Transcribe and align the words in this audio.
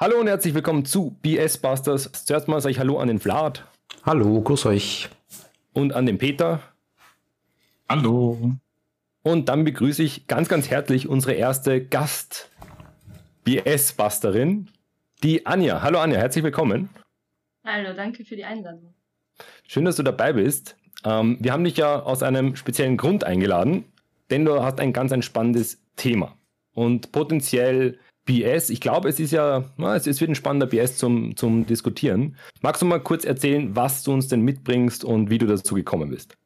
Hallo 0.00 0.18
und 0.18 0.26
herzlich 0.28 0.54
willkommen 0.54 0.86
zu 0.86 1.14
BS 1.20 1.58
Busters. 1.58 2.10
Zuerst 2.24 2.48
mal 2.48 2.58
sage 2.62 2.70
ich 2.70 2.78
Hallo 2.78 2.98
an 3.00 3.08
den 3.08 3.18
Vlad. 3.18 3.66
Hallo, 4.02 4.40
grüß 4.40 4.64
euch. 4.64 5.10
Und 5.74 5.92
an 5.92 6.06
den 6.06 6.16
Peter. 6.16 6.62
Hallo. 7.86 8.54
Und 9.22 9.50
dann 9.50 9.64
begrüße 9.64 10.02
ich 10.02 10.26
ganz, 10.26 10.48
ganz 10.48 10.70
herzlich 10.70 11.06
unsere 11.06 11.34
erste 11.34 11.84
Gast-BS-Busterin, 11.84 14.70
die 15.22 15.44
Anja. 15.44 15.82
Hallo 15.82 15.98
Anja, 15.98 16.18
herzlich 16.18 16.44
willkommen. 16.44 16.88
Hallo, 17.62 17.92
danke 17.94 18.24
für 18.24 18.36
die 18.36 18.44
Einladung. 18.44 18.94
Schön, 19.68 19.84
dass 19.84 19.96
du 19.96 20.02
dabei 20.02 20.32
bist. 20.32 20.76
Ähm, 21.04 21.36
wir 21.40 21.52
haben 21.52 21.64
dich 21.64 21.76
ja 21.76 22.00
aus 22.00 22.22
einem 22.22 22.56
speziellen 22.56 22.96
Grund 22.96 23.24
eingeladen, 23.24 23.84
denn 24.30 24.46
du 24.46 24.62
hast 24.62 24.80
ein 24.80 24.94
ganz 24.94 25.12
ein 25.12 25.20
spannendes 25.20 25.84
Thema. 25.96 26.38
Und 26.72 27.12
potenziell 27.12 27.98
BS. 28.26 28.70
Ich 28.70 28.80
glaube, 28.80 29.08
es 29.08 29.18
ist 29.18 29.32
ja, 29.32 29.64
es, 29.94 30.20
wird 30.20 30.30
ein 30.30 30.34
spannender 30.34 30.66
BS 30.66 30.96
zum, 30.96 31.36
zum 31.36 31.66
Diskutieren. 31.66 32.36
Magst 32.60 32.82
du 32.82 32.86
mal 32.86 33.00
kurz 33.00 33.24
erzählen, 33.24 33.74
was 33.74 34.02
du 34.02 34.12
uns 34.12 34.28
denn 34.28 34.42
mitbringst 34.42 35.04
und 35.04 35.30
wie 35.30 35.38
du 35.38 35.46
dazu 35.46 35.74
gekommen 35.74 36.10
bist? 36.10 36.36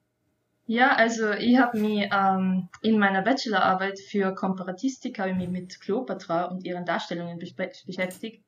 Ja, 0.67 0.95
also 0.95 1.33
ich 1.33 1.59
habe 1.59 1.79
mich 1.79 2.09
ähm, 2.11 2.69
in 2.81 2.99
meiner 2.99 3.21
Bachelorarbeit 3.21 3.99
für 3.99 4.35
Komparatistik 4.35 5.19
habe 5.19 5.31
ich 5.31 5.37
mich 5.37 5.51
mit 5.51 5.79
Kleopatra 5.81 6.45
und 6.45 6.65
ihren 6.65 6.87
Darstellungen 6.87 7.39
beschäftigt 7.39 8.43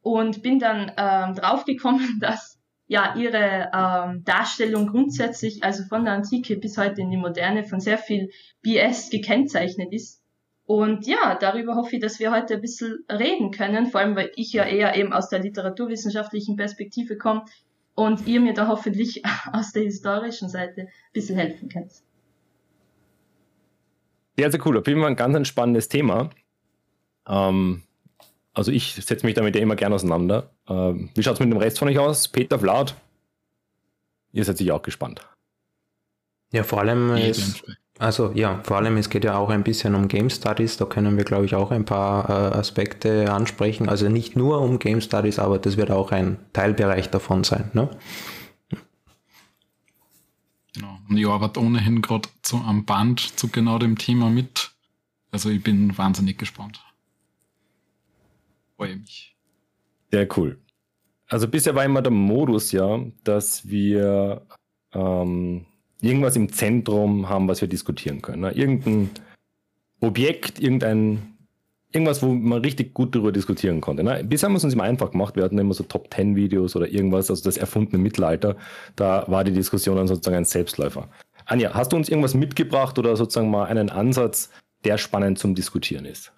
und 0.00 0.42
bin 0.42 0.58
dann 0.58 0.90
ähm, 0.96 1.34
draufgekommen, 1.34 2.18
dass 2.20 2.58
ja 2.86 3.14
ihre 3.16 3.70
ähm, 3.74 4.24
Darstellung 4.24 4.86
grundsätzlich, 4.86 5.62
also 5.62 5.84
von 5.84 6.06
der 6.06 6.14
Antike 6.14 6.56
bis 6.56 6.78
heute 6.78 7.02
in 7.02 7.10
die 7.10 7.18
Moderne, 7.18 7.64
von 7.64 7.80
sehr 7.80 7.98
viel 7.98 8.30
BS 8.62 9.10
gekennzeichnet 9.10 9.92
ist 9.92 10.17
und 10.68 11.06
ja, 11.06 11.34
darüber 11.34 11.76
hoffe 11.76 11.96
ich, 11.96 12.02
dass 12.02 12.20
wir 12.20 12.30
heute 12.30 12.56
ein 12.56 12.60
bisschen 12.60 13.02
reden 13.10 13.52
können, 13.52 13.86
vor 13.86 14.02
allem 14.02 14.14
weil 14.16 14.32
ich 14.36 14.52
ja 14.52 14.64
eher 14.64 14.96
eben 14.96 15.14
aus 15.14 15.30
der 15.30 15.38
literaturwissenschaftlichen 15.38 16.56
Perspektive 16.56 17.16
komme 17.16 17.46
und 17.94 18.26
ihr 18.26 18.38
mir 18.38 18.52
da 18.52 18.68
hoffentlich 18.68 19.22
aus 19.52 19.72
der 19.72 19.84
historischen 19.84 20.50
Seite 20.50 20.82
ein 20.82 20.88
bisschen 21.14 21.38
helfen 21.38 21.70
könnt. 21.70 21.92
Sehr, 24.36 24.50
sehr 24.50 24.66
cool. 24.66 24.76
Auf 24.76 24.86
jeden 24.86 25.00
Fall 25.00 25.08
ein 25.08 25.16
ganz 25.16 25.34
ein 25.36 25.46
spannendes 25.46 25.88
Thema. 25.88 26.28
Ähm, 27.26 27.84
also 28.52 28.70
ich 28.70 28.92
setze 28.92 29.24
mich 29.24 29.36
damit 29.36 29.56
ja 29.56 29.62
immer 29.62 29.74
gerne 29.74 29.94
auseinander. 29.94 30.50
Ähm, 30.68 31.08
wie 31.14 31.22
schaut 31.22 31.34
es 31.34 31.40
mit 31.40 31.50
dem 31.50 31.56
Rest 31.56 31.78
von 31.78 31.88
euch 31.88 31.98
aus? 31.98 32.28
Peter, 32.28 32.58
Vlad? 32.58 32.94
Ihr 34.32 34.44
seid 34.44 34.58
sicher 34.58 34.74
auch 34.74 34.82
gespannt. 34.82 35.26
Ja, 36.52 36.62
vor 36.62 36.80
allem 36.80 37.16
ist, 37.16 37.64
also 37.98 38.32
ja, 38.32 38.60
vor 38.62 38.76
allem 38.76 38.96
es 38.96 39.10
geht 39.10 39.24
ja 39.24 39.36
auch 39.36 39.50
ein 39.50 39.64
bisschen 39.64 39.94
um 39.94 40.08
Game 40.08 40.30
Studies, 40.30 40.76
da 40.76 40.84
können 40.84 41.16
wir 41.16 41.24
glaube 41.24 41.46
ich 41.46 41.54
auch 41.54 41.70
ein 41.70 41.84
paar 41.84 42.28
äh, 42.28 42.56
Aspekte 42.56 43.32
ansprechen. 43.32 43.88
Also 43.88 44.08
nicht 44.08 44.36
nur 44.36 44.60
um 44.60 44.78
Game 44.78 45.00
Studies, 45.00 45.38
aber 45.38 45.58
das 45.58 45.76
wird 45.76 45.90
auch 45.90 46.12
ein 46.12 46.38
Teilbereich 46.52 47.10
davon 47.10 47.44
sein. 47.44 47.70
Ne? 47.74 47.90
Genau. 50.74 50.98
Und 51.08 51.16
ich 51.16 51.26
arbeite 51.26 51.60
ohnehin 51.60 52.00
gerade 52.00 52.28
am 52.52 52.84
Band 52.84 53.20
zu 53.20 53.48
genau 53.48 53.78
dem 53.78 53.98
Thema 53.98 54.30
mit. 54.30 54.70
Also 55.32 55.50
ich 55.50 55.62
bin 55.62 55.96
wahnsinnig 55.98 56.38
gespannt. 56.38 56.80
Freue 58.76 58.96
mich. 58.96 59.36
Sehr 60.12 60.28
cool. 60.36 60.58
Also 61.26 61.48
bisher 61.48 61.74
war 61.74 61.84
immer 61.84 62.00
der 62.00 62.12
Modus 62.12 62.72
ja, 62.72 63.00
dass 63.24 63.68
wir 63.68 64.46
ähm, 64.92 65.66
irgendwas 66.00 66.36
im 66.36 66.52
Zentrum 66.52 67.28
haben, 67.28 67.48
was 67.48 67.60
wir 67.60 67.68
diskutieren 67.68 68.22
können. 68.22 68.42
Ne? 68.42 68.52
Irgendein 68.52 69.10
Objekt, 70.00 70.60
irgendein, 70.60 71.34
irgendwas, 71.92 72.22
wo 72.22 72.28
man 72.32 72.60
richtig 72.62 72.94
gut 72.94 73.14
darüber 73.14 73.32
diskutieren 73.32 73.80
konnte. 73.80 74.04
Ne? 74.04 74.22
Bisher 74.24 74.46
haben 74.46 74.54
wir 74.54 74.58
es 74.58 74.64
uns 74.64 74.74
immer 74.74 74.84
einfach 74.84 75.10
gemacht. 75.10 75.36
Wir 75.36 75.44
hatten 75.44 75.58
immer 75.58 75.74
so 75.74 75.84
Top 75.84 76.12
10 76.14 76.36
Videos 76.36 76.76
oder 76.76 76.88
irgendwas, 76.88 77.30
also 77.30 77.42
das 77.42 77.56
erfundene 77.56 78.02
Mittelalter. 78.02 78.56
Da 78.94 79.24
war 79.26 79.44
die 79.44 79.52
Diskussion 79.52 79.96
dann 79.96 80.08
sozusagen 80.08 80.36
ein 80.36 80.44
Selbstläufer. 80.44 81.08
Anja, 81.46 81.74
hast 81.74 81.92
du 81.92 81.96
uns 81.96 82.08
irgendwas 82.08 82.34
mitgebracht 82.34 82.98
oder 82.98 83.16
sozusagen 83.16 83.50
mal 83.50 83.64
einen 83.64 83.90
Ansatz, 83.90 84.50
der 84.84 84.98
spannend 84.98 85.38
zum 85.38 85.54
Diskutieren 85.54 86.04
ist? 86.04 86.32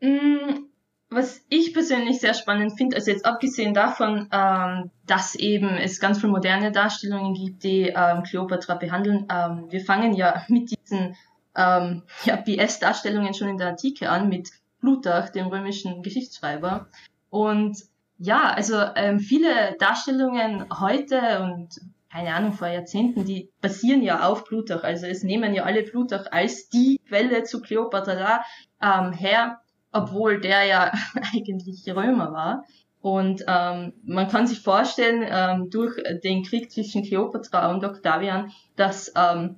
Mm, 0.00 0.66
was 1.14 1.44
ich 1.48 1.72
persönlich 1.72 2.20
sehr 2.20 2.34
spannend 2.34 2.76
finde, 2.76 2.96
also 2.96 3.10
jetzt 3.10 3.24
abgesehen 3.24 3.74
davon, 3.74 4.28
ähm, 4.32 4.90
dass 5.06 5.34
eben 5.34 5.76
es 5.76 6.00
ganz 6.00 6.18
viele 6.18 6.32
moderne 6.32 6.72
Darstellungen 6.72 7.34
gibt, 7.34 7.64
die 7.64 7.92
ähm, 7.94 8.22
Kleopatra 8.22 8.74
behandeln, 8.74 9.26
ähm, 9.30 9.66
wir 9.70 9.80
fangen 9.80 10.14
ja 10.14 10.44
mit 10.48 10.70
diesen 10.70 11.16
ähm, 11.56 12.02
ja, 12.24 12.36
BS-Darstellungen 12.36 13.34
schon 13.34 13.48
in 13.48 13.58
der 13.58 13.68
Antike 13.68 14.10
an, 14.10 14.28
mit 14.28 14.50
Plutarch, 14.80 15.30
dem 15.30 15.46
römischen 15.46 16.02
Geschichtsschreiber. 16.02 16.88
Und 17.30 17.78
ja, 18.18 18.52
also 18.52 18.76
ähm, 18.96 19.20
viele 19.20 19.76
Darstellungen 19.78 20.66
heute 20.80 21.42
und 21.42 21.80
keine 22.12 22.34
Ahnung, 22.34 22.52
vor 22.52 22.68
Jahrzehnten, 22.68 23.24
die 23.24 23.48
basieren 23.62 24.02
ja 24.02 24.28
auf 24.28 24.44
Plutarch. 24.44 24.84
Also 24.84 25.06
es 25.06 25.22
nehmen 25.22 25.54
ja 25.54 25.62
alle 25.62 25.82
Plutarch 25.82 26.30
als 26.30 26.68
die 26.68 27.00
Quelle 27.08 27.44
zu 27.44 27.62
Kleopatra 27.62 28.44
ähm, 28.82 29.12
her 29.12 29.61
obwohl 29.92 30.40
der 30.40 30.64
ja 30.64 30.92
eigentlich 31.34 31.84
Römer 31.88 32.32
war. 32.32 32.64
Und 33.00 33.44
ähm, 33.48 33.94
man 34.04 34.28
kann 34.28 34.46
sich 34.46 34.60
vorstellen, 34.60 35.26
ähm, 35.28 35.70
durch 35.70 35.96
den 36.22 36.44
Krieg 36.44 36.70
zwischen 36.70 37.02
Kleopatra 37.02 37.72
und 37.72 37.84
Octavian, 37.84 38.52
dass 38.76 39.12
ähm, 39.16 39.56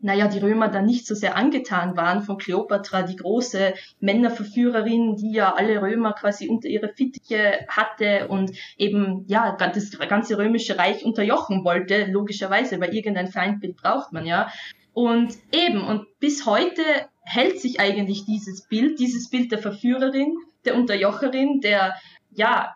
naja, 0.00 0.28
die 0.28 0.38
Römer 0.38 0.68
dann 0.68 0.86
nicht 0.86 1.06
so 1.06 1.14
sehr 1.14 1.36
angetan 1.36 1.96
waren 1.96 2.22
von 2.22 2.38
Kleopatra, 2.38 3.02
die 3.02 3.16
große 3.16 3.74
Männerverführerin, 4.00 5.16
die 5.16 5.32
ja 5.32 5.54
alle 5.54 5.82
Römer 5.82 6.12
quasi 6.12 6.48
unter 6.48 6.68
ihre 6.68 6.88
Fittiche 6.88 7.66
hatte 7.68 8.28
und 8.28 8.52
eben, 8.76 9.24
ja, 9.26 9.56
das 9.56 9.90
ganze 10.08 10.38
römische 10.38 10.78
Reich 10.78 11.04
unterjochen 11.04 11.64
wollte, 11.64 12.06
logischerweise, 12.06 12.80
weil 12.80 12.94
irgendein 12.94 13.28
Feindbild 13.28 13.76
braucht 13.76 14.12
man 14.12 14.24
ja. 14.24 14.50
Und 14.92 15.34
eben, 15.52 15.84
und 15.84 16.06
bis 16.20 16.46
heute 16.46 16.82
hält 17.28 17.60
sich 17.60 17.78
eigentlich 17.78 18.24
dieses 18.24 18.62
Bild, 18.62 18.98
dieses 18.98 19.28
Bild 19.28 19.52
der 19.52 19.58
Verführerin, 19.58 20.36
der 20.64 20.76
Unterjocherin, 20.76 21.60
der, 21.60 21.94
ja, 22.30 22.74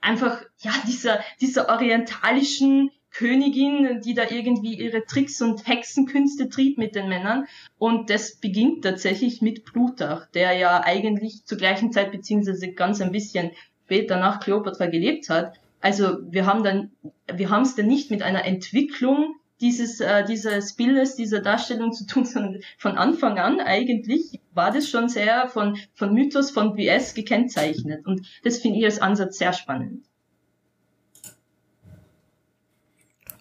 einfach, 0.00 0.42
ja, 0.60 0.72
dieser, 0.86 1.20
dieser 1.40 1.68
orientalischen 1.68 2.90
Königin, 3.10 4.00
die 4.04 4.14
da 4.14 4.24
irgendwie 4.28 4.74
ihre 4.74 5.06
Tricks 5.06 5.40
und 5.40 5.66
Hexenkünste 5.66 6.48
trieb 6.48 6.78
mit 6.78 6.94
den 6.94 7.08
Männern. 7.08 7.46
Und 7.78 8.10
das 8.10 8.36
beginnt 8.36 8.82
tatsächlich 8.82 9.40
mit 9.40 9.64
Plutarch, 9.64 10.26
der 10.32 10.52
ja 10.54 10.82
eigentlich 10.82 11.44
zur 11.46 11.56
gleichen 11.56 11.92
Zeit 11.92 12.10
beziehungsweise 12.10 12.72
ganz 12.72 13.00
ein 13.00 13.12
bisschen 13.12 13.52
später 13.84 14.18
nach 14.18 14.40
Kleopatra 14.40 14.86
gelebt 14.86 15.30
hat. 15.30 15.54
Also 15.80 16.18
wir 16.30 16.44
haben 16.44 16.64
dann, 16.64 16.90
wir 17.32 17.50
haben 17.50 17.62
es 17.62 17.76
dann 17.76 17.86
nicht 17.86 18.10
mit 18.10 18.22
einer 18.22 18.44
Entwicklung 18.44 19.36
dieses, 19.64 19.98
äh, 20.00 20.24
dieses 20.26 20.74
Bildes, 20.74 21.16
dieser 21.16 21.40
Darstellung 21.40 21.92
zu 21.92 22.06
tun, 22.06 22.26
sondern 22.26 22.60
von 22.76 22.98
Anfang 22.98 23.38
an 23.38 23.60
eigentlich 23.60 24.40
war 24.52 24.70
das 24.70 24.88
schon 24.90 25.08
sehr 25.08 25.48
von, 25.48 25.78
von 25.94 26.12
Mythos, 26.12 26.50
von 26.50 26.74
BS 26.74 27.14
gekennzeichnet. 27.14 28.06
Und 28.06 28.26
das 28.44 28.58
finde 28.58 28.78
ich 28.78 28.84
als 28.84 29.00
Ansatz 29.00 29.38
sehr 29.38 29.54
spannend. 29.54 30.04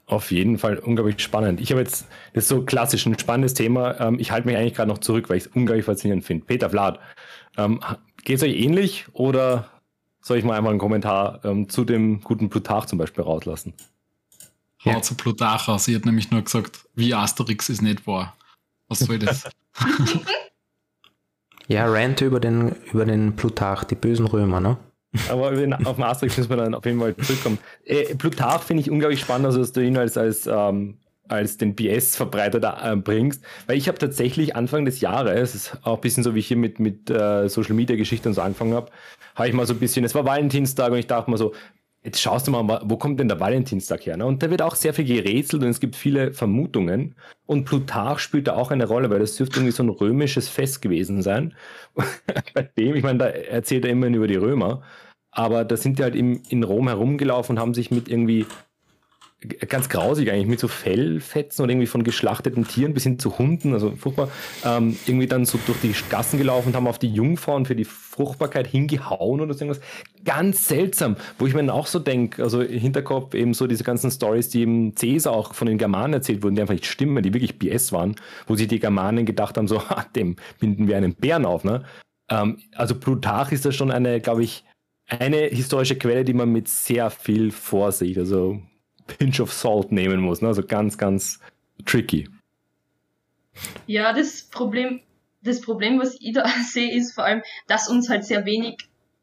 Auf 0.05 0.31
jeden 0.31 0.57
Fall 0.57 0.79
unglaublich 0.79 1.19
spannend. 1.21 1.59
Ich 1.59 1.71
habe 1.71 1.81
jetzt, 1.81 2.07
das 2.33 2.45
ist 2.45 2.49
so 2.49 2.63
klassisch, 2.63 3.05
ein 3.05 3.19
spannendes 3.19 3.53
Thema. 3.53 3.99
Ähm, 3.99 4.17
ich 4.17 4.31
halte 4.31 4.47
mich 4.47 4.55
eigentlich 4.55 4.75
gerade 4.75 4.89
noch 4.89 4.99
zurück, 4.99 5.29
weil 5.29 5.37
ich 5.37 5.45
es 5.45 5.51
unglaublich 5.53 5.85
faszinierend 5.85 6.23
finde. 6.23 6.45
Peter 6.45 6.69
Vlad, 6.69 6.99
ähm, 7.57 7.81
geht 8.23 8.37
es 8.37 8.43
euch 8.43 8.55
ähnlich 8.55 9.07
oder 9.11 9.69
soll 10.21 10.37
ich 10.37 10.45
mal 10.45 10.55
einmal 10.55 10.71
einen 10.71 10.79
Kommentar 10.79 11.43
ähm, 11.43 11.67
zu 11.67 11.83
dem 11.83 12.21
guten 12.21 12.49
Plutarch 12.49 12.85
zum 12.85 12.97
Beispiel 12.97 13.25
rauslassen? 13.25 13.73
Ja. 14.83 15.01
zu 15.01 15.15
Plutarch 15.15 15.67
aus. 15.67 15.87
Ich 15.87 15.95
hätte 15.95 16.07
nämlich 16.07 16.31
nur 16.31 16.41
gesagt, 16.41 16.87
wie 16.95 17.13
Asterix 17.13 17.69
ist 17.69 17.81
nicht 17.81 18.05
wahr. 18.07 18.35
Was 18.87 18.99
soll 18.99 19.19
das? 19.19 19.43
ja, 21.67 21.85
Rant 21.87 22.21
über 22.21 22.39
den, 22.39 22.75
über 22.91 23.05
den 23.05 23.35
Plutarch, 23.35 23.85
die 23.85 23.95
bösen 23.95 24.25
Römer, 24.25 24.59
ne? 24.59 24.77
Aber 25.29 25.49
auf 25.49 25.95
den 25.95 26.03
Asterix 26.03 26.37
müssen 26.37 26.49
wir 26.49 26.57
dann 26.57 26.73
auf 26.73 26.85
jeden 26.85 26.99
Fall 26.99 27.15
zurückkommen. 27.17 27.59
Äh, 27.85 28.15
Plutarch 28.15 28.63
finde 28.63 28.81
ich 28.81 28.89
unglaublich 28.89 29.19
spannend, 29.19 29.45
also 29.45 29.59
dass 29.59 29.71
du 29.71 29.81
ihn 29.81 29.97
als, 29.97 30.17
als, 30.17 30.47
ähm, 30.47 30.97
als 31.27 31.57
den 31.57 31.75
BS-Verbreiter 31.75 32.59
da 32.59 32.93
äh, 32.93 32.95
bringst. 32.95 33.43
Weil 33.67 33.77
ich 33.77 33.87
habe 33.87 33.99
tatsächlich 33.99 34.55
Anfang 34.55 34.85
des 34.85 35.01
Jahres, 35.01 35.77
auch 35.83 35.95
ein 35.95 36.01
bisschen 36.01 36.23
so 36.23 36.33
wie 36.33 36.39
ich 36.39 36.47
hier 36.47 36.57
mit, 36.57 36.79
mit 36.79 37.11
äh, 37.11 37.47
Social 37.47 37.75
Media 37.75 37.95
Geschichte 37.95 38.27
und 38.27 38.33
so 38.33 38.41
angefangen 38.41 38.73
habe, 38.73 38.91
habe 39.35 39.47
ich 39.47 39.53
mal 39.53 39.67
so 39.67 39.73
ein 39.73 39.79
bisschen, 39.79 40.03
es 40.03 40.15
war 40.15 40.25
Valentinstag 40.25 40.91
und 40.91 40.97
ich 40.97 41.07
dachte 41.07 41.29
mal 41.29 41.37
so, 41.37 41.53
Jetzt 42.03 42.19
schaust 42.19 42.47
du 42.47 42.51
mal, 42.51 42.81
wo 42.83 42.97
kommt 42.97 43.19
denn 43.19 43.29
der 43.29 43.39
Valentinstag 43.39 44.05
her? 44.05 44.17
Ne? 44.17 44.25
Und 44.25 44.43
da 44.43 44.49
wird 44.49 44.61
auch 44.61 44.75
sehr 44.75 44.93
viel 44.93 45.05
gerätselt 45.05 45.63
und 45.63 45.69
es 45.69 45.79
gibt 45.79 45.95
viele 45.95 46.33
Vermutungen. 46.33 47.15
Und 47.45 47.63
Plutarch 47.63 48.19
spielt 48.19 48.47
da 48.47 48.55
auch 48.55 48.71
eine 48.71 48.85
Rolle, 48.85 49.09
weil 49.09 49.19
das 49.19 49.35
dürfte 49.37 49.59
irgendwie 49.59 49.71
so 49.71 49.83
ein 49.83 49.89
römisches 49.89 50.49
Fest 50.49 50.81
gewesen 50.81 51.21
sein. 51.21 51.53
Bei 52.53 52.63
dem, 52.63 52.95
ich 52.95 53.03
meine, 53.03 53.19
da 53.19 53.25
erzählt 53.27 53.85
er 53.85 53.91
immerhin 53.91 54.15
über 54.15 54.27
die 54.27 54.35
Römer. 54.35 54.83
Aber 55.31 55.63
da 55.63 55.77
sind 55.77 55.97
die 55.97 56.03
halt 56.03 56.15
im, 56.15 56.43
in 56.49 56.63
Rom 56.63 56.89
herumgelaufen 56.89 57.55
und 57.55 57.61
haben 57.61 57.73
sich 57.73 57.89
mit 57.89 58.09
irgendwie 58.09 58.45
ganz 59.67 59.89
grausig 59.89 60.31
eigentlich, 60.31 60.47
mit 60.47 60.59
so 60.59 60.67
Fellfetzen 60.67 61.63
und 61.63 61.69
irgendwie 61.69 61.87
von 61.87 62.03
geschlachteten 62.03 62.67
Tieren 62.67 62.93
bis 62.93 63.03
hin 63.03 63.19
zu 63.19 63.37
Hunden, 63.37 63.73
also 63.73 63.93
furchtbar, 63.95 64.29
ähm, 64.65 64.97
irgendwie 65.05 65.27
dann 65.27 65.45
so 65.45 65.59
durch 65.65 65.79
die 65.81 65.93
Gassen 66.09 66.37
gelaufen 66.37 66.69
und 66.69 66.75
haben 66.75 66.87
auf 66.87 66.99
die 66.99 67.13
Jungfrauen 67.13 67.65
für 67.65 67.75
die 67.75 67.85
Fruchtbarkeit 67.85 68.67
hingehauen 68.67 69.41
oder 69.41 69.53
so 69.53 69.65
irgendwas. 69.65 69.83
Ganz 70.23 70.67
seltsam, 70.67 71.15
wo 71.37 71.47
ich 71.47 71.53
mir 71.53 71.61
dann 71.61 71.69
auch 71.69 71.87
so 71.87 71.99
denke, 71.99 72.43
also 72.43 72.61
Hinterkopf 72.61 73.33
eben 73.33 73.53
so 73.53 73.67
diese 73.67 73.83
ganzen 73.83 74.11
Stories, 74.11 74.49
die 74.49 74.61
eben 74.61 74.95
Cäsar 74.95 75.33
auch 75.33 75.53
von 75.53 75.67
den 75.67 75.77
Germanen 75.77 76.13
erzählt 76.13 76.43
wurden, 76.43 76.55
die 76.55 76.61
einfach 76.61 76.73
nicht 76.73 76.85
stimmen, 76.85 77.21
die 77.23 77.33
wirklich 77.33 77.59
BS 77.59 77.91
waren, 77.91 78.15
wo 78.47 78.55
sich 78.55 78.67
die 78.67 78.79
Germanen 78.79 79.25
gedacht 79.25 79.57
haben, 79.57 79.67
so, 79.67 79.89
ha, 79.89 80.05
dem 80.15 80.35
binden 80.59 80.87
wir 80.87 80.97
einen 80.97 81.15
Bären 81.15 81.45
auf, 81.45 81.63
ne? 81.63 81.83
Ähm, 82.29 82.59
also 82.75 82.95
Plutarch 82.95 83.51
ist 83.51 83.65
da 83.65 83.71
schon 83.71 83.91
eine, 83.91 84.21
glaube 84.21 84.43
ich, 84.43 84.63
eine 85.07 85.37
historische 85.47 85.97
Quelle, 85.97 86.23
die 86.23 86.33
man 86.33 86.49
mit 86.49 86.67
sehr 86.67 87.09
viel 87.09 87.51
Vorsicht, 87.51 88.17
also 88.17 88.61
Pinch 89.07 89.39
of 89.39 89.51
Salt 89.51 89.91
nehmen 89.91 90.21
muss. 90.21 90.41
Ne? 90.41 90.47
Also 90.47 90.63
ganz, 90.63 90.97
ganz 90.97 91.39
tricky. 91.85 92.29
Ja, 93.85 94.13
das 94.13 94.43
Problem, 94.43 95.01
das 95.41 95.61
Problem, 95.61 95.99
was 95.99 96.17
ich 96.19 96.33
da 96.33 96.47
sehe, 96.71 96.93
ist 96.93 97.13
vor 97.13 97.25
allem, 97.25 97.41
dass 97.67 97.89
uns 97.89 98.09
halt 98.09 98.25
sehr 98.25 98.45
wenig 98.45 98.77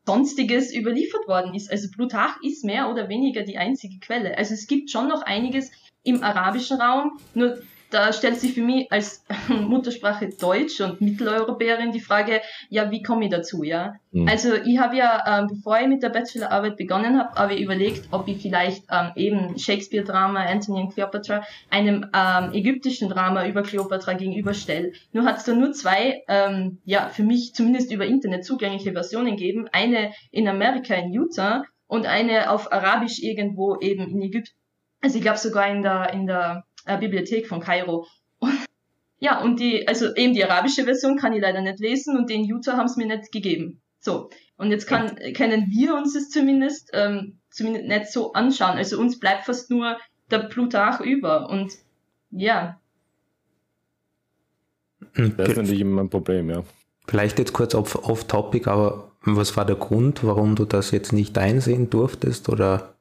Sonstiges 0.07 0.75
überliefert 0.75 1.29
worden 1.29 1.55
ist. 1.55 1.71
Also 1.71 1.89
Plutarch 1.91 2.37
ist 2.43 2.65
mehr 2.65 2.91
oder 2.91 3.09
weniger 3.09 3.43
die 3.43 3.59
einzige 3.59 3.99
Quelle. 4.01 4.37
Also 4.37 4.55
es 4.55 4.67
gibt 4.67 4.91
schon 4.91 5.09
noch 5.09 5.23
einiges 5.23 5.71
im 6.03 6.23
arabischen 6.23 6.81
Raum, 6.81 7.19
nur 7.35 7.59
da 7.91 8.13
stellt 8.13 8.39
sich 8.39 8.55
für 8.55 8.63
mich 8.63 8.91
als 8.91 9.25
Muttersprache 9.49 10.31
Deutsch 10.41 10.81
und 10.81 11.01
Mitteleuropäerin 11.01 11.93
die 11.93 12.01
Frage, 12.01 12.41
ja, 12.69 12.91
wie 12.91 13.03
komme 13.03 13.25
ich 13.25 13.31
dazu, 13.31 13.63
ja? 13.63 13.95
Mhm. 14.13 14.29
Also 14.29 14.55
ich 14.55 14.79
habe 14.79 14.97
ja, 14.97 15.23
ähm, 15.27 15.49
bevor 15.49 15.79
ich 15.81 15.89
mit 15.89 16.03
der 16.03 16.11
Bachelorarbeit 16.11 16.77
begonnen 16.77 17.19
habe, 17.19 17.35
habe 17.35 17.55
ich 17.55 17.61
überlegt, 17.61 18.09
ob 18.11 18.29
ich 18.29 18.41
vielleicht 18.41 18.85
ähm, 18.91 19.13
eben 19.17 19.59
Shakespeare-Drama, 19.59 20.45
Anthony 20.45 20.81
und 20.81 20.95
Cleopatra, 20.95 21.43
einem 21.69 22.07
ähm, 22.15 22.53
ägyptischen 22.53 23.09
Drama 23.09 23.47
über 23.47 23.63
Cleopatra 23.63 24.15
gegenüberstelle. 24.15 24.93
Nur 25.13 25.25
hat 25.25 25.39
es 25.39 25.45
da 25.45 25.53
nur 25.53 25.73
zwei, 25.73 26.23
ähm, 26.29 26.79
ja, 26.85 27.09
für 27.09 27.23
mich 27.23 27.55
zumindest 27.55 27.93
über 27.93 28.07
Internet 28.07 28.45
zugängliche 28.45 28.93
Versionen 28.93 29.37
gegeben. 29.37 29.69
Eine 29.73 30.13
in 30.31 30.49
Amerika 30.49 30.95
in 30.95 31.13
Utah 31.13 31.65
und 31.87 32.07
eine 32.07 32.51
auf 32.51 32.73
Arabisch 32.73 33.21
irgendwo 33.21 33.77
eben 33.81 34.09
in 34.09 34.23
Ägypten. 34.23 34.57
Also 35.03 35.17
ich 35.17 35.23
glaube 35.23 35.39
sogar 35.39 35.69
in 35.69 35.83
der, 35.83 36.13
in 36.13 36.27
der 36.27 36.65
äh, 36.87 36.99
Bibliothek 36.99 37.47
von 37.47 37.61
Kairo. 37.61 38.07
ja, 39.19 39.41
und 39.43 39.61
die, 39.61 39.87
also 39.87 40.15
eben 40.15 40.35
die 40.35 40.45
arabische 40.45 40.85
Version 40.85 41.17
kann 41.17 41.33
ich 41.33 41.41
leider 41.41 41.61
nicht 41.61 41.81
lesen 41.81 42.17
und 42.17 42.31
den 42.31 42.45
Utah 42.45 42.77
haben 42.77 42.87
es 42.87 42.97
mir 42.97 43.07
nicht 43.07 43.33
gegeben. 43.33 43.81
So, 44.01 44.31
und 44.57 44.71
jetzt 44.71 44.87
kann, 44.87 45.17
können 45.35 45.67
wir 45.71 45.95
uns 45.95 46.15
es 46.15 46.31
zumindest, 46.31 46.91
ähm, 46.93 47.39
zumindest 47.51 47.87
nicht 47.87 48.07
so 48.13 48.33
anschauen. 48.33 48.79
Also 48.79 48.99
uns 48.99 49.19
bleibt 49.19 49.45
fast 49.45 49.71
nur 49.71 49.99
der 50.31 50.41
Plutarch 50.41 51.01
über 51.01 51.51
und 51.51 51.73
ja. 52.31 52.81
Hm, 55.15 55.37
das 55.37 55.51
ist 55.51 55.57
natürlich 55.57 55.81
immer 55.81 56.03
ein 56.03 56.11
Problem, 56.11 56.51
ja. 56.51 56.63
Vielleicht 57.07 57.39
jetzt 57.39 57.53
kurz 57.53 57.75
off-topic, 57.75 58.69
off 58.69 58.73
aber 58.73 59.13
was 59.23 59.57
war 59.57 59.65
der 59.65 59.77
Grund, 59.77 60.25
warum 60.25 60.55
du 60.55 60.65
das 60.65 60.93
jetzt 60.93 61.13
nicht 61.13 61.37
einsehen 61.37 61.91
durftest 61.91 62.49
oder? 62.49 62.95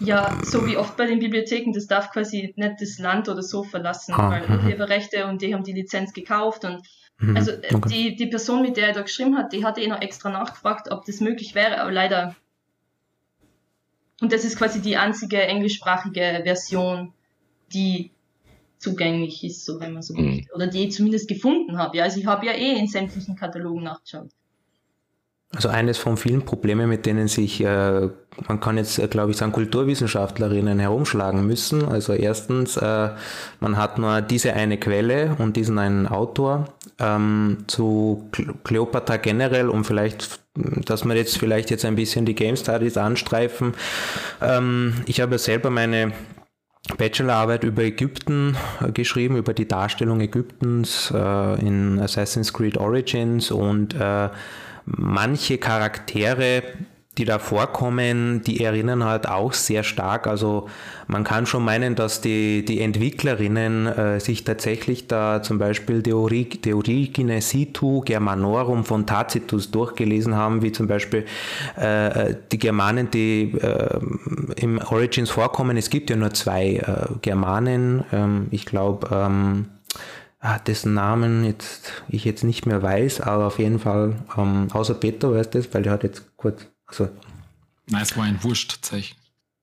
Ja, 0.00 0.38
so 0.44 0.66
wie 0.66 0.76
oft 0.76 0.96
bei 0.96 1.06
den 1.06 1.18
Bibliotheken, 1.18 1.72
das 1.72 1.86
darf 1.86 2.10
quasi 2.12 2.54
nicht 2.56 2.74
das 2.80 2.98
Land 2.98 3.28
oder 3.28 3.42
so 3.42 3.64
verlassen, 3.64 4.14
ah, 4.14 4.30
weil. 4.30 4.48
Urheberrechte 4.48 5.26
und 5.26 5.42
die 5.42 5.52
haben 5.52 5.64
die 5.64 5.72
Lizenz 5.72 6.12
gekauft 6.12 6.64
und 6.64 6.82
mhm, 7.18 7.36
also 7.36 7.50
äh, 7.50 7.74
okay. 7.74 7.88
die, 7.88 8.16
die 8.16 8.26
Person, 8.26 8.62
mit 8.62 8.76
der 8.76 8.88
er 8.88 8.94
da 8.94 9.02
geschrieben 9.02 9.36
hat, 9.36 9.52
die 9.52 9.64
hatte 9.64 9.80
eh 9.80 9.88
noch 9.88 10.00
extra 10.00 10.30
nachgefragt, 10.30 10.90
ob 10.90 11.04
das 11.06 11.20
möglich 11.20 11.54
wäre, 11.54 11.80
aber 11.80 11.90
leider. 11.90 12.36
Und 14.20 14.32
das 14.32 14.44
ist 14.44 14.56
quasi 14.56 14.80
die 14.80 14.96
einzige 14.96 15.42
englischsprachige 15.42 16.42
Version, 16.44 17.12
die 17.72 18.12
zugänglich 18.78 19.42
ist, 19.42 19.64
so 19.64 19.80
wenn 19.80 19.92
man 19.92 20.02
so 20.02 20.14
mhm. 20.14 20.26
möchte. 20.26 20.54
Oder 20.54 20.68
die 20.68 20.84
ich 20.84 20.92
zumindest 20.92 21.26
gefunden 21.28 21.78
habe. 21.78 21.96
Ja, 21.96 22.04
also 22.04 22.20
ich 22.20 22.26
habe 22.26 22.46
ja 22.46 22.52
eh 22.52 22.78
in 22.78 22.86
sämtlichen 22.86 23.34
Katalogen 23.34 23.82
nachgeschaut. 23.82 24.30
Also 25.54 25.68
eines 25.68 25.98
von 25.98 26.16
vielen 26.16 26.44
Problemen, 26.44 26.88
mit 26.88 27.06
denen 27.06 27.28
sich, 27.28 27.62
äh, 27.62 28.08
man 28.48 28.60
kann 28.60 28.76
jetzt, 28.76 28.98
äh, 28.98 29.06
glaube 29.06 29.30
ich, 29.30 29.36
sagen, 29.36 29.52
Kulturwissenschaftlerinnen 29.52 30.80
herumschlagen 30.80 31.46
müssen. 31.46 31.84
Also 31.86 32.12
erstens, 32.12 32.76
äh, 32.76 33.10
man 33.60 33.76
hat 33.76 33.98
nur 33.98 34.20
diese 34.20 34.54
eine 34.54 34.78
Quelle 34.78 35.36
und 35.38 35.56
diesen 35.56 35.78
einen 35.78 36.08
Autor. 36.08 36.66
Ähm, 36.98 37.58
zu 37.66 38.28
Cleopatra 38.64 39.16
generell, 39.16 39.68
um 39.68 39.84
vielleicht, 39.84 40.40
dass 40.54 41.04
wir 41.04 41.14
jetzt 41.14 41.38
vielleicht 41.38 41.70
jetzt 41.70 41.84
ein 41.84 41.96
bisschen 41.96 42.24
die 42.24 42.34
Game 42.34 42.56
Studies 42.56 42.96
anstreifen. 42.96 43.74
Ähm, 44.40 44.94
ich 45.06 45.20
habe 45.20 45.38
selber 45.38 45.70
meine 45.70 46.12
Bachelorarbeit 46.98 47.64
über 47.64 47.82
Ägypten 47.82 48.56
äh, 48.80 48.92
geschrieben, 48.92 49.36
über 49.36 49.54
die 49.54 49.66
Darstellung 49.66 50.20
Ägyptens 50.20 51.12
äh, 51.14 51.60
in 51.60 51.98
Assassin's 51.98 52.52
Creed 52.52 52.76
Origins 52.76 53.50
und 53.50 53.94
äh, 53.94 54.28
manche 54.86 55.58
Charaktere, 55.58 56.62
die 57.16 57.24
da 57.24 57.38
vorkommen, 57.38 58.42
die 58.42 58.64
erinnern 58.64 59.04
halt 59.04 59.28
auch 59.28 59.52
sehr 59.52 59.84
stark. 59.84 60.26
Also 60.26 60.68
man 61.06 61.22
kann 61.22 61.46
schon 61.46 61.64
meinen, 61.64 61.94
dass 61.94 62.20
die, 62.20 62.64
die 62.64 62.80
Entwicklerinnen 62.80 63.86
äh, 63.86 64.20
sich 64.20 64.42
tatsächlich 64.42 65.06
da 65.06 65.40
zum 65.40 65.58
Beispiel 65.58 66.02
De, 66.02 66.12
Origine 66.12 67.40
Situ 67.40 68.00
Germanorum 68.00 68.84
von 68.84 69.06
Tacitus 69.06 69.70
durchgelesen 69.70 70.34
haben, 70.34 70.62
wie 70.62 70.72
zum 70.72 70.88
Beispiel 70.88 71.24
äh, 71.76 72.34
die 72.50 72.58
Germanen, 72.58 73.10
die 73.12 73.52
äh, 73.60 74.00
im 74.56 74.78
Origins 74.78 75.30
vorkommen. 75.30 75.76
Es 75.76 75.90
gibt 75.90 76.10
ja 76.10 76.16
nur 76.16 76.32
zwei 76.34 76.76
äh, 76.76 77.14
Germanen. 77.22 78.04
Ähm, 78.12 78.48
ich 78.50 78.66
glaube, 78.66 79.08
ähm, 79.12 79.66
dessen 80.66 80.94
Namen 80.94 81.44
jetzt 81.44 81.92
ich 82.08 82.24
jetzt 82.24 82.44
nicht 82.44 82.66
mehr 82.66 82.82
weiß, 82.82 83.20
aber 83.22 83.46
auf 83.46 83.58
jeden 83.58 83.78
Fall, 83.78 84.16
ähm, 84.36 84.68
außer 84.72 84.94
Peter 84.94 85.32
weiß 85.32 85.50
das, 85.50 85.72
weil 85.72 85.82
der 85.82 85.92
hat 85.92 86.02
jetzt 86.02 86.36
kurz, 86.36 86.66
also. 86.86 87.08
Nein, 87.88 88.02
es 88.02 88.16
war 88.16 88.24
ein 88.24 88.42
Wurstzeichen. 88.42 89.16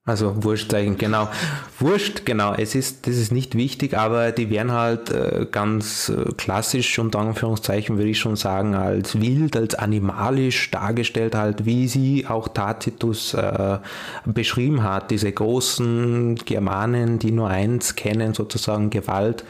Also 0.04 0.44
Wurstzeichen, 0.44 0.98
genau. 0.98 1.30
Wurscht, 1.78 2.26
genau. 2.26 2.56
Es 2.56 2.74
ist, 2.74 3.06
das 3.06 3.18
ist 3.18 3.32
nicht 3.32 3.54
wichtig, 3.54 3.96
aber 3.96 4.32
die 4.32 4.50
werden 4.50 4.72
halt 4.72 5.12
äh, 5.12 5.46
ganz 5.52 6.10
äh, 6.10 6.32
klassisch, 6.34 6.98
unter 6.98 7.20
Anführungszeichen 7.20 7.98
würde 7.98 8.10
ich 8.10 8.20
schon 8.20 8.36
sagen, 8.36 8.74
als 8.74 9.22
wild, 9.22 9.56
als 9.56 9.76
animalisch 9.76 10.72
dargestellt, 10.72 11.36
halt 11.36 11.66
wie 11.66 11.88
sie 11.88 12.26
auch 12.28 12.48
Tacitus 12.48 13.36
äh, 13.36 13.78
beschrieben 14.26 14.82
hat. 14.82 15.12
Diese 15.12 15.32
großen 15.32 16.34
Germanen, 16.46 17.20
die 17.20 17.32
nur 17.32 17.50
eins 17.50 17.96
kennen, 17.96 18.34
sozusagen 18.34 18.90
Gewalt 18.90 19.44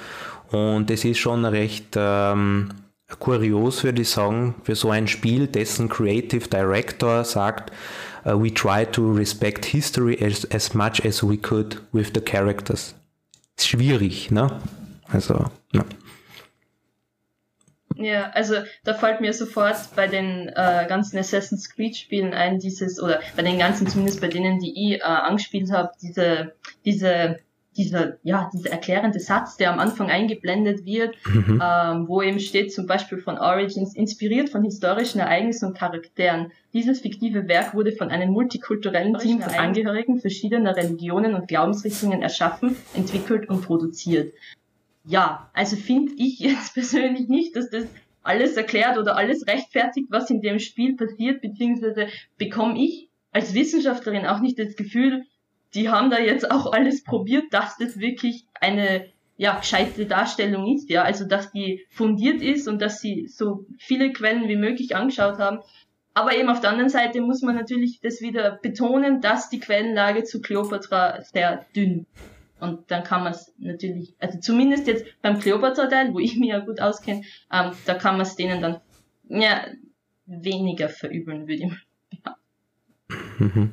und 0.51 0.91
es 0.91 1.05
ist 1.05 1.17
schon 1.17 1.45
recht 1.45 1.95
ähm, 1.95 2.73
kurios, 3.19 3.83
würde 3.83 4.01
ich 4.01 4.09
sagen, 4.09 4.55
für 4.63 4.75
so 4.75 4.89
ein 4.89 5.07
Spiel, 5.07 5.47
dessen 5.47 5.89
Creative 5.89 6.47
Director 6.47 7.23
sagt, 7.23 7.71
uh, 8.25 8.31
we 8.31 8.53
try 8.53 8.85
to 8.85 9.11
respect 9.11 9.65
history 9.65 10.17
as, 10.23 10.45
as 10.51 10.73
much 10.73 11.05
as 11.05 11.23
we 11.23 11.37
could 11.37 11.81
with 11.91 12.11
the 12.13 12.21
characters. 12.21 12.95
Ist 13.57 13.67
schwierig, 13.67 14.31
ne? 14.31 14.59
Also, 15.07 15.45
ja. 15.73 15.85
Ja, 17.95 18.31
also 18.31 18.55
da 18.83 18.93
fällt 18.93 19.21
mir 19.21 19.33
sofort 19.33 19.75
bei 19.95 20.07
den 20.07 20.47
äh, 20.47 20.85
ganzen 20.87 21.19
Assassin's 21.19 21.69
Creed 21.69 21.95
Spielen 21.95 22.33
ein, 22.33 22.57
dieses, 22.57 23.01
oder 23.01 23.19
bei 23.35 23.43
den 23.43 23.59
ganzen, 23.59 23.85
zumindest 23.85 24.21
bei 24.21 24.27
denen, 24.27 24.59
die 24.59 24.93
ich 24.93 25.01
äh, 25.01 25.03
angespielt 25.03 25.71
habe, 25.71 25.91
diese, 26.01 26.53
diese 26.85 27.39
dieser, 27.77 28.17
ja, 28.23 28.49
dieser 28.53 28.71
erklärende 28.71 29.19
Satz, 29.19 29.55
der 29.55 29.71
am 29.71 29.79
Anfang 29.79 30.09
eingeblendet 30.09 30.85
wird, 30.85 31.15
mhm. 31.25 31.61
ähm, 31.63 32.07
wo 32.07 32.21
eben 32.21 32.39
steht 32.39 32.73
zum 32.73 32.85
Beispiel 32.85 33.19
von 33.19 33.37
Origins, 33.37 33.95
inspiriert 33.95 34.49
von 34.49 34.63
historischen 34.63 35.19
Ereignissen 35.19 35.69
und 35.69 35.77
Charakteren. 35.77 36.51
Dieses 36.73 36.99
fiktive 36.99 37.47
Werk 37.47 37.73
wurde 37.73 37.93
von 37.93 38.09
einem 38.09 38.31
multikulturellen 38.31 39.17
Team 39.17 39.41
von 39.41 39.53
Angehörigen 39.53 40.19
verschiedener 40.19 40.75
Religionen 40.75 41.33
und 41.33 41.47
Glaubensrichtungen 41.47 42.21
erschaffen, 42.21 42.75
entwickelt 42.93 43.49
und 43.49 43.61
produziert. 43.61 44.33
Ja, 45.05 45.49
also 45.53 45.77
finde 45.77 46.11
ich 46.17 46.39
jetzt 46.39 46.73
persönlich 46.73 47.29
nicht, 47.29 47.55
dass 47.55 47.69
das 47.69 47.85
alles 48.21 48.55
erklärt 48.57 48.97
oder 48.97 49.15
alles 49.15 49.47
rechtfertigt, 49.47 50.07
was 50.09 50.29
in 50.29 50.41
dem 50.41 50.59
Spiel 50.59 50.95
passiert, 50.95 51.41
beziehungsweise 51.41 52.07
bekomme 52.37 52.77
ich 52.77 53.09
als 53.31 53.53
Wissenschaftlerin 53.53 54.25
auch 54.25 54.41
nicht 54.41 54.59
das 54.59 54.75
Gefühl, 54.75 55.23
die 55.73 55.89
haben 55.89 56.09
da 56.09 56.19
jetzt 56.19 56.49
auch 56.49 56.71
alles 56.71 57.03
probiert, 57.03 57.45
dass 57.51 57.77
das 57.77 57.99
wirklich 57.99 58.45
eine 58.59 59.05
ja, 59.37 59.57
gescheite 59.57 60.05
Darstellung 60.05 60.71
ist, 60.73 60.89
ja, 60.89 61.03
also 61.03 61.25
dass 61.25 61.51
die 61.51 61.85
fundiert 61.89 62.41
ist 62.41 62.67
und 62.67 62.81
dass 62.81 63.01
sie 63.01 63.27
so 63.27 63.65
viele 63.79 64.11
Quellen 64.11 64.47
wie 64.47 64.55
möglich 64.55 64.95
angeschaut 64.95 65.39
haben. 65.39 65.59
Aber 66.13 66.35
eben 66.35 66.49
auf 66.49 66.59
der 66.59 66.71
anderen 66.71 66.89
Seite 66.89 67.21
muss 67.21 67.41
man 67.41 67.55
natürlich 67.55 68.01
das 68.01 68.21
wieder 68.21 68.59
betonen, 68.61 69.21
dass 69.21 69.49
die 69.49 69.59
Quellenlage 69.59 70.25
zu 70.25 70.41
Kleopatra 70.41 71.21
sehr 71.21 71.65
dünn. 71.75 72.05
Und 72.59 72.91
dann 72.91 73.03
kann 73.03 73.23
man 73.23 73.31
es 73.31 73.51
natürlich, 73.57 74.13
also 74.19 74.39
zumindest 74.39 74.85
jetzt 74.85 75.05
beim 75.23 75.39
Kleopatra-Teil, 75.39 76.13
wo 76.13 76.19
ich 76.19 76.37
mich 76.37 76.49
ja 76.49 76.59
gut 76.59 76.79
auskenne, 76.79 77.23
ähm, 77.51 77.71
da 77.85 77.95
kann 77.95 78.17
man 78.17 78.27
es 78.27 78.35
denen 78.35 78.61
dann 78.61 78.81
ja, 79.27 79.65
weniger 80.27 80.89
verübeln, 80.89 81.47
würde 81.47 81.63
ich 81.63 81.65
mal 81.65 82.35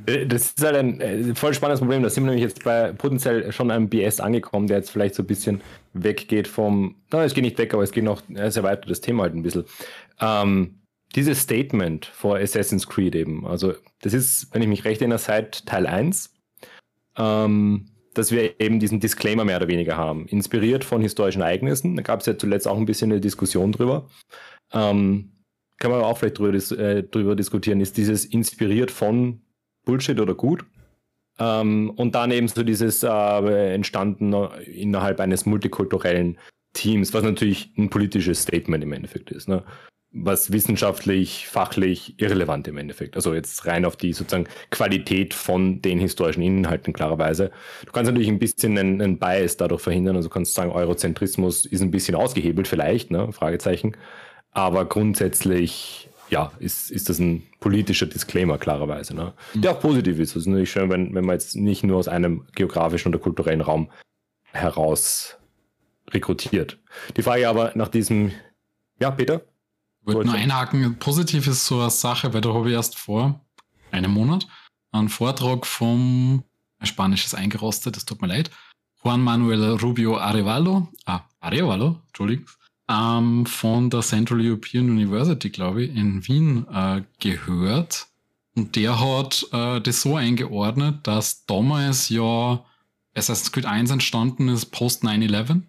Äh, 0.07 0.27
das 0.27 0.47
ist 0.47 0.63
halt 0.63 0.77
ein 0.77 1.01
äh, 1.01 1.35
voll 1.35 1.55
spannendes 1.55 1.81
Problem. 1.81 2.03
Da 2.03 2.11
sind 2.11 2.25
wir 2.25 2.31
nämlich 2.31 2.45
jetzt 2.45 2.65
bei 2.65 2.93
potenziell 2.93 3.53
schon 3.53 3.71
einem 3.71 3.89
BS 3.89 4.21
angekommen, 4.21 4.67
der 4.67 4.79
jetzt 4.79 4.91
vielleicht 4.91 5.15
so 5.15 5.23
ein 5.23 5.27
bisschen 5.27 5.61
weggeht 5.95 6.49
vom, 6.49 6.97
na, 7.11 7.25
es 7.25 7.35
geht 7.35 7.45
nicht 7.45 7.59
weg, 7.59 7.75
aber 7.75 7.83
es 7.83 7.93
geht 7.93 8.05
noch, 8.05 8.23
es 8.35 8.57
erweitert 8.57 8.91
das 8.91 9.01
Thema 9.01 9.25
halt 9.25 9.35
ein 9.35 9.43
bisschen. 9.43 9.65
Ähm, 10.21 10.81
dieses 11.15 11.41
Statement 11.41 12.07
vor 12.07 12.37
Assassin's 12.37 12.87
Creed 12.87 13.15
eben, 13.15 13.47
also 13.47 13.75
das 14.03 14.13
ist, 14.13 14.49
wenn 14.53 14.63
ich 14.63 14.69
mich 14.69 14.85
recht 14.85 15.01
erinnere, 15.01 15.19
seit 15.19 15.67
Teil 15.67 15.87
1, 15.87 16.35
ähm, 17.17 17.87
dass 18.15 18.33
wir 18.33 18.61
eben 18.61 18.81
diesen 18.81 19.01
Disclaimer 19.01 19.45
mehr 19.45 19.57
oder 19.57 19.69
weniger 19.69 19.97
haben. 19.97 20.27
Inspiriert 20.27 20.85
von 20.85 21.01
historischen 21.01 21.43
Ereignissen. 21.43 21.97
Da 21.97 22.03
gab 22.03 22.21
es 22.21 22.27
ja 22.27 22.37
zuletzt 22.37 22.67
auch 22.67 22.77
ein 22.77 22.85
bisschen 22.85 23.13
eine 23.13 23.21
Diskussion 23.21 23.73
drüber. 23.73 24.09
Ähm, 24.73 25.33
kann 25.79 25.91
man 25.91 26.03
auch 26.03 26.19
vielleicht 26.19 26.39
drüber, 26.39 26.53
äh, 26.79 27.05
drüber 27.05 27.37
diskutieren. 27.37 27.81
Ist 27.81 27.97
dieses 27.97 28.25
inspiriert 28.25 28.91
von 28.91 29.41
Bullshit 29.89 30.21
oder 30.21 30.35
gut? 30.35 30.65
Ähm, 31.39 31.91
und 31.97 32.15
dann 32.15 32.31
eben 32.31 32.49
so 32.49 32.63
dieses 32.63 33.03
äh, 33.03 33.75
entstanden 33.75 34.33
innerhalb 34.67 35.21
eines 35.21 35.47
multikulturellen 35.47 36.39
Teams, 36.75 37.15
was 37.15 37.23
natürlich 37.23 37.73
ein 37.77 37.91
politisches 37.91 38.43
Statement 38.43 38.85
im 38.85 38.93
Endeffekt 38.93 39.31
ist. 39.31 39.49
Ne? 39.49 39.65
was 40.11 40.53
wissenschaftlich, 40.53 41.49
fachlich 41.49 42.15
irrelevant 42.19 42.67
im 42.67 42.79
Endeffekt. 42.79 43.17
Also 43.17 43.35
jetzt 43.35 43.67
rein 43.67 43.85
auf 43.85 43.97
die 43.97 44.13
sozusagen 44.13 44.49
Qualität 44.71 45.35
von 45.35 45.83
den 45.83 45.99
historischen 45.99 46.43
Inhalten 46.43 46.95
klarerweise. 46.95 47.51
Du 47.85 47.93
kannst 47.93 48.11
natürlich 48.11 48.29
ein 48.29 48.39
bisschen 48.39 48.79
einen, 48.79 49.03
einen 49.03 49.19
Bias 49.19 49.59
dadurch 49.59 49.83
verhindern. 49.83 50.17
Also 50.17 50.29
du 50.29 50.33
kannst 50.33 50.55
sagen, 50.55 50.73
Eurozentrismus 50.73 51.67
ist 51.67 51.83
ein 51.83 51.91
bisschen 51.91 52.15
ausgehebelt 52.15 52.69
vielleicht, 52.69 53.11
ne? 53.11 53.33
Fragezeichen. 53.33 53.97
Aber 54.51 54.87
grundsätzlich, 54.87 56.09
ja, 56.31 56.53
ist, 56.59 56.91
ist 56.91 57.09
das 57.09 57.19
ein 57.19 57.43
politischer 57.61 58.07
Disclaimer 58.07 58.59
klarerweise, 58.59 59.15
ne? 59.15 59.33
Mhm. 59.55 59.63
Der 59.63 59.73
auch 59.73 59.81
positiv 59.81 60.19
ist. 60.19 60.35
Also 60.35 60.51
natürlich 60.51 60.71
schön, 60.71 60.91
wenn, 60.91 61.15
wenn 61.15 61.25
man 61.25 61.35
jetzt 61.35 61.57
nicht 61.57 61.85
nur 61.85 61.97
aus 61.97 62.09
einem 62.09 62.47
geografischen 62.55 63.09
oder 63.09 63.23
kulturellen 63.23 63.61
Raum 63.61 63.91
heraus 64.53 65.37
rekrutiert. 66.11 66.79
Die 67.17 67.23
Frage 67.23 67.49
aber 67.49 67.73
nach 67.75 67.89
diesem, 67.89 68.33
ja, 69.01 69.11
Peter? 69.11 69.43
Ich 70.07 70.15
wollte 70.15 70.31
nur 70.31 70.39
einhaken, 70.39 70.99
positiv 70.99 71.47
ist 71.47 71.67
so 71.67 71.81
eine 71.81 71.91
Sache, 71.91 72.33
weil 72.33 72.41
da 72.41 72.55
habe 72.55 72.69
ich 72.69 72.75
erst 72.75 72.99
vor 72.99 73.41
einem 73.91 74.13
Monat 74.13 74.47
einen 74.91 75.11
Vortrag 75.11 75.67
vom 75.67 76.45
Spanisches 76.83 77.35
eingerostet, 77.35 77.97
das 77.97 78.07
tut 78.07 78.23
mir 78.23 78.29
leid, 78.29 78.51
Juan 79.05 79.21
Manuel 79.21 79.75
Rubio 79.75 80.17
Arevalo, 80.17 80.89
ah, 81.05 81.21
Arevalo, 81.41 82.01
Entschuldigung, 82.07 82.47
ähm, 82.89 83.47
von 83.47 83.91
der 83.91 84.01
Central 84.01 84.41
European 84.41 84.91
University, 84.91 85.51
glaube 85.51 85.85
ich, 85.85 85.95
in 85.95 86.27
Wien 86.27 86.67
äh, 86.73 87.03
gehört. 87.21 88.07
Und 88.55 88.75
der 88.77 88.99
hat 88.99 89.47
äh, 89.53 89.81
das 89.81 90.03
so 90.03 90.17
eingeordnet, 90.17 91.07
dass 91.07 91.47
damals 91.47 92.09
ja 92.09 92.65
Assassin's 93.15 93.53
Creed 93.53 93.67
1 93.67 93.91
entstanden 93.91 94.49
ist 94.49 94.67
post 94.67 95.05
9-11 95.05 95.63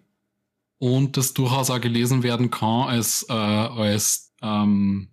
und 0.78 1.16
das 1.16 1.34
durchaus 1.34 1.70
auch 1.70 1.80
gelesen 1.80 2.22
werden 2.22 2.50
kann 2.50 2.88
als, 2.88 3.26
äh, 3.28 3.32
als 3.32 4.32
ähm, 4.42 5.08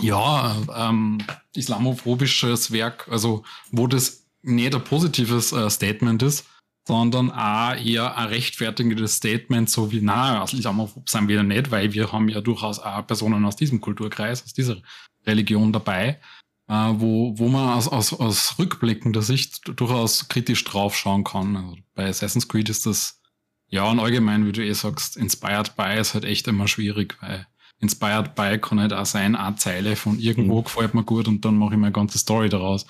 ja, 0.00 0.56
ähm, 0.76 1.18
islamophobisches 1.54 2.72
Werk, 2.72 3.08
also 3.08 3.44
wo 3.70 3.86
das 3.86 4.24
nicht 4.42 4.74
ein 4.74 4.82
positives 4.82 5.52
äh, 5.52 5.70
Statement 5.70 6.22
ist, 6.22 6.46
sondern 6.86 7.30
auch 7.30 7.74
eher 7.74 8.16
ein 8.16 8.28
rechtfertigendes 8.28 9.16
Statement, 9.16 9.70
so 9.70 9.92
wie, 9.92 10.00
na, 10.00 10.40
also 10.40 10.56
islamophob 10.56 11.08
sind 11.08 11.28
wir 11.28 11.42
nicht, 11.42 11.70
weil 11.70 11.92
wir 11.92 12.12
haben 12.12 12.28
ja 12.28 12.40
durchaus 12.40 12.78
auch 12.80 13.06
Personen 13.06 13.44
aus 13.44 13.56
diesem 13.56 13.80
Kulturkreis, 13.80 14.42
aus 14.42 14.52
dieser 14.52 14.78
Religion 15.24 15.72
dabei, 15.72 16.20
äh, 16.68 16.92
wo, 16.94 17.38
wo 17.38 17.48
man 17.48 17.70
aus, 17.70 17.88
aus, 17.88 18.12
aus 18.12 18.58
rückblickender 18.58 19.22
Sicht 19.22 19.70
durchaus 19.76 20.28
kritisch 20.28 20.64
draufschauen 20.64 21.24
kann. 21.24 21.56
Also 21.56 21.76
bei 21.94 22.08
Assassin's 22.08 22.48
Creed 22.48 22.68
ist 22.68 22.86
das, 22.86 23.20
ja, 23.68 23.84
und 23.84 24.00
allgemein, 24.00 24.46
wie 24.46 24.52
du 24.52 24.64
eh 24.64 24.72
sagst, 24.72 25.16
inspired 25.16 25.76
by 25.76 25.98
ist 25.98 26.14
halt 26.14 26.24
echt 26.24 26.48
immer 26.48 26.66
schwierig, 26.66 27.16
weil 27.20 27.46
Inspired 27.82 28.36
by 28.36 28.58
kann 28.58 28.78
halt 28.78 28.92
auch 28.92 29.06
sein, 29.06 29.34
eine 29.34 29.56
Zeile 29.56 29.96
von 29.96 30.20
irgendwo 30.20 30.60
mhm. 30.60 30.64
gefällt 30.64 30.94
mir 30.94 31.02
gut 31.02 31.26
und 31.26 31.44
dann 31.44 31.56
mache 31.56 31.74
ich 31.74 31.80
mir 31.80 31.86
eine 31.86 31.92
ganze 31.92 32.16
Story 32.16 32.48
daraus. 32.48 32.86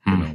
Hm. 0.00 0.20
Genau. 0.20 0.34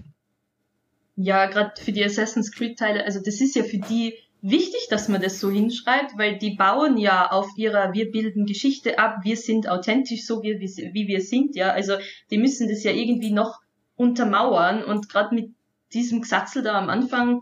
Ja, 1.19 1.47
gerade 1.47 1.73
für 1.81 1.91
die 1.91 2.05
Assassin's 2.05 2.51
Creed-Teile, 2.51 3.03
also 3.03 3.19
das 3.19 3.41
ist 3.41 3.55
ja 3.55 3.63
für 3.63 3.79
die 3.79 4.13
wichtig, 4.43 4.87
dass 4.91 5.09
man 5.09 5.19
das 5.19 5.39
so 5.39 5.49
hinschreibt, 5.49 6.15
weil 6.15 6.37
die 6.37 6.55
bauen 6.55 6.95
ja 6.97 7.31
auf 7.31 7.47
ihrer 7.57 7.91
Wir 7.93 8.11
bilden 8.11 8.45
Geschichte 8.45 8.99
ab, 8.99 9.17
wir 9.23 9.35
sind 9.35 9.67
authentisch 9.67 10.25
so, 10.27 10.43
wie, 10.43 10.59
wie 10.59 11.07
wir 11.07 11.21
sind, 11.21 11.55
ja. 11.55 11.71
Also 11.71 11.95
die 12.29 12.37
müssen 12.37 12.69
das 12.69 12.83
ja 12.83 12.91
irgendwie 12.91 13.31
noch 13.31 13.59
untermauern 13.95 14.83
und 14.83 15.09
gerade 15.09 15.33
mit 15.33 15.55
diesem 15.91 16.21
Gesatzel 16.21 16.61
da 16.61 16.77
am 16.77 16.89
Anfang, 16.89 17.41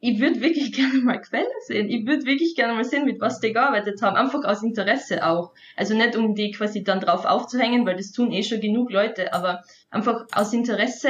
ich 0.00 0.20
würde 0.20 0.42
wirklich 0.42 0.72
gerne 0.76 0.98
mal 0.98 1.18
Quellen 1.18 1.46
sehen. 1.66 1.88
Ich 1.88 2.06
würde 2.06 2.26
wirklich 2.26 2.54
gerne 2.54 2.74
mal 2.74 2.84
sehen, 2.84 3.06
mit 3.06 3.22
was 3.22 3.40
die 3.40 3.54
gearbeitet 3.54 4.02
haben. 4.02 4.16
Einfach 4.16 4.44
aus 4.44 4.62
Interesse 4.62 5.26
auch. 5.26 5.54
Also 5.76 5.94
nicht 5.94 6.14
um 6.14 6.34
die 6.34 6.50
quasi 6.50 6.84
dann 6.84 7.00
drauf 7.00 7.24
aufzuhängen, 7.24 7.86
weil 7.86 7.96
das 7.96 8.12
tun 8.12 8.32
eh 8.32 8.42
schon 8.42 8.60
genug 8.60 8.90
Leute, 8.90 9.32
aber 9.32 9.62
einfach 9.90 10.26
aus 10.32 10.52
Interesse, 10.52 11.08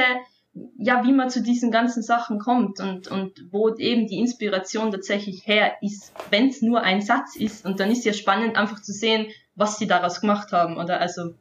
ja, 0.77 1.03
wie 1.03 1.11
man 1.11 1.29
zu 1.29 1.41
diesen 1.41 1.69
ganzen 1.69 2.01
Sachen 2.01 2.39
kommt 2.39 2.79
und, 2.79 3.07
und 3.09 3.45
wo 3.51 3.69
eben 3.75 4.07
die 4.07 4.19
Inspiration 4.19 4.91
tatsächlich 4.91 5.45
her 5.45 5.73
ist, 5.81 6.13
wenn 6.29 6.47
es 6.47 6.61
nur 6.61 6.81
ein 6.81 7.01
Satz 7.01 7.35
ist. 7.35 7.65
Und 7.65 7.79
dann 7.79 7.91
ist 7.91 8.05
ja 8.05 8.13
spannend, 8.13 8.55
einfach 8.55 8.81
zu 8.81 8.93
sehen, 8.93 9.27
was 9.55 9.77
sie 9.77 9.87
daraus 9.87 10.21
gemacht 10.21 10.53
haben. 10.53 10.77
Oder 10.77 11.01
also, 11.01 11.33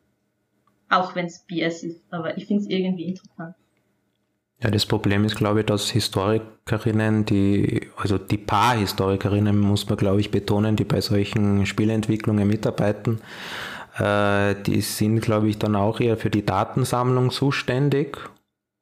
auch 0.88 1.14
wenn 1.14 1.26
es 1.26 1.40
BS 1.47 1.85
ist, 1.85 2.00
aber 2.11 2.37
ich 2.37 2.47
finde 2.47 2.62
es 2.62 2.68
irgendwie 2.68 3.04
interessant. 3.04 3.54
Ja, 4.62 4.71
das 4.71 4.87
Problem 4.87 5.25
ist, 5.25 5.37
glaube 5.37 5.61
ich, 5.61 5.66
dass 5.66 5.90
Historikerinnen, 5.90 7.25
die, 7.25 7.88
also 7.97 8.18
die 8.18 8.38
paar 8.38 8.76
Historikerinnen 8.76 9.59
muss 9.59 9.88
man, 9.88 9.99
glaube 9.99 10.21
ich, 10.21 10.30
betonen, 10.30 10.76
die 10.76 10.85
bei 10.85 11.00
solchen 11.00 11.66
Spielentwicklungen 11.66 12.49
mitarbeiten, 12.49 13.21
äh, 13.99 14.54
die 14.66 14.80
sind, 14.80 15.21
glaube 15.21 15.49
ich, 15.49 15.59
dann 15.59 15.76
auch 15.76 16.00
eher 16.00 16.16
für 16.16 16.30
die 16.30 16.47
Datensammlung 16.47 17.30
zuständig 17.30 18.18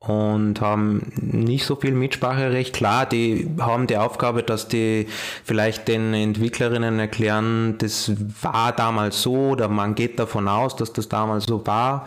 und 0.06 0.60
haben 0.60 1.12
nicht 1.16 1.64
so 1.64 1.76
viel 1.76 1.92
Mitspracherecht. 1.92 2.74
Klar, 2.74 3.06
die 3.06 3.48
haben 3.60 3.86
die 3.86 3.96
Aufgabe, 3.96 4.42
dass 4.42 4.68
die 4.68 5.06
vielleicht 5.44 5.88
den 5.88 6.12
Entwicklerinnen 6.14 6.98
erklären, 6.98 7.76
das 7.78 8.12
war 8.42 8.72
damals 8.72 9.22
so 9.22 9.50
oder 9.50 9.68
man 9.68 9.94
geht 9.94 10.18
davon 10.18 10.48
aus, 10.48 10.76
dass 10.76 10.92
das 10.92 11.08
damals 11.08 11.44
so 11.44 11.66
war 11.66 12.06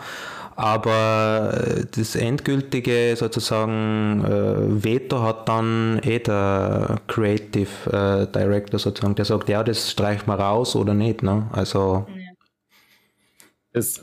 aber 0.56 1.52
äh, 1.52 1.84
das 1.94 2.16
endgültige 2.16 3.14
sozusagen 3.14 4.24
äh, 4.24 4.84
Veto 4.84 5.22
hat 5.22 5.48
dann 5.48 6.00
eh 6.02 6.18
der 6.18 6.96
Creative 7.06 7.68
äh, 7.92 8.26
Director 8.32 8.80
sozusagen, 8.80 9.14
der 9.14 9.26
sagt, 9.26 9.50
ja, 9.50 9.62
das 9.62 9.90
streicht 9.90 10.26
mal 10.26 10.40
raus 10.40 10.74
oder 10.74 10.94
nicht. 10.94 11.22
Ne? 11.22 11.46
Also 11.52 12.06
das 13.76 14.02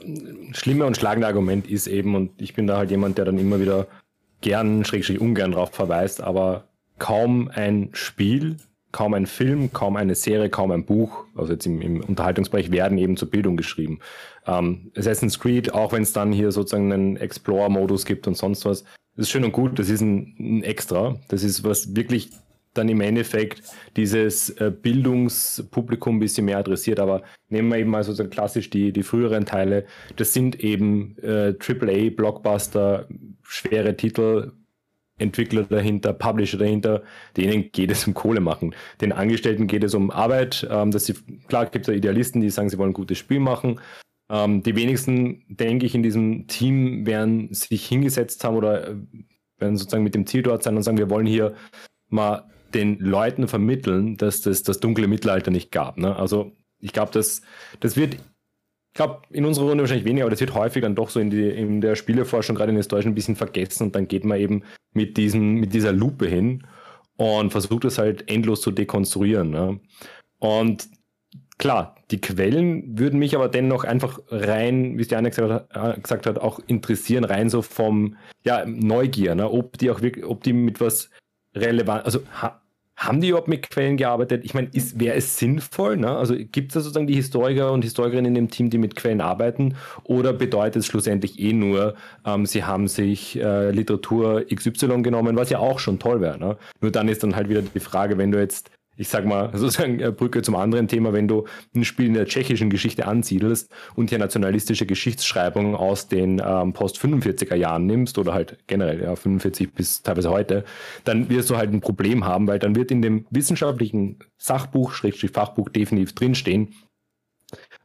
schlimme 0.51 0.85
und 0.85 0.95
schlagende 0.97 1.27
Argument 1.27 1.69
ist 1.69 1.87
eben, 1.87 2.15
und 2.15 2.41
ich 2.41 2.53
bin 2.53 2.67
da 2.67 2.77
halt 2.77 2.91
jemand, 2.91 3.17
der 3.17 3.25
dann 3.25 3.37
immer 3.37 3.59
wieder 3.59 3.87
gern, 4.41 4.85
schräg, 4.85 5.05
schräg 5.05 5.19
ungern 5.19 5.51
drauf 5.51 5.71
verweist, 5.71 6.21
aber 6.21 6.67
kaum 6.99 7.49
ein 7.53 7.89
Spiel 7.93 8.57
kaum 8.93 9.13
ein 9.15 9.25
Film, 9.25 9.73
kaum 9.73 9.97
eine 9.97 10.15
Serie, 10.15 10.49
kaum 10.49 10.71
ein 10.71 10.85
Buch, 10.85 11.25
also 11.35 11.51
jetzt 11.51 11.65
im, 11.65 11.81
im 11.81 12.01
Unterhaltungsbereich, 12.01 12.71
werden 12.71 12.97
eben 12.97 13.17
zur 13.17 13.29
Bildung 13.29 13.57
geschrieben. 13.57 13.99
Ähm, 14.47 14.91
Assassin's 14.95 15.39
Creed, 15.39 15.73
auch 15.73 15.91
wenn 15.91 16.03
es 16.03 16.13
dann 16.13 16.31
hier 16.31 16.53
sozusagen 16.53 16.93
einen 16.93 17.17
Explore-Modus 17.17 18.05
gibt 18.05 18.27
und 18.27 18.37
sonst 18.37 18.65
was, 18.65 18.85
ist 19.15 19.29
schön 19.29 19.43
und 19.43 19.51
gut, 19.51 19.77
das 19.77 19.89
ist 19.89 20.01
ein, 20.01 20.35
ein 20.39 20.63
Extra. 20.63 21.15
Das 21.27 21.43
ist 21.43 21.63
was 21.63 21.95
wirklich 21.95 22.29
dann 22.73 22.89
im 22.89 23.01
Endeffekt 23.01 23.63
dieses 23.95 24.49
äh, 24.51 24.71
Bildungspublikum 24.71 26.17
ein 26.17 26.19
bisschen 26.19 26.45
mehr 26.45 26.57
adressiert. 26.57 26.99
Aber 26.99 27.23
nehmen 27.49 27.69
wir 27.69 27.77
eben 27.77 27.89
mal 27.89 28.03
sozusagen 28.03 28.29
klassisch 28.29 28.69
die, 28.69 28.91
die 28.91 29.03
früheren 29.03 29.45
Teile. 29.45 29.85
Das 30.15 30.33
sind 30.33 30.59
eben 30.63 31.17
äh, 31.21 31.53
AAA, 31.59 32.09
Blockbuster, 32.11 33.07
schwere 33.43 33.95
Titel, 33.95 34.51
Entwickler 35.17 35.63
dahinter, 35.63 36.13
Publisher 36.13 36.57
dahinter, 36.57 37.03
denen 37.37 37.71
geht 37.71 37.91
es 37.91 38.07
um 38.07 38.13
Kohle 38.13 38.39
machen. 38.39 38.75
Den 38.99 39.11
Angestellten 39.11 39.67
geht 39.67 39.83
es 39.83 39.93
um 39.93 40.09
Arbeit, 40.09 40.67
ähm, 40.69 40.91
dass 40.91 41.05
sie, 41.05 41.13
klar 41.47 41.67
gibt 41.67 41.83
es 41.83 41.87
da 41.87 41.93
Idealisten, 41.93 42.41
die 42.41 42.49
sagen, 42.49 42.69
sie 42.69 42.77
wollen 42.77 42.91
ein 42.91 42.95
gutes 42.95 43.19
Spiel 43.19 43.39
machen. 43.39 43.79
Ähm, 44.29 44.63
die 44.63 44.75
wenigsten, 44.75 45.43
denke 45.47 45.85
ich, 45.85 45.93
in 45.93 46.03
diesem 46.03 46.47
Team 46.47 47.05
werden 47.05 47.53
sich 47.53 47.85
hingesetzt 47.85 48.43
haben 48.43 48.55
oder 48.55 48.87
äh, 48.87 48.95
werden 49.59 49.77
sozusagen 49.77 50.03
mit 50.03 50.15
dem 50.15 50.25
Ziel 50.25 50.41
dort 50.41 50.63
sein 50.63 50.75
und 50.75 50.83
sagen, 50.83 50.97
wir 50.97 51.09
wollen 51.09 51.27
hier 51.27 51.53
mal 52.09 52.49
den 52.73 52.99
Leuten 52.99 53.47
vermitteln, 53.47 54.17
dass 54.17 54.41
das 54.41 54.63
das 54.63 54.79
dunkle 54.79 55.07
Mittelalter 55.07 55.51
nicht 55.51 55.71
gab. 55.71 55.97
Ne? 55.97 56.15
Also 56.15 56.51
ich 56.79 56.93
glaube, 56.93 57.11
das, 57.13 57.41
das 57.79 57.95
wird 57.95 58.15
ich 58.15 58.97
glaube, 58.97 59.23
in 59.31 59.43
unserer 59.43 59.69
Runde 59.69 59.81
wahrscheinlich 59.81 60.05
weniger, 60.05 60.25
aber 60.25 60.29
das 60.29 60.39
wird 60.39 60.53
häufig 60.53 60.83
dann 60.83 60.93
doch 60.93 61.09
so 61.09 61.19
in, 61.19 61.31
die, 61.31 61.49
in 61.49 61.81
der 61.81 61.95
Spieleforschung, 61.95 62.55
gerade 62.55 62.71
in 62.71 62.77
Österreich, 62.77 63.07
ein 63.07 63.15
bisschen 63.15 63.35
vergessen 63.35 63.85
und 63.85 63.95
dann 63.95 64.07
geht 64.07 64.23
man 64.23 64.39
eben 64.39 64.61
mit, 64.93 65.17
diesem, 65.17 65.55
mit 65.55 65.73
dieser 65.73 65.91
Lupe 65.91 66.27
hin 66.27 66.67
und 67.17 67.49
versucht 67.49 67.85
es 67.85 67.97
halt 67.97 68.29
endlos 68.29 68.61
zu 68.61 68.69
dekonstruieren. 68.69 69.49
Ne? 69.49 69.79
Und 70.37 70.87
klar, 71.57 71.95
die 72.11 72.21
Quellen 72.21 72.99
würden 72.99 73.17
mich 73.17 73.35
aber 73.35 73.49
dennoch 73.49 73.83
einfach 73.83 74.19
rein, 74.29 74.95
wie 74.99 75.01
es 75.01 75.07
gesagt 75.07 75.39
hat, 75.39 75.97
äh, 75.97 75.99
gesagt 75.99 76.27
hat, 76.27 76.37
auch 76.37 76.59
interessieren, 76.67 77.23
rein 77.23 77.49
so 77.49 77.63
vom 77.63 78.17
ja, 78.43 78.63
Neugier, 78.63 79.33
ne? 79.33 79.49
ob 79.49 79.75
die 79.79 79.89
auch 79.89 80.01
wirklich, 80.01 80.23
ob 80.23 80.43
die 80.43 80.53
mit 80.53 80.79
was 80.79 81.09
relevant, 81.55 82.05
also 82.05 82.19
haben 82.95 83.21
die 83.21 83.29
überhaupt 83.29 83.47
mit 83.47 83.69
Quellen 83.69 83.97
gearbeitet? 83.97 84.45
Ich 84.45 84.53
meine, 84.53 84.69
wäre 84.73 85.15
es 85.15 85.37
sinnvoll? 85.37 85.97
Ne? 85.97 86.15
Also 86.15 86.35
gibt 86.35 86.69
es 86.69 86.73
da 86.75 86.79
sozusagen 86.81 87.07
die 87.07 87.15
Historiker 87.15 87.71
und 87.71 87.83
Historikerinnen 87.83 88.27
in 88.27 88.35
dem 88.35 88.49
Team, 88.49 88.69
die 88.69 88.77
mit 88.77 88.95
Quellen 88.95 89.21
arbeiten? 89.21 89.75
Oder 90.03 90.31
bedeutet 90.33 90.77
es 90.77 90.87
schlussendlich 90.87 91.39
eh 91.39 91.53
nur, 91.53 91.95
ähm, 92.25 92.45
sie 92.45 92.63
haben 92.63 92.87
sich 92.87 93.39
äh, 93.39 93.71
Literatur 93.71 94.45
XY 94.53 95.01
genommen, 95.01 95.35
was 95.35 95.49
ja 95.49 95.59
auch 95.59 95.79
schon 95.79 95.99
toll 95.99 96.21
wäre. 96.21 96.37
Ne? 96.37 96.57
Nur 96.81 96.91
dann 96.91 97.07
ist 97.07 97.23
dann 97.23 97.35
halt 97.35 97.49
wieder 97.49 97.61
die 97.61 97.79
Frage, 97.79 98.17
wenn 98.17 98.31
du 98.31 98.39
jetzt 98.39 98.69
ich 98.95 99.09
sag 99.09 99.25
mal, 99.25 99.49
sozusagen 99.57 99.99
äh, 99.99 100.11
Brücke 100.11 100.41
zum 100.41 100.55
anderen 100.55 100.87
Thema, 100.87 101.13
wenn 101.13 101.27
du 101.27 101.45
ein 101.75 101.85
Spiel 101.85 102.07
in 102.07 102.13
der 102.13 102.25
tschechischen 102.25 102.69
Geschichte 102.69 103.05
ansiedelst 103.05 103.71
und 103.95 104.09
hier 104.09 104.19
nationalistische 104.19 104.85
Geschichtsschreibung 104.85 105.75
aus 105.75 106.07
den 106.07 106.41
ähm, 106.45 106.73
Post-45er 106.73 107.55
Jahren 107.55 107.85
nimmst 107.85 108.17
oder 108.17 108.33
halt 108.33 108.57
generell, 108.67 109.01
ja, 109.01 109.15
45 109.15 109.73
bis 109.73 110.01
teilweise 110.01 110.29
heute, 110.29 110.63
dann 111.03 111.29
wirst 111.29 111.49
du 111.49 111.57
halt 111.57 111.71
ein 111.71 111.81
Problem 111.81 112.25
haben, 112.25 112.47
weil 112.47 112.59
dann 112.59 112.75
wird 112.75 112.91
in 112.91 113.01
dem 113.01 113.25
wissenschaftlichen 113.29 114.19
Sachbuch, 114.37 114.93
Schrägstrich 114.93 115.31
Fachbuch 115.31 115.69
definitiv 115.69 116.13
drinstehen, 116.13 116.73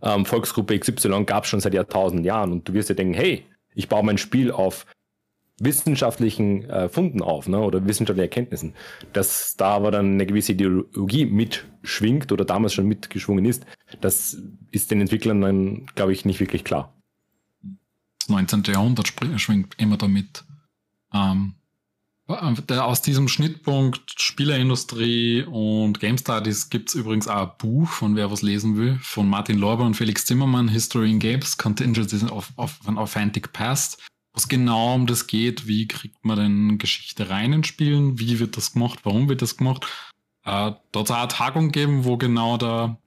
ähm, 0.02 0.24
Volksgruppe 0.24 0.78
XY 0.78 1.24
gab 1.24 1.44
es 1.44 1.50
schon 1.50 1.60
seit 1.60 1.74
Jahrtausenden 1.74 2.24
Jahren 2.24 2.52
und 2.52 2.68
du 2.68 2.74
wirst 2.74 2.88
dir 2.88 2.94
denken, 2.94 3.14
hey, 3.14 3.44
ich 3.74 3.88
baue 3.88 4.04
mein 4.04 4.18
Spiel 4.18 4.50
auf 4.50 4.86
wissenschaftlichen 5.60 6.68
äh, 6.68 6.88
Funden 6.88 7.22
auf 7.22 7.48
ne, 7.48 7.58
oder 7.58 7.86
wissenschaftlichen 7.86 8.28
Erkenntnissen. 8.28 8.74
Dass 9.12 9.56
da 9.56 9.70
aber 9.70 9.90
dann 9.90 10.14
eine 10.14 10.26
gewisse 10.26 10.52
Ideologie 10.52 11.26
mitschwingt 11.26 12.32
oder 12.32 12.44
damals 12.44 12.74
schon 12.74 12.86
mitgeschwungen 12.86 13.44
ist, 13.44 13.66
das 14.00 14.38
ist 14.70 14.90
den 14.90 15.00
Entwicklern 15.00 15.40
dann, 15.40 15.86
glaube 15.94 16.12
ich, 16.12 16.24
nicht 16.24 16.40
wirklich 16.40 16.64
klar. 16.64 16.94
Das 18.20 18.28
19. 18.28 18.64
Jahrhundert 18.64 19.12
schwingt 19.36 19.74
immer 19.78 19.96
damit. 19.96 20.44
Ähm, 21.12 21.54
aus 22.28 23.00
diesem 23.00 23.26
Schnittpunkt 23.26 24.20
Spielerindustrie 24.20 25.44
und 25.44 25.98
Game 25.98 26.18
Studies 26.18 26.68
gibt 26.68 26.90
es 26.90 26.94
übrigens 26.94 27.26
auch 27.26 27.52
ein 27.52 27.56
Buch, 27.56 27.88
von 27.88 28.16
wer 28.16 28.30
was 28.30 28.42
lesen 28.42 28.76
will, 28.76 28.98
von 29.00 29.28
Martin 29.30 29.58
Lorber 29.58 29.86
und 29.86 29.94
Felix 29.94 30.26
Zimmermann, 30.26 30.68
History 30.68 31.10
in 31.10 31.20
Games, 31.20 31.56
Contingencies 31.56 32.30
of, 32.30 32.52
of 32.56 32.78
an 32.86 32.98
Authentic 32.98 33.54
Past 33.54 34.02
was 34.32 34.48
genau 34.48 34.94
um 34.94 35.06
das 35.06 35.26
geht, 35.26 35.66
wie 35.66 35.88
kriegt 35.88 36.24
man 36.24 36.38
denn 36.38 36.78
Geschichte 36.78 37.28
rein 37.28 37.52
in 37.52 37.64
Spielen, 37.64 38.18
wie 38.18 38.38
wird 38.38 38.56
das 38.56 38.72
gemacht, 38.72 39.00
warum 39.02 39.28
wird 39.28 39.42
das 39.42 39.56
gemacht. 39.56 39.86
Äh, 40.44 40.72
dort 40.92 41.10
hat 41.10 41.18
eine 41.18 41.28
Tagung 41.28 41.72
gegeben, 41.72 42.04
wo 42.04 42.16
genau 42.16 42.56
der 42.56 42.98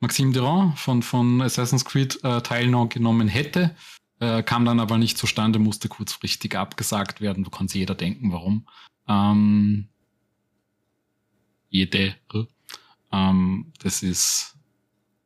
Maxime 0.00 0.32
Durand 0.32 0.78
von, 0.78 1.02
von 1.02 1.40
Assassin's 1.40 1.84
Creed 1.84 2.22
äh, 2.24 2.40
teilgenommen 2.42 3.28
hätte, 3.28 3.74
äh, 4.18 4.42
kam 4.42 4.64
dann 4.64 4.80
aber 4.80 4.98
nicht 4.98 5.16
zustande, 5.16 5.58
musste 5.58 5.88
kurzfristig 5.88 6.56
abgesagt 6.56 7.20
werden. 7.20 7.44
Du 7.44 7.50
kannst 7.50 7.74
jeder 7.74 7.94
denken, 7.94 8.32
warum. 8.32 8.66
Ähm, 9.08 9.88
jede. 11.68 12.14
Ähm, 13.10 13.72
das 13.80 14.02
ist, 14.02 14.56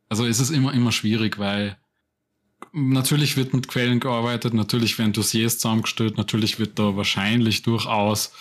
also 0.09 0.25
es 0.25 0.39
ist 0.39 0.51
immer, 0.51 0.73
immer 0.73 0.91
schwierig, 0.91 1.37
weil 1.39 1.77
natürlich 2.71 3.37
wird 3.37 3.53
mit 3.53 3.67
Quellen 3.67 3.99
gearbeitet, 3.99 4.53
natürlich 4.53 4.97
werden 4.97 5.13
Dossiers 5.13 5.59
zusammengestellt, 5.59 6.17
natürlich 6.17 6.59
wird 6.59 6.79
da 6.79 6.95
wahrscheinlich 6.95 7.61
durchaus 7.61 8.33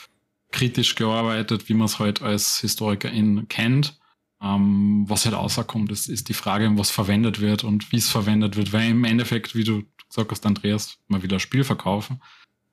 kritisch 0.53 0.95
gearbeitet, 0.95 1.69
wie 1.69 1.75
man 1.75 1.87
es 1.87 1.99
halt 1.99 2.23
als 2.23 2.61
Historikerin 2.61 3.49
kennt. 3.49 3.99
Ähm, 4.41 5.05
was 5.09 5.25
halt 5.25 5.35
rauskommt, 5.35 5.91
ist, 5.91 6.09
ist 6.09 6.29
die 6.29 6.35
Frage, 6.35 6.71
was 6.77 6.91
verwendet 6.91 7.41
wird 7.41 7.65
und 7.65 7.91
wie 7.91 7.97
es 7.97 8.11
verwendet 8.11 8.57
wird, 8.57 8.73
weil 8.73 8.91
im 8.91 9.05
Endeffekt, 9.05 9.55
wie 9.55 9.65
du 9.65 9.83
gesagt 10.09 10.31
hast, 10.31 10.45
Andreas, 10.45 10.99
mal 11.09 11.23
wieder 11.23 11.37
ein 11.37 11.41
Spiel 11.41 11.65
verkaufen. 11.65 12.21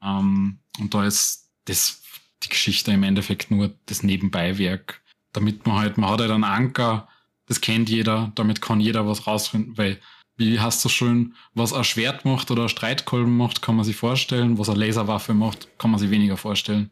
Ähm, 0.04 0.60
und 0.80 0.94
da 0.94 1.06
ist 1.06 1.50
das, 1.66 2.02
die 2.44 2.50
Geschichte 2.50 2.92
im 2.92 3.04
Endeffekt 3.04 3.50
nur 3.50 3.74
das 3.86 4.04
Nebenbeiwerk, 4.04 5.02
damit 5.32 5.66
man 5.66 5.78
halt, 5.78 5.98
man 5.98 6.10
hat 6.10 6.20
halt 6.20 6.32
einen 6.32 6.44
Anker, 6.44 7.08
das 7.46 7.62
kennt 7.62 7.90
jeder, 7.90 8.32
damit 8.36 8.62
kann 8.62 8.80
jeder 8.80 9.08
was 9.08 9.26
rausfinden, 9.26 9.78
weil 9.78 10.00
wie 10.36 10.60
hast 10.60 10.84
du 10.84 10.90
schön, 10.90 11.36
was 11.54 11.74
ein 11.74 11.84
Schwert 11.84 12.26
macht 12.26 12.50
oder 12.50 12.64
ein 12.64 12.70
Streitkolben 12.70 13.36
macht, 13.36 13.62
kann 13.62 13.76
man 13.76 13.86
sich 13.86 13.96
vorstellen. 13.96 14.58
Was 14.58 14.70
eine 14.70 14.80
Laserwaffe 14.80 15.34
macht, 15.34 15.68
kann 15.78 15.92
man 15.92 16.00
sich 16.00 16.10
weniger 16.10 16.38
vorstellen. 16.38 16.92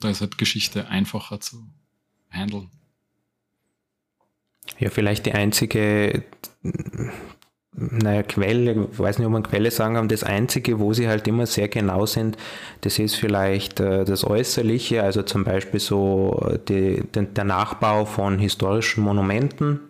Da 0.00 0.10
ist 0.10 0.20
halt 0.20 0.38
Geschichte 0.38 0.88
einfacher 0.88 1.40
zu 1.40 1.66
handeln. 2.30 2.70
Ja, 4.78 4.90
vielleicht 4.90 5.26
die 5.26 5.32
einzige, 5.32 6.24
naja, 7.72 8.22
Quelle, 8.22 8.88
ich 8.92 8.98
weiß 8.98 9.18
nicht, 9.18 9.26
ob 9.26 9.32
man 9.32 9.42
Quelle 9.42 9.70
sagen 9.70 9.94
kann, 9.94 10.08
das 10.08 10.24
einzige, 10.24 10.78
wo 10.78 10.92
sie 10.92 11.08
halt 11.08 11.26
immer 11.26 11.46
sehr 11.46 11.68
genau 11.68 12.06
sind, 12.06 12.36
das 12.82 12.98
ist 12.98 13.16
vielleicht 13.16 13.80
äh, 13.80 14.04
das 14.04 14.24
Äußerliche, 14.24 15.02
also 15.02 15.22
zum 15.22 15.44
Beispiel 15.44 15.80
so 15.80 16.48
äh, 16.50 16.58
die, 16.68 17.02
der 17.12 17.44
Nachbau 17.44 18.04
von 18.04 18.38
historischen 18.38 19.02
Monumenten 19.02 19.80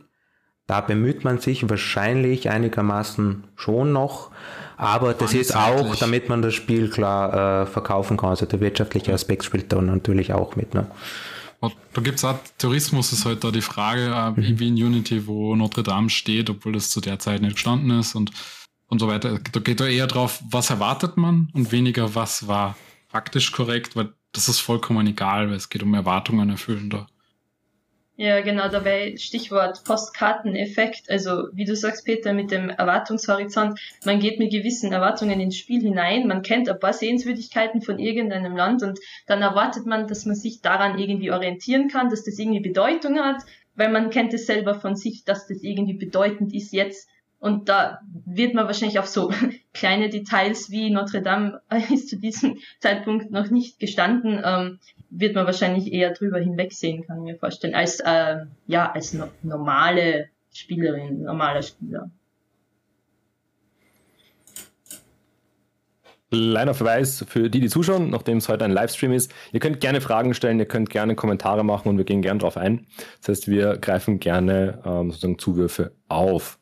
da 0.68 0.82
bemüht 0.82 1.24
man 1.24 1.38
sich 1.38 1.68
wahrscheinlich 1.68 2.50
einigermaßen 2.50 3.44
schon 3.56 3.92
noch, 3.92 4.30
aber 4.76 5.14
das 5.14 5.34
ist 5.34 5.56
auch, 5.56 5.96
damit 5.96 6.28
man 6.28 6.42
das 6.42 6.54
Spiel 6.54 6.90
klar 6.90 7.62
äh, 7.62 7.66
verkaufen 7.66 8.16
kann. 8.16 8.30
Also 8.30 8.46
der 8.46 8.60
wirtschaftliche 8.60 9.12
Aspekt 9.12 9.44
spielt 9.44 9.72
da 9.72 9.80
natürlich 9.80 10.32
auch 10.32 10.54
mit. 10.54 10.74
Ne? 10.74 10.86
Da 11.60 12.02
gibt 12.02 12.18
es 12.18 12.24
auch 12.24 12.38
Tourismus, 12.58 13.12
ist 13.12 13.24
halt 13.24 13.42
da 13.42 13.50
die 13.50 13.62
Frage, 13.62 14.12
äh, 14.14 14.30
mhm. 14.30 14.58
wie 14.60 14.68
in 14.68 14.74
Unity, 14.74 15.26
wo 15.26 15.56
Notre 15.56 15.82
Dame 15.82 16.10
steht, 16.10 16.50
obwohl 16.50 16.74
das 16.74 16.90
zu 16.90 17.00
der 17.00 17.18
Zeit 17.18 17.40
nicht 17.40 17.54
gestanden 17.54 17.98
ist 17.98 18.14
und, 18.14 18.30
und 18.88 18.98
so 19.00 19.08
weiter. 19.08 19.40
Da 19.50 19.60
geht 19.60 19.80
da 19.80 19.86
eher 19.86 20.06
drauf, 20.06 20.40
was 20.50 20.70
erwartet 20.70 21.16
man 21.16 21.48
und 21.54 21.72
weniger, 21.72 22.14
was 22.14 22.46
war 22.46 22.76
faktisch 23.08 23.52
korrekt, 23.52 23.96
weil 23.96 24.12
das 24.32 24.48
ist 24.48 24.60
vollkommen 24.60 25.06
egal, 25.06 25.48
weil 25.48 25.56
es 25.56 25.70
geht 25.70 25.82
um 25.82 25.94
Erwartungen 25.94 26.50
erfüllen 26.50 26.90
da. 26.90 27.06
Ja, 28.20 28.40
genau, 28.40 28.68
dabei 28.68 29.16
Stichwort 29.16 29.84
Postkarteneffekt. 29.84 31.08
Also, 31.08 31.50
wie 31.52 31.64
du 31.64 31.76
sagst, 31.76 32.04
Peter, 32.04 32.32
mit 32.32 32.50
dem 32.50 32.68
Erwartungshorizont, 32.68 33.78
man 34.04 34.18
geht 34.18 34.40
mit 34.40 34.50
gewissen 34.50 34.92
Erwartungen 34.92 35.38
ins 35.38 35.56
Spiel 35.56 35.82
hinein, 35.82 36.26
man 36.26 36.42
kennt 36.42 36.68
ein 36.68 36.80
paar 36.80 36.92
Sehenswürdigkeiten 36.92 37.80
von 37.80 38.00
irgendeinem 38.00 38.56
Land 38.56 38.82
und 38.82 38.98
dann 39.28 39.40
erwartet 39.40 39.86
man, 39.86 40.08
dass 40.08 40.26
man 40.26 40.34
sich 40.34 40.62
daran 40.62 40.98
irgendwie 40.98 41.30
orientieren 41.30 41.86
kann, 41.86 42.10
dass 42.10 42.24
das 42.24 42.40
irgendwie 42.40 42.58
Bedeutung 42.58 43.20
hat, 43.20 43.44
weil 43.76 43.92
man 43.92 44.10
kennt 44.10 44.34
es 44.34 44.46
selber 44.46 44.74
von 44.74 44.96
sich, 44.96 45.22
dass 45.22 45.46
das 45.46 45.62
irgendwie 45.62 45.94
bedeutend 45.94 46.52
ist 46.52 46.72
jetzt. 46.72 47.08
Und 47.38 47.68
da 47.68 48.00
wird 48.26 48.52
man 48.52 48.66
wahrscheinlich 48.66 48.98
auf 48.98 49.06
so 49.06 49.32
kleine 49.72 50.08
Details 50.08 50.72
wie 50.72 50.90
Notre 50.90 51.22
Dame 51.22 51.60
ist 51.92 52.08
zu 52.08 52.16
diesem 52.16 52.58
Zeitpunkt 52.80 53.30
noch 53.30 53.48
nicht 53.48 53.78
gestanden, 53.78 54.42
ähm, 54.44 54.80
wird 55.10 55.34
man 55.34 55.46
wahrscheinlich 55.46 55.92
eher 55.92 56.12
drüber 56.12 56.38
hinwegsehen, 56.38 57.06
kann 57.06 57.18
ich 57.18 57.32
mir 57.32 57.38
vorstellen, 57.38 57.74
als 57.74 58.00
äh, 58.00 58.44
ja 58.66 58.92
als 58.92 59.12
no 59.14 59.28
normale 59.42 60.28
Spielerin, 60.52 61.22
normaler 61.22 61.62
Spieler. 61.62 62.10
Kleiner 66.30 66.74
Verweis 66.74 67.24
für 67.26 67.48
die, 67.48 67.60
die 67.60 67.70
zuschauen, 67.70 68.10
nachdem 68.10 68.36
es 68.36 68.50
heute 68.50 68.66
ein 68.66 68.70
Livestream 68.70 69.12
ist. 69.12 69.32
Ihr 69.52 69.60
könnt 69.60 69.80
gerne 69.80 70.02
Fragen 70.02 70.34
stellen, 70.34 70.58
ihr 70.58 70.66
könnt 70.66 70.90
gerne 70.90 71.14
Kommentare 71.14 71.64
machen 71.64 71.88
und 71.88 71.96
wir 71.96 72.04
gehen 72.04 72.20
gerne 72.20 72.40
darauf 72.40 72.58
ein. 72.58 72.86
Das 73.20 73.28
heißt, 73.28 73.48
wir 73.48 73.78
greifen 73.78 74.20
gerne 74.20 74.82
ähm, 74.84 75.10
sozusagen 75.10 75.38
Zuwürfe 75.38 75.92
auf. 76.08 76.58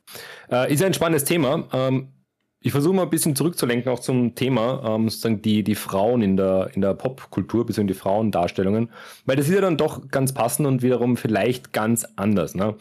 Äh, 0.52 0.72
ist 0.72 0.84
ein 0.84 0.94
spannendes 0.94 1.24
Thema. 1.24 1.68
Ähm, 1.72 2.12
ich 2.60 2.72
versuche 2.72 2.94
mal 2.94 3.02
ein 3.02 3.10
bisschen 3.10 3.36
zurückzulenken 3.36 3.92
auch 3.92 4.00
zum 4.00 4.34
Thema, 4.34 4.82
ähm, 4.84 5.08
sozusagen 5.08 5.42
die, 5.42 5.62
die 5.62 5.74
Frauen 5.74 6.22
in 6.22 6.36
der, 6.36 6.70
in 6.74 6.80
der 6.80 6.94
Popkultur, 6.94 7.66
beziehungsweise 7.66 7.94
die 7.94 8.00
Frauendarstellungen, 8.00 8.90
weil 9.24 9.36
das 9.36 9.48
ist 9.48 9.54
ja 9.54 9.60
dann 9.60 9.76
doch 9.76 10.08
ganz 10.08 10.32
passend 10.32 10.66
und 10.66 10.82
wiederum 10.82 11.16
vielleicht 11.16 11.72
ganz 11.72 12.06
anders. 12.16 12.54
Ne? 12.54 12.74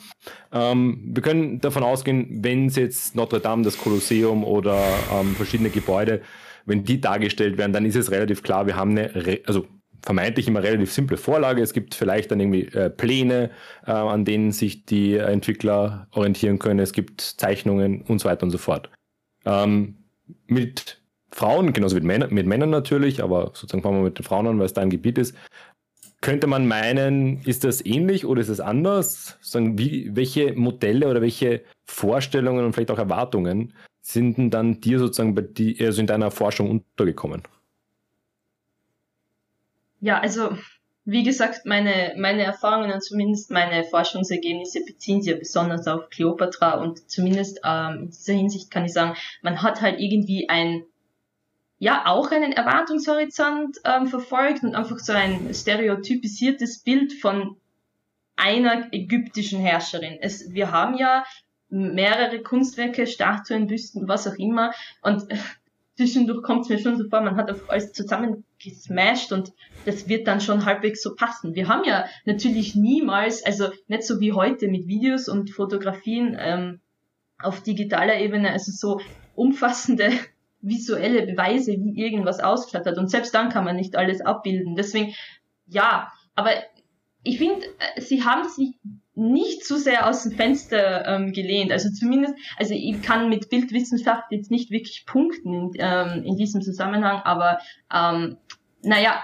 Ähm, 0.51 1.11
wir 1.13 1.21
können 1.21 1.59
davon 1.59 1.83
ausgehen, 1.83 2.43
wenn 2.43 2.67
es 2.67 2.77
jetzt 2.77 3.15
Notre 3.15 3.39
Dame, 3.39 3.63
das 3.63 3.77
Kolosseum 3.77 4.43
oder 4.43 4.81
ähm, 5.13 5.35
verschiedene 5.35 5.69
Gebäude, 5.69 6.21
wenn 6.65 6.83
die 6.83 6.99
dargestellt 6.99 7.57
werden, 7.57 7.73
dann 7.73 7.85
ist 7.85 7.95
es 7.95 8.09
relativ 8.09 8.41
klar, 8.41 8.65
wir 8.65 8.75
haben 8.75 8.91
eine, 8.91 9.39
also 9.45 9.67
vermeintlich 10.01 10.47
immer 10.47 10.63
relativ 10.63 10.91
simple 10.91 11.17
Vorlage. 11.17 11.61
Es 11.61 11.73
gibt 11.73 11.95
vielleicht 11.95 12.31
dann 12.31 12.39
irgendwie 12.39 12.65
äh, 12.67 12.89
Pläne, 12.89 13.51
äh, 13.85 13.91
an 13.91 14.25
denen 14.25 14.51
sich 14.51 14.85
die 14.85 15.17
Entwickler 15.17 16.07
orientieren 16.11 16.59
können. 16.59 16.79
Es 16.79 16.93
gibt 16.93 17.21
Zeichnungen 17.21 18.01
und 18.01 18.19
so 18.19 18.29
weiter 18.29 18.43
und 18.43 18.51
so 18.51 18.57
fort. 18.57 18.89
Ähm, 19.45 19.95
mit 20.47 21.01
Frauen, 21.31 21.73
genauso 21.73 21.95
mit 21.95 22.03
Männern, 22.03 22.33
mit 22.33 22.47
Männern 22.47 22.69
natürlich, 22.69 23.21
aber 23.21 23.51
sozusagen 23.53 23.83
fangen 23.83 23.97
wir 23.97 24.03
mit 24.03 24.17
den 24.17 24.23
Frauen 24.23 24.47
an, 24.47 24.57
weil 24.57 24.65
es 24.65 24.73
da 24.73 24.81
ein 24.81 24.89
Gebiet 24.89 25.17
ist. 25.17 25.35
Könnte 26.21 26.47
man 26.47 26.67
meinen, 26.67 27.41
ist 27.43 27.63
das 27.63 27.85
ähnlich 27.85 28.25
oder 28.25 28.41
ist 28.41 28.49
es 28.49 28.59
anders? 28.59 29.37
Sagen, 29.41 29.77
wie, 29.77 30.15
welche 30.15 30.53
Modelle 30.53 31.07
oder 31.07 31.21
welche 31.21 31.61
Vorstellungen 31.85 32.65
und 32.65 32.73
vielleicht 32.73 32.89
auch 32.89 32.97
Erwartungen 32.97 33.73
sind 34.01 34.37
denn 34.37 34.49
dann 34.49 34.81
dir 34.81 34.97
sozusagen 34.99 35.35
bei 35.35 35.41
die, 35.41 35.77
also 35.83 35.99
in 35.99 36.07
deiner 36.07 36.31
Forschung 36.31 36.69
untergekommen? 36.69 37.43
Ja, 39.99 40.19
also 40.19 40.57
wie 41.05 41.23
gesagt, 41.23 41.65
meine, 41.65 42.15
meine 42.17 42.43
Erfahrungen 42.43 42.91
und 42.91 43.03
zumindest 43.03 43.51
meine 43.51 43.83
Forschungsergebnisse 43.83 44.83
beziehen 44.83 45.21
sich 45.21 45.33
ja 45.33 45.37
besonders 45.37 45.87
auf 45.87 46.09
Kleopatra 46.09 46.81
und 46.81 47.09
zumindest 47.09 47.61
ähm, 47.63 47.99
in 48.01 48.07
dieser 48.07 48.33
Hinsicht 48.33 48.71
kann 48.71 48.85
ich 48.85 48.93
sagen, 48.93 49.15
man 49.43 49.61
hat 49.61 49.81
halt 49.81 49.99
irgendwie 49.99 50.49
ein, 50.49 50.83
ja, 51.77 52.07
auch 52.07 52.31
einen 52.31 52.53
Erwartungshorizont 52.53 53.77
ähm, 53.85 54.07
verfolgt 54.07 54.63
und 54.63 54.73
einfach 54.73 54.97
so 54.97 55.13
ein 55.13 55.53
stereotypisiertes 55.53 56.79
Bild 56.79 57.13
von 57.13 57.55
einer 58.35 58.91
ägyptischen 58.91 59.59
Herrscherin. 59.59 60.17
Es, 60.19 60.53
wir 60.53 60.71
haben 60.71 60.97
ja 60.97 61.23
mehrere 61.69 62.41
Kunstwerke, 62.41 63.05
Statuen, 63.05 63.67
Büsten, 63.67 64.07
was 64.07 64.27
auch 64.27 64.35
immer 64.35 64.73
und 65.03 65.23
zwischendurch 65.95 66.43
kommt 66.43 66.63
es 66.63 66.69
mir 66.69 66.79
schon 66.79 66.97
so 66.97 67.07
vor, 67.09 67.21
man 67.21 67.35
hat 67.35 67.49
einfach 67.49 67.69
alles 67.69 67.93
zusammen 67.93 68.43
gesmashed 68.61 69.31
und 69.31 69.53
das 69.85 70.07
wird 70.07 70.27
dann 70.27 70.41
schon 70.41 70.65
halbwegs 70.65 71.01
so 71.01 71.15
passen. 71.15 71.55
Wir 71.55 71.67
haben 71.67 71.83
ja 71.85 72.05
natürlich 72.25 72.75
niemals, 72.75 73.45
also 73.45 73.69
nicht 73.87 74.03
so 74.03 74.19
wie 74.19 74.33
heute 74.33 74.67
mit 74.67 74.87
Videos 74.87 75.29
und 75.29 75.49
Fotografien 75.49 76.37
ähm, 76.39 76.79
auf 77.39 77.61
digitaler 77.61 78.19
Ebene, 78.19 78.51
also 78.51 78.71
so 78.71 79.01
umfassende 79.35 80.11
visuelle 80.61 81.25
Beweise, 81.25 81.73
wie 81.73 82.01
irgendwas 82.01 82.39
ausgeschaut. 82.39 82.97
Und 82.97 83.09
selbst 83.09 83.33
dann 83.33 83.49
kann 83.49 83.63
man 83.65 83.75
nicht 83.75 83.95
alles 83.95 84.21
abbilden. 84.21 84.75
Deswegen, 84.75 85.13
ja, 85.67 86.11
aber 86.35 86.51
ich 87.23 87.37
finde, 87.37 87.65
äh, 87.95 88.01
sie 88.01 88.23
haben 88.23 88.47
sich 88.49 88.75
nicht 89.15 89.65
zu 89.65 89.77
sehr 89.77 90.07
aus 90.07 90.23
dem 90.23 90.33
Fenster 90.33 91.07
ähm, 91.07 91.31
gelehnt. 91.31 91.71
Also 91.71 91.89
zumindest, 91.89 92.35
also 92.57 92.73
ich 92.73 93.01
kann 93.01 93.29
mit 93.29 93.49
Bildwissenschaft 93.49 94.25
jetzt 94.31 94.51
nicht 94.51 94.71
wirklich 94.71 95.05
punkten 95.05 95.71
ähm, 95.77 96.23
in 96.23 96.35
diesem 96.35 96.61
Zusammenhang, 96.61 97.21
aber 97.23 97.59
ähm, 97.91 98.37
naja, 98.81 99.23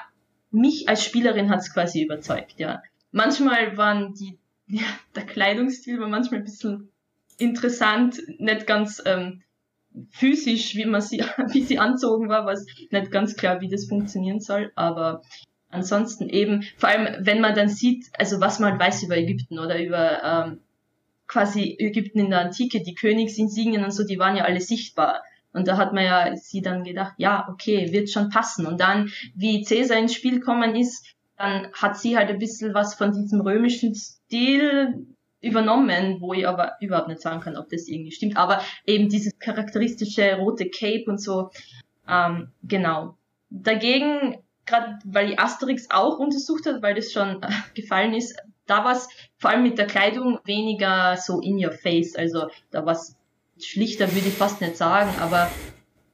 mich 0.49 0.87
als 0.89 1.03
Spielerin 1.03 1.49
hat 1.49 1.59
es 1.59 1.73
quasi 1.73 2.03
überzeugt, 2.03 2.59
ja. 2.59 2.81
Manchmal 3.11 3.77
waren 3.77 4.13
die, 4.13 4.39
ja, 4.67 4.83
der 5.15 5.25
Kleidungsstil 5.25 5.99
war 5.99 6.07
manchmal 6.07 6.39
ein 6.39 6.45
bisschen 6.45 6.89
interessant, 7.37 8.21
nicht 8.37 8.67
ganz 8.67 9.01
ähm, 9.05 9.43
physisch, 10.11 10.75
wie 10.75 10.85
man 10.85 11.01
sie, 11.01 11.19
wie 11.51 11.63
sie 11.63 11.79
anzogen 11.79 12.29
war, 12.29 12.45
was 12.45 12.65
nicht 12.91 13.11
ganz 13.11 13.35
klar, 13.35 13.61
wie 13.61 13.69
das 13.69 13.87
funktionieren 13.87 14.39
soll, 14.39 14.71
aber 14.75 15.21
ansonsten 15.71 16.29
eben, 16.29 16.63
vor 16.77 16.89
allem 16.89 17.25
wenn 17.25 17.41
man 17.41 17.55
dann 17.55 17.69
sieht, 17.69 18.07
also 18.17 18.39
was 18.39 18.59
man 18.59 18.71
halt 18.71 18.81
weiß 18.81 19.03
über 19.03 19.17
Ägypten 19.17 19.59
oder 19.59 19.81
über 19.81 20.23
ähm, 20.23 20.59
quasi 21.27 21.75
Ägypten 21.79 22.19
in 22.19 22.29
der 22.29 22.41
Antike, 22.41 22.81
die 22.81 22.93
Königsinsignien 22.93 23.83
und 23.83 23.91
so, 23.91 24.03
die 24.03 24.19
waren 24.19 24.35
ja 24.35 24.43
alle 24.43 24.61
sichtbar. 24.61 25.23
Und 25.53 25.67
da 25.67 25.77
hat 25.77 25.93
man 25.93 26.03
ja 26.03 26.35
sie 26.35 26.61
dann 26.61 26.83
gedacht, 26.83 27.13
ja, 27.17 27.47
okay, 27.49 27.91
wird 27.91 28.09
schon 28.09 28.29
passen. 28.29 28.65
Und 28.65 28.79
dann, 28.79 29.11
wie 29.35 29.63
Caesar 29.63 29.97
ins 29.97 30.13
Spiel 30.13 30.39
gekommen 30.39 30.75
ist, 30.75 31.15
dann 31.37 31.71
hat 31.73 31.97
sie 31.97 32.17
halt 32.17 32.29
ein 32.29 32.39
bisschen 32.39 32.73
was 32.73 32.95
von 32.95 33.11
diesem 33.11 33.41
römischen 33.41 33.95
Stil 33.95 35.07
übernommen, 35.41 36.17
wo 36.21 36.33
ich 36.33 36.47
aber 36.47 36.73
überhaupt 36.79 37.07
nicht 37.07 37.21
sagen 37.21 37.41
kann, 37.41 37.57
ob 37.57 37.69
das 37.69 37.87
irgendwie 37.87 38.11
stimmt. 38.11 38.37
Aber 38.37 38.61
eben 38.85 39.09
dieses 39.09 39.37
charakteristische 39.39 40.35
rote 40.35 40.69
Cape 40.69 41.05
und 41.07 41.19
so, 41.19 41.49
ähm, 42.07 42.51
genau. 42.63 43.17
Dagegen 43.49 44.37
gerade 44.71 44.99
weil 45.03 45.31
ich 45.31 45.39
Asterix 45.39 45.87
auch 45.89 46.17
untersucht 46.17 46.65
hat, 46.65 46.81
weil 46.81 46.95
das 46.95 47.11
schon 47.11 47.43
äh, 47.43 47.49
gefallen 47.73 48.13
ist, 48.13 48.37
da 48.65 48.83
war 48.85 48.93
es 48.93 49.09
vor 49.37 49.49
allem 49.49 49.63
mit 49.63 49.77
der 49.77 49.87
Kleidung 49.87 50.39
weniger 50.45 51.17
so 51.17 51.41
in 51.41 51.63
your 51.63 51.73
face. 51.73 52.15
Also 52.15 52.47
da 52.71 52.85
war 52.85 52.93
es 52.93 53.17
schlichter, 53.59 54.13
würde 54.13 54.29
ich 54.29 54.33
fast 54.33 54.61
nicht 54.61 54.77
sagen, 54.77 55.11
aber 55.19 55.51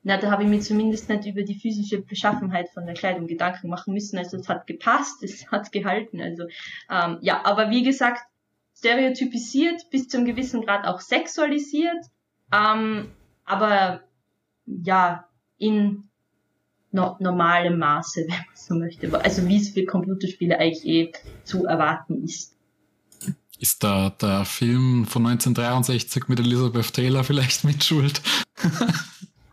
na, 0.03 0.17
da 0.17 0.31
habe 0.31 0.43
ich 0.43 0.49
mir 0.49 0.59
zumindest 0.59 1.09
nicht 1.09 1.25
über 1.25 1.43
die 1.43 1.59
physische 1.59 2.01
Beschaffenheit 2.01 2.69
von 2.69 2.85
der 2.85 2.95
Kleidung 2.95 3.27
Gedanken 3.27 3.69
machen 3.69 3.93
müssen. 3.93 4.17
Also 4.17 4.37
es 4.37 4.49
hat 4.49 4.65
gepasst, 4.65 5.21
es 5.23 5.51
hat 5.51 5.71
gehalten. 5.71 6.21
Also 6.21 6.47
ähm, 6.89 7.19
ja, 7.21 7.45
aber 7.45 7.69
wie 7.69 7.83
gesagt, 7.83 8.21
stereotypisiert, 8.75 9.89
bis 9.91 10.07
zum 10.07 10.25
gewissen 10.25 10.61
Grad 10.61 10.85
auch 10.85 10.99
sexualisiert, 10.99 12.05
ähm, 12.53 13.11
aber 13.43 14.01
ja, 14.65 15.27
in 15.57 16.06
no 16.91 17.17
normalem 17.19 17.77
Maße, 17.77 18.21
wenn 18.27 18.29
man 18.29 18.45
so 18.53 18.75
möchte. 18.75 19.23
Also 19.23 19.47
wie 19.47 19.57
es 19.57 19.69
für 19.69 19.85
Computerspiele 19.85 20.59
eigentlich 20.59 20.85
eh 20.85 21.11
zu 21.43 21.65
erwarten 21.65 22.23
ist. 22.23 22.55
Ist 23.59 23.83
da 23.83 24.11
der 24.21 24.45
Film 24.45 25.05
von 25.05 25.25
1963 25.25 26.27
mit 26.27 26.39
Elizabeth 26.39 26.93
Taylor 26.93 27.23
vielleicht 27.23 27.63
mit 27.63 27.83
Schuld? 27.83 28.21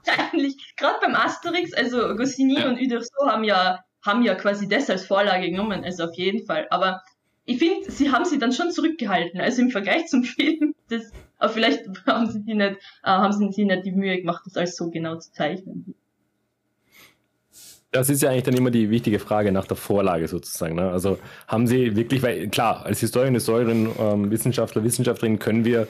Eigentlich, 0.07 0.57
gerade 0.77 0.99
beim 1.01 1.15
Asterix, 1.15 1.73
also 1.73 2.15
Goscinny 2.15 2.59
ja. 2.59 2.69
und 2.69 2.79
Uderso 2.79 3.27
haben 3.27 3.45
ja, 3.45 3.81
haben 4.03 4.23
ja 4.23 4.35
quasi 4.35 4.69
das 4.69 4.91
als 4.91 5.07
Vorlage 5.07 5.51
genommen, 5.51 5.83
also 5.83 6.05
auf 6.05 6.15
jeden 6.15 6.45
Fall. 6.45 6.67
Aber 6.71 7.01
ich 7.47 7.59
finde, 7.59 7.91
sie 7.91 8.11
haben 8.11 8.27
sie 8.27 8.39
dann 8.39 8.53
schon 8.53 8.71
zurückgehalten. 8.71 9.41
Also 9.41 9.63
im 9.63 9.71
Vergleich 9.71 10.07
zum 10.07 10.25
Film, 10.25 10.75
das, 10.89 11.11
aber 11.39 11.53
vielleicht 11.53 11.85
haben 12.07 12.31
sie, 12.31 12.43
die 12.43 12.55
nicht, 12.55 12.77
äh, 13.03 13.11
haben 13.11 13.33
sie 13.33 13.51
sich 13.51 13.65
nicht 13.65 13.87
die 13.87 13.93
Mühe 13.93 14.19
gemacht, 14.19 14.43
das 14.45 14.57
alles 14.57 14.77
so 14.77 14.91
genau 14.91 15.17
zu 15.19 15.33
zeichnen. 15.33 15.95
Das 17.95 18.11
ist 18.11 18.23
ja 18.23 18.31
eigentlich 18.31 18.43
dann 18.43 18.57
immer 18.57 18.73
die 18.73 18.91
wichtige 18.91 19.21
Frage 19.21 19.53
nach 19.53 19.67
der 19.67 19.77
Vorlage 19.77 20.27
sozusagen. 20.27 20.75
Ne? 20.75 20.91
Also 20.91 21.17
haben 21.47 21.69
Sie 21.69 21.95
wirklich, 21.95 22.25
weil 22.25 22.49
klar, 22.49 22.85
als 22.85 22.99
Historikerin, 22.99 23.35
Historikerin, 23.35 23.89
ähm, 24.01 24.31
Wissenschaftler, 24.33 24.83
Wissenschaftlerin 24.83 25.39
können 25.39 25.65
wir 25.65 25.87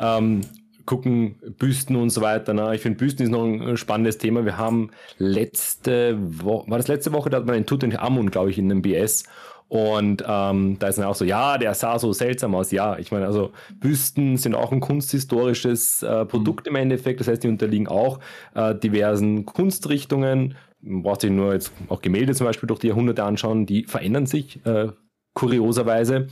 ähm, 0.00 0.40
gucken, 0.84 1.36
Büsten 1.56 1.94
und 1.94 2.10
so 2.10 2.22
weiter. 2.22 2.54
Ne? 2.54 2.74
Ich 2.74 2.80
finde, 2.80 2.98
Büsten 2.98 3.24
ist 3.24 3.30
noch 3.30 3.44
ein 3.44 3.76
spannendes 3.76 4.18
Thema. 4.18 4.44
Wir 4.44 4.58
haben 4.58 4.90
letzte 5.18 6.16
Woche, 6.18 6.68
war 6.68 6.78
das 6.78 6.88
letzte 6.88 7.12
Woche, 7.12 7.30
da 7.30 7.36
hat 7.36 7.46
man 7.46 7.54
den 7.54 7.66
Tutanchamun, 7.66 8.32
glaube 8.32 8.50
ich, 8.50 8.58
in 8.58 8.68
einem 8.72 8.82
BS. 8.82 9.22
Und 9.68 10.24
ähm, 10.26 10.76
da 10.80 10.88
ist 10.88 10.98
dann 10.98 11.06
auch 11.06 11.14
so, 11.14 11.24
ja, 11.24 11.56
der 11.56 11.72
sah 11.74 12.00
so 12.00 12.12
seltsam 12.12 12.56
aus. 12.56 12.72
Ja, 12.72 12.98
ich 12.98 13.12
meine, 13.12 13.26
also 13.26 13.52
Büsten 13.78 14.38
sind 14.38 14.56
auch 14.56 14.72
ein 14.72 14.80
kunsthistorisches 14.80 16.02
äh, 16.02 16.26
Produkt 16.26 16.66
im 16.66 16.74
Endeffekt. 16.74 17.20
Das 17.20 17.28
heißt, 17.28 17.44
die 17.44 17.48
unterliegen 17.48 17.86
auch 17.86 18.18
äh, 18.54 18.74
diversen 18.74 19.46
Kunstrichtungen, 19.46 20.56
man 20.84 21.02
braucht 21.02 21.22
sich 21.22 21.30
nur 21.30 21.52
jetzt 21.52 21.72
auch 21.88 22.02
Gemälde 22.02 22.34
zum 22.34 22.46
Beispiel 22.46 22.66
durch 22.66 22.80
die 22.80 22.88
Jahrhunderte 22.88 23.24
anschauen, 23.24 23.66
die 23.66 23.84
verändern 23.84 24.26
sich 24.26 24.64
äh, 24.66 24.88
kurioserweise. 25.34 26.28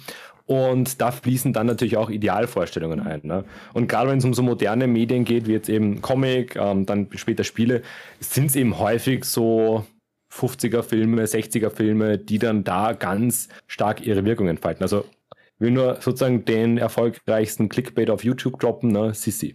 Und 0.46 1.00
da 1.00 1.12
fließen 1.12 1.52
dann 1.52 1.66
natürlich 1.66 1.96
auch 1.96 2.10
Idealvorstellungen 2.10 3.00
ein. 3.00 3.20
Ne? 3.22 3.44
Und 3.74 3.88
gerade 3.88 4.10
wenn 4.10 4.18
es 4.18 4.24
um 4.24 4.34
so 4.34 4.42
moderne 4.42 4.86
Medien 4.86 5.24
geht, 5.24 5.46
wie 5.46 5.52
jetzt 5.52 5.68
eben 5.68 6.02
Comic, 6.02 6.56
ähm, 6.56 6.84
dann 6.84 7.08
später 7.14 7.44
Spiele, 7.44 7.82
sind 8.20 8.46
es 8.46 8.56
eben 8.56 8.78
häufig 8.78 9.24
so 9.24 9.86
50er 10.32 10.82
Filme, 10.82 11.24
60er 11.24 11.70
Filme, 11.70 12.18
die 12.18 12.38
dann 12.38 12.64
da 12.64 12.92
ganz 12.92 13.48
stark 13.66 14.04
ihre 14.04 14.24
Wirkung 14.24 14.48
entfalten. 14.48 14.82
Also 14.82 15.04
will 15.58 15.70
nur 15.70 16.00
sozusagen 16.00 16.44
den 16.44 16.76
erfolgreichsten 16.76 17.68
Clickbait 17.68 18.10
auf 18.10 18.24
YouTube 18.24 18.58
droppen, 18.58 18.90
ne? 18.90 19.14
Sissi. 19.14 19.54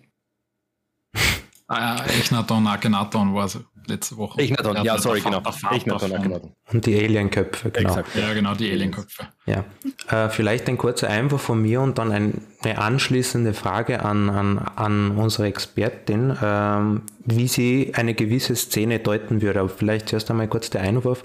Ah, 1.68 2.06
Echnaton, 2.06 2.66
Akhenaton 2.66 3.34
war 3.34 3.46
es 3.46 3.60
letzte 3.88 4.18
Woche. 4.18 4.40
Echnaton, 4.42 4.84
ja, 4.84 4.98
sorry, 4.98 5.22
genau. 5.22 5.42
Echnaton, 5.72 6.14
Akhenaton. 6.14 6.52
Und 6.72 6.86
die 6.86 6.98
Alienköpfe, 6.98 7.72
genau. 7.72 7.90
Exakt, 7.90 8.16
ja, 8.16 8.34
genau, 8.34 8.54
die 8.54 8.72
Alienköpfe. 8.72 9.28
Ja, 9.46 9.64
äh, 10.10 10.30
vielleicht 10.30 10.68
ein 10.68 10.78
kurzer 10.78 11.10
Einwurf 11.10 11.42
von 11.42 11.62
mir 11.62 11.82
und 11.82 11.98
dann 11.98 12.12
ein, 12.12 12.42
eine 12.62 12.78
anschließende 12.78 13.54
Frage 13.54 14.04
an, 14.04 14.30
an, 14.30 14.58
an 14.76 15.12
unsere 15.12 15.48
Expertin, 15.48 16.38
ähm, 16.42 17.02
wie 17.26 17.48
sie 17.48 17.92
eine 17.96 18.14
gewisse 18.14 18.56
Szene 18.56 19.00
deuten 19.00 19.42
würde. 19.42 19.60
Aber 19.62 19.70
vielleicht 19.70 20.10
zuerst 20.10 20.30
einmal 20.30 20.48
kurz 20.48 20.70
der 20.70 20.82
Einwurf. 20.82 21.24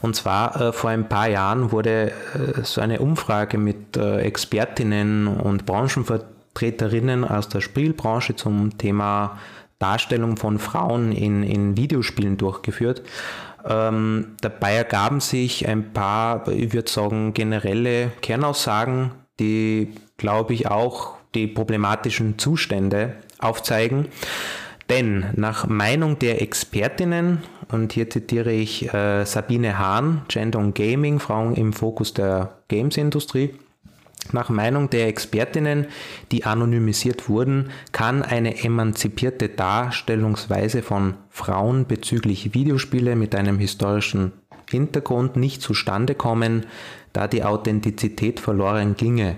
Und 0.00 0.16
zwar 0.16 0.60
äh, 0.60 0.72
vor 0.72 0.90
ein 0.90 1.08
paar 1.08 1.28
Jahren 1.28 1.72
wurde 1.72 2.12
äh, 2.34 2.62
so 2.62 2.80
eine 2.80 3.00
Umfrage 3.00 3.58
mit 3.58 3.96
äh, 3.96 4.18
Expertinnen 4.20 5.26
und 5.26 5.66
Branchenvertreterinnen 5.66 7.24
aus 7.24 7.48
der 7.48 7.60
Spielbranche 7.60 8.36
zum 8.36 8.78
Thema 8.78 9.38
Darstellung 9.84 10.38
von 10.38 10.58
Frauen 10.58 11.12
in, 11.12 11.42
in 11.42 11.76
Videospielen 11.76 12.38
durchgeführt. 12.38 13.02
Ähm, 13.68 14.36
dabei 14.40 14.76
ergaben 14.76 15.20
sich 15.20 15.68
ein 15.68 15.92
paar, 15.92 16.48
ich 16.48 16.72
würde 16.72 16.90
sagen, 16.90 17.34
generelle 17.34 18.10
Kernaussagen, 18.22 19.10
die, 19.38 19.92
glaube 20.16 20.54
ich, 20.54 20.68
auch 20.68 21.16
die 21.34 21.46
problematischen 21.46 22.38
Zustände 22.38 23.16
aufzeigen. 23.38 24.06
Denn 24.88 25.26
nach 25.34 25.66
Meinung 25.66 26.18
der 26.18 26.40
Expertinnen, 26.40 27.42
und 27.70 27.92
hier 27.92 28.08
zitiere 28.08 28.52
ich 28.52 28.92
äh, 28.92 29.26
Sabine 29.26 29.78
Hahn, 29.78 30.22
Gender 30.28 30.60
und 30.60 30.74
Gaming, 30.74 31.18
Frauen 31.20 31.56
im 31.56 31.74
Fokus 31.74 32.14
der 32.14 32.58
Games-Industrie, 32.68 33.54
nach 34.32 34.48
Meinung 34.48 34.90
der 34.90 35.08
Expertinnen, 35.08 35.86
die 36.32 36.44
anonymisiert 36.44 37.28
wurden, 37.28 37.70
kann 37.92 38.22
eine 38.22 38.62
emanzipierte 38.64 39.48
Darstellungsweise 39.48 40.82
von 40.82 41.14
Frauen 41.28 41.86
bezüglich 41.86 42.54
Videospiele 42.54 43.16
mit 43.16 43.34
einem 43.34 43.58
historischen 43.58 44.32
Hintergrund 44.70 45.36
nicht 45.36 45.62
zustande 45.62 46.14
kommen, 46.14 46.66
da 47.12 47.28
die 47.28 47.44
Authentizität 47.44 48.40
verloren 48.40 48.96
ginge. 48.96 49.36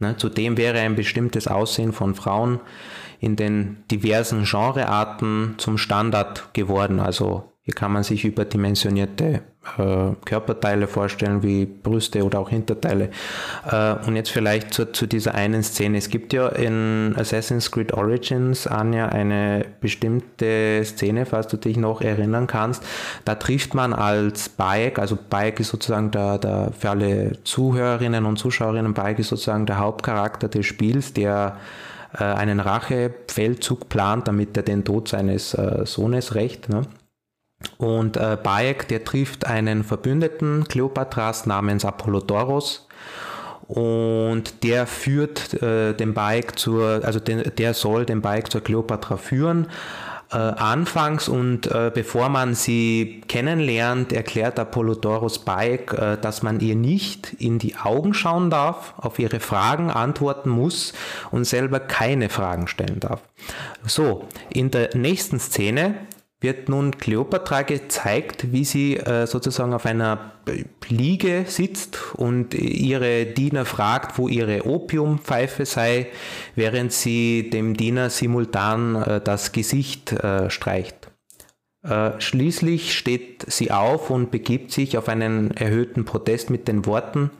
Ne, 0.00 0.16
zudem 0.16 0.56
wäre 0.56 0.78
ein 0.78 0.94
bestimmtes 0.94 1.48
Aussehen 1.48 1.92
von 1.92 2.14
Frauen 2.14 2.60
in 3.18 3.34
den 3.34 3.82
diversen 3.90 4.44
Genrearten 4.44 5.54
zum 5.58 5.76
Standard 5.76 6.54
geworden. 6.54 7.00
Also 7.00 7.52
Hier 7.68 7.74
kann 7.74 7.92
man 7.92 8.02
sich 8.02 8.24
überdimensionierte 8.24 9.42
äh, 9.76 10.14
Körperteile 10.24 10.86
vorstellen, 10.86 11.42
wie 11.42 11.66
Brüste 11.66 12.24
oder 12.24 12.38
auch 12.38 12.48
Hinterteile. 12.48 13.10
Äh, 13.70 13.92
und 14.06 14.16
jetzt 14.16 14.30
vielleicht 14.30 14.72
zu, 14.72 14.90
zu, 14.90 15.06
dieser 15.06 15.34
einen 15.34 15.62
Szene. 15.62 15.98
Es 15.98 16.08
gibt 16.08 16.32
ja 16.32 16.48
in 16.48 17.14
Assassin's 17.18 17.70
Creed 17.70 17.92
Origins, 17.92 18.66
Anja, 18.66 19.10
eine 19.10 19.66
bestimmte 19.82 20.80
Szene, 20.82 21.26
falls 21.26 21.48
du 21.48 21.58
dich 21.58 21.76
noch 21.76 22.00
erinnern 22.00 22.46
kannst. 22.46 22.82
Da 23.26 23.34
trifft 23.34 23.74
man 23.74 23.92
als 23.92 24.48
Bayek, 24.48 24.98
also 24.98 25.18
Bayek 25.28 25.60
ist 25.60 25.68
sozusagen 25.68 26.10
der, 26.10 26.38
der, 26.38 26.72
für 26.72 26.88
alle 26.88 27.32
Zuhörerinnen 27.44 28.24
und 28.24 28.38
Zuschauerinnen, 28.38 28.94
Bayek 28.94 29.18
ist 29.18 29.28
sozusagen 29.28 29.66
der 29.66 29.76
Hauptcharakter 29.76 30.48
des 30.48 30.64
Spiels, 30.64 31.12
der 31.12 31.58
äh, 32.18 32.24
einen 32.24 32.60
Rachefeldzug 32.60 33.90
plant, 33.90 34.26
damit 34.26 34.56
er 34.56 34.62
den 34.62 34.86
Tod 34.86 35.08
seines 35.08 35.52
äh, 35.52 35.84
Sohnes 35.84 36.34
rächt. 36.34 36.70
Ne? 36.70 36.86
Und 37.76 38.16
äh, 38.16 38.36
Bayek, 38.42 38.88
der 38.88 39.04
trifft 39.04 39.46
einen 39.46 39.84
Verbündeten 39.84 40.64
Kleopatras 40.68 41.46
namens 41.46 41.84
Apollodoros 41.84 42.86
und 43.68 44.62
der 44.62 44.86
führt 44.86 45.60
äh, 45.62 45.92
den 45.92 46.14
Bayek 46.14 46.58
zur, 46.58 47.04
also 47.04 47.20
den, 47.20 47.42
der 47.58 47.74
soll 47.74 48.06
den 48.06 48.22
Bayek 48.22 48.50
zur 48.50 48.62
Kleopatra 48.62 49.16
führen. 49.16 49.68
Äh, 50.30 50.36
anfangs 50.36 51.26
und 51.26 51.68
äh, 51.68 51.90
bevor 51.94 52.28
man 52.28 52.54
sie 52.54 53.22
kennenlernt, 53.28 54.12
erklärt 54.12 54.58
Apollodoros 54.58 55.38
Bayek, 55.38 55.94
äh, 55.94 56.18
dass 56.18 56.42
man 56.42 56.60
ihr 56.60 56.76
nicht 56.76 57.32
in 57.38 57.58
die 57.58 57.76
Augen 57.76 58.12
schauen 58.12 58.50
darf, 58.50 58.92
auf 58.98 59.18
ihre 59.18 59.40
Fragen 59.40 59.90
antworten 59.90 60.50
muss 60.50 60.92
und 61.30 61.46
selber 61.46 61.80
keine 61.80 62.28
Fragen 62.28 62.68
stellen 62.68 63.00
darf. 63.00 63.22
So, 63.86 64.28
in 64.50 64.70
der 64.70 64.94
nächsten 64.94 65.40
Szene 65.40 65.94
wird 66.40 66.68
nun 66.68 66.96
Kleopatra 66.96 67.62
gezeigt, 67.62 68.52
wie 68.52 68.64
sie 68.64 68.96
äh, 68.96 69.26
sozusagen 69.26 69.72
auf 69.74 69.86
einer 69.86 70.32
Liege 70.88 71.44
sitzt 71.46 72.14
und 72.14 72.54
ihre 72.54 73.26
Diener 73.26 73.64
fragt, 73.64 74.18
wo 74.18 74.28
ihre 74.28 74.66
Opiumpfeife 74.66 75.66
sei, 75.66 76.06
während 76.54 76.92
sie 76.92 77.50
dem 77.50 77.76
Diener 77.76 78.10
simultan 78.10 78.94
äh, 78.94 79.20
das 79.20 79.52
Gesicht 79.52 80.12
äh, 80.12 80.48
streicht. 80.48 81.10
Äh, 81.82 82.20
schließlich 82.20 82.96
steht 82.96 83.44
sie 83.48 83.70
auf 83.70 84.10
und 84.10 84.30
begibt 84.30 84.70
sich 84.70 84.96
auf 84.96 85.08
einen 85.08 85.50
erhöhten 85.56 86.04
Protest 86.04 86.50
mit 86.50 86.68
den 86.68 86.86
Worten 86.86 87.30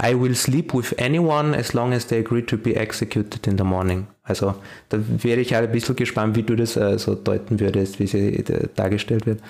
I 0.00 0.14
will 0.14 0.34
sleep 0.34 0.72
with 0.72 0.94
anyone 0.98 1.54
as 1.54 1.74
long 1.74 1.92
as 1.92 2.06
they 2.06 2.18
agree 2.18 2.42
to 2.42 2.56
be 2.56 2.76
executed 2.76 3.46
in 3.46 3.58
the 3.58 3.64
morning. 3.64 4.06
Also 4.22 4.54
da 4.88 4.98
wäre 5.00 5.40
ich 5.40 5.54
halt 5.54 5.68
ein 5.68 5.72
bisschen 5.72 5.96
gespannt, 5.96 6.36
wie 6.36 6.44
du 6.44 6.54
das 6.54 6.76
äh, 6.76 6.98
so 6.98 7.14
deuten 7.14 7.58
würdest, 7.58 7.98
wie 7.98 8.06
sie 8.06 8.36
äh, 8.36 8.68
dargestellt 8.74 9.26
wird, 9.26 9.40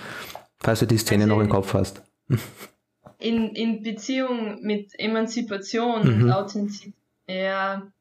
falls 0.58 0.80
du 0.80 0.86
die 0.86 0.96
Szene 0.96 1.24
also 1.24 1.34
noch 1.34 1.42
im 1.42 1.48
Kopf 1.48 1.74
hast. 1.74 2.02
In, 3.18 3.54
in 3.54 3.84
Beziehung 3.84 4.62
mit 4.62 4.98
Emanzipation 4.98 6.02
mhm. 6.02 6.22
und 6.24 6.30
Authentizität, 6.32 6.94
ja, 7.28 7.92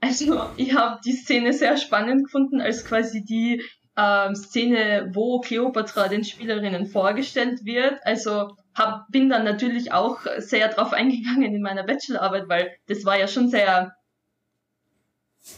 also 0.00 0.42
ich 0.56 0.74
habe 0.74 1.00
die 1.04 1.12
Szene 1.12 1.52
sehr 1.52 1.76
spannend 1.76 2.24
gefunden, 2.24 2.60
als 2.60 2.84
quasi 2.84 3.24
die 3.24 3.62
ähm, 3.96 4.36
Szene, 4.36 5.10
wo 5.12 5.40
Cleopatra 5.40 6.08
den 6.08 6.24
Spielerinnen 6.24 6.86
vorgestellt 6.86 7.64
wird. 7.64 7.98
Also 8.04 8.56
hab, 8.74 9.08
bin 9.08 9.28
dann 9.28 9.44
natürlich 9.44 9.92
auch 9.92 10.20
sehr 10.38 10.68
drauf 10.68 10.92
eingegangen 10.92 11.54
in 11.54 11.62
meiner 11.62 11.82
Bachelorarbeit, 11.82 12.48
weil 12.48 12.70
das 12.86 13.04
war 13.04 13.18
ja 13.18 13.26
schon 13.26 13.48
sehr 13.48 13.92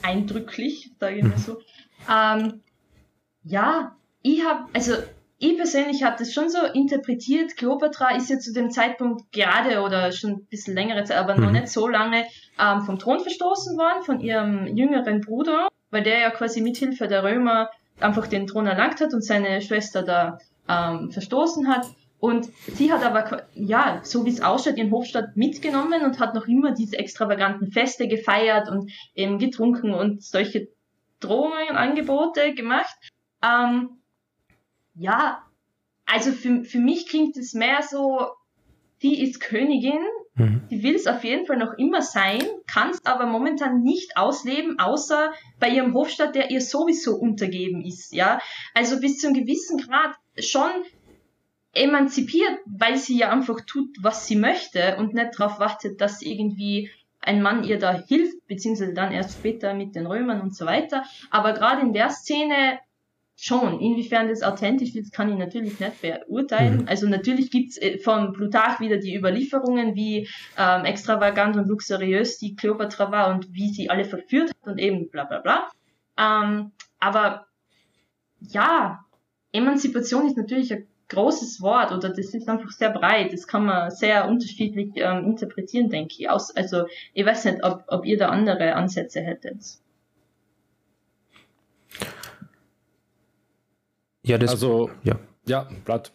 eindrücklich, 0.03 0.93
sage 0.99 1.17
ich 1.17 1.25
mal 1.25 1.39
so. 1.39 1.59
Ähm, 2.11 2.61
ja, 3.45 3.97
ich 4.23 4.45
habe, 4.45 4.69
also 4.73 4.95
ich 5.39 5.57
persönlich 5.57 6.03
habe 6.03 6.17
das 6.19 6.35
schon 6.35 6.51
so 6.51 6.59
interpretiert. 6.65 7.57
Cleopatra 7.57 8.15
ist 8.15 8.29
ja 8.29 8.39
zu 8.39 8.53
dem 8.53 8.71
Zeitpunkt 8.71 9.33
gerade 9.33 9.81
oder 9.81 10.13
schon 10.13 10.31
ein 10.31 10.45
bisschen 10.47 10.75
längere 10.75 11.05
Zeit, 11.05 11.17
aber 11.17 11.35
mhm. 11.35 11.45
noch 11.45 11.51
nicht 11.53 11.69
so 11.69 11.89
lange 11.89 12.27
ähm, 12.59 12.83
vom 12.83 12.99
Thron 12.99 13.21
verstoßen 13.21 13.79
worden 13.79 14.03
von 14.03 14.21
ihrem 14.21 14.67
jüngeren 14.77 15.23
Bruder, 15.23 15.69
weil 15.91 16.03
der 16.03 16.19
ja 16.19 16.31
quasi 16.31 16.61
mithilfe 16.61 17.09
der 17.09 17.25
Römer 17.25 17.71
einfach 18.01 18.27
den 18.27 18.47
Thron 18.47 18.67
erlangt 18.67 19.01
hat 19.01 19.15
und 19.15 19.25
seine 19.25 19.63
Schwester 19.63 20.03
da 20.03 20.39
ähm, 20.69 21.11
verstoßen 21.11 21.69
hat. 21.69 21.87
Und 22.21 22.51
sie 22.75 22.93
hat 22.93 23.03
aber, 23.03 23.47
ja, 23.55 24.01
so 24.05 24.27
wie 24.27 24.31
es 24.31 24.43
ausschaut, 24.43 24.77
ihren 24.77 24.91
Hofstadt 24.91 25.37
mitgenommen 25.37 26.03
und 26.03 26.21
hat 26.21 26.35
noch 26.35 26.47
immer 26.47 26.73
diese 26.73 26.99
extravaganten 26.99 27.73
Feste 27.73 28.09
gefeiert 28.09 28.69
und 28.69 28.93
eben 29.15 29.39
getrunken 29.39 29.95
und 29.95 30.23
solche 30.23 30.69
Drohungen, 31.21 31.77
Angebote 31.77 32.55
gemacht. 32.55 32.95
Ähm, 33.43 34.01
ja, 34.95 35.43
also 36.05 36.33
für, 36.33 36.65
für 36.65 36.79
mich 36.79 37.09
klingt 37.09 37.39
es 37.39 37.55
mehr 37.55 37.83
so, 37.83 38.27
die 39.03 39.23
ist 39.23 39.41
Königin, 39.41 40.03
mhm. 40.35 40.63
die 40.71 40.83
will 40.83 40.95
es 40.95 41.07
auf 41.07 41.25
jeden 41.25 41.47
Fall 41.47 41.57
noch 41.57 41.73
immer 41.79 42.03
sein, 42.03 42.43
kann 42.67 42.91
es 42.91 43.05
aber 43.07 43.25
momentan 43.25 43.83
nicht 43.83 44.19
ausleben, 44.19 44.79
außer 44.79 45.33
bei 45.59 45.71
ihrem 45.71 45.95
Hofstadt, 45.95 46.35
der 46.35 46.51
ihr 46.51 46.61
sowieso 46.61 47.17
untergeben 47.17 47.83
ist, 47.83 48.13
ja. 48.13 48.41
Also 48.75 49.01
bis 49.01 49.19
zu 49.19 49.29
einem 49.29 49.37
gewissen 49.37 49.79
Grad 49.79 50.17
schon 50.39 50.71
emanzipiert, 51.73 52.59
weil 52.67 52.97
sie 52.97 53.19
ja 53.19 53.31
einfach 53.31 53.61
tut, 53.67 53.97
was 54.01 54.27
sie 54.27 54.37
möchte 54.37 54.97
und 54.97 55.15
nicht 55.15 55.39
darauf 55.39 55.59
wartet, 55.59 56.01
dass 56.01 56.23
irgendwie 56.23 56.91
ein 57.21 57.43
Mann 57.43 57.65
ihr 57.65 57.79
da 57.79 57.93
hilft, 57.93 58.47
beziehungsweise 58.47 58.95
dann 58.95 59.13
erst 59.13 59.39
später 59.39 59.75
mit 59.75 59.95
den 59.95 60.07
Römern 60.07 60.41
und 60.41 60.57
so 60.57 60.67
weiter. 60.67 61.05
Aber 61.31 61.53
gerade 61.53 61.83
in 61.83 61.93
der 61.93 62.11
Szene 62.11 62.79
schon. 63.41 63.81
Inwiefern 63.81 64.29
das 64.29 64.43
authentisch 64.43 64.95
ist, 64.95 65.13
kann 65.13 65.33
ich 65.33 65.39
natürlich 65.39 65.81
nicht 65.81 66.03
beurteilen. 66.03 66.83
Mhm. 66.83 66.89
Also 66.89 67.09
natürlich 67.09 67.51
gibt's 67.51 67.79
äh, 67.79 67.99
von 67.99 68.35
Plutarch 68.35 68.81
wieder 68.81 68.99
die 68.99 69.17
Überlieferungen, 69.17 69.95
wie 69.95 70.29
ähm, 70.59 70.85
extravagant 70.85 71.57
und 71.57 71.67
luxuriös 71.67 72.39
die 72.39 72.55
Kleopatra 72.55 73.11
war 73.11 73.35
und 73.35 73.53
wie 73.55 73.71
sie 73.71 73.89
alle 73.89 74.05
verführt 74.05 74.51
hat 74.51 74.73
und 74.73 74.79
eben 74.79 75.09
bla 75.09 75.25
bla 75.25 75.39
bla. 75.39 75.71
Ähm, 76.19 76.73
aber 76.99 77.47
ja, 78.41 79.07
Emanzipation 79.53 80.27
ist 80.27 80.37
natürlich 80.37 80.73
ein 80.73 80.87
großes 81.11 81.61
Wort 81.61 81.93
oder 81.93 82.09
das 82.09 82.33
ist 82.35 82.49
einfach 82.49 82.71
sehr 82.71 82.91
breit. 82.91 83.33
Das 83.33 83.47
kann 83.47 83.67
man 83.67 83.91
sehr 83.91 84.29
unterschiedlich 84.29 84.91
ähm, 84.97 85.27
interpretieren, 85.27 85.91
denke 85.91 86.15
ich. 86.19 86.31
Aus, 86.31 86.55
also 86.57 86.87
ich 87.13 87.27
weiß 87.27 87.45
nicht, 87.45 87.63
ob, 87.63 87.85
ob 87.89 88.07
ihr 88.07 88.17
da 88.17 88.29
andere 88.29 88.75
Ansätze 88.75 89.21
hättet. 89.21 89.59
Ja, 94.23 94.39
das, 94.39 94.51
also, 94.51 94.91
ja. 95.03 95.19
Ja, 95.47 95.67
Blatt. 95.85 96.13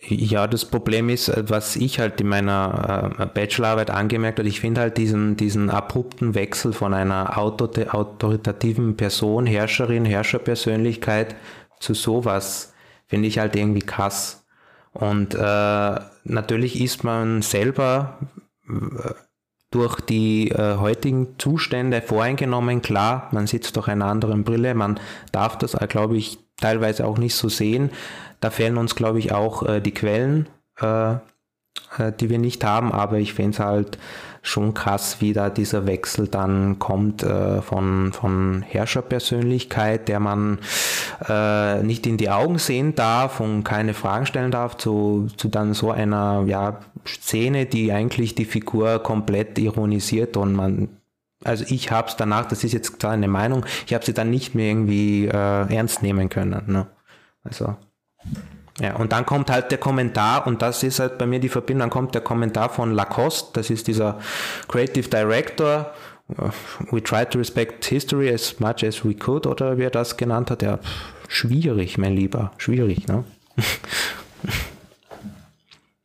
Ja, 0.00 0.46
das 0.46 0.64
Problem 0.64 1.08
ist, 1.08 1.28
äh, 1.28 1.44
was 1.48 1.76
ich 1.76 1.98
halt 1.98 2.20
in 2.20 2.28
meiner 2.28 3.12
äh, 3.18 3.26
Bachelorarbeit 3.26 3.90
angemerkt 3.90 4.38
habe, 4.38 4.48
ich 4.48 4.60
finde 4.60 4.80
halt 4.80 4.96
diesen, 4.96 5.36
diesen 5.36 5.68
abrupten 5.68 6.34
Wechsel 6.34 6.72
von 6.72 6.94
einer 6.94 7.36
autoritativen 7.36 8.96
Person, 8.96 9.44
Herrscherin, 9.44 10.04
Herrscherpersönlichkeit 10.04 11.34
zu 11.80 11.94
sowas, 11.94 12.72
finde 13.08 13.28
ich 13.28 13.38
halt 13.38 13.56
irgendwie 13.56 13.80
krass. 13.80 14.44
Und 14.92 15.34
äh, 15.34 16.00
natürlich 16.24 16.80
ist 16.80 17.04
man 17.04 17.42
selber 17.42 18.18
äh, 18.68 19.12
durch 19.70 20.00
die 20.00 20.50
äh, 20.50 20.76
heutigen 20.76 21.38
Zustände 21.38 22.00
voreingenommen, 22.00 22.80
klar, 22.80 23.28
man 23.32 23.46
sitzt 23.46 23.76
durch 23.76 23.88
einer 23.88 24.06
anderen 24.06 24.44
Brille, 24.44 24.74
man 24.74 24.98
darf 25.32 25.58
das, 25.58 25.72
glaube 25.88 26.16
ich, 26.16 26.38
teilweise 26.56 27.06
auch 27.06 27.18
nicht 27.18 27.34
so 27.34 27.48
sehen. 27.48 27.90
Da 28.40 28.50
fehlen 28.50 28.78
uns, 28.78 28.94
glaube 28.94 29.18
ich, 29.18 29.32
auch 29.32 29.66
äh, 29.66 29.80
die 29.80 29.92
Quellen, 29.92 30.48
äh, 30.80 31.12
äh, 31.12 31.18
die 32.18 32.30
wir 32.30 32.38
nicht 32.38 32.64
haben, 32.64 32.92
aber 32.92 33.18
ich 33.18 33.34
finde 33.34 33.50
es 33.50 33.60
halt 33.60 33.98
schon 34.48 34.72
krass, 34.74 35.20
wie 35.20 35.32
da 35.32 35.50
dieser 35.50 35.86
Wechsel 35.86 36.26
dann 36.26 36.78
kommt 36.78 37.22
äh, 37.22 37.60
von, 37.60 38.12
von 38.12 38.62
Herrscherpersönlichkeit, 38.62 40.08
der 40.08 40.20
man 40.20 40.58
äh, 41.28 41.82
nicht 41.82 42.06
in 42.06 42.16
die 42.16 42.30
Augen 42.30 42.58
sehen 42.58 42.94
darf 42.94 43.40
und 43.40 43.64
keine 43.64 43.94
Fragen 43.94 44.26
stellen 44.26 44.50
darf, 44.50 44.76
zu, 44.76 45.28
zu 45.36 45.48
dann 45.48 45.74
so 45.74 45.90
einer 45.90 46.44
ja, 46.46 46.80
Szene, 47.06 47.66
die 47.66 47.92
eigentlich 47.92 48.34
die 48.34 48.46
Figur 48.46 49.00
komplett 49.00 49.58
ironisiert 49.58 50.36
und 50.36 50.54
man 50.54 50.88
also 51.44 51.64
ich 51.68 51.92
habe 51.92 52.08
es 52.08 52.16
danach, 52.16 52.46
das 52.46 52.64
ist 52.64 52.72
jetzt 52.72 53.04
eine 53.04 53.28
Meinung, 53.28 53.64
ich 53.86 53.94
habe 53.94 54.04
sie 54.04 54.12
dann 54.12 54.28
nicht 54.28 54.56
mehr 54.56 54.70
irgendwie 54.70 55.26
äh, 55.26 55.30
ernst 55.74 56.02
nehmen 56.02 56.28
können. 56.28 56.64
Ne? 56.66 56.88
Also 57.44 57.76
ja, 58.80 58.96
und 58.96 59.12
dann 59.12 59.26
kommt 59.26 59.50
halt 59.50 59.70
der 59.70 59.78
Kommentar, 59.78 60.46
und 60.46 60.62
das 60.62 60.82
ist 60.82 61.00
halt 61.00 61.18
bei 61.18 61.26
mir 61.26 61.40
die 61.40 61.48
Verbindung, 61.48 61.80
dann 61.80 61.90
kommt 61.90 62.14
der 62.14 62.22
Kommentar 62.22 62.70
von 62.70 62.92
Lacoste, 62.92 63.50
das 63.54 63.70
ist 63.70 63.88
dieser 63.88 64.18
Creative 64.68 65.08
Director, 65.08 65.92
uh, 66.38 66.50
we 66.90 67.02
try 67.02 67.24
to 67.24 67.38
respect 67.38 67.84
history 67.84 68.32
as 68.32 68.60
much 68.60 68.84
as 68.84 69.04
we 69.04 69.14
could, 69.14 69.46
oder 69.46 69.78
wie 69.78 69.82
er 69.82 69.90
das 69.90 70.16
genannt 70.16 70.50
hat, 70.50 70.62
ja, 70.62 70.78
schwierig, 71.28 71.98
mein 71.98 72.14
Lieber, 72.14 72.52
schwierig, 72.58 73.08
ne? 73.08 73.24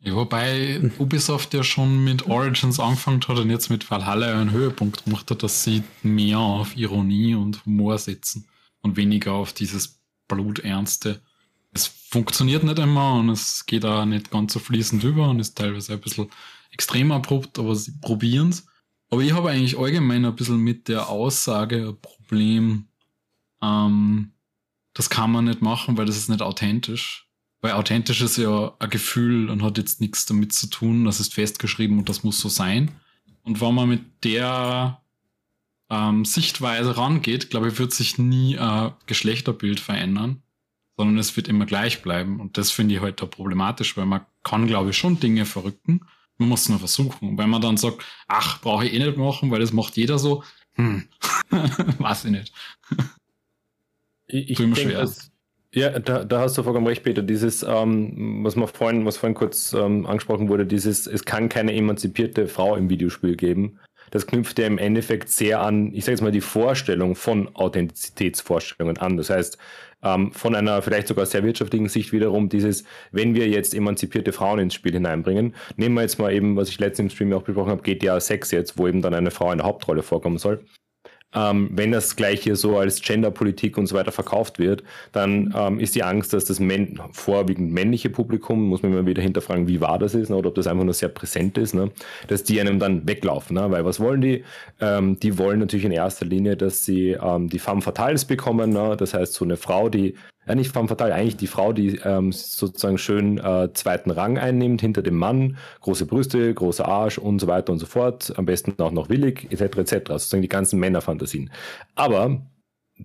Ja, 0.05 0.15
wobei 0.15 0.81
Ubisoft 0.99 1.53
ja 1.53 1.63
schon 1.63 2.03
mit 2.03 2.27
Origins 2.27 2.77
angefangen 2.77 3.21
hat 3.25 3.39
und 3.39 3.49
jetzt 3.49 3.69
mit 3.69 3.89
Valhalla 3.89 4.33
einen 4.33 4.51
Höhepunkt 4.51 5.05
gemacht 5.05 5.31
hat, 5.31 5.43
dass 5.43 5.63
sie 5.63 5.81
mehr 6.01 6.39
auf 6.39 6.75
Ironie 6.75 7.35
und 7.35 7.65
Humor 7.65 7.97
setzen 7.97 8.45
und 8.81 8.97
weniger 8.97 9.31
auf 9.31 9.53
dieses 9.53 10.01
Bluternste. 10.27 11.21
Es 11.73 11.87
funktioniert 11.87 12.63
nicht 12.63 12.79
immer 12.79 13.15
und 13.15 13.29
es 13.29 13.65
geht 13.65 13.85
auch 13.85 14.05
nicht 14.05 14.31
ganz 14.31 14.53
so 14.53 14.59
fließend 14.59 15.03
über 15.03 15.29
und 15.29 15.39
ist 15.39 15.57
teilweise 15.57 15.93
ein 15.93 16.01
bisschen 16.01 16.29
extrem 16.71 17.11
abrupt, 17.11 17.59
aber 17.59 17.75
sie 17.75 17.93
probieren 18.01 18.49
es. 18.49 18.65
Aber 19.09 19.21
ich 19.21 19.33
habe 19.33 19.49
eigentlich 19.49 19.77
allgemein 19.77 20.25
ein 20.25 20.35
bisschen 20.35 20.57
mit 20.57 20.87
der 20.87 21.09
Aussage 21.09 21.89
ein 21.89 22.01
Problem, 22.01 22.87
ähm, 23.61 24.31
das 24.93 25.09
kann 25.09 25.31
man 25.31 25.45
nicht 25.45 25.61
machen, 25.61 25.97
weil 25.97 26.05
das 26.05 26.17
ist 26.17 26.29
nicht 26.29 26.41
authentisch. 26.41 27.27
Weil 27.61 27.73
authentisch 27.73 28.21
ist 28.21 28.37
ja 28.37 28.75
ein 28.77 28.89
Gefühl 28.89 29.49
und 29.49 29.63
hat 29.63 29.77
jetzt 29.77 30.01
nichts 30.01 30.25
damit 30.25 30.53
zu 30.53 30.67
tun, 30.67 31.05
das 31.05 31.19
ist 31.19 31.33
festgeschrieben 31.33 31.97
und 31.97 32.09
das 32.09 32.23
muss 32.23 32.39
so 32.39 32.49
sein. 32.49 32.91
Und 33.43 33.61
wenn 33.61 33.73
man 33.73 33.89
mit 33.89 34.01
der 34.23 35.01
ähm, 35.89 36.25
Sichtweise 36.25 36.97
rangeht, 36.97 37.49
glaube 37.49 37.69
ich, 37.69 37.79
wird 37.79 37.93
sich 37.93 38.17
nie 38.17 38.57
ein 38.57 38.93
Geschlechterbild 39.05 39.79
verändern, 39.79 40.43
sondern 40.97 41.17
es 41.17 41.35
wird 41.35 41.47
immer 41.47 41.65
gleich 41.65 42.01
bleiben. 42.01 42.39
Und 42.39 42.57
das 42.57 42.71
finde 42.71 42.95
ich 42.95 43.01
heute 43.01 43.23
halt 43.23 43.31
problematisch, 43.31 43.97
weil 43.97 44.05
man 44.05 44.21
kann, 44.43 44.67
glaube 44.67 44.91
ich, 44.91 44.97
schon 44.97 45.19
Dinge 45.19 45.45
verrücken. 45.45 46.05
Man 46.37 46.49
muss 46.49 46.63
es 46.63 46.69
nur 46.69 46.79
versuchen. 46.79 47.29
Und 47.29 47.37
wenn 47.37 47.49
man 47.49 47.61
dann 47.61 47.77
sagt, 47.77 48.03
ach, 48.27 48.61
brauche 48.61 48.85
ich 48.85 48.93
eh 48.93 48.99
nicht 48.99 49.17
machen, 49.17 49.51
weil 49.51 49.59
das 49.59 49.73
macht 49.73 49.97
jeder 49.97 50.19
so, 50.19 50.43
hm, 50.75 51.07
weiß 51.99 52.25
ich 52.25 52.31
nicht. 52.31 52.53
Ich, 54.27 54.51
ich 54.51 54.57
denke, 54.57 54.93
dass, 54.93 55.31
ja, 55.73 55.97
da, 55.99 56.23
da 56.23 56.41
hast 56.41 56.57
du 56.57 56.63
vollkommen 56.63 56.87
recht, 56.87 57.03
Peter. 57.03 57.23
Dieses, 57.23 57.63
ähm, 57.63 58.43
was 58.43 58.55
man 58.55 58.67
vorhin, 58.67 59.05
was 59.05 59.17
vorhin 59.17 59.35
kurz 59.35 59.73
ähm, 59.73 60.05
angesprochen 60.05 60.47
wurde, 60.47 60.67
dieses, 60.67 61.07
es 61.07 61.25
kann 61.25 61.49
keine 61.49 61.73
emanzipierte 61.73 62.47
Frau 62.47 62.75
im 62.75 62.89
Videospiel 62.89 63.35
geben. 63.35 63.79
Das 64.13 64.27
knüpft 64.27 64.59
ja 64.59 64.67
im 64.67 64.77
Endeffekt 64.77 65.29
sehr 65.29 65.59
an, 65.61 65.91
ich 65.91 66.05
sage 66.05 66.11
jetzt 66.13 66.21
mal, 66.21 66.31
die 66.31 66.39
Vorstellung 66.39 67.15
von 67.15 67.49
Authentizitätsvorstellungen 67.55 68.99
an. 68.99 69.17
Das 69.17 69.31
heißt, 69.31 69.57
ähm, 70.03 70.31
von 70.33 70.53
einer 70.53 70.83
vielleicht 70.83 71.07
sogar 71.07 71.25
sehr 71.25 71.43
wirtschaftlichen 71.43 71.89
Sicht 71.89 72.11
wiederum 72.11 72.47
dieses, 72.47 72.83
wenn 73.11 73.33
wir 73.33 73.47
jetzt 73.47 73.73
emanzipierte 73.73 74.31
Frauen 74.31 74.59
ins 74.59 74.75
Spiel 74.75 74.91
hineinbringen, 74.93 75.55
nehmen 75.77 75.95
wir 75.95 76.03
jetzt 76.03 76.19
mal 76.19 76.31
eben, 76.31 76.55
was 76.55 76.69
ich 76.69 76.79
letztens 76.79 77.11
im 77.11 77.15
Stream 77.15 77.33
auch 77.33 77.41
besprochen 77.41 77.71
habe, 77.71 77.81
GTA 77.81 78.19
6 78.19 78.51
jetzt, 78.51 78.77
wo 78.77 78.87
eben 78.87 79.01
dann 79.01 79.15
eine 79.15 79.31
Frau 79.31 79.51
in 79.51 79.57
der 79.57 79.65
Hauptrolle 79.65 80.03
vorkommen 80.03 80.37
soll 80.37 80.63
ähm, 81.35 81.69
wenn 81.71 81.91
das 81.91 82.15
gleich 82.15 82.41
hier 82.41 82.55
so 82.55 82.77
als 82.77 83.01
Genderpolitik 83.01 83.77
und 83.77 83.87
so 83.87 83.95
weiter 83.95 84.11
verkauft 84.11 84.59
wird, 84.59 84.83
dann 85.11 85.53
ähm, 85.57 85.79
ist 85.79 85.95
die 85.95 86.03
Angst, 86.03 86.33
dass 86.33 86.45
das 86.45 86.59
männ 86.59 86.99
vorwiegend 87.11 87.71
männliche 87.71 88.09
Publikum, 88.09 88.67
muss 88.67 88.83
man 88.83 88.93
immer 88.93 89.05
wieder 89.05 89.21
hinterfragen, 89.21 89.67
wie 89.67 89.81
wahr 89.81 89.99
das 89.99 90.15
ist, 90.15 90.29
ne, 90.29 90.35
oder 90.35 90.49
ob 90.49 90.55
das 90.55 90.67
einfach 90.67 90.83
nur 90.83 90.93
sehr 90.93 91.09
präsent 91.09 91.57
ist, 91.57 91.73
ne, 91.73 91.91
dass 92.27 92.43
die 92.43 92.59
einem 92.59 92.79
dann 92.79 93.07
weglaufen. 93.07 93.55
Ne, 93.55 93.69
weil 93.71 93.85
was 93.85 93.99
wollen 93.99 94.21
die? 94.21 94.43
Ähm, 94.79 95.19
die 95.19 95.37
wollen 95.37 95.59
natürlich 95.59 95.85
in 95.85 95.91
erster 95.91 96.25
Linie, 96.25 96.55
dass 96.55 96.85
sie 96.85 97.11
ähm, 97.11 97.49
die 97.49 97.59
femme 97.59 97.81
fatales 97.81 98.25
bekommen, 98.25 98.71
ne, 98.71 98.95
das 98.97 99.13
heißt 99.13 99.33
so 99.33 99.45
eine 99.45 99.57
Frau, 99.57 99.89
die 99.89 100.15
ja 100.47 100.55
nicht 100.55 100.71
femme 100.71 100.87
fatale, 100.87 101.13
eigentlich 101.13 101.37
die 101.37 101.47
Frau, 101.47 101.73
die 101.73 101.99
ähm, 102.03 102.31
sozusagen 102.31 102.97
schön 102.97 103.37
äh, 103.37 103.71
zweiten 103.73 104.11
Rang 104.11 104.37
einnimmt 104.37 104.81
hinter 104.81 105.01
dem 105.01 105.15
Mann, 105.15 105.57
große 105.81 106.05
Brüste, 106.05 106.53
großer 106.53 106.87
Arsch 106.87 107.17
und 107.17 107.39
so 107.39 107.47
weiter 107.47 107.71
und 107.71 107.79
so 107.79 107.85
fort, 107.85 108.33
am 108.37 108.45
besten 108.45 108.79
auch 108.81 108.91
noch 108.91 109.09
willig, 109.09 109.47
etc. 109.51 109.77
etc. 109.77 109.93
Sozusagen 110.09 110.41
die 110.41 110.49
ganzen 110.49 110.79
Männerfantasien. 110.79 111.51
Aber 111.95 112.41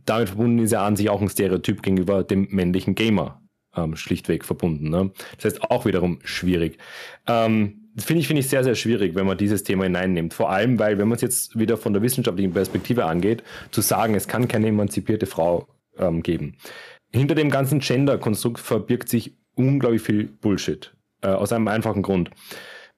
damit 0.04 0.28
verbunden 0.28 0.58
ist 0.58 0.72
ja 0.72 0.84
an 0.84 0.96
sich 0.96 1.10
auch 1.10 1.20
ein 1.20 1.28
Stereotyp 1.28 1.82
gegenüber 1.82 2.24
dem 2.24 2.48
männlichen 2.50 2.94
Gamer 2.94 3.40
ähm, 3.76 3.96
schlichtweg 3.96 4.44
verbunden. 4.44 4.90
Ne? 4.90 5.10
Das 5.36 5.46
heißt 5.46 5.70
auch 5.70 5.86
wiederum 5.86 6.18
schwierig. 6.24 6.78
Ähm, 7.26 7.90
finde 7.96 8.20
ich, 8.20 8.26
finde 8.26 8.40
ich 8.40 8.48
sehr, 8.48 8.64
sehr 8.64 8.74
schwierig, 8.74 9.14
wenn 9.14 9.26
man 9.26 9.38
dieses 9.38 9.64
Thema 9.64 9.84
hineinnimmt. 9.84 10.34
Vor 10.34 10.50
allem, 10.50 10.78
weil, 10.78 10.98
wenn 10.98 11.08
man 11.08 11.16
es 11.16 11.22
jetzt 11.22 11.58
wieder 11.58 11.76
von 11.76 11.92
der 11.92 12.02
wissenschaftlichen 12.02 12.52
Perspektive 12.52 13.06
angeht, 13.06 13.42
zu 13.70 13.80
sagen, 13.80 14.14
es 14.14 14.28
kann 14.28 14.48
keine 14.48 14.68
emanzipierte 14.68 15.26
Frau 15.26 15.68
ähm, 15.98 16.22
geben 16.22 16.56
hinter 17.12 17.34
dem 17.34 17.50
ganzen 17.50 17.80
Gender-Konstrukt 17.80 18.60
verbirgt 18.60 19.08
sich 19.08 19.36
unglaublich 19.54 20.02
viel 20.02 20.24
Bullshit. 20.24 20.94
Äh, 21.20 21.28
aus 21.28 21.52
einem 21.52 21.68
einfachen 21.68 22.02
Grund. 22.02 22.30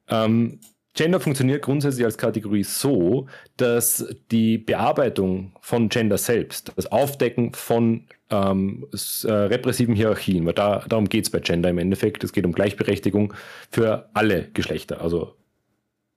Ähm, 0.07 0.59
Gender 0.93 1.21
funktioniert 1.21 1.61
grundsätzlich 1.61 2.05
als 2.05 2.17
Kategorie 2.17 2.63
so, 2.63 3.27
dass 3.55 4.13
die 4.29 4.57
Bearbeitung 4.57 5.53
von 5.61 5.87
Gender 5.87 6.17
selbst, 6.17 6.73
das 6.75 6.91
Aufdecken 6.91 7.53
von 7.53 8.07
ähm, 8.29 8.85
äh, 9.23 9.31
repressiven 9.31 9.95
Hierarchien, 9.95 10.45
weil 10.45 10.53
da, 10.53 10.83
darum 10.87 11.07
geht 11.07 11.25
es 11.25 11.29
bei 11.29 11.39
Gender 11.39 11.69
im 11.69 11.77
Endeffekt, 11.77 12.23
es 12.23 12.33
geht 12.33 12.45
um 12.45 12.51
Gleichberechtigung 12.51 13.33
für 13.71 14.09
alle 14.13 14.49
Geschlechter. 14.53 15.01
Also 15.01 15.35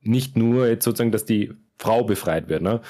nicht 0.01 0.37
nur 0.37 0.67
jetzt 0.67 0.85
sozusagen, 0.85 1.13
dass 1.13 1.25
die 1.25 1.53
Frau 1.79 2.03
befreit 2.03 2.49
wird, 2.49 2.63
ne? 2.63 2.81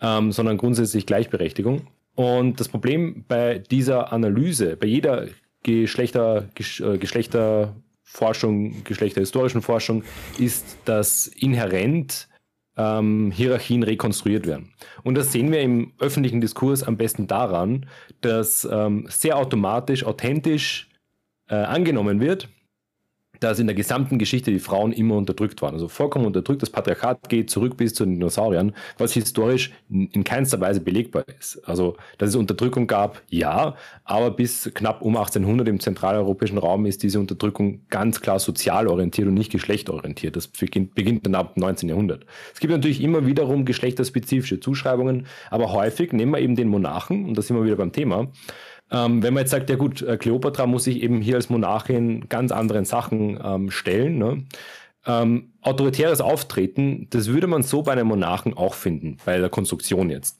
ähm, 0.00 0.32
sondern 0.32 0.58
grundsätzlich 0.58 1.06
Gleichberechtigung. 1.06 1.88
Und 2.14 2.60
das 2.60 2.68
Problem 2.68 3.24
bei 3.26 3.58
dieser 3.58 4.12
Analyse, 4.12 4.76
bei 4.76 4.86
jeder 4.86 5.28
Geschlechter, 5.62 6.48
äh, 6.58 6.98
Geschlechterforschung, 6.98 8.84
geschlechterhistorischen 8.84 9.62
Forschung, 9.62 10.02
ist, 10.38 10.78
dass 10.84 11.26
inhärent 11.26 12.28
ähm, 12.76 13.30
Hierarchien 13.30 13.82
rekonstruiert 13.82 14.46
werden. 14.46 14.72
Und 15.02 15.14
das 15.14 15.32
sehen 15.32 15.52
wir 15.52 15.60
im 15.60 15.92
öffentlichen 15.98 16.40
Diskurs 16.40 16.82
am 16.82 16.96
besten 16.96 17.26
daran, 17.26 17.86
dass 18.20 18.68
ähm, 18.70 19.06
sehr 19.08 19.36
automatisch, 19.36 20.04
authentisch 20.04 20.88
äh, 21.48 21.54
angenommen 21.54 22.20
wird, 22.20 22.48
dass 23.42 23.58
in 23.58 23.66
der 23.66 23.74
gesamten 23.74 24.18
Geschichte 24.18 24.50
die 24.50 24.58
Frauen 24.58 24.92
immer 24.92 25.16
unterdrückt 25.16 25.62
waren. 25.62 25.74
Also 25.74 25.88
vollkommen 25.88 26.26
unterdrückt. 26.26 26.62
Das 26.62 26.70
Patriarchat 26.70 27.28
geht 27.28 27.50
zurück 27.50 27.76
bis 27.76 27.94
zu 27.94 28.04
den 28.04 28.14
Dinosauriern, 28.14 28.72
was 28.98 29.12
historisch 29.12 29.72
in 29.90 30.24
keinster 30.24 30.60
Weise 30.60 30.80
belegbar 30.80 31.24
ist. 31.38 31.60
Also, 31.66 31.96
dass 32.18 32.30
es 32.30 32.36
Unterdrückung 32.36 32.86
gab, 32.86 33.22
ja, 33.28 33.74
aber 34.04 34.30
bis 34.30 34.70
knapp 34.74 35.02
um 35.02 35.16
1800 35.16 35.68
im 35.68 35.80
zentraleuropäischen 35.80 36.58
Raum 36.58 36.86
ist 36.86 37.02
diese 37.02 37.20
Unterdrückung 37.20 37.82
ganz 37.88 38.20
klar 38.20 38.38
sozial 38.38 38.86
orientiert 38.86 39.28
und 39.28 39.34
nicht 39.34 39.52
geschlechtorientiert. 39.52 40.36
Das 40.36 40.48
beginnt, 40.48 40.94
beginnt 40.94 41.26
dann 41.26 41.34
ab 41.34 41.56
19. 41.56 41.88
Jahrhundert. 41.88 42.24
Es 42.54 42.60
gibt 42.60 42.72
natürlich 42.72 43.02
immer 43.02 43.26
wiederum 43.26 43.64
geschlechterspezifische 43.64 44.60
Zuschreibungen, 44.60 45.26
aber 45.50 45.72
häufig 45.72 46.12
nehmen 46.12 46.32
wir 46.32 46.40
eben 46.40 46.56
den 46.56 46.68
Monarchen, 46.68 47.24
und 47.26 47.36
da 47.36 47.42
sind 47.42 47.56
wir 47.56 47.64
wieder 47.64 47.76
beim 47.76 47.92
Thema, 47.92 48.28
ähm, 48.92 49.22
wenn 49.22 49.34
man 49.34 49.42
jetzt 49.42 49.50
sagt, 49.50 49.70
ja 49.70 49.76
gut, 49.76 50.02
äh, 50.02 50.16
Kleopatra 50.16 50.66
muss 50.66 50.84
sich 50.84 51.02
eben 51.02 51.20
hier 51.20 51.36
als 51.36 51.50
Monarchin 51.50 52.28
ganz 52.28 52.52
anderen 52.52 52.84
Sachen 52.84 53.40
ähm, 53.42 53.70
stellen. 53.70 54.18
Ne? 54.18 54.44
Ähm, 55.06 55.52
autoritäres 55.62 56.20
Auftreten, 56.20 57.06
das 57.10 57.28
würde 57.28 57.46
man 57.46 57.62
so 57.62 57.82
bei 57.82 57.92
einem 57.92 58.08
Monarchen 58.08 58.54
auch 58.54 58.74
finden, 58.74 59.16
bei 59.24 59.38
der 59.38 59.48
Konstruktion 59.48 60.10
jetzt. 60.10 60.38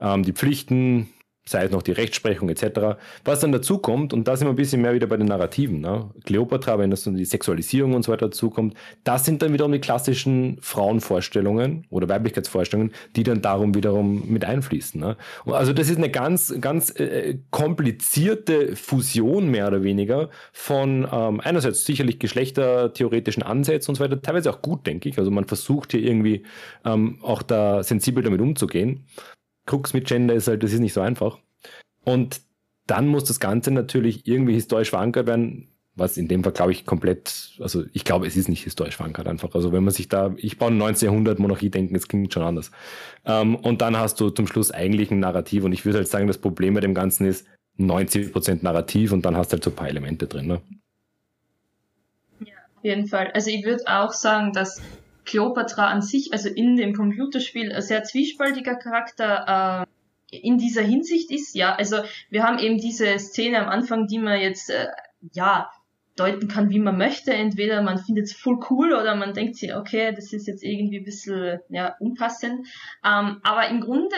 Ähm, 0.00 0.24
die 0.24 0.32
Pflichten, 0.32 1.08
sei 1.46 1.64
es 1.64 1.70
noch 1.70 1.82
die 1.82 1.92
Rechtsprechung 1.92 2.48
etc. 2.48 2.96
Was 3.24 3.40
dann 3.40 3.52
dazu 3.52 3.78
kommt, 3.78 4.12
und 4.12 4.26
da 4.26 4.36
sind 4.36 4.46
wir 4.46 4.52
ein 4.52 4.56
bisschen 4.56 4.80
mehr 4.80 4.94
wieder 4.94 5.06
bei 5.06 5.16
den 5.16 5.26
Narrativen, 5.26 5.80
ne? 5.80 6.10
Kleopatra, 6.24 6.78
wenn 6.78 6.90
das 6.90 7.04
dann 7.04 7.16
die 7.16 7.24
Sexualisierung 7.24 7.94
und 7.94 8.02
so 8.02 8.12
weiter 8.12 8.26
dazu 8.26 8.48
kommt, 8.48 8.74
das 9.04 9.24
sind 9.24 9.42
dann 9.42 9.52
wiederum 9.52 9.72
die 9.72 9.78
klassischen 9.78 10.56
Frauenvorstellungen 10.62 11.86
oder 11.90 12.08
Weiblichkeitsvorstellungen, 12.08 12.92
die 13.14 13.24
dann 13.24 13.42
darum 13.42 13.74
wiederum 13.74 14.22
mit 14.26 14.44
einfließen. 14.44 14.98
Ne? 14.98 15.16
Also 15.46 15.74
das 15.74 15.90
ist 15.90 15.98
eine 15.98 16.10
ganz, 16.10 16.54
ganz 16.60 16.98
äh, 16.98 17.38
komplizierte 17.50 18.74
Fusion 18.74 19.50
mehr 19.50 19.68
oder 19.68 19.82
weniger 19.82 20.30
von 20.52 21.06
ähm, 21.12 21.40
einerseits 21.40 21.84
sicherlich 21.84 22.18
geschlechtertheoretischen 22.18 23.42
Ansätzen 23.42 23.92
und 23.92 23.96
so 23.96 24.04
weiter, 24.04 24.20
teilweise 24.22 24.50
auch 24.50 24.62
gut, 24.62 24.86
denke 24.86 25.10
ich. 25.10 25.18
Also 25.18 25.30
man 25.30 25.44
versucht 25.44 25.92
hier 25.92 26.00
irgendwie 26.00 26.44
ähm, 26.86 27.18
auch 27.20 27.42
da 27.42 27.82
sensibel 27.82 28.22
damit 28.22 28.40
umzugehen. 28.40 29.04
Krux 29.66 29.94
mit 29.94 30.06
Gender 30.06 30.34
ist 30.34 30.48
halt, 30.48 30.62
das 30.62 30.72
ist 30.72 30.80
nicht 30.80 30.92
so 30.92 31.00
einfach. 31.00 31.38
Und 32.04 32.40
dann 32.86 33.06
muss 33.06 33.24
das 33.24 33.40
Ganze 33.40 33.70
natürlich 33.70 34.26
irgendwie 34.26 34.52
historisch 34.54 34.90
verankert 34.90 35.26
werden, 35.26 35.68
was 35.96 36.16
in 36.16 36.28
dem 36.28 36.42
Fall, 36.42 36.52
glaube 36.52 36.72
ich, 36.72 36.86
komplett, 36.86 37.52
also 37.60 37.84
ich 37.92 38.04
glaube, 38.04 38.26
es 38.26 38.36
ist 38.36 38.48
nicht 38.48 38.64
historisch 38.64 38.96
verankert 38.96 39.26
einfach. 39.26 39.54
Also 39.54 39.72
wenn 39.72 39.84
man 39.84 39.94
sich 39.94 40.08
da, 40.08 40.34
ich 40.36 40.58
baue 40.58 40.72
19. 40.72 41.06
Jahrhundert 41.06 41.38
Monarchie 41.38 41.70
denken, 41.70 41.94
es 41.94 42.08
klingt 42.08 42.32
schon 42.32 42.42
anders. 42.42 42.72
Ähm, 43.24 43.54
und 43.56 43.80
dann 43.80 43.96
hast 43.96 44.20
du 44.20 44.30
zum 44.30 44.46
Schluss 44.46 44.70
eigentlich 44.70 45.10
ein 45.10 45.20
Narrativ 45.20 45.64
und 45.64 45.72
ich 45.72 45.84
würde 45.84 45.98
halt 45.98 46.08
sagen, 46.08 46.26
das 46.26 46.38
Problem 46.38 46.74
bei 46.74 46.80
dem 46.80 46.94
Ganzen 46.94 47.26
ist 47.26 47.46
90% 47.78 48.58
Narrativ 48.62 49.12
und 49.12 49.24
dann 49.24 49.36
hast 49.36 49.52
du 49.52 49.54
halt 49.54 49.64
so 49.64 49.70
ein 49.70 49.76
paar 49.76 49.88
Elemente 49.88 50.26
drin. 50.26 50.46
Ne? 50.48 50.60
Ja, 52.40 52.54
auf 52.76 52.84
jeden 52.84 53.06
Fall. 53.06 53.30
Also 53.32 53.50
ich 53.50 53.64
würde 53.64 53.84
auch 53.86 54.12
sagen, 54.12 54.52
dass 54.52 54.82
Cleopatra 55.24 55.88
an 55.88 56.02
sich, 56.02 56.32
also 56.32 56.48
in 56.48 56.76
dem 56.76 56.94
Computerspiel, 56.94 57.72
ein 57.72 57.82
sehr 57.82 58.04
zwiespaltiger 58.04 58.76
Charakter 58.76 59.86
äh, 60.30 60.36
in 60.36 60.58
dieser 60.58 60.82
Hinsicht 60.82 61.30
ist. 61.30 61.54
Ja, 61.54 61.74
also 61.74 61.98
wir 62.30 62.42
haben 62.42 62.58
eben 62.58 62.78
diese 62.78 63.18
Szene 63.18 63.60
am 63.62 63.68
Anfang, 63.68 64.06
die 64.06 64.18
man 64.18 64.40
jetzt 64.40 64.70
äh, 64.70 64.88
ja 65.32 65.70
deuten 66.16 66.48
kann, 66.48 66.70
wie 66.70 66.78
man 66.78 66.96
möchte. 66.96 67.32
Entweder 67.32 67.82
man 67.82 67.98
findet 67.98 68.26
es 68.26 68.32
voll 68.32 68.58
cool 68.70 68.92
oder 68.92 69.16
man 69.16 69.34
denkt 69.34 69.56
sich, 69.56 69.74
okay, 69.74 70.12
das 70.14 70.32
ist 70.32 70.46
jetzt 70.46 70.62
irgendwie 70.62 70.98
ein 70.98 71.04
bisschen 71.04 71.60
ja, 71.68 71.96
unpassend. 71.98 72.66
Ähm, 73.04 73.40
aber 73.42 73.68
im 73.68 73.80
Grunde, 73.80 74.16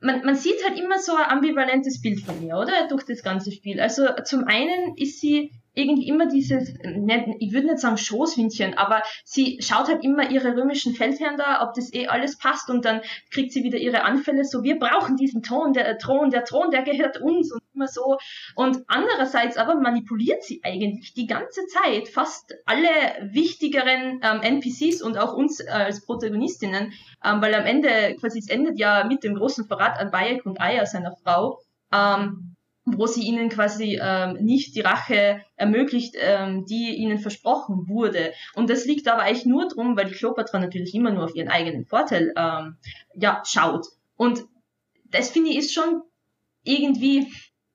man, 0.00 0.24
man 0.24 0.34
sieht 0.34 0.64
halt 0.66 0.78
immer 0.78 0.98
so 0.98 1.14
ein 1.14 1.30
ambivalentes 1.30 2.00
Bild 2.00 2.20
von 2.20 2.42
ihr, 2.42 2.56
oder? 2.56 2.88
Durch 2.88 3.04
das 3.04 3.22
ganze 3.22 3.52
Spiel. 3.52 3.80
Also 3.80 4.06
zum 4.24 4.44
einen 4.44 4.96
ist 4.96 5.20
sie 5.20 5.52
irgendwie 5.74 6.08
immer 6.08 6.26
dieses, 6.26 6.68
ich 6.70 7.52
würde 7.52 7.66
nicht 7.66 7.78
sagen 7.78 7.96
Schoßhündchen, 7.96 8.76
aber 8.76 9.02
sie 9.24 9.58
schaut 9.60 9.88
halt 9.88 10.04
immer 10.04 10.30
ihre 10.30 10.56
römischen 10.56 10.94
Feldherren 10.94 11.36
da, 11.36 11.62
ob 11.62 11.74
das 11.74 11.92
eh 11.92 12.06
alles 12.06 12.38
passt 12.38 12.70
und 12.70 12.84
dann 12.84 13.02
kriegt 13.30 13.52
sie 13.52 13.62
wieder 13.62 13.78
ihre 13.78 14.02
Anfälle, 14.02 14.44
so 14.44 14.62
wir 14.62 14.78
brauchen 14.78 15.16
diesen 15.16 15.42
Thron, 15.42 15.72
der 15.72 15.98
Thron, 15.98 16.30
der 16.30 16.44
Thron, 16.44 16.70
der 16.70 16.82
gehört 16.82 17.20
uns 17.20 17.52
und 17.52 17.60
immer 17.74 17.88
so. 17.88 18.18
Und 18.54 18.78
andererseits 18.88 19.56
aber 19.56 19.74
manipuliert 19.76 20.42
sie 20.42 20.60
eigentlich 20.64 21.14
die 21.14 21.26
ganze 21.26 21.66
Zeit 21.66 22.08
fast 22.08 22.54
alle 22.66 22.88
wichtigeren 23.32 24.20
ähm, 24.22 24.42
NPCs 24.42 25.02
und 25.02 25.18
auch 25.18 25.34
uns 25.34 25.60
äh, 25.60 25.68
als 25.68 26.04
Protagonistinnen, 26.04 26.92
ähm, 27.24 27.42
weil 27.42 27.54
am 27.54 27.66
Ende, 27.66 28.16
quasi 28.18 28.38
es 28.38 28.48
endet 28.48 28.78
ja 28.78 29.04
mit 29.04 29.24
dem 29.24 29.34
großen 29.34 29.66
Verrat 29.66 29.98
an 29.98 30.10
Bayek 30.10 30.44
und 30.46 30.60
Aya, 30.60 30.84
seiner 30.86 31.14
Frau, 31.22 31.60
ähm, 31.92 32.56
wo 32.84 33.06
sie 33.06 33.22
ihnen 33.22 33.48
quasi 33.48 33.98
ähm, 34.02 34.38
nicht 34.40 34.74
die 34.74 34.80
Rache 34.80 35.42
ermöglicht, 35.56 36.14
ähm, 36.18 36.64
die 36.64 36.96
ihnen 36.96 37.18
versprochen 37.18 37.88
wurde. 37.88 38.32
Und 38.54 38.70
das 38.70 38.86
liegt 38.86 39.06
aber 39.08 39.22
eigentlich 39.22 39.46
nur 39.46 39.68
drum, 39.68 39.96
weil 39.96 40.06
die 40.06 40.14
Kleopatra 40.14 40.58
natürlich 40.58 40.94
immer 40.94 41.10
nur 41.10 41.24
auf 41.24 41.34
ihren 41.34 41.48
eigenen 41.48 41.84
Vorteil 41.84 42.32
ähm, 42.36 42.76
ja, 43.14 43.42
schaut. 43.44 43.86
Und 44.16 44.44
das 45.10 45.30
finde 45.30 45.50
ich 45.50 45.58
ist 45.58 45.74
schon 45.74 46.02
irgendwie 46.64 47.26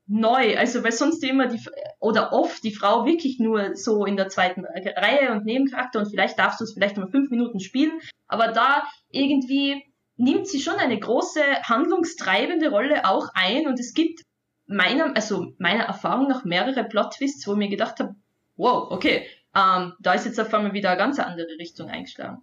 neu, 0.08 0.56
also 0.58 0.84
weil 0.84 0.92
sonst 0.92 1.24
immer 1.24 1.48
die 1.48 1.60
oder 2.00 2.32
oft 2.32 2.64
die 2.64 2.74
Frau 2.74 3.06
wirklich 3.06 3.40
nur 3.40 3.76
so 3.76 4.06
in 4.06 4.18
der 4.18 4.30
zweiten 4.30 4.64
Reihe 4.66 5.32
und 5.32 5.46
Nebencharakter 5.46 6.00
und 6.00 6.10
vielleicht 6.10 6.38
darfst 6.38 6.60
du 6.60 6.64
es 6.64 6.74
vielleicht 6.74 6.98
mal 6.98 7.10
fünf 7.10 7.32
Minuten 7.32 7.60
spielen, 7.60 8.00
aber 8.28 8.50
da 8.50 8.84
irgendwie 9.10 9.84
nimmt 10.16 10.48
sie 10.48 10.62
schon 10.62 10.76
eine 10.76 11.00
große 11.00 11.42
handlungstreibende 11.64 12.70
Rolle 12.70 13.06
auch 13.06 13.30
ein 13.34 13.68
und 13.68 13.80
es 13.80 13.94
gibt 13.94 14.22
meiner, 14.68 15.16
also 15.16 15.54
meiner 15.58 15.84
Erfahrung 15.84 16.28
nach 16.28 16.46
mehrere 16.46 16.84
Plot-Twists, 16.84 17.48
wo 17.48 17.54
ich 17.54 17.58
mir 17.58 17.70
gedacht 17.70 18.00
habe, 18.00 18.16
wow, 18.56 18.92
okay, 18.92 19.26
ähm, 19.56 19.94
da 20.00 20.14
ist 20.14 20.26
jetzt 20.26 20.40
auf 20.40 20.54
einmal 20.54 20.74
wieder 20.74 20.90
eine 20.90 20.98
ganz 20.98 21.20
andere 21.20 21.58
Richtung 21.60 21.90
eingeschlagen. 21.90 22.42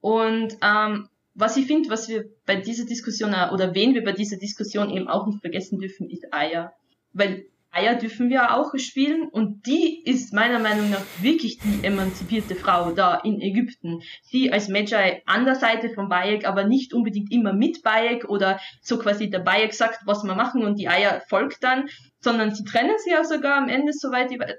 Und 0.00 0.56
ähm, 0.62 1.08
was 1.34 1.56
ich 1.56 1.66
finde, 1.66 1.90
was 1.90 2.08
wir 2.08 2.30
bei 2.46 2.56
dieser 2.56 2.86
Diskussion, 2.86 3.34
oder 3.52 3.74
wen 3.74 3.94
wir 3.94 4.04
bei 4.04 4.12
dieser 4.12 4.38
Diskussion 4.38 4.90
eben 4.90 5.08
auch 5.08 5.26
nicht 5.26 5.40
vergessen 5.40 5.78
dürfen, 5.78 6.08
ist 6.08 6.32
Aya. 6.32 6.72
Weil 7.12 7.46
Aya 7.76 7.94
dürfen 7.94 8.30
wir 8.30 8.54
auch 8.54 8.72
spielen 8.76 9.28
und 9.28 9.66
die 9.66 10.02
ist 10.04 10.32
meiner 10.32 10.58
Meinung 10.58 10.90
nach 10.90 11.02
wirklich 11.20 11.58
die 11.58 11.84
emanzipierte 11.84 12.54
Frau 12.54 12.92
da 12.92 13.16
in 13.16 13.40
Ägypten. 13.40 14.00
Sie 14.22 14.52
als 14.52 14.68
Magi 14.68 15.22
an 15.26 15.44
der 15.44 15.56
Seite 15.56 15.90
von 15.90 16.08
Bayek, 16.08 16.46
aber 16.46 16.64
nicht 16.64 16.94
unbedingt 16.94 17.30
immer 17.30 17.52
mit 17.52 17.82
Bayek 17.82 18.28
oder 18.28 18.58
so 18.80 18.98
quasi 18.98 19.28
der 19.28 19.40
Bayek 19.40 19.74
sagt, 19.74 20.00
was 20.06 20.24
wir 20.24 20.34
machen 20.34 20.64
und 20.64 20.78
die 20.78 20.88
Aya 20.88 21.20
folgt 21.28 21.62
dann, 21.62 21.88
sondern 22.20 22.54
sie 22.54 22.64
trennen 22.64 22.96
sie 23.04 23.10
ja 23.10 23.24
sogar 23.24 23.56
am 23.56 23.68
Ende, 23.68 23.92
soweit 23.92 24.32
ich 24.32 24.38
weiß. 24.38 24.54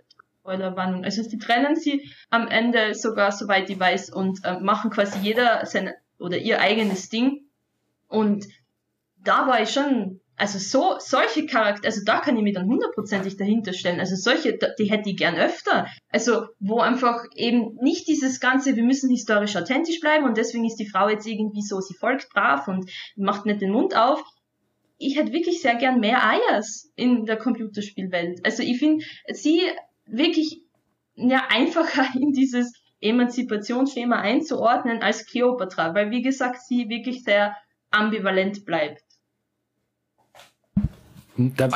Spoilerwarnung. 0.47 1.03
Also 1.03 1.23
sie 1.23 1.37
trennen 1.37 1.75
sie 1.75 2.09
am 2.29 2.47
Ende 2.47 2.95
sogar, 2.95 3.33
soweit 3.33 3.69
ich 3.69 3.77
weiß, 3.77 4.11
und 4.11 4.45
äh, 4.45 4.59
machen 4.61 4.91
quasi 4.91 5.19
jeder 5.19 5.65
sein 5.65 5.91
oder 6.19 6.37
ihr 6.37 6.61
eigenes 6.61 7.09
Ding. 7.09 7.49
Und 8.07 8.45
da 9.17 9.47
war 9.47 9.61
ich 9.61 9.71
schon 9.71 10.21
also 10.39 10.59
so, 10.59 10.97
solche 10.99 11.47
Charakter, 11.47 11.87
also 11.87 12.01
da 12.05 12.19
kann 12.19 12.37
ich 12.37 12.43
mich 12.43 12.53
dann 12.53 12.67
hundertprozentig 12.67 13.37
dahinter 13.37 13.73
stellen. 13.73 13.99
Also 13.99 14.15
solche, 14.15 14.57
die 14.77 14.85
hätte 14.85 15.09
ich 15.09 15.17
gern 15.17 15.35
öfter. 15.35 15.87
Also, 16.09 16.45
wo 16.59 16.79
einfach 16.79 17.23
eben 17.35 17.75
nicht 17.81 18.07
dieses 18.07 18.39
ganze, 18.39 18.75
wir 18.75 18.83
müssen 18.83 19.09
historisch 19.09 19.55
authentisch 19.55 19.99
bleiben 19.99 20.25
und 20.25 20.37
deswegen 20.37 20.65
ist 20.65 20.75
die 20.75 20.87
Frau 20.87 21.09
jetzt 21.09 21.25
irgendwie 21.25 21.63
so, 21.63 21.79
sie 21.81 21.95
folgt 21.95 22.29
brav 22.29 22.67
und 22.67 22.87
macht 23.15 23.47
nicht 23.47 23.61
den 23.61 23.71
Mund 23.71 23.97
auf. 23.97 24.23
Ich 24.99 25.17
hätte 25.17 25.33
wirklich 25.33 25.59
sehr 25.59 25.75
gern 25.75 25.99
mehr 25.99 26.23
Ayers 26.23 26.91
in 26.95 27.25
der 27.25 27.37
Computerspielwelt. 27.37 28.45
Also 28.45 28.61
ich 28.61 28.77
finde 28.77 29.03
sie 29.33 29.61
wirklich 30.05 30.61
ja 31.15 31.47
einfacher 31.49 32.05
in 32.15 32.31
dieses 32.31 32.73
Emanzipationsschema 33.01 34.17
einzuordnen 34.17 35.01
als 35.01 35.25
Cleopatra, 35.25 35.95
weil 35.95 36.11
wie 36.11 36.21
gesagt, 36.21 36.61
sie 36.61 36.89
wirklich 36.89 37.23
sehr 37.23 37.55
ambivalent 37.89 38.65
bleibt. 38.65 39.06
Da, 41.37 41.69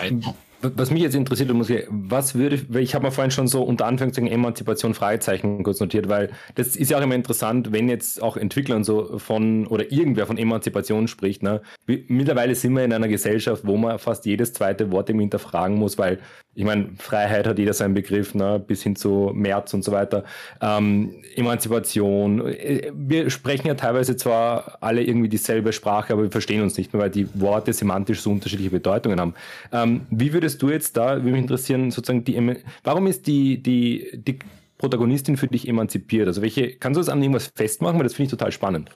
was 0.61 0.91
mich 0.91 1.01
jetzt 1.01 1.15
interessiert, 1.15 1.51
ich, 1.51 1.87
was 1.89 2.35
würde, 2.35 2.79
ich 2.79 2.95
habe 2.95 3.05
mir 3.05 3.11
vorhin 3.11 3.31
schon 3.31 3.47
so 3.47 3.63
unter 3.63 3.85
Anführungszeichen 3.85 4.31
Emanzipation 4.31 4.93
Fragezeichen 4.93 5.63
kurz 5.63 5.79
notiert, 5.79 6.09
weil 6.09 6.29
das 6.55 6.75
ist 6.75 6.91
ja 6.91 6.97
auch 6.97 7.01
immer 7.01 7.15
interessant, 7.15 7.71
wenn 7.71 7.89
jetzt 7.89 8.21
auch 8.21 8.37
Entwickler 8.37 8.75
und 8.75 8.83
so 8.83 9.17
von 9.19 9.67
oder 9.67 9.91
irgendwer 9.91 10.27
von 10.27 10.37
Emanzipation 10.37 11.07
spricht. 11.07 11.43
Ne? 11.43 11.61
Mittlerweile 11.85 12.55
sind 12.55 12.73
wir 12.73 12.83
in 12.83 12.93
einer 12.93 13.07
Gesellschaft, 13.07 13.65
wo 13.65 13.77
man 13.77 13.99
fast 13.99 14.25
jedes 14.25 14.53
zweite 14.53 14.91
Wort 14.91 15.09
im 15.09 15.19
hinterfragen 15.19 15.77
muss, 15.77 15.97
weil 15.97 16.19
ich 16.53 16.65
meine, 16.65 16.89
Freiheit 16.97 17.47
hat 17.47 17.59
jeder 17.59 17.73
seinen 17.73 17.93
Begriff, 17.93 18.35
ne, 18.35 18.59
bis 18.59 18.83
hin 18.83 18.97
zu 18.97 19.31
März 19.33 19.73
und 19.73 19.85
so 19.85 19.93
weiter. 19.93 20.25
Ähm, 20.61 21.15
Emanzipation. 21.35 22.45
Äh, 22.45 22.91
wir 22.93 23.29
sprechen 23.29 23.67
ja 23.67 23.75
teilweise 23.75 24.17
zwar 24.17 24.77
alle 24.81 25.01
irgendwie 25.01 25.29
dieselbe 25.29 25.71
Sprache, 25.71 26.11
aber 26.11 26.23
wir 26.23 26.31
verstehen 26.31 26.61
uns 26.61 26.77
nicht 26.77 26.91
mehr, 26.91 27.03
weil 27.03 27.09
die 27.09 27.27
Worte 27.39 27.71
semantisch 27.71 28.19
so 28.19 28.31
unterschiedliche 28.31 28.69
Bedeutungen 28.69 29.19
haben. 29.21 29.33
Ähm, 29.71 30.01
wie 30.09 30.33
würdest 30.33 30.50
du 30.57 30.69
jetzt 30.69 30.97
da, 30.97 31.15
würde 31.15 31.31
mich 31.31 31.41
interessieren, 31.41 31.91
sozusagen 31.91 32.23
die, 32.23 32.63
warum 32.83 33.07
ist 33.07 33.27
die, 33.27 33.61
die, 33.61 34.09
die 34.13 34.39
Protagonistin 34.77 35.37
für 35.37 35.47
dich 35.47 35.67
emanzipiert? 35.67 36.27
Also 36.27 36.41
welche, 36.41 36.75
kannst 36.77 36.97
du 36.97 37.01
das 37.01 37.09
an 37.09 37.21
irgendwas 37.21 37.51
festmachen? 37.55 37.97
Weil 37.97 38.03
das 38.03 38.13
finde 38.13 38.27
ich 38.27 38.31
total 38.31 38.51
spannend. 38.51 38.91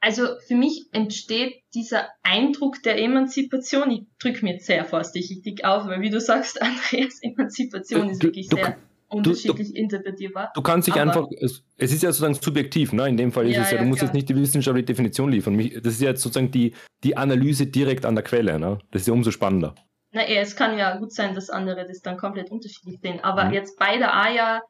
Also 0.00 0.26
für 0.48 0.56
mich 0.56 0.86
entsteht 0.90 1.62
dieser 1.74 2.08
Eindruck 2.24 2.82
der 2.82 2.98
Emanzipation, 2.98 3.88
ich 3.92 4.02
drücke 4.18 4.44
mir 4.44 4.54
jetzt 4.54 4.66
sehr 4.66 4.84
vorsichtig 4.84 5.64
auf, 5.64 5.86
weil 5.86 6.00
wie 6.00 6.10
du 6.10 6.20
sagst, 6.20 6.60
Andreas, 6.62 7.22
Emanzipation 7.22 8.10
ist 8.10 8.22
wirklich 8.22 8.48
du, 8.48 8.56
sehr 8.56 8.78
unterschiedlich 9.12 9.72
du, 9.72 9.78
interpretierbar. 9.78 10.52
Du 10.54 10.62
kannst 10.62 10.88
dich 10.88 10.94
einfach, 10.94 11.28
es, 11.40 11.64
es, 11.76 11.92
ist 11.92 12.02
ja 12.02 12.10
sozusagen 12.10 12.34
subjektiv, 12.34 12.92
ne? 12.92 13.08
in 13.08 13.16
dem 13.16 13.32
Fall 13.32 13.48
ist 13.48 13.56
ja, 13.56 13.62
es 13.62 13.70
ja, 13.70 13.78
du 13.78 13.84
musst 13.84 13.98
klar. 13.98 14.08
jetzt 14.08 14.14
nicht 14.14 14.28
die 14.28 14.36
wissenschaftliche 14.36 14.86
Definition 14.86 15.30
liefern. 15.30 15.58
Das 15.82 15.94
ist 15.94 16.00
ja 16.00 16.10
jetzt 16.10 16.22
sozusagen 16.22 16.50
die, 16.50 16.74
die 17.04 17.16
Analyse 17.16 17.66
direkt 17.66 18.04
an 18.04 18.14
der 18.14 18.24
Quelle, 18.24 18.58
ne? 18.58 18.78
das 18.90 19.02
ist 19.02 19.08
ja 19.08 19.14
umso 19.14 19.30
spannender. 19.30 19.74
Na, 20.12 20.26
es 20.26 20.56
kann 20.56 20.76
ja 20.76 20.96
gut 20.96 21.12
sein, 21.12 21.34
dass 21.34 21.50
andere 21.50 21.86
das 21.86 22.00
dann 22.00 22.16
komplett 22.16 22.50
unterschiedlich 22.50 23.00
sehen, 23.00 23.20
aber 23.22 23.46
mhm. 23.46 23.52
jetzt 23.52 23.78
bei 23.78 23.96
der 23.96 24.14
Aya 24.14 24.60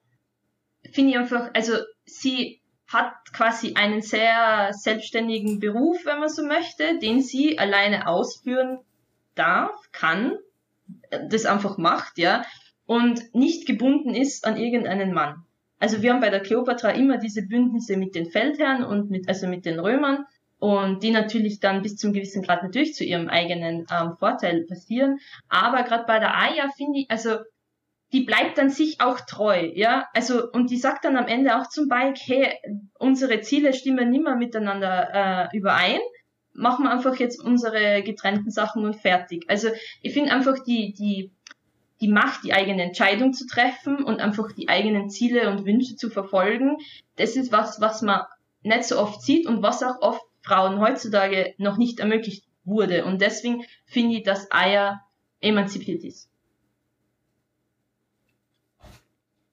finde 0.92 1.10
ich 1.10 1.18
einfach, 1.18 1.50
also 1.54 1.74
sie 2.04 2.60
hat 2.88 3.14
quasi 3.32 3.74
einen 3.74 4.02
sehr 4.02 4.70
selbstständigen 4.72 5.60
Beruf, 5.60 6.04
wenn 6.04 6.20
man 6.20 6.28
so 6.28 6.44
möchte, 6.44 6.98
den 6.98 7.22
sie 7.22 7.58
alleine 7.58 8.06
ausführen 8.06 8.78
darf, 9.34 9.72
kann, 9.92 10.36
das 11.28 11.46
einfach 11.46 11.78
macht, 11.78 12.18
ja, 12.18 12.44
und 12.92 13.34
nicht 13.34 13.66
gebunden 13.66 14.14
ist 14.14 14.44
an 14.44 14.58
irgendeinen 14.58 15.14
Mann. 15.14 15.46
Also 15.78 16.02
wir 16.02 16.12
haben 16.12 16.20
bei 16.20 16.28
der 16.28 16.40
Kleopatra 16.40 16.90
immer 16.90 17.16
diese 17.16 17.40
Bündnisse 17.40 17.96
mit 17.96 18.14
den 18.14 18.30
Feldherren 18.30 18.84
und 18.84 19.08
mit, 19.08 19.28
also 19.28 19.46
mit 19.46 19.64
den 19.64 19.80
Römern 19.80 20.26
und 20.58 21.02
die 21.02 21.10
natürlich 21.10 21.58
dann 21.58 21.80
bis 21.80 21.96
zum 21.96 22.12
gewissen 22.12 22.42
Grad 22.42 22.62
natürlich 22.62 22.94
zu 22.94 23.02
ihrem 23.02 23.28
eigenen 23.28 23.86
ähm, 23.90 24.16
Vorteil 24.18 24.66
passieren. 24.66 25.20
Aber 25.48 25.84
gerade 25.84 26.04
bei 26.06 26.18
der 26.18 26.36
Aya 26.36 26.68
finde 26.76 26.98
ich, 26.98 27.10
also 27.10 27.38
die 28.12 28.24
bleibt 28.24 28.58
dann 28.58 28.68
sich 28.68 29.00
auch 29.00 29.20
treu, 29.20 29.70
ja. 29.72 30.06
Also, 30.12 30.50
und 30.52 30.70
die 30.70 30.76
sagt 30.76 31.06
dann 31.06 31.16
am 31.16 31.28
Ende 31.28 31.56
auch 31.56 31.68
zum 31.68 31.88
Bike, 31.88 32.18
hey, 32.26 32.52
unsere 32.98 33.40
Ziele 33.40 33.72
stimmen 33.72 34.10
nimmer 34.10 34.36
miteinander 34.36 35.48
äh, 35.50 35.56
überein. 35.56 36.00
Machen 36.52 36.84
wir 36.84 36.90
einfach 36.90 37.16
jetzt 37.16 37.42
unsere 37.42 38.02
getrennten 38.02 38.50
Sachen 38.50 38.84
und 38.84 38.96
fertig. 38.96 39.46
Also, 39.48 39.68
ich 40.02 40.12
finde 40.12 40.32
einfach 40.32 40.58
die, 40.62 40.92
die, 40.92 41.32
die 42.02 42.08
Macht, 42.08 42.44
die 42.44 42.52
eigene 42.52 42.82
Entscheidung 42.82 43.32
zu 43.32 43.46
treffen 43.46 44.02
und 44.02 44.20
einfach 44.20 44.52
die 44.52 44.68
eigenen 44.68 45.08
Ziele 45.08 45.48
und 45.48 45.64
Wünsche 45.64 45.94
zu 45.94 46.10
verfolgen, 46.10 46.78
das 47.16 47.36
ist 47.36 47.52
was, 47.52 47.80
was 47.80 48.02
man 48.02 48.22
nicht 48.62 48.84
so 48.84 48.98
oft 48.98 49.22
sieht 49.22 49.46
und 49.46 49.62
was 49.62 49.82
auch 49.82 50.02
oft 50.02 50.22
Frauen 50.42 50.80
heutzutage 50.80 51.54
noch 51.58 51.78
nicht 51.78 52.00
ermöglicht 52.00 52.44
wurde. 52.64 53.04
Und 53.04 53.20
deswegen 53.20 53.62
finde 53.86 54.16
ich, 54.16 54.24
dass 54.24 54.50
Eier 54.50 55.00
emanzipiert 55.40 56.02
ist. 56.02 56.28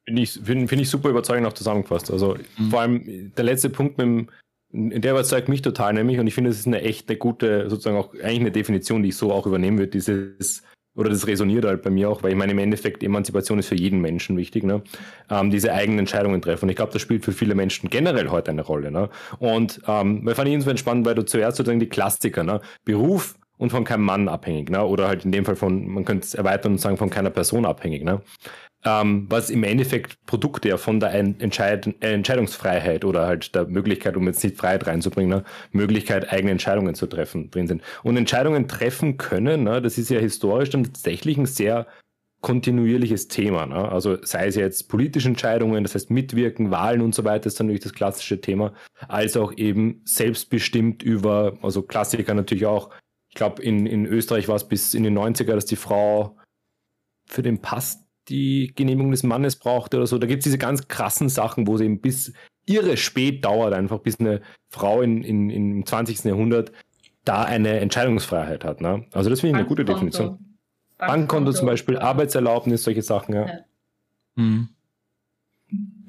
Finde 0.06 0.24
ich, 0.24 0.32
find, 0.32 0.68
find 0.68 0.82
ich 0.82 0.90
super 0.90 1.10
überzeugend 1.10 1.48
auch 1.48 1.54
zusammengefasst. 1.54 2.10
Also 2.10 2.36
mhm. 2.58 2.70
vor 2.72 2.82
allem 2.82 3.32
der 3.36 3.46
letzte 3.46 3.70
Punkt 3.70 4.00
mit 4.00 4.08
dem, 4.08 4.30
der 4.72 5.12
überzeugt 5.12 5.50
mich 5.50 5.62
total 5.62 5.94
nämlich 5.94 6.20
und 6.20 6.26
ich 6.26 6.34
finde, 6.34 6.50
es 6.50 6.60
ist 6.60 6.68
eine 6.68 6.82
echt 6.82 7.10
eine 7.10 7.18
gute, 7.20 7.70
sozusagen 7.70 7.98
auch 7.98 8.14
eigentlich 8.16 8.40
eine 8.40 8.52
Definition, 8.52 9.04
die 9.04 9.10
ich 9.10 9.18
so 9.18 9.32
auch 9.32 9.46
übernehmen 9.46 9.78
würde, 9.78 9.92
dieses, 9.92 10.64
oder 11.00 11.10
das 11.10 11.28
resoniert 11.28 11.64
halt 11.64 11.82
bei 11.82 11.90
mir 11.90 12.10
auch, 12.10 12.24
weil 12.24 12.32
ich 12.32 12.38
meine, 12.38 12.52
im 12.52 12.60
Endeffekt 12.60 13.04
Emanzipation 13.04 13.58
ist 13.58 13.70
für 13.70 13.76
jeden 13.76 14.02
Menschen 14.02 14.36
wichtig, 14.36 14.66
ne? 14.66 14.82
Ähm, 15.30 15.50
diese 15.50 15.72
eigenen 15.72 16.00
Entscheidungen 16.00 16.42
treffen. 16.42 16.66
Und 16.66 16.70
ich 16.72 16.76
glaube, 16.76 16.92
das 16.92 17.02
spielt 17.02 17.24
für 17.24 17.32
viele 17.32 17.56
Menschen 17.56 17.90
generell 17.90 18.30
heute 18.30 18.52
eine 18.52 18.64
Rolle. 18.64 18.92
Ne? 18.92 19.10
Und 19.40 19.80
ähm, 19.88 20.26
weil 20.26 20.36
fand 20.36 20.50
ich 20.50 20.56
insofern 20.56 20.76
spannend, 20.76 21.06
weil 21.06 21.16
du 21.16 21.24
zuerst 21.24 21.56
sozusagen 21.56 21.80
die 21.80 21.88
Klassiker, 21.88 22.44
ne? 22.44 22.60
Beruf 22.84 23.36
und 23.58 23.70
von 23.70 23.86
keinem 23.86 24.04
Mann 24.04 24.28
abhängig, 24.28 24.70
ne? 24.70 24.84
Oder 24.84 25.08
halt 25.08 25.24
in 25.24 25.32
dem 25.32 25.46
Fall 25.46 25.56
von, 25.56 25.88
man 25.88 26.04
könnte 26.04 26.26
es 26.26 26.34
erweitern 26.34 26.74
und 26.74 26.80
sagen, 26.80 26.98
von 26.98 27.10
keiner 27.10 27.30
Person 27.30 27.66
abhängig, 27.66 28.04
ne? 28.04 28.20
Ähm, 28.86 29.26
was 29.30 29.50
im 29.50 29.64
Endeffekt 29.64 30.26
Produkte 30.26 30.70
ja 30.70 30.78
von 30.78 31.00
der 31.00 31.14
Entscheid 31.14 31.88
äh, 32.02 32.14
Entscheidungsfreiheit 32.14 33.04
oder 33.04 33.28
halt 33.28 33.54
der 33.54 33.66
Möglichkeit, 33.66 34.16
um 34.16 34.26
jetzt 34.28 34.44
nicht 34.44 34.58
Freiheit 34.58 34.88
reinzubringen, 34.88 35.40
ne, 35.40 35.44
Möglichkeit, 35.72 36.32
eigene 36.32 36.52
Entscheidungen 36.52 36.96
zu 36.96 37.08
treffen 37.08 37.52
drin 37.52 37.68
sind. 37.68 37.82
Und 38.04 38.16
Entscheidungen 38.16 38.68
treffen 38.68 39.18
können, 39.18 39.64
ne, 39.64 39.82
das 39.82 39.98
ist 39.98 40.10
ja 40.10 40.20
historisch 40.20 40.70
dann 40.70 40.86
tatsächlich 40.86 41.38
ein 41.38 41.46
sehr 41.46 41.88
kontinuierliches 42.42 43.28
Thema. 43.28 43.66
Ne? 43.66 43.90
Also 43.92 44.18
sei 44.24 44.48
es 44.48 44.56
jetzt 44.56 44.88
politische 44.88 45.28
Entscheidungen, 45.28 45.84
das 45.84 45.96
heißt 45.96 46.10
Mitwirken, 46.10 46.72
Wahlen 46.72 47.02
und 47.02 47.14
so 47.14 47.26
weiter, 47.26 47.48
ist 47.48 47.60
dann 47.60 47.68
natürlich 47.68 47.84
das 47.84 47.94
klassische 47.94 48.40
Thema, 48.40 48.74
als 49.08 49.36
auch 49.36 49.52
eben 49.58 50.02
selbstbestimmt 50.06 51.04
über, 51.04 51.58
also 51.62 51.82
Klassiker 51.82 52.34
natürlich 52.34 52.66
auch, 52.66 52.92
ich 53.28 53.36
glaube, 53.36 53.62
in, 53.62 53.86
in 53.86 54.06
Österreich 54.06 54.48
war 54.48 54.56
es 54.56 54.68
bis 54.68 54.94
in 54.94 55.04
den 55.04 55.18
90er, 55.18 55.54
dass 55.54 55.66
die 55.66 55.76
Frau 55.76 56.38
für 57.28 57.44
den 57.44 57.60
Pass 57.60 58.06
die 58.30 58.72
Genehmigung 58.76 59.12
des 59.12 59.24
Mannes 59.24 59.56
brauchte 59.56 59.98
oder 59.98 60.08
so. 60.08 60.18
Da 60.18 60.28
gibt 60.28 60.40
es 60.40 60.44
diese 60.46 60.58
ganz 60.58 60.88
krassen 60.88 61.30
Sachen, 61.30 61.68
wo 61.68 61.76
es 61.76 61.82
eben 61.82 62.00
bis 62.00 62.34
irre 62.66 62.98
spät 62.98 63.44
dauert, 63.44 63.74
einfach 63.74 64.00
bis 64.00 64.20
eine 64.20 64.42
Frau 64.70 65.02
in, 65.02 65.24
in, 65.24 65.50
im 65.50 65.86
20. 65.86 66.24
Jahrhundert 66.26 66.72
da 67.26 67.44
eine 67.44 67.80
Entscheidungsfreiheit 67.80 68.64
hat. 68.64 68.82
Ne? 68.82 69.06
Also 69.12 69.30
das 69.30 69.42
finde 69.42 69.58
ich 69.58 69.60
eine 69.60 69.68
gute 69.68 69.86
Definition. 69.86 70.40
Bankkonto 70.98 71.54
zum 71.54 71.66
Beispiel, 71.66 71.98
Arbeitserlaubnis, 71.98 72.84
solche 72.84 73.02
Sachen, 73.02 73.34
ja. 73.34 73.46
Ja, 73.46 73.60
hm. 74.36 74.70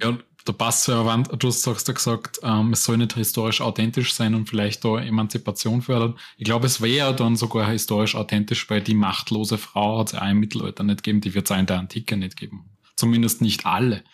ja 0.02 0.10
da 0.10 0.18
passt 0.52 0.88
ja, 0.88 1.16
du 1.16 1.48
hast 1.48 1.66
ja 1.66 1.72
gesagt, 1.72 2.40
ähm, 2.42 2.72
es 2.72 2.84
soll 2.84 2.96
nicht 2.96 3.14
historisch 3.14 3.60
authentisch 3.60 4.14
sein 4.14 4.34
und 4.34 4.48
vielleicht 4.48 4.84
da 4.84 4.98
Emanzipation 4.98 5.82
fördern. 5.82 6.18
Ich 6.36 6.44
glaube, 6.44 6.66
es 6.66 6.80
wäre 6.80 7.14
dann 7.14 7.36
sogar 7.36 7.70
historisch 7.70 8.14
authentisch, 8.14 8.68
weil 8.70 8.80
die 8.80 8.94
machtlose 8.94 9.58
Frau 9.58 9.98
hat 10.00 10.08
es 10.08 10.14
auch 10.14 10.28
im 10.28 10.40
Mittelalter 10.40 10.82
nicht 10.82 11.02
gegeben, 11.02 11.20
die 11.20 11.34
wird 11.34 11.46
es 11.46 11.52
auch 11.52 11.58
in 11.58 11.66
der 11.66 11.78
Antike 11.78 12.16
nicht 12.16 12.36
geben. 12.36 12.70
Zumindest 12.96 13.40
nicht 13.42 13.66
alle. 13.66 14.04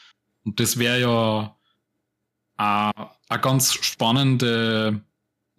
Und 0.45 0.61
das 0.61 0.79
wäre 0.79 1.01
ja 1.01 1.57
eine 2.57 3.41
ganz 3.43 3.75
spannende 3.75 5.03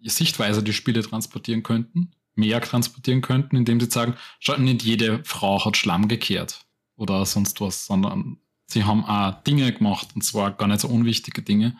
Sichtweise, 0.02 0.62
die 0.62 0.72
Spiele 0.72 1.02
transportieren 1.02 1.62
könnten, 1.62 2.12
mehr 2.34 2.60
transportieren 2.60 3.20
könnten, 3.20 3.56
indem 3.56 3.80
sie 3.80 3.90
sagen, 3.90 4.14
nicht 4.58 4.82
jede 4.82 5.22
Frau 5.24 5.64
hat 5.64 5.76
Schlamm 5.76 6.08
gekehrt 6.08 6.64
oder 6.96 7.24
sonst 7.24 7.60
was, 7.60 7.86
sondern 7.86 8.38
sie 8.68 8.84
haben 8.84 9.04
auch 9.04 9.42
Dinge 9.42 9.72
gemacht 9.72 10.08
und 10.14 10.22
zwar 10.22 10.52
gar 10.52 10.68
nicht 10.68 10.80
so 10.80 10.88
unwichtige 10.88 11.42
Dinge. 11.42 11.76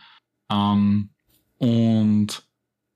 Ähm, 0.51 1.11
und 1.59 2.43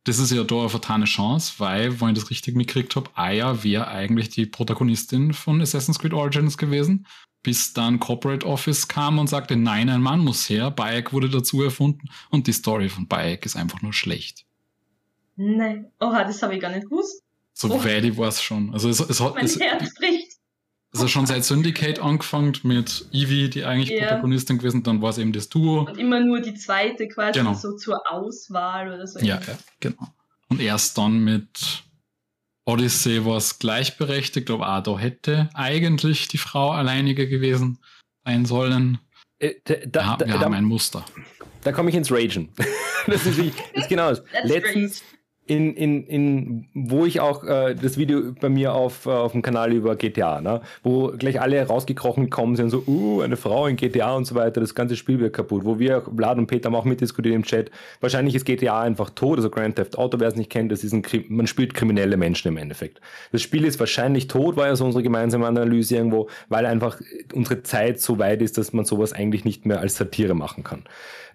das 0.05 0.18
ist 0.18 0.32
ja 0.32 0.43
da 0.43 0.61
eine 0.61 0.68
vertane 0.68 1.05
Chance, 1.05 1.55
weil, 1.59 2.01
wenn 2.01 2.11
ich 2.11 2.18
das 2.18 2.30
richtig 2.30 2.57
mitgekriegt 2.57 2.97
habe, 2.97 3.11
Aya 3.14 3.62
wäre 3.62 3.88
eigentlich 3.88 4.30
die 4.30 4.47
Protagonistin 4.47 5.32
von 5.32 5.61
Assassin's 5.61 5.99
Creed 5.99 6.12
Origins 6.12 6.59
gewesen, 6.59 7.07
bis 7.43 7.72
dann 7.72 8.01
Corporate 8.01 8.47
Office 8.47 8.88
kam 8.88 9.18
und 9.18 9.28
sagte, 9.28 9.57
nein, 9.57 9.88
ein 9.88 10.03
Mann 10.03 10.20
muss 10.20 10.49
her, 10.49 10.70
Bayek 10.70 11.12
wurde 11.12 11.28
dazu 11.28 11.62
erfunden 11.62 12.09
und 12.30 12.47
die 12.47 12.53
Story 12.53 12.88
von 12.88 13.07
Bayek 13.07 13.47
ist 13.47 13.57
einfach 13.57 13.82
nur 13.82 13.93
schlecht. 13.93 14.45
Nein, 15.36 15.90
oha, 16.01 16.24
das 16.24 16.43
habe 16.43 16.55
ich 16.55 16.61
gar 16.61 16.70
nicht 16.70 16.88
gewusst. 16.88 17.22
So 17.53 17.68
oh. 17.68 17.84
weit 17.84 18.16
war 18.16 18.28
es 18.28 18.43
schon. 18.43 18.72
Also 18.72 18.88
es, 18.88 19.01
es 19.01 19.20
hat, 19.20 19.34
mein 19.34 19.45
es, 19.45 19.59
Herz 19.59 19.95
bricht. 19.95 20.22
Also 20.95 21.09
schon 21.09 21.26
seit 21.26 21.45
Syndicate 21.45 22.01
angefangen 22.01 22.53
mit 22.64 23.07
Evie, 23.12 23.49
die 23.49 23.64
eigentlich 23.64 23.99
ja. 23.99 24.09
Protagonistin 24.09 24.59
gewesen, 24.59 24.82
dann 24.82 25.01
war 25.01 25.11
es 25.11 25.18
eben 25.18 25.32
das 25.32 25.49
Duo. 25.49 25.86
Und 25.86 25.97
immer 25.99 26.20
nur 26.20 26.40
die 26.40 26.55
zweite 26.55 27.09
quasi 27.09 27.38
genau. 27.38 27.55
so 27.55 27.76
zur 27.76 28.12
Auswahl 28.12 28.93
oder 28.93 29.07
so. 29.07 29.18
Ja, 29.20 29.40
ja, 29.47 29.59
genau. 29.80 30.09
Und 30.49 30.61
erst 30.61 30.99
dann 30.99 31.24
mit 31.24 31.82
Odyssey 32.66 33.24
war 33.24 33.38
es 33.38 33.59
gleichberechtigt, 33.59 34.51
aber 34.51 34.76
auch 34.76 34.82
da 34.82 34.99
hätte 34.99 35.49
eigentlich 35.55 36.28
die 36.28 36.38
Frau 36.38 36.70
alleiniger 36.70 37.24
gewesen 37.24 37.78
sein 38.24 38.45
sollen. 38.45 38.99
Äh, 39.38 39.55
da, 39.64 39.74
da, 39.86 40.18
wir, 40.20 40.26
wir 40.26 40.34
da, 40.34 40.40
haben 40.40 40.55
ein 40.55 40.64
Muster. 40.64 41.05
Da 41.62 41.72
komme 41.72 41.88
ich 41.88 41.97
ins 41.97 42.12
Ragen. 42.12 42.51
das 43.07 43.26
ist, 43.26 43.38
wie, 43.38 43.53
ist 43.72 43.88
genau 43.88 44.11
das. 44.11 44.22
Letztens, 44.45 45.03
in, 45.47 45.74
in, 45.74 46.07
in, 46.07 46.68
wo 46.72 47.05
ich 47.05 47.18
auch 47.18 47.43
äh, 47.43 47.74
das 47.74 47.99
Video 47.99 48.32
bei 48.40 48.49
mir 48.49 48.74
auf, 48.74 49.07
äh, 49.07 49.11
auf 49.11 49.32
dem 49.32 49.43
Kanal 49.43 49.72
über 49.72 49.97
GTA, 49.97 50.40
ne, 50.40 50.61
wo 50.84 51.09
gleich 51.09 51.40
alle 51.40 51.61
rausgekrochen 51.66 52.24
gekommen 52.24 52.55
sind, 52.55 52.70
so, 52.70 52.84
uh, 52.86 53.22
eine 53.22 53.36
Frau 53.36 53.66
in 53.66 53.74
GTA 53.74 54.14
und 54.14 54.24
so 54.24 54.36
weiter, 54.36 54.61
das 54.61 54.76
ganze 54.76 54.95
Spiel 54.95 55.18
wird 55.18 55.32
kaputt, 55.32 55.64
wo 55.64 55.80
wir, 55.80 56.03
Vlad 56.16 56.38
und 56.38 56.47
Peter 56.47 56.68
haben 56.68 56.76
auch 56.76 56.84
mitdiskutiert 56.84 57.34
im 57.34 57.43
Chat, 57.43 57.72
wahrscheinlich 58.01 58.36
ist 58.36 58.45
GTA 58.45 58.82
einfach 58.82 59.11
tot, 59.11 59.38
also 59.38 59.51
Grand 59.51 59.74
Theft 59.74 59.99
Auto, 59.99 60.20
wer 60.20 60.28
es 60.28 60.36
nicht 60.36 60.51
kennt, 60.51 60.70
das 60.70 60.84
ist 60.84 60.93
ein, 60.93 61.03
man 61.28 61.49
spielt 61.49 61.74
kriminelle 61.74 62.16
Menschen 62.16 62.49
im 62.49 62.57
Endeffekt. 62.57 63.01
Das 63.32 63.43
Spiel 63.43 63.64
ist 63.64 63.80
wahrscheinlich 63.80 64.28
tot, 64.28 64.57
war 64.57 64.68
ja 64.68 64.76
so 64.76 64.84
unsere 64.84 65.03
gemeinsame 65.03 65.47
Analyse 65.47 65.97
irgendwo, 65.97 66.28
weil 66.51 66.66
einfach 66.66 67.01
unsere 67.34 67.64
Zeit 67.64 68.01
so 68.01 68.20
weit 68.20 68.43
ist, 68.43 68.59
dass 68.59 68.72
man 68.72 68.84
sowas 68.84 69.12
eigentlich 69.12 69.45
nicht 69.45 69.66
mehr 69.66 69.80
als 69.80 69.97
Satire 69.97 70.34
machen 70.34 70.62
kann. 70.62 70.84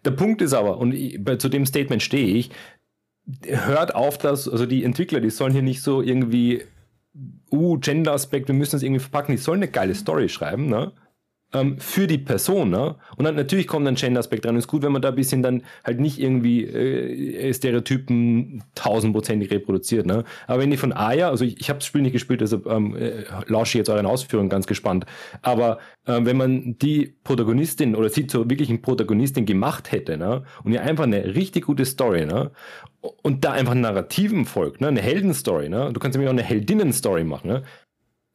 Der 0.05 0.11
Punkt 0.11 0.41
ist 0.41 0.53
aber, 0.53 0.77
und 0.77 0.93
ich, 0.93 1.21
bei, 1.21 1.35
zu 1.35 1.49
dem 1.49 1.65
Statement 1.65 2.01
stehe 2.01 2.37
ich, 2.37 2.51
hört 3.45 3.95
auf, 3.95 4.17
dass, 4.17 4.47
also 4.47 4.65
die 4.65 4.83
Entwickler, 4.83 5.19
die 5.19 5.29
sollen 5.29 5.53
hier 5.53 5.61
nicht 5.61 5.81
so 5.81 6.01
irgendwie, 6.01 6.63
uh, 7.51 7.77
Gender-Aspekt, 7.77 8.47
wir 8.47 8.55
müssen 8.55 8.73
das 8.73 8.83
irgendwie 8.83 9.01
verpacken, 9.01 9.35
die 9.35 9.41
sollen 9.41 9.61
eine 9.61 9.71
geile 9.71 9.95
Story 9.95 10.29
schreiben, 10.29 10.67
ne? 10.67 10.93
ähm, 11.53 11.77
für 11.79 12.07
die 12.07 12.17
Person. 12.17 12.69
Ne? 12.69 12.95
Und 13.15 13.25
dann 13.25 13.35
natürlich 13.35 13.67
kommt 13.67 13.87
ein 13.87 13.95
Gender-Aspekt 13.95 14.45
rein. 14.45 14.55
Ist 14.55 14.67
gut, 14.67 14.81
wenn 14.83 14.91
man 14.91 15.01
da 15.01 15.09
ein 15.09 15.15
bisschen 15.15 15.41
dann 15.41 15.63
halt 15.83 15.99
nicht 15.99 16.19
irgendwie 16.19 16.65
äh, 16.65 17.53
Stereotypen 17.53 18.63
tausendprozentig 18.75 19.51
reproduziert. 19.51 20.05
Ne? 20.05 20.23
Aber 20.47 20.61
wenn 20.61 20.71
die 20.71 20.77
von 20.77 20.93
Aya, 20.93 21.29
also 21.29 21.45
ich, 21.45 21.59
ich 21.59 21.69
habe 21.69 21.79
das 21.79 21.85
Spiel 21.85 22.01
nicht 22.01 22.13
gespielt, 22.13 22.41
deshalb 22.41 22.65
ähm, 22.67 22.95
äh, 22.95 23.23
lausche 23.47 23.77
ich 23.77 23.79
jetzt 23.79 23.89
euren 23.89 24.05
Ausführungen 24.05 24.49
ganz 24.49 24.67
gespannt. 24.67 25.05
Aber 25.41 25.79
äh, 26.05 26.19
wenn 26.23 26.37
man 26.37 26.77
die 26.79 27.15
Protagonistin 27.23 27.95
oder 27.95 28.09
sie 28.09 28.27
zur 28.27 28.49
wirklichen 28.49 28.81
Protagonistin 28.81 29.45
gemacht 29.45 29.91
hätte 29.91 30.17
ne? 30.17 30.43
und 30.63 30.73
ihr 30.73 30.81
einfach 30.81 31.05
eine 31.05 31.35
richtig 31.35 31.65
gute 31.65 31.85
Story 31.85 32.25
ne? 32.25 32.51
Und 33.21 33.45
da 33.45 33.53
einfach 33.53 33.73
Narrativen 33.73 34.45
folgt, 34.45 34.81
ne? 34.81 34.87
eine 34.87 35.01
Heldenstory, 35.01 35.69
ne? 35.69 35.91
du 35.93 35.99
kannst 35.99 36.15
nämlich 36.15 36.29
auch 36.29 36.33
eine 36.33 36.43
Heldinnen-Story 36.43 37.23
machen, 37.23 37.49
ne? 37.49 37.63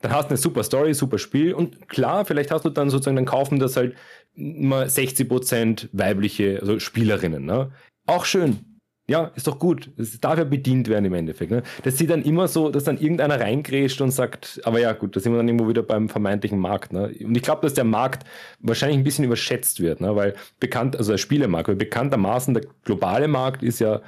dann 0.03 0.13
hast 0.13 0.27
du 0.27 0.31
eine 0.31 0.37
super 0.39 0.63
Story, 0.65 0.95
super 0.95 1.19
Spiel 1.19 1.55
und 1.55 1.89
klar, 1.89 2.25
vielleicht 2.25 2.51
hast 2.51 2.65
du 2.65 2.71
dann 2.71 2.91
sozusagen, 2.91 3.17
dann 3.17 3.25
kaufen 3.25 3.59
das 3.59 3.77
halt 3.77 3.95
mal 4.35 4.87
60% 4.87 5.89
weibliche, 5.93 6.59
also 6.61 6.79
Spielerinnen. 6.79 7.45
Ne? 7.45 7.71
Auch 8.07 8.25
schön. 8.25 8.73
Ja, 9.09 9.33
ist 9.35 9.49
doch 9.49 9.59
gut. 9.59 9.91
Es 9.99 10.21
darf 10.21 10.39
ja 10.39 10.45
bedient 10.45 10.89
werden 10.89 11.05
im 11.05 11.15
Endeffekt. 11.15 11.51
Ne? 11.51 11.63
Dass 11.83 11.99
sie 11.99 12.07
dann 12.07 12.23
immer 12.23 12.47
so, 12.47 12.71
dass 12.71 12.85
dann 12.85 12.99
irgendeiner 12.99 13.41
reingrätscht 13.41 14.01
und 14.01 14.11
sagt, 14.13 14.61
aber 14.65 14.79
ja, 14.81 14.93
gut, 14.93 15.17
da 15.17 15.21
sind 15.21 15.33
wir 15.33 15.39
dann 15.39 15.49
irgendwo 15.49 15.69
wieder 15.69 15.83
beim 15.83 16.09
vermeintlichen 16.09 16.59
Markt. 16.59 16.93
Ne? 16.93 17.15
Und 17.23 17.37
ich 17.37 17.43
glaube, 17.43 17.63
dass 17.63 17.75
der 17.75 17.85
Markt 17.85 18.25
wahrscheinlich 18.61 18.99
ein 18.99 19.05
bisschen 19.05 19.25
überschätzt 19.25 19.81
wird, 19.81 20.01
ne? 20.01 20.15
weil 20.15 20.35
bekannt, 20.61 20.97
also 20.97 21.13
der 21.13 21.19
Spielemarkt, 21.19 21.69
weil 21.69 21.77
bekanntermaßen 21.77 22.55
der 22.55 22.65
globale 22.85 23.29
Markt 23.29 23.63
ist 23.63 23.81
ja 23.81 24.03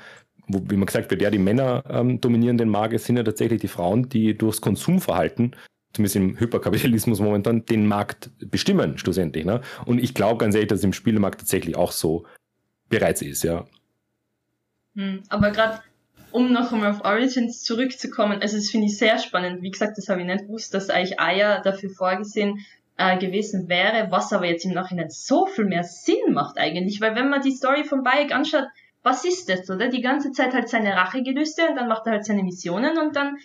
wo, 0.46 0.62
wie 0.68 0.76
man 0.76 0.86
gesagt 0.86 1.10
wird, 1.10 1.22
ja, 1.22 1.30
die 1.30 1.38
Männer 1.38 1.82
ähm, 1.88 2.20
dominieren 2.20 2.58
den 2.58 2.68
Markt, 2.68 2.94
es 2.94 3.04
sind 3.04 3.16
ja 3.16 3.22
tatsächlich 3.22 3.60
die 3.60 3.68
Frauen, 3.68 4.08
die 4.08 4.36
durchs 4.36 4.60
Konsumverhalten 4.60 5.54
zumindest 5.94 6.16
im 6.16 6.38
Hyperkapitalismus 6.38 7.20
momentan, 7.20 7.64
den 7.64 7.86
Markt 7.86 8.30
bestimmen, 8.50 8.98
schlussendlich. 8.98 9.44
Ne? 9.44 9.60
Und 9.86 10.02
ich 10.02 10.12
glaube 10.12 10.38
ganz 10.38 10.54
ehrlich, 10.54 10.68
dass 10.68 10.80
es 10.80 10.84
im 10.84 10.92
Spielemarkt 10.92 11.40
tatsächlich 11.40 11.76
auch 11.76 11.92
so 11.92 12.26
bereits 12.88 13.22
ist, 13.22 13.44
ja. 13.44 13.64
Hm, 14.96 15.22
aber 15.28 15.50
gerade, 15.50 15.80
um 16.32 16.52
noch 16.52 16.72
einmal 16.72 16.90
auf 16.90 17.04
Origins 17.04 17.62
zurückzukommen, 17.62 18.40
also 18.42 18.56
das 18.56 18.70
finde 18.70 18.86
ich 18.86 18.98
sehr 18.98 19.18
spannend. 19.18 19.62
Wie 19.62 19.70
gesagt, 19.70 19.96
das 19.96 20.08
habe 20.08 20.20
ich 20.20 20.26
nicht 20.26 20.46
gewusst, 20.46 20.74
dass 20.74 20.90
eigentlich 20.90 21.20
Aya 21.20 21.60
dafür 21.60 21.90
vorgesehen 21.90 22.64
äh, 22.96 23.16
gewesen 23.18 23.68
wäre, 23.68 24.10
was 24.10 24.32
aber 24.32 24.46
jetzt 24.46 24.64
im 24.64 24.72
Nachhinein 24.72 25.10
so 25.10 25.46
viel 25.46 25.64
mehr 25.64 25.84
Sinn 25.84 26.32
macht 26.32 26.58
eigentlich, 26.58 27.00
weil 27.00 27.14
wenn 27.14 27.30
man 27.30 27.42
die 27.42 27.52
Story 27.52 27.84
von 27.84 28.02
Bayek 28.02 28.34
anschaut, 28.34 28.66
was 29.04 29.24
ist 29.24 29.48
das, 29.48 29.68
oder? 29.70 29.88
Die 29.88 30.00
ganze 30.00 30.32
Zeit 30.32 30.54
halt 30.54 30.68
seine 30.68 30.96
Rachegelüste 30.96 31.68
und 31.68 31.76
dann 31.76 31.88
macht 31.88 32.06
er 32.06 32.12
halt 32.12 32.24
seine 32.24 32.42
Missionen 32.42 32.98
und 32.98 33.14
dann 33.14 33.36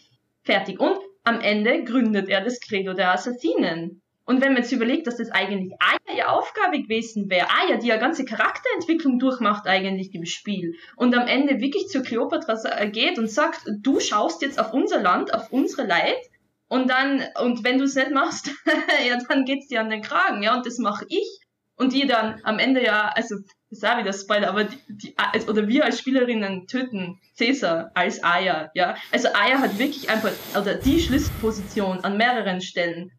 fertig. 0.43 0.79
Und 0.79 0.97
am 1.23 1.41
Ende 1.41 1.83
gründet 1.83 2.29
er 2.29 2.41
das 2.41 2.59
Credo 2.61 2.93
der 2.93 3.11
Assassinen. 3.11 4.01
Und 4.25 4.41
wenn 4.41 4.53
man 4.53 4.61
jetzt 4.61 4.71
überlegt, 4.71 5.05
dass 5.07 5.17
das 5.17 5.31
eigentlich 5.31 5.73
Aya 5.79 6.15
ihre 6.15 6.29
Aufgabe 6.29 6.81
gewesen 6.81 7.29
wäre, 7.29 7.47
Aya, 7.49 7.77
die 7.77 7.87
ja 7.87 7.97
ganze 7.97 8.25
Charakterentwicklung 8.25 9.19
durchmacht 9.19 9.67
eigentlich 9.67 10.13
im 10.13 10.25
Spiel 10.25 10.75
und 10.95 11.17
am 11.17 11.27
Ende 11.27 11.59
wirklich 11.59 11.87
zu 11.87 12.03
Kleopatra 12.03 12.85
geht 12.85 13.17
und 13.17 13.29
sagt, 13.29 13.61
du 13.81 13.99
schaust 13.99 14.41
jetzt 14.41 14.59
auf 14.59 14.71
unser 14.71 15.01
Land, 15.01 15.33
auf 15.33 15.51
unsere 15.51 15.85
Leid 15.87 16.19
und 16.67 16.89
dann, 16.89 17.23
und 17.41 17.63
wenn 17.63 17.79
du 17.79 17.85
es 17.85 17.95
nicht 17.95 18.11
machst, 18.11 18.51
ja, 19.07 19.17
dann 19.27 19.45
geht's 19.45 19.67
dir 19.67 19.81
an 19.81 19.89
den 19.89 20.03
Kragen, 20.03 20.43
ja, 20.43 20.55
und 20.55 20.65
das 20.65 20.77
mache 20.77 21.05
ich. 21.09 21.39
Und 21.75 21.93
die 21.93 22.05
dann 22.05 22.39
am 22.43 22.59
Ende 22.59 22.83
ja, 22.83 23.11
also 23.15 23.35
ist 23.71 23.85
auch 23.85 23.99
wieder 23.99 24.13
Spoiler, 24.13 24.49
aber 24.49 24.63
die, 24.63 24.77
die, 24.87 25.15
oder 25.47 25.67
wir 25.67 25.85
als 25.85 25.99
Spielerinnen 25.99 26.67
töten 26.67 27.19
Caesar 27.37 27.91
als 27.93 28.23
Aya, 28.23 28.71
ja. 28.73 28.95
Also 29.11 29.29
Aya 29.33 29.59
hat 29.59 29.77
wirklich 29.77 30.09
einfach, 30.09 30.31
oder 30.59 30.75
die 30.75 30.99
Schlüsselposition 30.99 31.99
an 31.99 32.17
mehreren 32.17 32.61
Stellen. 32.61 33.11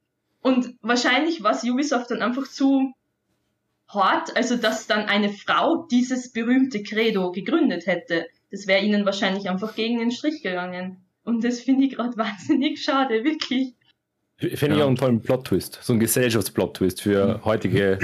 Und 0.43 0.75
wahrscheinlich 0.81 1.43
war 1.43 1.57
Ubisoft 1.65 2.11
dann 2.11 2.23
einfach 2.23 2.49
zu 2.49 2.93
hart, 3.89 4.37
also 4.37 4.57
dass 4.57 4.87
dann 4.87 5.07
eine 5.07 5.31
Frau 5.31 5.87
dieses 5.91 6.33
berühmte 6.33 6.83
Credo 6.83 7.31
gegründet 7.33 7.87
hätte. 7.87 8.27
Das 8.51 8.67
wäre 8.67 8.83
ihnen 8.83 9.05
wahrscheinlich 9.05 9.49
einfach 9.49 9.75
gegen 9.75 9.99
den 9.99 10.11
Strich 10.11 10.43
gegangen. 10.43 11.05
Und 11.25 11.45
das 11.45 11.61
finde 11.61 11.87
ich 11.87 11.97
gerade 11.97 12.17
wahnsinnig 12.17 12.83
schade, 12.83 13.23
wirklich. 13.25 13.75
Finde 14.37 14.77
ich 14.77 14.83
auch 14.83 14.87
einen 14.87 14.97
tollen 14.97 15.21
Plot-Twist, 15.21 15.81
so 15.83 15.93
ein 15.93 16.01
Gesellschaftsplot-Twist 16.01 17.03
für 17.03 17.45
heutige 17.45 17.99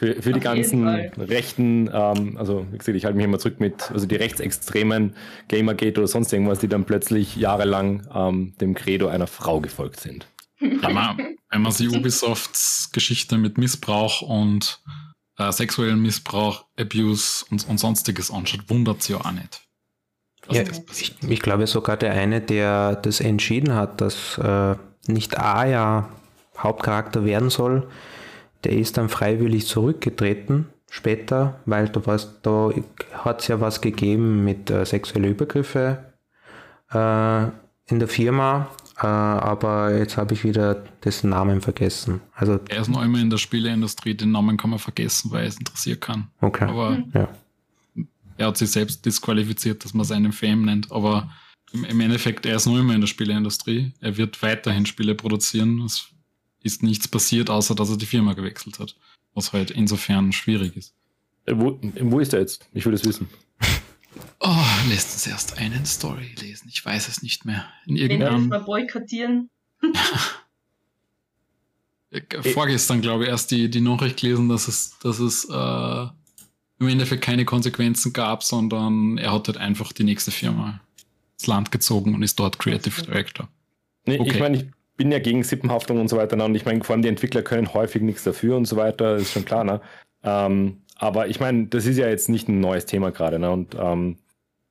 für, 0.00 0.22
für 0.22 0.32
die 0.32 0.40
ganzen 0.40 0.88
rechten, 0.88 1.90
ähm, 1.92 2.38
also 2.38 2.66
wie 2.72 2.78
gesagt, 2.78 2.96
ich 2.96 3.04
halte 3.04 3.18
mich 3.18 3.26
immer 3.26 3.38
zurück 3.38 3.60
mit, 3.60 3.90
also 3.90 4.06
die 4.06 4.16
rechtsextremen 4.16 5.14
Gamergate 5.48 6.00
oder 6.00 6.08
sonst 6.08 6.32
irgendwas, 6.32 6.58
die 6.58 6.68
dann 6.68 6.86
plötzlich 6.86 7.36
jahrelang 7.36 8.08
ähm, 8.14 8.54
dem 8.62 8.74
Credo 8.74 9.08
einer 9.08 9.26
Frau 9.26 9.60
gefolgt 9.60 10.00
sind. 10.00 10.26
Wenn 10.58 10.94
man, 10.94 11.36
wenn 11.50 11.60
man 11.60 11.72
sich 11.72 11.94
Ubisofts 11.94 12.92
Geschichte 12.94 13.36
mit 13.36 13.58
Missbrauch 13.58 14.22
und 14.22 14.80
äh, 15.36 15.52
sexuellen 15.52 16.00
Missbrauch, 16.00 16.64
Abuse 16.78 17.44
und, 17.50 17.68
und 17.68 17.76
sonstiges 17.76 18.30
anschaut, 18.30 18.70
wundert 18.70 19.00
es 19.00 19.08
ja 19.08 19.18
auch 19.18 19.32
nicht. 19.32 19.60
Ja, 20.50 20.62
ich, 20.62 21.14
ich, 21.28 21.40
glaube 21.40 21.66
sogar 21.66 21.98
der 21.98 22.12
eine, 22.12 22.40
der 22.40 22.96
das 22.96 23.20
entschieden 23.20 23.74
hat, 23.74 24.00
dass 24.00 24.38
äh, 24.38 24.76
nicht 25.08 25.38
Aya 25.38 26.08
Hauptcharakter 26.56 27.26
werden 27.26 27.50
soll, 27.50 27.86
der 28.64 28.72
ist 28.72 28.96
dann 28.96 29.08
freiwillig 29.08 29.66
zurückgetreten 29.66 30.66
später, 30.90 31.60
weil 31.66 31.88
da, 31.88 32.00
da 32.42 32.70
hat 33.12 33.40
es 33.40 33.48
ja 33.48 33.60
was 33.60 33.80
gegeben 33.80 34.44
mit 34.44 34.70
äh, 34.70 34.84
sexuellen 34.84 35.30
Übergriffe 35.30 36.12
äh, 36.92 37.44
in 37.86 37.98
der 37.98 38.08
Firma, 38.08 38.70
äh, 38.98 39.06
aber 39.06 39.96
jetzt 39.96 40.16
habe 40.16 40.34
ich 40.34 40.44
wieder 40.44 40.74
dessen 41.04 41.30
Namen 41.30 41.60
vergessen. 41.60 42.20
Also, 42.34 42.58
er 42.68 42.82
ist 42.82 42.88
noch 42.88 43.02
immer 43.02 43.20
in 43.20 43.30
der 43.30 43.38
Spieleindustrie, 43.38 44.14
den 44.14 44.32
Namen 44.32 44.56
kann 44.56 44.70
man 44.70 44.78
vergessen, 44.78 45.30
weil 45.30 45.46
es 45.46 45.58
interessieren 45.58 46.00
kann. 46.00 46.26
Okay. 46.40 46.64
Aber 46.64 46.98
ja. 47.14 47.28
er 48.36 48.46
hat 48.48 48.56
sich 48.56 48.70
selbst 48.70 49.06
disqualifiziert, 49.06 49.84
dass 49.84 49.94
man 49.94 50.04
seinen 50.04 50.32
Fame 50.32 50.64
nennt, 50.64 50.90
aber 50.90 51.30
im 51.72 52.00
Endeffekt, 52.00 52.46
er 52.46 52.56
ist 52.56 52.66
noch 52.66 52.76
immer 52.76 52.94
in 52.94 53.00
der 53.00 53.06
Spieleindustrie. 53.06 53.92
Er 54.00 54.16
wird 54.16 54.42
weiterhin 54.42 54.86
Spiele 54.86 55.14
produzieren. 55.14 55.80
Es 55.82 56.08
ist 56.62 56.82
nichts 56.82 57.08
passiert, 57.08 57.50
außer 57.50 57.74
dass 57.74 57.90
er 57.90 57.96
die 57.96 58.06
Firma 58.06 58.34
gewechselt 58.34 58.78
hat 58.78 58.96
was 59.34 59.52
halt 59.52 59.70
insofern 59.70 60.32
schwierig 60.32 60.76
ist. 60.76 60.94
Äh, 61.46 61.54
wo, 61.56 61.78
wo 61.82 62.20
ist 62.20 62.32
er 62.32 62.40
jetzt? 62.40 62.66
Ich 62.72 62.84
will 62.86 62.94
es 62.94 63.04
wissen. 63.04 63.28
Oh, 64.42 64.64
lässt 64.88 65.12
uns 65.12 65.26
erst 65.26 65.58
einen 65.58 65.86
Story 65.86 66.34
lesen. 66.40 66.68
Ich 66.68 66.84
weiß 66.84 67.08
es 67.08 67.22
nicht 67.22 67.44
mehr. 67.44 67.68
In 67.86 67.94
irgendeinem. 67.96 68.48
mal 68.48 68.58
boykottieren. 68.58 69.50
Vorgestern, 72.52 73.02
glaube 73.02 73.24
ich, 73.24 73.30
erst 73.30 73.52
die, 73.52 73.70
die 73.70 73.80
Nachricht 73.80 74.18
gelesen, 74.18 74.48
dass 74.48 74.66
es, 74.66 74.98
dass 75.00 75.20
es 75.20 75.44
äh, 75.44 76.06
im 76.80 76.88
Endeffekt 76.88 77.22
keine 77.22 77.44
Konsequenzen 77.44 78.12
gab, 78.12 78.42
sondern 78.42 79.16
er 79.16 79.32
hat 79.32 79.46
halt 79.46 79.58
einfach 79.58 79.92
die 79.92 80.04
nächste 80.04 80.32
Firma 80.32 80.80
ins 81.34 81.46
Land 81.46 81.70
gezogen 81.70 82.14
und 82.14 82.22
ist 82.22 82.40
dort 82.40 82.58
Creative 82.58 83.02
Director. 83.02 83.48
Nee, 84.06 84.18
okay. 84.18 84.30
ich 84.30 84.40
meine, 84.40 84.56
ich 84.56 84.66
bin 85.00 85.10
ja 85.10 85.18
gegen 85.18 85.42
Sippenhaftung 85.42 85.98
und 85.98 86.08
so 86.08 86.18
weiter. 86.18 86.36
Ne? 86.36 86.44
Und 86.44 86.54
ich 86.54 86.66
meine, 86.66 86.84
vor 86.84 86.92
allem 86.92 87.00
die 87.00 87.08
Entwickler 87.08 87.40
können 87.40 87.72
häufig 87.72 88.02
nichts 88.02 88.22
dafür 88.22 88.58
und 88.58 88.66
so 88.66 88.76
weiter, 88.76 89.16
ist 89.16 89.32
schon 89.32 89.46
klar. 89.46 89.64
Ne? 89.64 89.80
Ähm, 90.22 90.82
aber 90.96 91.28
ich 91.28 91.40
meine, 91.40 91.68
das 91.68 91.86
ist 91.86 91.96
ja 91.96 92.06
jetzt 92.06 92.28
nicht 92.28 92.50
ein 92.50 92.60
neues 92.60 92.84
Thema 92.84 93.10
gerade. 93.10 93.38
Ne? 93.38 93.50
Und 93.50 93.74
ähm, 93.80 94.18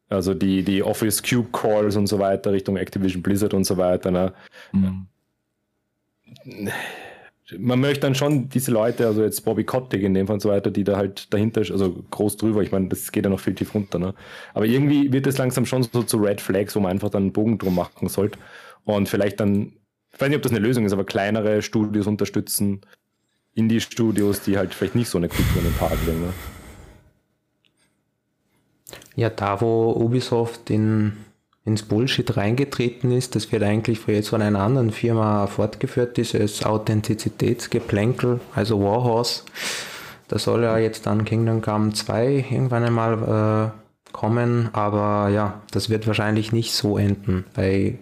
also 0.07 0.35
die, 0.35 0.61
die 0.61 0.83
Office 0.83 1.23
Cube 1.23 1.49
Calls 1.51 1.95
und 1.95 2.05
so 2.05 2.19
weiter 2.19 2.51
Richtung 2.51 2.77
Activision 2.77 3.23
Blizzard 3.23 3.55
und 3.55 3.63
so 3.63 3.77
weiter. 3.77 4.11
Ne? 4.11 4.33
Mhm. 4.71 5.07
Man 7.57 7.79
möchte 7.79 8.01
dann 8.01 8.13
schon 8.13 8.49
diese 8.49 8.69
Leute, 8.69 9.07
also 9.07 9.23
jetzt 9.23 9.43
Bobby 9.43 9.63
Kotick 9.63 10.03
in 10.03 10.13
dem 10.13 10.27
Fall 10.27 10.35
und 10.35 10.41
so 10.41 10.49
weiter, 10.49 10.69
die 10.69 10.83
da 10.83 10.95
halt 10.95 11.33
dahinter, 11.33 11.61
also 11.61 12.03
groß 12.11 12.37
drüber, 12.37 12.61
ich 12.61 12.71
meine, 12.71 12.87
das 12.89 13.11
geht 13.11 13.25
ja 13.25 13.31
noch 13.31 13.39
viel 13.39 13.55
tief 13.55 13.73
runter. 13.73 13.97
Ne? 13.97 14.13
Aber 14.53 14.67
irgendwie 14.67 15.11
wird 15.11 15.25
es 15.25 15.39
langsam 15.39 15.65
schon 15.65 15.81
so 15.81 16.03
zu 16.03 16.17
Red 16.17 16.39
Flags, 16.39 16.75
wo 16.75 16.81
man 16.81 16.91
einfach 16.91 17.09
dann 17.09 17.23
einen 17.23 17.33
Bogen 17.33 17.57
drum 17.57 17.73
machen 17.73 18.09
sollte 18.09 18.37
und 18.85 19.09
vielleicht 19.09 19.39
dann 19.39 19.73
ich 20.11 20.21
weiß 20.21 20.29
nicht, 20.29 20.37
ob 20.37 20.43
das 20.43 20.51
eine 20.51 20.59
Lösung 20.59 20.85
ist, 20.85 20.93
aber 20.93 21.05
kleinere 21.05 21.61
Studios 21.61 22.07
unterstützen, 22.07 22.81
Indie-Studios, 23.55 24.41
die 24.41 24.57
halt 24.57 24.73
vielleicht 24.73 24.95
nicht 24.95 25.09
so 25.09 25.17
eine 25.17 25.29
Kultur 25.29 25.57
in 25.57 25.69
den 25.69 25.77
Tag 25.77 25.97
legen. 26.05 26.21
Ne? 26.21 26.33
Ja, 29.15 29.29
da 29.29 29.61
wo 29.61 29.91
Ubisoft 29.91 30.69
in, 30.69 31.13
ins 31.65 31.83
Bullshit 31.83 32.37
reingetreten 32.37 33.11
ist, 33.11 33.35
das 33.35 33.51
wird 33.51 33.63
eigentlich 33.63 33.99
für 33.99 34.13
jetzt 34.13 34.29
von 34.29 34.41
einer 34.41 34.59
anderen 34.59 34.91
Firma 34.91 35.47
fortgeführt, 35.47 36.17
dieses 36.17 36.63
Authentizitätsgeplänkel, 36.63 38.39
also 38.55 38.81
Warhorse. 38.81 39.43
Da 40.29 40.37
soll 40.37 40.63
ja 40.63 40.77
jetzt 40.77 41.05
dann 41.05 41.25
Kingdom 41.25 41.61
Come 41.61 41.91
2 41.91 42.45
irgendwann 42.51 42.83
einmal 42.83 43.73
äh, 43.73 44.11
kommen, 44.11 44.69
aber 44.73 45.29
ja, 45.29 45.61
das 45.71 45.89
wird 45.89 46.07
wahrscheinlich 46.07 46.51
nicht 46.51 46.73
so 46.73 46.97
enden, 46.97 47.45
weil 47.55 47.99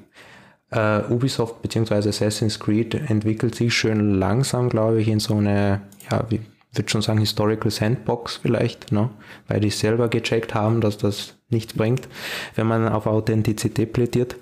Uh, 0.70 1.14
Ubisoft 1.14 1.62
bzw. 1.62 2.10
Assassin's 2.10 2.60
Creed 2.60 2.94
entwickelt 2.94 3.56
sich 3.56 3.74
schön 3.74 4.16
langsam, 4.16 4.68
glaube 4.68 5.02
ich, 5.02 5.08
in 5.08 5.22
so 5.22 5.36
eine, 5.36 5.82
ja, 6.12 6.26
wie 6.30 6.42
würde 6.78 6.90
schon 6.90 7.02
sagen, 7.02 7.20
Historical 7.20 7.72
Sandbox 7.72 8.38
vielleicht, 8.38 8.92
ne? 8.92 9.10
weil 9.48 9.60
die 9.60 9.70
selber 9.70 10.10
gecheckt 10.10 10.54
haben, 10.54 10.82
dass 10.82 10.98
das 10.98 11.36
nichts 11.50 11.74
bringt, 11.74 12.08
wenn 12.56 12.68
man 12.68 12.88
auf 12.88 13.08
Authentizität 13.08 13.94
plädiert. 13.94 14.36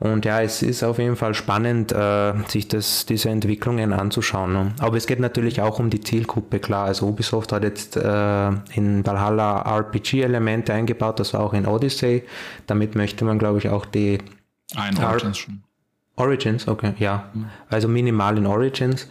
Und 0.00 0.24
ja, 0.24 0.40
es 0.42 0.62
ist 0.62 0.84
auf 0.84 0.98
jeden 0.98 1.16
Fall 1.16 1.34
spannend, 1.34 1.90
äh, 1.90 2.32
sich 2.46 2.68
das, 2.68 3.04
diese 3.06 3.30
Entwicklungen 3.30 3.92
anzuschauen. 3.92 4.52
Ne? 4.52 4.72
Aber 4.78 4.96
es 4.96 5.08
geht 5.08 5.18
natürlich 5.18 5.60
auch 5.60 5.80
um 5.80 5.90
die 5.90 6.00
Zielgruppe, 6.00 6.60
klar. 6.60 6.86
Also 6.86 7.08
Ubisoft 7.08 7.50
hat 7.50 7.64
jetzt 7.64 7.96
äh, 7.96 8.48
in 8.74 9.04
Valhalla 9.04 9.62
RPG-Elemente 9.62 10.72
eingebaut, 10.72 11.18
das 11.18 11.34
war 11.34 11.40
auch 11.40 11.52
in 11.52 11.66
Odyssey. 11.66 12.22
Damit 12.68 12.94
möchte 12.94 13.24
man, 13.24 13.40
glaube 13.40 13.58
ich, 13.58 13.70
auch 13.70 13.86
die 13.86 14.18
Ah, 14.74 14.88
in 14.88 14.98
Origins 14.98 15.38
schon. 15.38 15.62
Origins, 16.16 16.68
okay, 16.68 16.94
ja. 16.98 17.30
Mhm. 17.32 17.46
Also 17.70 17.88
minimal 17.88 18.36
in 18.38 18.46
Origins. 18.46 19.08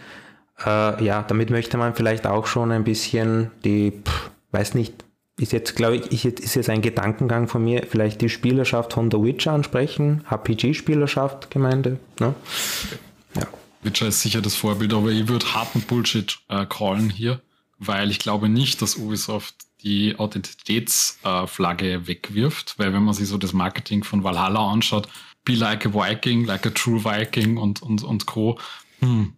Äh, 0.66 1.04
ja, 1.04 1.24
damit 1.24 1.50
möchte 1.50 1.78
man 1.78 1.96
vielleicht 1.96 2.28
auch 2.28 2.48
schon 2.48 2.72
ein 2.72 2.84
bisschen 2.84 3.52
die, 3.64 3.92
pff, 3.92 4.32
weiß 4.52 4.74
nicht, 4.74 5.06
ist 5.40 5.52
jetzt, 5.52 5.76
glaube 5.76 5.98
ich, 5.98 6.26
ist 6.26 6.56
jetzt 6.56 6.70
ein 6.70 6.82
Gedankengang 6.82 7.48
von 7.48 7.64
mir, 7.64 7.86
vielleicht 7.88 8.22
die 8.22 8.30
Spielerschaft 8.30 8.94
von 8.94 9.12
The 9.12 9.22
Witcher 9.22 9.52
ansprechen, 9.52 10.24
RPG-Spielerschaft, 10.30 11.52
Gemeinde, 11.52 12.00
ne? 12.20 12.34
Ja. 13.36 13.44
Witcher 13.84 14.08
ist 14.08 14.22
sicher 14.22 14.42
das 14.42 14.56
Vorbild, 14.56 14.94
aber 14.94 15.10
ich 15.10 15.28
würde 15.28 15.54
harten 15.54 15.82
Bullshit 15.82 16.40
äh, 16.50 16.66
callen 16.66 17.12
hier, 17.12 17.40
weil 17.78 18.10
ich 18.10 18.18
glaube 18.18 18.50
nicht, 18.50 18.82
dass 18.82 18.96
Ubisoft 18.96 19.56
die 19.84 20.18
Authentitätsflagge 20.18 21.92
äh, 21.94 22.08
wegwirft, 22.08 22.80
weil 22.80 22.94
wenn 22.94 23.04
man 23.04 23.14
sich 23.14 23.28
so 23.28 23.38
das 23.38 23.54
Marketing 23.54 24.04
von 24.04 24.24
Valhalla 24.24 24.72
anschaut, 24.72 25.08
Be 25.48 25.56
Like 25.56 25.86
a 25.86 25.94
Viking, 25.94 26.44
Like 26.44 26.66
a 26.66 26.70
True 26.72 27.06
Viking 27.06 27.56
und, 27.58 27.82
und, 27.82 28.04
und 28.04 28.26
Co. 28.26 28.60
Hm, 29.00 29.34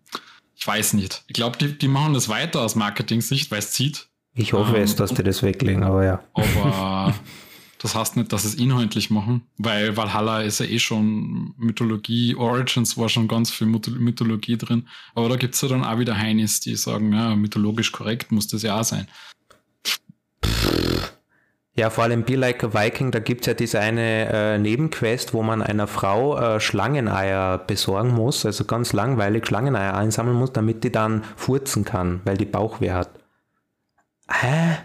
ich 0.55 0.65
weiß 0.65 0.93
nicht. 0.93 1.23
Ich 1.27 1.33
glaube, 1.33 1.59
die, 1.59 1.77
die 1.77 1.87
machen 1.87 2.15
das 2.15 2.27
weiter 2.29 2.61
aus 2.61 2.75
Marketing-Sicht, 2.75 3.51
weil 3.51 3.59
es 3.59 3.71
zieht. 3.71 4.07
Ich 4.33 4.53
hoffe 4.53 4.75
ähm, 4.75 4.83
es, 4.83 4.95
dass 4.95 5.13
die 5.13 5.21
das 5.21 5.43
weglegen, 5.43 5.83
aber 5.83 6.03
ja. 6.03 6.23
Aber 6.33 7.13
das 7.77 7.93
heißt 7.93 8.17
nicht, 8.17 8.33
dass 8.33 8.41
sie 8.41 8.47
es 8.47 8.55
inhaltlich 8.55 9.11
machen, 9.11 9.43
weil 9.57 9.95
Valhalla 9.97 10.41
ist 10.41 10.59
ja 10.59 10.65
eh 10.65 10.79
schon 10.79 11.53
Mythologie, 11.57 12.33
Origins 12.35 12.97
war 12.97 13.07
schon 13.07 13.27
ganz 13.27 13.51
viel 13.51 13.67
Mythologie 13.67 14.57
drin. 14.57 14.87
Aber 15.13 15.29
da 15.29 15.35
gibt 15.35 15.53
es 15.53 15.61
ja 15.61 15.67
dann 15.67 15.83
auch 15.83 15.99
wieder 15.99 16.17
Heinis, 16.17 16.59
die 16.59 16.75
sagen, 16.75 17.13
ja, 17.13 17.35
mythologisch 17.35 17.91
korrekt 17.91 18.31
muss 18.31 18.47
das 18.47 18.63
ja 18.63 18.79
auch 18.79 18.83
sein. 18.83 19.07
Ja, 21.79 21.89
vor 21.89 22.03
allem 22.03 22.23
Be 22.23 22.35
Like 22.35 22.61
a 22.65 22.73
Viking, 22.73 23.11
da 23.11 23.19
gibt 23.19 23.43
es 23.43 23.47
ja 23.47 23.53
diese 23.53 23.79
eine 23.79 24.27
äh, 24.33 24.57
Nebenquest, 24.57 25.33
wo 25.33 25.43
man 25.43 25.61
einer 25.61 25.87
Frau 25.87 26.37
äh, 26.37 26.59
Schlangeneier 26.59 27.57
besorgen 27.57 28.13
muss, 28.13 28.45
also 28.45 28.65
ganz 28.65 28.91
langweilig 28.91 29.47
Schlangeneier 29.47 29.95
einsammeln 29.95 30.35
muss, 30.35 30.51
damit 30.51 30.83
die 30.83 30.91
dann 30.91 31.23
furzen 31.37 31.85
kann, 31.85 32.19
weil 32.25 32.35
die 32.35 32.43
Bauchweh 32.43 32.91
hat. 32.91 33.09
Hä? 34.29 34.79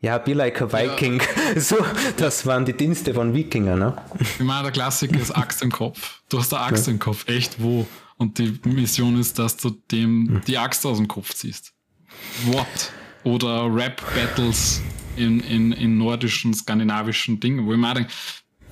Ja, 0.00 0.18
Be 0.18 0.34
Like 0.34 0.62
a 0.62 0.72
Viking. 0.72 1.20
Ja. 1.20 1.26
So, 1.60 1.78
das 2.16 2.46
waren 2.46 2.64
die 2.64 2.74
Dienste 2.74 3.12
von 3.12 3.34
Wikinger, 3.34 3.74
ne? 3.74 3.96
Ich 4.20 4.38
meine, 4.38 4.62
der 4.62 4.70
Klassiker 4.70 5.18
ist 5.18 5.32
Axt 5.32 5.62
im 5.62 5.72
Kopf. 5.72 6.20
Du 6.28 6.38
hast 6.38 6.54
eine 6.54 6.62
Axt 6.62 6.86
ja. 6.86 6.92
im 6.92 7.00
Kopf. 7.00 7.26
Echt, 7.26 7.60
wo? 7.60 7.88
Und 8.18 8.38
die 8.38 8.60
Mission 8.62 9.18
ist, 9.18 9.36
dass 9.40 9.56
du 9.56 9.70
dem 9.90 10.28
hm. 10.28 10.40
die 10.46 10.58
Axt 10.58 10.86
aus 10.86 10.98
dem 10.98 11.08
Kopf 11.08 11.34
ziehst. 11.34 11.72
What? 12.44 12.92
Oder 13.24 13.64
Rap-Battles 13.74 14.80
in, 15.18 15.40
in, 15.40 15.72
in 15.72 15.98
nordischen, 15.98 16.54
skandinavischen 16.54 17.40
Dingen, 17.40 17.66
wo 17.66 17.72
ich 17.72 17.78
mir 17.78 17.94
denke, 17.94 18.10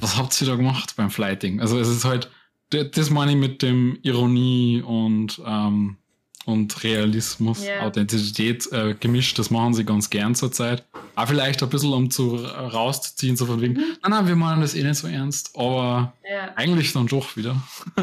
was 0.00 0.16
habt 0.16 0.40
ihr 0.40 0.46
da 0.46 0.56
gemacht 0.56 0.94
beim 0.96 1.10
Flighting? 1.10 1.60
Also 1.60 1.78
es 1.78 1.88
ist 1.88 2.04
halt, 2.04 2.30
das 2.70 3.10
meine 3.10 3.32
ich 3.32 3.36
mit 3.36 3.62
dem 3.62 3.98
Ironie 4.02 4.82
und, 4.82 5.40
ähm, 5.46 5.96
und 6.44 6.84
Realismus, 6.84 7.64
yeah. 7.64 7.84
Authentizität 7.84 8.70
äh, 8.72 8.94
gemischt, 8.94 9.38
das 9.38 9.50
machen 9.50 9.74
sie 9.74 9.84
ganz 9.84 10.10
gern 10.10 10.34
zurzeit. 10.34 10.84
Auch 11.16 11.26
vielleicht 11.26 11.62
ein 11.62 11.68
bisschen, 11.68 11.92
um 11.92 12.10
zu 12.10 12.36
rauszuziehen, 12.36 13.36
so 13.36 13.46
von 13.46 13.60
wegen, 13.60 13.74
mhm. 13.74 13.96
nein, 14.02 14.10
nein, 14.10 14.28
wir 14.28 14.36
machen 14.36 14.60
das 14.60 14.74
eh 14.74 14.82
nicht 14.82 14.96
so 14.96 15.08
ernst, 15.08 15.56
aber 15.56 16.12
yeah. 16.28 16.52
eigentlich 16.54 16.92
dann 16.92 17.06
doch 17.06 17.36
wieder. 17.36 17.60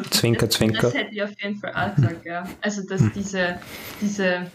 Zwinker, 0.10 0.50
zwinker. 0.50 0.82
Das 0.82 0.94
hätte 0.94 1.14
ich 1.14 1.24
auf 1.24 1.32
jeden 1.42 1.58
Fall 1.58 1.74
auch 1.74 1.96
gesagt, 1.96 2.26
ja. 2.26 2.50
Also, 2.62 2.86
dass 2.86 3.02
diese, 3.14 3.60
diese 4.02 4.52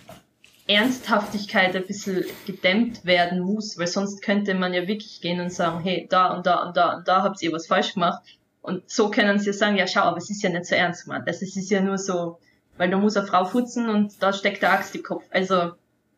Ernsthaftigkeit 0.68 1.74
ein 1.74 1.86
bisschen 1.86 2.24
gedämmt 2.46 3.04
werden 3.04 3.40
muss, 3.40 3.78
weil 3.78 3.86
sonst 3.86 4.20
könnte 4.22 4.54
man 4.54 4.74
ja 4.74 4.86
wirklich 4.86 5.20
gehen 5.20 5.40
und 5.40 5.52
sagen, 5.52 5.80
hey, 5.82 6.06
da 6.10 6.34
und 6.34 6.46
da 6.46 6.66
und 6.66 6.76
da 6.76 6.96
und 6.96 7.08
da 7.08 7.22
habt 7.22 7.42
ihr 7.42 7.52
was 7.52 7.66
falsch 7.66 7.94
gemacht. 7.94 8.22
Und 8.60 8.88
so 8.88 9.10
können 9.10 9.38
sie 9.38 9.46
ja 9.46 9.52
sagen, 9.54 9.76
ja 9.76 9.86
schau, 9.86 10.02
aber 10.02 10.18
es 10.18 10.28
ist 10.28 10.42
ja 10.42 10.50
nicht 10.50 10.66
so 10.66 10.74
ernst 10.74 11.04
gemeint. 11.04 11.26
Also 11.26 11.46
es 11.46 11.56
ist 11.56 11.70
ja 11.70 11.80
nur 11.80 11.96
so, 11.96 12.38
weil 12.76 12.90
da 12.90 12.98
muss 12.98 13.16
eine 13.16 13.26
Frau 13.26 13.46
futzen 13.46 13.88
und 13.88 14.22
da 14.22 14.32
steckt 14.32 14.60
der 14.60 14.72
Axt 14.72 14.94
im 14.94 15.02
Kopf. 15.02 15.24
Also 15.30 15.72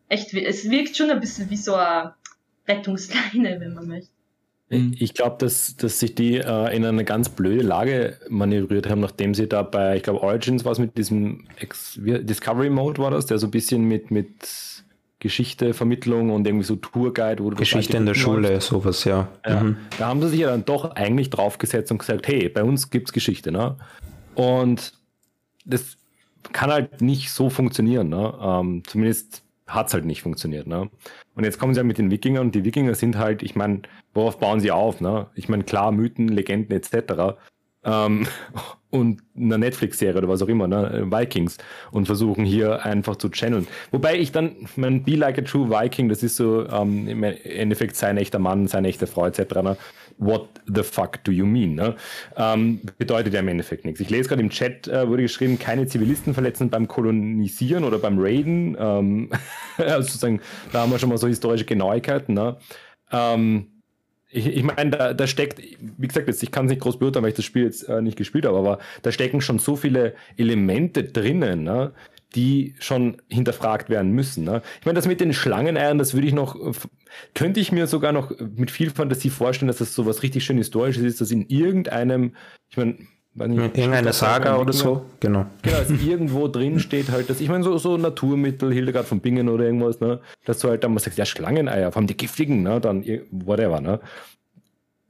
echt, 0.09 0.33
es 0.33 0.69
wirkt 0.69 0.97
schon 0.97 1.09
ein 1.09 1.21
bisschen 1.21 1.49
wie 1.49 1.57
so 1.57 1.75
eine 1.75 2.13
Rettungsleine, 2.67 3.59
wenn 3.61 3.73
man 3.73 3.87
möchte. 3.87 4.11
Mhm. 4.71 4.95
Ich 4.97 5.13
glaube, 5.13 5.35
dass, 5.39 5.75
dass 5.75 5.99
sich 5.99 6.15
die 6.15 6.37
äh, 6.37 6.75
in 6.75 6.85
eine 6.85 7.03
ganz 7.03 7.29
blöde 7.29 7.61
Lage 7.61 8.17
manövriert 8.29 8.89
haben, 8.89 9.01
nachdem 9.01 9.33
sie 9.33 9.47
da 9.47 9.63
bei, 9.63 9.97
ich 9.97 10.03
glaube, 10.03 10.21
Origins 10.21 10.63
war 10.63 10.71
es 10.71 10.79
mit 10.79 10.97
diesem 10.97 11.45
Ex 11.57 11.99
Discovery 12.01 12.69
Mode 12.69 13.01
war 13.01 13.11
das, 13.11 13.25
der 13.25 13.37
so 13.37 13.47
ein 13.47 13.51
bisschen 13.51 13.83
mit, 13.83 14.11
mit 14.11 14.31
Geschichte, 15.19 15.73
Vermittlung 15.73 16.31
und 16.31 16.47
irgendwie 16.47 16.63
so 16.63 16.77
Tourguide. 16.77 17.43
Wo 17.43 17.49
Geschichte 17.49 17.97
in 17.97 18.05
der 18.05 18.15
Schule, 18.15 18.55
hast. 18.55 18.67
sowas, 18.67 19.03
ja. 19.03 19.27
ja 19.45 19.61
mhm. 19.61 19.77
Da 19.99 20.07
haben 20.07 20.21
sie 20.21 20.29
sich 20.29 20.39
ja 20.39 20.49
dann 20.49 20.65
doch 20.65 20.95
eigentlich 20.95 21.29
draufgesetzt 21.29 21.91
und 21.91 21.97
gesagt, 21.97 22.27
hey, 22.27 22.47
bei 22.47 22.63
uns 22.63 22.89
gibt 22.89 23.09
es 23.09 23.13
Geschichte. 23.13 23.51
Ne? 23.51 23.75
Und 24.35 24.93
das 25.65 25.97
kann 26.53 26.71
halt 26.71 27.01
nicht 27.01 27.29
so 27.31 27.49
funktionieren. 27.49 28.09
Ne? 28.09 28.33
Ähm, 28.41 28.83
zumindest 28.87 29.43
hat 29.73 29.87
es 29.87 29.93
halt 29.93 30.05
nicht 30.05 30.21
funktioniert. 30.21 30.67
Ne? 30.67 30.89
Und 31.35 31.43
jetzt 31.43 31.59
kommen 31.59 31.73
sie 31.73 31.79
ja 31.79 31.83
mit 31.83 31.97
den 31.97 32.11
Wikingern 32.11 32.47
und 32.47 32.55
die 32.55 32.65
Wikinger 32.65 32.95
sind 32.95 33.17
halt, 33.17 33.43
ich 33.43 33.55
meine, 33.55 33.81
worauf 34.13 34.39
bauen 34.39 34.59
sie 34.59 34.71
auf? 34.71 35.01
Ne? 35.01 35.27
Ich 35.35 35.49
meine, 35.49 35.63
klar, 35.63 35.91
Mythen, 35.91 36.27
Legenden 36.27 36.75
etc 36.75 37.37
ähm, 37.83 38.27
und 38.89 39.21
einer 39.37 39.57
Netflix-Serie 39.57 40.17
oder 40.17 40.27
was 40.27 40.41
auch 40.41 40.47
immer, 40.47 40.67
ne, 40.67 41.07
Vikings, 41.09 41.57
und 41.91 42.05
versuchen 42.05 42.43
hier 42.43 42.85
einfach 42.85 43.15
zu 43.15 43.29
channeln. 43.29 43.67
Wobei 43.91 44.17
ich 44.17 44.31
dann, 44.31 44.67
mein 44.75 45.03
Be 45.03 45.15
Like 45.15 45.37
a 45.39 45.41
True 45.41 45.69
Viking, 45.69 46.09
das 46.09 46.23
ist 46.23 46.35
so 46.35 46.67
ähm, 46.67 47.07
im 47.07 47.23
Endeffekt 47.23 47.95
sein 47.95 48.17
echter 48.17 48.39
Mann, 48.39 48.67
seine 48.67 48.89
echte 48.89 49.07
Frau 49.07 49.25
etc. 49.25 49.79
What 50.21 50.49
the 50.67 50.83
fuck 50.83 51.23
do 51.23 51.31
you 51.31 51.47
mean? 51.47 51.73
Ne? 51.73 51.95
Ähm, 52.37 52.81
bedeutet 52.99 53.33
ja 53.33 53.39
im 53.39 53.47
Endeffekt 53.47 53.85
nichts. 53.85 53.99
Ich 53.99 54.11
lese 54.11 54.29
gerade 54.29 54.43
im 54.43 54.51
Chat, 54.51 54.87
äh, 54.87 55.07
wurde 55.07 55.23
geschrieben, 55.23 55.57
keine 55.57 55.87
Zivilisten 55.87 56.35
verletzen 56.35 56.69
beim 56.69 56.87
Kolonisieren 56.87 57.83
oder 57.83 57.97
beim 57.97 58.19
Raiden. 58.19 58.77
Ähm, 58.79 59.31
also 59.77 60.03
sozusagen, 60.03 60.39
da 60.71 60.81
haben 60.81 60.91
wir 60.91 60.99
schon 60.99 61.09
mal 61.09 61.17
so 61.17 61.27
historische 61.27 61.65
Genauigkeiten. 61.65 62.35
Ne? 62.35 62.57
Ähm, 63.11 63.81
ich, 64.29 64.45
ich 64.45 64.63
meine, 64.63 64.91
da, 64.91 65.13
da 65.15 65.25
steckt, 65.25 65.59
wie 65.59 66.07
gesagt, 66.07 66.27
jetzt, 66.27 66.43
ich 66.43 66.51
kann 66.51 66.65
es 66.65 66.69
nicht 66.69 66.81
groß 66.81 66.99
beurteilen, 66.99 67.23
weil 67.23 67.31
ich 67.31 67.35
das 67.35 67.45
Spiel 67.45 67.63
jetzt 67.63 67.89
äh, 67.89 68.01
nicht 68.01 68.15
gespielt 68.15 68.45
habe, 68.45 68.57
aber 68.57 68.77
da 69.01 69.11
stecken 69.11 69.41
schon 69.41 69.57
so 69.57 69.75
viele 69.75 70.13
Elemente 70.37 71.03
drinnen, 71.03 71.63
ne, 71.63 71.93
die 72.35 72.75
schon 72.79 73.21
hinterfragt 73.27 73.89
werden 73.89 74.11
müssen. 74.11 74.43
Ne? 74.43 74.61
Ich 74.79 74.85
meine, 74.85 74.95
das 74.95 75.07
mit 75.07 75.19
den 75.19 75.33
Schlangeneiern, 75.33 75.97
das 75.97 76.13
würde 76.13 76.27
ich 76.27 76.33
noch, 76.33 76.55
könnte 77.33 77.59
ich 77.59 77.71
mir 77.71 77.87
sogar 77.87 78.11
noch 78.11 78.31
mit 78.55 78.71
viel 78.71 78.89
Fantasie 78.89 79.29
vorstellen, 79.29 79.67
dass 79.67 79.77
das 79.77 79.93
so 79.93 80.05
was 80.05 80.23
richtig 80.23 80.45
schön 80.45 80.57
Historisches 80.57 81.03
ist, 81.03 81.21
dass 81.21 81.31
in 81.31 81.47
irgendeinem, 81.47 82.35
ich 82.69 82.77
meine, 82.77 82.97
Irgendeine 83.33 84.11
Saga 84.11 84.57
oder 84.57 84.73
so, 84.73 85.05
genau. 85.21 85.45
Genau, 85.61 85.77
dass 85.77 85.89
irgendwo 85.89 86.49
drin 86.49 86.81
steht 86.81 87.09
halt, 87.09 87.29
dass 87.29 87.39
ich 87.39 87.47
meine, 87.47 87.63
so, 87.63 87.77
so 87.77 87.95
Naturmittel, 87.95 88.73
Hildegard 88.73 89.05
von 89.07 89.21
Bingen 89.21 89.47
oder 89.47 89.63
irgendwas, 89.63 90.01
ne, 90.01 90.19
dass 90.43 90.59
du 90.59 90.67
halt 90.67 90.83
dann 90.83 90.93
mal 90.93 90.99
sagst, 90.99 91.17
ja, 91.17 91.25
Schlangeneier, 91.25 91.93
vor 91.93 92.01
allem 92.01 92.07
die 92.07 92.17
giftigen, 92.17 92.61
ne, 92.61 92.81
dann 92.81 93.05
whatever, 93.31 93.79
ne. 93.79 94.01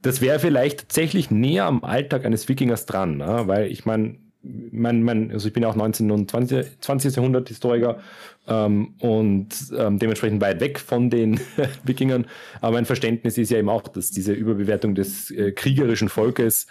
Das 0.02 0.20
wäre 0.20 0.38
vielleicht 0.38 0.80
tatsächlich 0.82 1.32
näher 1.32 1.64
am 1.64 1.82
Alltag 1.82 2.24
eines 2.24 2.48
Wikingers 2.48 2.86
dran, 2.86 3.16
ne, 3.16 3.42
weil 3.46 3.66
ich 3.72 3.86
meine, 3.86 4.18
mein, 4.42 5.02
mein, 5.02 5.30
also 5.30 5.46
ich 5.46 5.54
bin 5.54 5.62
ja 5.62 5.68
auch 5.68 5.76
19. 5.76 6.10
und 6.10 6.30
20. 6.30 6.80
20. 6.80 7.16
Jahrhundert 7.16 7.48
Historiker 7.48 8.00
ähm, 8.48 8.94
und 8.98 9.48
ähm, 9.76 9.98
dementsprechend 9.98 10.40
weit 10.40 10.60
weg 10.60 10.78
von 10.78 11.10
den 11.10 11.40
Wikingern. 11.84 12.26
Aber 12.60 12.72
mein 12.72 12.84
Verständnis 12.84 13.38
ist 13.38 13.50
ja 13.50 13.58
eben 13.58 13.68
auch, 13.68 13.82
dass 13.82 14.10
diese 14.10 14.32
Überbewertung 14.32 14.94
des 14.94 15.30
äh, 15.30 15.52
kriegerischen 15.52 16.08
Volkes 16.08 16.66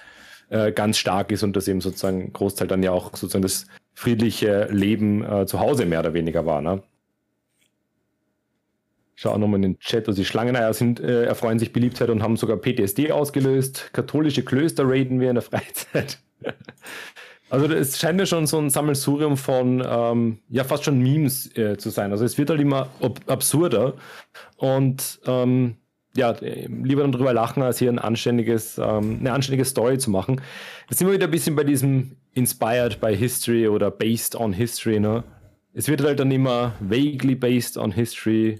äh, 0.49 0.71
ganz 0.71 0.97
stark 0.97 1.31
ist 1.31 1.43
und 1.43 1.55
das 1.55 1.67
eben 1.67 1.81
sozusagen 1.81 2.33
Großteil 2.33 2.67
dann 2.67 2.83
ja 2.83 2.91
auch 2.91 3.15
sozusagen 3.15 3.43
das 3.43 3.67
friedliche 3.93 4.67
Leben 4.69 5.23
äh, 5.23 5.45
zu 5.45 5.59
Hause 5.59 5.85
mehr 5.85 5.99
oder 5.99 6.13
weniger 6.13 6.45
war. 6.45 6.61
Ne? 6.61 6.83
Ich 9.15 9.21
schaue 9.21 9.33
auch 9.33 9.37
nochmal 9.37 9.57
in 9.57 9.73
den 9.73 9.79
Chat, 9.79 10.07
also 10.07 10.21
die 10.21 10.25
Schlangeneier 10.25 10.73
sind, 10.73 10.99
äh, 10.99 11.25
erfreuen 11.25 11.59
sich 11.59 11.71
Beliebtheit 11.71 12.09
und 12.09 12.23
haben 12.23 12.37
sogar 12.37 12.57
PTSD 12.57 13.11
ausgelöst. 13.11 13.91
Katholische 13.93 14.43
Klöster 14.43 14.83
raiden 14.87 15.19
wir 15.19 15.29
in 15.29 15.35
der 15.35 15.43
Freizeit. 15.43 16.19
Also 17.51 17.65
es 17.67 17.99
scheint 17.99 18.17
ja 18.17 18.25
schon 18.25 18.47
so 18.47 18.57
ein 18.57 18.69
Sammelsurium 18.69 19.35
von, 19.35 19.83
ähm, 19.85 20.39
ja 20.47 20.63
fast 20.63 20.85
schon 20.85 20.99
Memes 20.99 21.55
äh, 21.57 21.77
zu 21.77 21.89
sein. 21.89 22.11
Also 22.11 22.23
es 22.23 22.37
wird 22.37 22.49
halt 22.49 22.61
immer 22.61 22.87
absurder 23.27 23.93
und 24.55 25.19
ähm, 25.25 25.75
ja, 26.15 26.33
lieber 26.39 27.01
dann 27.01 27.11
drüber 27.11 27.33
lachen, 27.33 27.61
als 27.61 27.79
hier 27.79 27.89
ein 27.89 27.99
anständiges, 27.99 28.77
ähm, 28.77 29.17
eine 29.19 29.33
anständige 29.33 29.65
Story 29.65 29.97
zu 29.97 30.11
machen. 30.11 30.41
Jetzt 30.89 30.99
sind 30.99 31.07
wir 31.07 31.13
wieder 31.13 31.27
ein 31.27 31.31
bisschen 31.31 31.55
bei 31.57 31.65
diesem 31.65 32.15
Inspired 32.33 33.01
by 33.01 33.15
History 33.15 33.67
oder 33.67 33.91
Based 33.91 34.35
on 34.35 34.53
History, 34.53 34.99
ne? 34.99 35.23
Es 35.73 35.87
wird 35.87 36.01
halt 36.03 36.19
dann 36.19 36.31
immer 36.31 36.73
vaguely 36.81 37.35
based 37.35 37.77
on 37.77 37.93
history, 37.93 38.59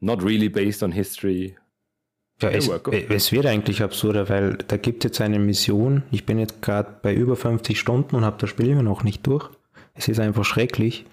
not 0.00 0.22
really 0.22 0.48
based 0.48 0.84
on 0.84 0.92
history. 0.92 1.56
Ja, 2.40 2.50
es, 2.50 2.68
es, 2.68 3.32
wird 3.32 3.46
eigentlich 3.46 3.82
absurder, 3.82 4.28
weil 4.28 4.58
da 4.68 4.76
gibt 4.76 5.04
es 5.04 5.10
jetzt 5.10 5.20
eine 5.20 5.40
Mission. 5.40 6.04
Ich 6.12 6.24
bin 6.24 6.38
jetzt 6.38 6.62
gerade 6.62 6.88
bei 7.02 7.12
über 7.12 7.34
50 7.34 7.78
Stunden 7.78 8.14
und 8.14 8.24
habe 8.24 8.36
das 8.38 8.48
Spiel 8.48 8.68
immer 8.68 8.84
noch 8.84 9.02
nicht 9.02 9.26
durch. 9.26 9.50
Es 9.94 10.06
ist 10.06 10.20
einfach 10.20 10.44
schrecklich. 10.44 11.04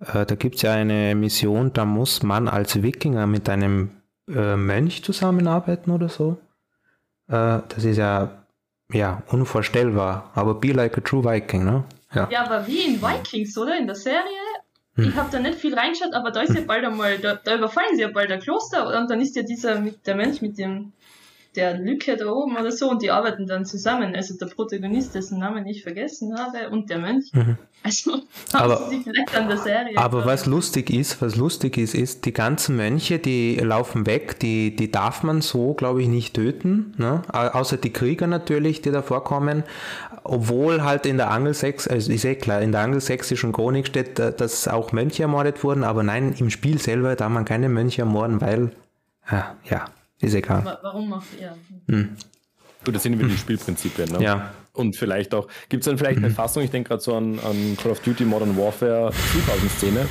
Äh, 0.00 0.24
da 0.24 0.34
gibt 0.34 0.56
es 0.56 0.62
ja 0.62 0.72
eine 0.72 1.14
Mission, 1.14 1.74
da 1.74 1.84
muss 1.84 2.22
man 2.22 2.48
als 2.48 2.82
Wikinger 2.82 3.26
mit 3.26 3.50
einem 3.50 3.90
äh, 4.28 4.56
Mönch 4.56 5.04
zusammenarbeiten 5.04 5.90
oder 5.90 6.08
so. 6.08 6.38
Äh, 7.28 7.60
das 7.68 7.84
ist 7.84 7.98
ja, 7.98 8.44
ja 8.90 9.22
unvorstellbar. 9.28 10.30
Aber 10.34 10.54
be 10.54 10.72
like 10.72 10.96
a 10.96 11.02
true 11.02 11.22
Viking, 11.22 11.64
ne? 11.64 11.84
Ja, 12.14 12.28
ja 12.30 12.44
aber 12.46 12.66
wie 12.66 12.94
in 12.94 13.02
Vikings, 13.02 13.56
oder? 13.58 13.78
In 13.78 13.86
der 13.86 13.96
Serie? 13.96 14.41
Hm. 14.96 15.08
Ich 15.08 15.16
habe 15.16 15.28
da 15.30 15.38
nicht 15.38 15.58
viel 15.58 15.74
reingeschaut, 15.74 16.14
aber 16.14 16.30
da 16.30 16.42
ist 16.42 16.54
ja 16.54 16.60
bald 16.66 16.84
einmal, 16.84 17.18
da, 17.18 17.34
da 17.34 17.56
überfallen 17.56 17.94
sie 17.94 18.02
ja 18.02 18.08
bald 18.08 18.30
ein 18.30 18.40
Kloster 18.40 18.86
und 18.86 19.10
dann 19.10 19.20
ist 19.20 19.36
ja 19.36 19.42
dieser, 19.42 19.80
mit, 19.80 20.06
der 20.06 20.16
Mönch 20.16 20.42
mit 20.42 20.58
dem 20.58 20.92
der 21.56 21.76
Lücke 21.76 22.16
da 22.16 22.30
oben 22.30 22.56
oder 22.56 22.72
so 22.72 22.88
und 22.90 23.02
die 23.02 23.10
arbeiten 23.10 23.46
dann 23.46 23.66
zusammen. 23.66 24.14
Also 24.16 24.36
der 24.38 24.46
Protagonist, 24.46 25.14
dessen 25.14 25.38
Namen 25.38 25.66
ich 25.66 25.82
vergessen 25.82 26.38
habe, 26.38 26.70
und 26.70 26.88
der 26.88 26.98
Mönch. 26.98 27.30
Mhm. 27.32 27.58
Also 27.82 28.22
aber, 28.52 28.88
sie 28.88 29.02
vielleicht 29.02 29.34
an 29.36 29.48
der 29.48 29.58
Serie. 29.58 29.98
Aber 29.98 30.24
was 30.24 30.46
lustig 30.46 30.90
ist, 30.90 31.20
was 31.20 31.36
lustig 31.36 31.76
ist, 31.76 31.94
ist, 31.94 32.24
die 32.24 32.32
ganzen 32.32 32.76
Mönche, 32.76 33.18
die 33.18 33.56
laufen 33.56 34.06
weg, 34.06 34.38
die, 34.40 34.74
die 34.74 34.90
darf 34.90 35.22
man 35.22 35.42
so, 35.42 35.74
glaube 35.74 36.00
ich, 36.00 36.08
nicht 36.08 36.34
töten. 36.34 36.94
Ne? 36.96 37.22
Außer 37.32 37.76
die 37.76 37.92
Krieger 37.92 38.26
natürlich, 38.26 38.80
die 38.80 38.90
da 38.90 39.02
vorkommen. 39.02 39.64
Obwohl 40.24 40.84
halt 40.84 41.04
in 41.06 41.16
der 41.16 41.30
Angelsächs, 41.30 41.88
also 41.88 42.12
ist 42.12 42.24
eh 42.24 42.36
klar, 42.36 42.62
in 42.62 42.70
der 42.70 42.82
angelsächsischen 42.82 43.52
Chronik 43.52 43.88
steht, 43.88 44.18
dass 44.18 44.68
auch 44.68 44.92
Mönche 44.92 45.24
ermordet 45.24 45.64
wurden, 45.64 45.82
aber 45.82 46.02
nein, 46.02 46.34
im 46.38 46.48
Spiel 46.50 46.78
selber 46.78 47.16
darf 47.16 47.30
man 47.30 47.44
keine 47.44 47.68
Mönche 47.68 48.02
ermorden, 48.02 48.40
weil, 48.40 48.70
äh, 49.28 49.42
ja, 49.68 49.86
ist 50.20 50.34
egal. 50.34 50.78
Warum 50.82 51.08
macht 51.08 51.26
ihr? 51.40 51.56
Hm. 51.88 52.16
Gut, 52.84 52.94
das 52.94 53.02
sind 53.02 53.18
wieder 53.18 53.28
die 53.28 53.36
Spielprinzipien. 53.36 54.10
Ne? 54.10 54.22
Ja. 54.22 54.52
Und 54.72 54.96
vielleicht 54.96 55.34
auch, 55.34 55.48
gibt 55.68 55.82
es 55.82 55.86
dann 55.86 55.98
vielleicht 55.98 56.18
eine 56.18 56.30
mhm. 56.30 56.34
Fassung, 56.34 56.62
ich 56.62 56.70
denke 56.70 56.88
gerade 56.88 57.02
so 57.02 57.14
an, 57.14 57.38
an 57.40 57.76
Call 57.80 57.92
of 57.92 58.00
Duty 58.00 58.24
Modern 58.24 58.56
Warfare 58.56 59.10
2000-Szene, 59.10 60.06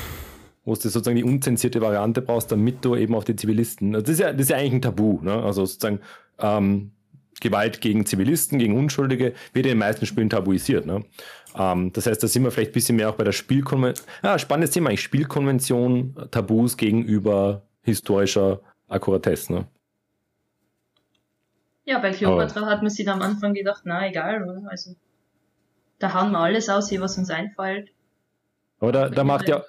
wo 0.65 0.75
du 0.75 0.81
sozusagen 0.81 1.15
die 1.15 1.23
unzensierte 1.23 1.81
Variante 1.81 2.21
brauchst, 2.21 2.51
damit 2.51 2.85
du 2.85 2.95
eben 2.95 3.15
auf 3.15 3.23
die 3.23 3.35
Zivilisten, 3.35 3.95
also 3.95 4.05
das 4.05 4.13
ist 4.13 4.19
ja, 4.19 4.31
das 4.31 4.41
ist 4.41 4.49
ja 4.49 4.57
eigentlich 4.57 4.73
ein 4.73 4.81
Tabu, 4.81 5.19
ne? 5.21 5.33
also 5.33 5.65
sozusagen 5.65 5.99
ähm, 6.37 6.91
Gewalt 7.41 7.81
gegen 7.81 8.05
Zivilisten, 8.05 8.57
gegen 8.59 8.77
Unschuldige, 8.77 9.33
wird 9.53 9.65
ja 9.65 9.73
in 9.73 9.77
den 9.77 9.79
meisten 9.79 10.05
Spielen 10.05 10.29
tabuisiert. 10.29 10.85
Ne? 10.85 11.03
Ähm, 11.57 11.91
das 11.91 12.07
heißt, 12.07 12.23
da 12.23 12.27
sind 12.27 12.43
wir 12.43 12.51
vielleicht 12.51 12.71
ein 12.71 12.73
bisschen 12.73 12.95
mehr 12.95 13.09
auch 13.09 13.15
bei 13.15 13.25
der 13.25 13.33
Spielkonvention, 13.33 14.07
ah, 14.21 14.39
spannendes 14.39 14.71
Thema 14.71 14.89
eigentlich, 14.89 15.01
Spielkonvention, 15.01 16.15
Tabus 16.31 16.77
gegenüber 16.77 17.63
historischer 17.81 18.61
Akkuratesse. 18.87 19.51
Ne? 19.53 19.67
Ja, 21.83 21.99
bei 21.99 22.11
Cleopatra 22.11 22.65
hat 22.67 22.81
man 22.81 22.89
sich 22.89 23.09
am 23.09 23.21
Anfang 23.21 23.53
gedacht, 23.53 23.81
na 23.83 24.07
egal, 24.07 24.43
oder? 24.43 24.63
also 24.69 24.95
da 25.99 26.13
hauen 26.13 26.31
wir 26.31 26.39
alles 26.39 26.69
aus, 26.69 26.89
hier 26.89 27.01
was 27.01 27.17
uns 27.17 27.29
einfällt. 27.29 27.89
Aber 28.79 28.91
da, 28.91 29.09
da 29.09 29.23
macht 29.23 29.47
ja 29.49 29.63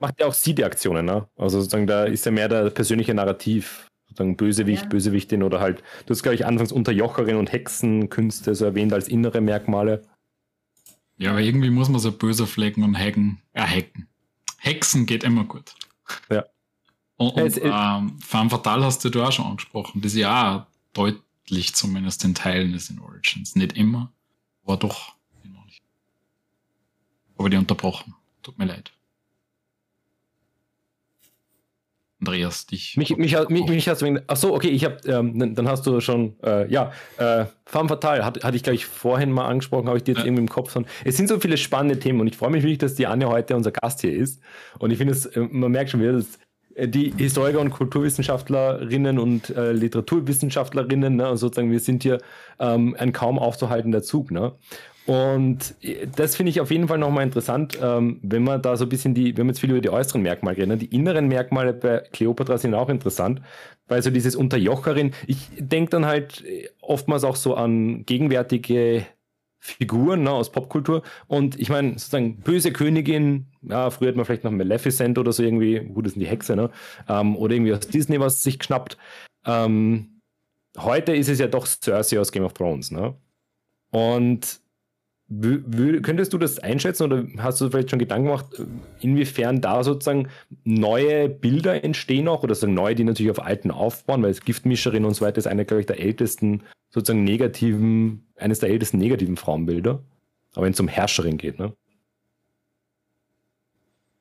macht 0.00 0.18
ja 0.18 0.26
auch 0.26 0.34
sie 0.34 0.54
die 0.54 0.64
Aktionen, 0.64 1.04
ne? 1.04 1.28
Also 1.36 1.60
sozusagen, 1.60 1.86
da 1.86 2.04
ist 2.04 2.24
ja 2.24 2.32
mehr 2.32 2.48
der 2.48 2.70
persönliche 2.70 3.14
Narrativ, 3.14 3.89
sozusagen 4.10 4.36
Bösewicht, 4.36 4.82
ja. 4.82 4.88
Bösewichtin 4.88 5.42
oder 5.42 5.60
halt, 5.60 5.82
du 6.06 6.10
hast, 6.10 6.22
glaube 6.22 6.34
ich, 6.34 6.44
anfangs 6.44 6.72
Unterjocherin 6.72 7.36
und 7.36 7.52
Hexenkünste 7.52 8.54
so 8.54 8.64
erwähnt 8.64 8.92
als 8.92 9.08
innere 9.08 9.40
Merkmale. 9.40 10.02
Ja, 11.16 11.30
aber 11.30 11.40
irgendwie 11.40 11.70
muss 11.70 11.88
man 11.88 12.00
so 12.00 12.12
böse 12.12 12.46
Flecken 12.46 12.82
und 12.82 12.98
Hacken, 12.98 13.40
äh, 13.52 13.62
hacken. 13.62 14.08
Hexen 14.58 15.06
geht 15.06 15.24
immer 15.24 15.44
gut. 15.44 15.74
Ja. 16.30 16.44
Und, 17.16 17.34
und 17.34 17.60
ähm, 17.62 18.18
Femme 18.20 18.50
Fatale 18.50 18.84
hast 18.84 19.04
du 19.04 19.22
auch 19.22 19.32
schon 19.32 19.46
angesprochen. 19.46 20.00
Das 20.00 20.12
ist 20.12 20.18
ja 20.18 20.56
auch 20.56 20.66
deut 20.94 21.20
Licht 21.48 21.76
zumindest 21.76 22.24
in 22.24 22.34
Teilen 22.34 22.74
ist 22.74 22.90
in 22.90 22.98
Origins. 22.98 23.54
Nicht 23.56 23.76
immer, 23.76 24.12
aber 24.64 24.76
doch. 24.76 25.14
Aber 27.36 27.48
die 27.48 27.56
unterbrochen. 27.56 28.14
Tut 28.42 28.58
mir 28.58 28.66
leid. 28.66 28.92
Andreas, 32.20 32.66
dich. 32.66 32.96
Mich, 32.96 33.16
mich, 33.16 33.36
mich, 33.48 33.66
mich 33.66 33.88
hast 33.88 34.02
du 34.02 34.06
wegen. 34.06 34.20
Achso, 34.26 34.54
okay, 34.54 34.68
ich 34.68 34.84
habe, 34.84 34.96
ähm, 35.06 35.54
dann 35.54 35.68
hast 35.68 35.86
du 35.86 36.00
schon, 36.00 36.36
äh, 36.44 36.70
ja, 36.70 36.92
äh, 37.16 37.46
Femme 37.64 37.88
Fatale 37.88 38.24
hat, 38.24 38.44
hatte 38.44 38.56
ich, 38.56 38.62
glaube 38.62 38.74
ich, 38.74 38.86
vorhin 38.86 39.32
mal 39.32 39.46
angesprochen, 39.46 39.88
habe 39.88 39.96
ich 39.96 40.04
dir 40.04 40.12
jetzt 40.12 40.20
ja. 40.20 40.26
irgendwie 40.26 40.42
im 40.42 40.48
Kopf. 40.48 40.76
Es 41.04 41.16
sind 41.16 41.28
so 41.28 41.40
viele 41.40 41.56
spannende 41.56 41.98
Themen 41.98 42.20
und 42.20 42.26
ich 42.26 42.36
freue 42.36 42.50
mich 42.50 42.62
wirklich, 42.62 42.78
dass 42.78 42.94
die 42.94 43.06
Anja 43.06 43.28
heute 43.28 43.56
unser 43.56 43.70
Gast 43.72 44.02
hier 44.02 44.12
ist. 44.12 44.40
Und 44.78 44.90
ich 44.90 44.98
finde 44.98 45.14
es, 45.14 45.26
äh, 45.26 45.40
man 45.40 45.72
merkt 45.72 45.90
schon 45.90 46.00
wieder, 46.00 46.12
dass 46.12 46.38
die 46.76 47.12
Historiker 47.16 47.60
und 47.60 47.70
Kulturwissenschaftlerinnen 47.70 49.18
und 49.18 49.50
äh, 49.50 49.72
Literaturwissenschaftlerinnen, 49.72 51.16
ne, 51.16 51.30
und 51.30 51.36
sozusagen, 51.36 51.70
wir 51.70 51.80
sind 51.80 52.02
hier 52.02 52.18
ähm, 52.58 52.94
ein 52.98 53.12
kaum 53.12 53.38
aufzuhaltender 53.38 54.02
Zug. 54.02 54.30
Ne? 54.30 54.52
Und 55.10 55.74
das 56.14 56.36
finde 56.36 56.50
ich 56.50 56.60
auf 56.60 56.70
jeden 56.70 56.86
Fall 56.86 56.98
nochmal 56.98 57.24
interessant, 57.24 57.76
ähm, 57.82 58.20
wenn 58.22 58.44
man 58.44 58.62
da 58.62 58.76
so 58.76 58.84
ein 58.84 58.88
bisschen 58.88 59.12
die, 59.12 59.36
wir 59.36 59.42
haben 59.42 59.48
jetzt 59.48 59.58
viel 59.58 59.70
über 59.72 59.80
die 59.80 59.90
äußeren 59.90 60.22
Merkmale 60.22 60.56
reden, 60.56 60.68
ne? 60.68 60.76
die 60.76 60.94
inneren 60.94 61.26
Merkmale 61.26 61.72
bei 61.72 61.98
Cleopatra 62.12 62.58
sind 62.58 62.74
auch 62.74 62.88
interessant, 62.88 63.42
weil 63.88 64.04
so 64.04 64.10
dieses 64.10 64.36
Unterjocherin, 64.36 65.10
ich 65.26 65.48
denke 65.58 65.90
dann 65.90 66.06
halt 66.06 66.44
äh, 66.46 66.68
oftmals 66.80 67.24
auch 67.24 67.34
so 67.34 67.56
an 67.56 68.06
gegenwärtige 68.06 69.04
Figuren 69.58 70.22
ne, 70.22 70.30
aus 70.30 70.52
Popkultur. 70.52 71.02
Und 71.26 71.58
ich 71.58 71.70
meine, 71.70 71.94
sozusagen 71.94 72.36
böse 72.36 72.72
Königin, 72.72 73.46
ja, 73.62 73.90
früher 73.90 74.10
hat 74.10 74.16
man 74.16 74.26
vielleicht 74.26 74.44
noch 74.44 74.52
Maleficent 74.52 75.18
oder 75.18 75.32
so 75.32 75.42
irgendwie, 75.42 75.80
gut, 75.80 76.06
das 76.06 76.12
sind 76.12 76.20
die 76.20 76.28
Hexe, 76.28 76.54
ne? 76.54 76.70
Ähm, 77.08 77.34
oder 77.36 77.54
irgendwie 77.54 77.74
aus 77.74 77.80
Disney 77.80 78.20
was 78.20 78.44
sich 78.44 78.60
geschnappt. 78.60 78.96
Ähm, 79.44 80.20
heute 80.78 81.16
ist 81.16 81.28
es 81.28 81.40
ja 81.40 81.48
doch 81.48 81.66
Cersei 81.66 82.20
aus 82.20 82.30
Game 82.30 82.44
of 82.44 82.52
Thrones, 82.52 82.92
ne? 82.92 83.16
Und 83.90 84.59
Könntest 85.30 86.32
du 86.32 86.38
das 86.38 86.58
einschätzen 86.58 87.04
oder 87.04 87.24
hast 87.38 87.60
du 87.60 87.70
vielleicht 87.70 87.90
schon 87.90 88.00
Gedanken 88.00 88.26
gemacht, 88.26 88.46
inwiefern 89.00 89.60
da 89.60 89.84
sozusagen 89.84 90.28
neue 90.64 91.28
Bilder 91.28 91.84
entstehen 91.84 92.26
auch 92.26 92.42
oder 92.42 92.54
sozusagen 92.54 92.74
neue, 92.74 92.96
die 92.96 93.04
natürlich 93.04 93.30
auf 93.30 93.44
alten 93.44 93.70
aufbauen, 93.70 94.24
weil 94.24 94.30
es 94.30 94.40
Giftmischerin 94.40 95.04
und 95.04 95.14
so 95.14 95.24
weiter 95.24 95.38
ist 95.38 95.46
eine, 95.46 95.64
glaube 95.64 95.82
ich, 95.82 95.86
der 95.86 96.00
ältesten 96.00 96.64
sozusagen 96.88 97.22
negativen, 97.22 98.26
eines 98.36 98.58
der 98.58 98.70
ältesten 98.70 98.98
negativen 98.98 99.36
Frauenbilder. 99.36 100.02
Aber 100.56 100.64
wenn 100.64 100.72
es 100.72 100.80
um 100.80 100.88
Herrscherin 100.88 101.38
geht, 101.38 101.60
ne? 101.60 101.72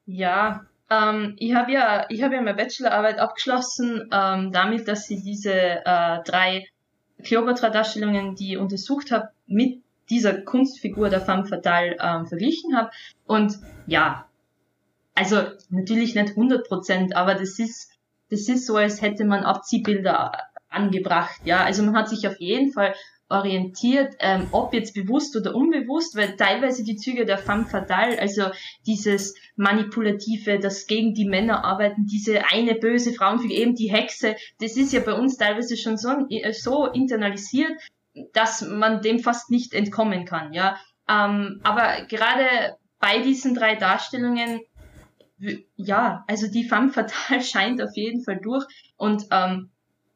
Ja, 0.06 0.66
ähm, 0.92 1.36
ich 1.38 1.56
habe 1.56 1.72
ja, 1.72 2.06
ich 2.10 2.20
ja 2.20 2.30
meine 2.30 2.54
Bachelorarbeit 2.54 3.18
abgeschlossen 3.18 4.10
ähm, 4.12 4.52
damit, 4.52 4.88
dass 4.88 5.10
ich 5.10 5.24
diese 5.24 5.54
äh, 5.54 6.24
drei 6.24 6.68
Kleopatra-Darstellungen, 7.24 8.36
die 8.36 8.54
ich 8.54 8.58
untersucht 8.58 9.12
habe, 9.12 9.30
mit 9.48 9.82
dieser 10.10 10.42
Kunstfigur 10.42 11.10
der 11.10 11.22
Femme 11.22 11.46
Fatale 11.46 11.98
ähm, 12.02 12.26
verglichen 12.26 12.76
habe. 12.76 12.92
Und 13.26 13.60
ja, 13.88 14.26
also 15.16 15.42
natürlich 15.70 16.16
nicht 16.16 16.30
100 16.30 16.68
Prozent, 16.68 17.16
aber 17.16 17.36
das 17.36 17.60
ist, 17.60 17.92
das 18.30 18.48
ist 18.48 18.66
so, 18.66 18.78
als 18.78 19.02
hätte 19.02 19.26
man 19.26 19.44
Abziehbilder 19.44 20.32
angebracht. 20.70 21.42
Ja, 21.46 21.64
also 21.64 21.84
man 21.84 21.96
hat 21.96 22.10
sich 22.10 22.28
auf 22.28 22.40
jeden 22.40 22.72
Fall 22.72 22.94
orientiert, 23.30 24.16
ähm, 24.20 24.48
ob 24.52 24.74
jetzt 24.74 24.96
bewusst 24.96 25.36
oder 25.38 25.54
unbewusst, 25.54 26.16
weil 26.16 26.36
teilweise 26.36 26.84
die 26.84 26.96
Züge 26.96 27.26
der 27.26 27.38
femme 27.38 27.66
fatale, 27.66 28.20
also 28.20 28.46
dieses 28.88 29.36
manipulative, 29.56 30.58
das 30.58 30.88
gegen 30.88 31.14
die 31.14 31.26
Männer 31.26 31.64
arbeiten, 31.64 32.08
diese 32.08 32.46
eine 32.52 32.76
böse 32.76 33.14
Frauenfigur, 33.14 33.56
eben 33.56 33.76
die 33.76 33.92
Hexe, 33.92 34.36
das 34.60 34.76
ist 34.78 34.94
ja 34.94 35.00
bei 35.02 35.14
uns 35.14 35.38
teilweise 35.38 35.78
schon 35.78 35.98
so, 35.98 36.10
so 36.54 36.88
internalisiert, 36.88 37.72
dass 38.34 38.62
man 38.62 39.02
dem 39.02 39.20
fast 39.20 39.50
nicht 39.50 39.74
entkommen 39.74 40.26
kann, 40.26 40.54
ja. 40.54 40.78
Ähm, 41.08 41.60
aber 41.64 42.06
gerade 42.08 42.78
bei 43.00 43.20
diesen 43.20 43.56
drei 43.56 43.76
Darstellungen, 43.76 44.62
ja, 45.76 46.24
also 46.28 46.48
die 46.48 46.64
femme 46.64 46.92
fatale 46.92 47.42
scheint 47.44 47.82
auf 47.82 47.96
jeden 47.96 48.24
Fall 48.24 48.40
durch 48.42 48.66
und 48.98 49.26
ähm, 49.32 49.72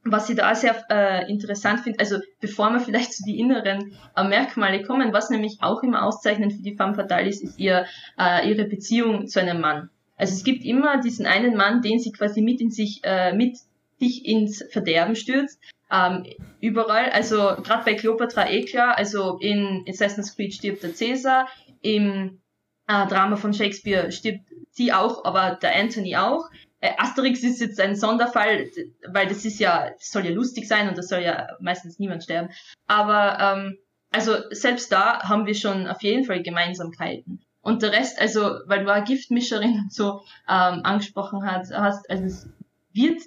was 0.06 0.30
ich 0.30 0.36
da 0.36 0.54
sehr 0.54 0.84
äh, 0.90 1.32
interessant 1.32 1.80
finde, 1.80 2.00
also 2.00 2.18
bevor 2.42 2.72
wir 2.72 2.82
vielleicht 2.82 3.14
zu 3.14 3.24
die 3.24 3.40
inneren 3.40 3.96
äh, 4.16 4.24
Merkmale 4.24 4.84
kommen, 4.84 5.14
was 5.14 5.30
nämlich 5.30 5.60
auch 5.62 5.82
immer 5.82 6.04
auszeichnend 6.04 6.54
für 6.54 6.62
die 6.62 6.76
femme 6.76 6.94
fatale 6.94 7.30
ist, 7.30 7.42
ist 7.42 7.58
ihr, 7.58 7.86
äh, 8.20 8.50
ihre 8.50 8.66
Beziehung 8.66 9.28
zu 9.28 9.40
einem 9.40 9.62
Mann. 9.62 9.90
Also 10.18 10.34
es 10.34 10.44
gibt 10.44 10.66
immer 10.66 11.00
diesen 11.00 11.26
einen 11.26 11.56
Mann, 11.56 11.82
den 11.82 12.00
sie 12.00 12.12
quasi 12.12 12.42
mit 12.42 12.60
in 12.60 12.70
sich, 12.70 13.00
äh, 13.04 13.34
mit 13.34 13.58
sich 14.00 14.26
ins 14.26 14.64
Verderben 14.72 15.16
stürzt 15.16 15.60
ähm, 15.92 16.26
überall. 16.60 17.10
Also 17.12 17.38
gerade 17.38 17.86
bei 17.86 17.96
Cleopatra 17.96 18.50
eh 18.50 18.66
klar, 18.66 18.98
also 18.98 19.38
in 19.40 19.86
Assassin's 19.88 20.36
Creed 20.36 20.54
stirbt 20.54 20.84
der 20.84 20.94
Caesar, 20.94 21.48
im 21.82 22.42
äh, 22.88 23.08
Drama 23.08 23.36
von 23.36 23.54
Shakespeare 23.54 24.12
stirbt 24.12 24.50
sie 24.72 24.92
auch, 24.92 25.24
aber 25.26 25.56
der 25.62 25.76
Anthony 25.76 26.16
auch. 26.16 26.50
Äh, 26.80 26.92
Asterix 26.98 27.44
ist 27.44 27.62
jetzt 27.62 27.80
ein 27.80 27.96
Sonderfall, 27.96 28.70
weil 29.08 29.28
das 29.28 29.46
ist 29.46 29.60
ja, 29.60 29.90
das 29.92 30.12
soll 30.12 30.26
ja 30.26 30.32
lustig 30.32 30.68
sein 30.68 30.90
und 30.90 30.98
da 30.98 31.02
soll 31.02 31.22
ja 31.22 31.48
meistens 31.60 32.00
niemand 32.00 32.24
sterben. 32.24 32.50
Aber 32.88 33.38
ähm, 33.40 33.78
also 34.12 34.36
selbst 34.52 34.92
da 34.92 35.24
haben 35.24 35.46
wir 35.46 35.56
schon 35.56 35.88
auf 35.88 36.02
jeden 36.04 36.26
Fall 36.26 36.44
Gemeinsamkeiten. 36.44 37.42
Und 37.62 37.82
der 37.82 37.94
Rest, 37.94 38.20
also 38.20 38.60
weil 38.66 38.84
du 38.84 38.92
eine 38.92 39.06
Giftmischerin 39.06 39.80
und 39.84 39.94
so 39.94 40.22
ähm, 40.48 40.82
angesprochen 40.84 41.46
hast, 41.46 41.74
hast, 41.74 42.10
also 42.10 42.26
es 42.26 42.50
wird 42.92 43.22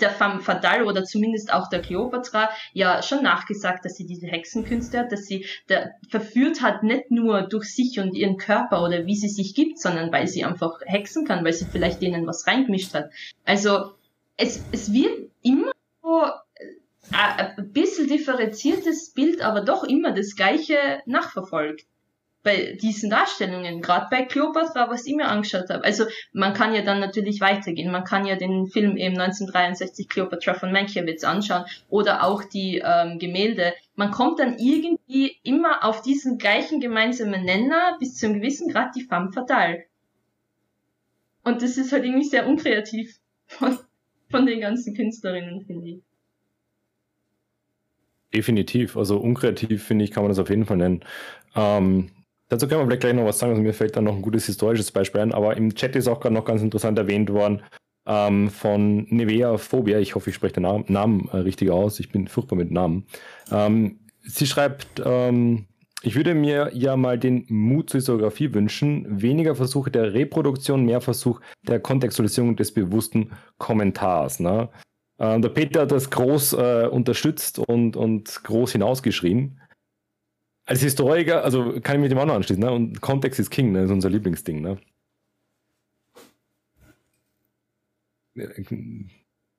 der 0.00 0.10
Femme 0.10 0.40
Fatale 0.40 0.84
oder 0.84 1.04
zumindest 1.04 1.52
auch 1.52 1.68
der 1.68 1.80
Cleopatra 1.80 2.50
ja 2.72 3.02
schon 3.02 3.22
nachgesagt, 3.22 3.84
dass 3.84 3.96
sie 3.96 4.06
diese 4.06 4.26
Hexenkünste 4.26 4.98
hat, 4.98 5.12
dass 5.12 5.26
sie 5.26 5.46
der, 5.68 5.94
verführt 6.08 6.62
hat, 6.62 6.82
nicht 6.82 7.10
nur 7.10 7.42
durch 7.42 7.74
sich 7.74 7.98
und 8.00 8.14
ihren 8.14 8.36
Körper 8.36 8.82
oder 8.82 9.06
wie 9.06 9.16
sie 9.16 9.28
sich 9.28 9.54
gibt, 9.54 9.80
sondern 9.80 10.12
weil 10.12 10.26
sie 10.26 10.44
einfach 10.44 10.80
hexen 10.86 11.24
kann, 11.26 11.44
weil 11.44 11.52
sie 11.52 11.66
vielleicht 11.66 12.02
denen 12.02 12.26
was 12.26 12.46
reingemischt 12.46 12.94
hat. 12.94 13.10
Also 13.44 13.92
es, 14.36 14.62
es 14.72 14.92
wird 14.92 15.30
immer 15.42 15.72
so 16.02 16.22
äh, 16.54 17.54
ein 17.56 17.72
bisschen 17.72 18.06
differenziertes 18.06 19.12
Bild, 19.12 19.42
aber 19.42 19.62
doch 19.62 19.84
immer 19.84 20.12
das 20.12 20.36
gleiche 20.36 20.76
nachverfolgt 21.06 21.86
bei 22.48 22.78
diesen 22.80 23.10
Darstellungen, 23.10 23.82
gerade 23.82 24.06
bei 24.10 24.22
Cleopatra, 24.22 24.88
was 24.88 25.06
ich 25.06 25.14
mir 25.14 25.28
angeschaut 25.28 25.68
habe. 25.68 25.84
Also 25.84 26.06
man 26.32 26.54
kann 26.54 26.74
ja 26.74 26.80
dann 26.80 26.98
natürlich 26.98 27.42
weitergehen. 27.42 27.92
Man 27.92 28.04
kann 28.04 28.24
ja 28.24 28.36
den 28.36 28.68
Film 28.68 28.96
eben 28.96 29.18
1963 29.20 30.08
Cleopatra 30.08 30.54
von 30.54 30.72
Mankiewicz 30.72 31.24
anschauen 31.24 31.66
oder 31.90 32.24
auch 32.24 32.42
die 32.42 32.82
ähm, 32.82 33.18
Gemälde. 33.18 33.74
Man 33.96 34.12
kommt 34.12 34.38
dann 34.38 34.56
irgendwie 34.56 35.36
immer 35.42 35.84
auf 35.84 36.00
diesen 36.00 36.38
gleichen 36.38 36.80
gemeinsamen 36.80 37.44
Nenner 37.44 37.98
bis 38.00 38.16
zu 38.16 38.24
einem 38.24 38.40
gewissen 38.40 38.72
Grad 38.72 38.96
die 38.96 39.02
femme 39.02 39.30
fatale. 39.30 39.84
Und 41.44 41.60
das 41.60 41.76
ist 41.76 41.92
halt 41.92 42.06
irgendwie 42.06 42.28
sehr 42.28 42.46
unkreativ 42.46 43.18
von, 43.46 43.78
von 44.30 44.46
den 44.46 44.62
ganzen 44.62 44.94
Künstlerinnen, 44.94 45.66
finde 45.66 45.86
ich. 45.86 45.98
Definitiv. 48.32 48.96
Also 48.96 49.18
unkreativ, 49.18 49.84
finde 49.84 50.06
ich, 50.06 50.12
kann 50.12 50.22
man 50.22 50.30
das 50.30 50.38
auf 50.38 50.48
jeden 50.48 50.64
Fall 50.64 50.78
nennen. 50.78 51.04
Ähm, 51.54 52.10
Dazu 52.48 52.66
können 52.66 52.80
wir 52.80 52.86
vielleicht 52.86 53.02
gleich 53.02 53.14
noch 53.14 53.24
was 53.24 53.38
sagen. 53.38 53.52
Also 53.52 53.62
mir 53.62 53.74
fällt 53.74 53.96
dann 53.96 54.04
noch 54.04 54.16
ein 54.16 54.22
gutes 54.22 54.46
historisches 54.46 54.90
Beispiel 54.90 55.20
ein, 55.20 55.32
aber 55.32 55.56
im 55.56 55.74
Chat 55.74 55.96
ist 55.96 56.08
auch 56.08 56.20
gerade 56.20 56.34
noch 56.34 56.44
ganz 56.44 56.62
interessant 56.62 56.98
erwähnt 56.98 57.30
worden 57.30 57.62
ähm, 58.06 58.48
von 58.50 59.06
Nevea 59.10 59.58
Phobia. 59.58 59.98
Ich 59.98 60.14
hoffe, 60.14 60.30
ich 60.30 60.36
spreche 60.36 60.54
den 60.54 60.62
Namen, 60.62 60.84
Namen 60.88 61.28
äh, 61.32 61.38
richtig 61.38 61.70
aus. 61.70 62.00
Ich 62.00 62.10
bin 62.10 62.26
furchtbar 62.26 62.56
mit 62.56 62.70
Namen. 62.70 63.06
Ähm, 63.52 64.00
sie 64.22 64.46
schreibt, 64.46 65.02
ähm, 65.04 65.66
ich 66.02 66.14
würde 66.14 66.34
mir 66.34 66.70
ja 66.74 66.96
mal 66.96 67.18
den 67.18 67.44
Mut 67.48 67.90
zur 67.90 67.98
Historiografie 67.98 68.54
wünschen. 68.54 69.20
Weniger 69.20 69.54
Versuche 69.54 69.90
der 69.90 70.14
Reproduktion, 70.14 70.84
mehr 70.84 71.00
Versuch 71.00 71.40
der 71.66 71.80
Kontextualisierung 71.80 72.56
des 72.56 72.72
bewussten 72.72 73.32
Kommentars. 73.58 74.40
Ne? 74.40 74.70
Äh, 75.18 75.38
der 75.40 75.50
Peter 75.50 75.82
hat 75.82 75.92
das 75.92 76.08
groß 76.08 76.54
äh, 76.54 76.88
unterstützt 76.90 77.58
und, 77.58 77.96
und 77.96 78.42
groß 78.44 78.72
hinausgeschrien 78.72 79.60
als 80.68 80.82
Historiker, 80.82 81.42
also 81.44 81.80
kann 81.80 81.96
ich 81.96 82.00
mich 82.02 82.08
dem 82.10 82.18
auch 82.18 82.26
noch 82.26 82.34
anschließen, 82.34 82.62
ne? 82.62 82.70
Und 82.70 83.00
Kontext 83.00 83.40
ist 83.40 83.48
King, 83.48 83.72
ne? 83.72 83.80
Das 83.80 83.86
ist 83.86 83.94
unser 83.94 84.10
Lieblingsding, 84.10 84.60
ne? 84.60 84.78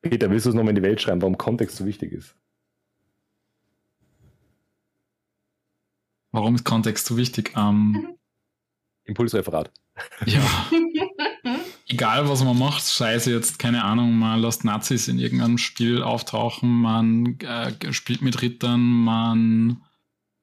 Peter, 0.02 0.30
willst 0.30 0.46
du 0.46 0.50
es 0.52 0.56
nochmal 0.56 0.70
in 0.70 0.76
die 0.76 0.84
Welt 0.84 1.02
schreiben, 1.02 1.22
warum 1.22 1.38
Kontext 1.38 1.78
so 1.78 1.86
wichtig 1.88 2.12
ist? 2.12 2.36
Warum 6.32 6.54
ist 6.54 6.64
Kontext 6.64 7.08
so 7.08 7.18
wichtig? 7.18 7.54
Ähm, 7.58 8.16
Impulsreferat. 9.06 9.72
Ja. 10.28 10.42
Egal, 11.88 12.30
was 12.30 12.44
man 12.44 12.58
macht, 12.58 12.84
scheiße 12.84 13.32
jetzt, 13.32 13.58
keine 13.58 13.84
Ahnung, 13.84 14.14
man 14.14 14.40
lässt 14.40 14.64
Nazis 14.64 15.08
in 15.08 15.18
irgendeinem 15.18 15.58
Spiel 15.58 16.04
auftauchen, 16.04 16.70
man 16.70 17.40
äh, 17.40 17.92
spielt 17.92 18.22
mit 18.22 18.44
Rittern, 18.44 18.80
man 18.80 19.82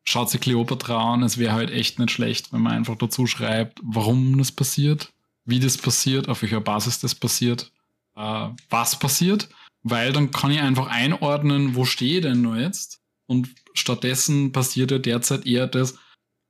schaut 0.09 0.31
sich 0.31 0.41
Cleopatra 0.41 1.15
an. 1.15 1.23
Es 1.23 1.39
wäre 1.39 1.53
halt 1.53 1.71
echt 1.71 1.99
nicht 1.99 2.11
schlecht, 2.11 2.53
wenn 2.53 2.63
man 2.63 2.73
einfach 2.73 2.97
dazu 2.97 3.27
schreibt, 3.27 3.81
warum 3.83 4.39
das 4.39 4.53
passiert, 4.53 5.13
wie 5.45 5.61
das 5.61 5.77
passiert, 5.77 6.29
auf 6.29 6.43
welcher 6.43 6.61
Basis 6.61 7.01
das 7.01 7.15
passiert, 7.15 7.73
äh, 8.17 8.49
was 8.71 8.99
passiert, 8.99 9.49
weil 9.83 10.13
dann 10.13 10.31
kann 10.31 10.51
ich 10.51 10.61
einfach 10.61 10.89
einordnen, 10.89 11.75
wo 11.75 11.85
stehe 11.85 12.17
ich 12.17 12.23
denn 12.23 12.43
nur 12.43 12.57
jetzt? 12.57 13.01
Und 13.27 13.49
stattdessen 13.75 14.53
passiert 14.53 14.91
ja 14.91 14.99
derzeit 14.99 15.47
eher 15.47 15.67
das, 15.67 15.99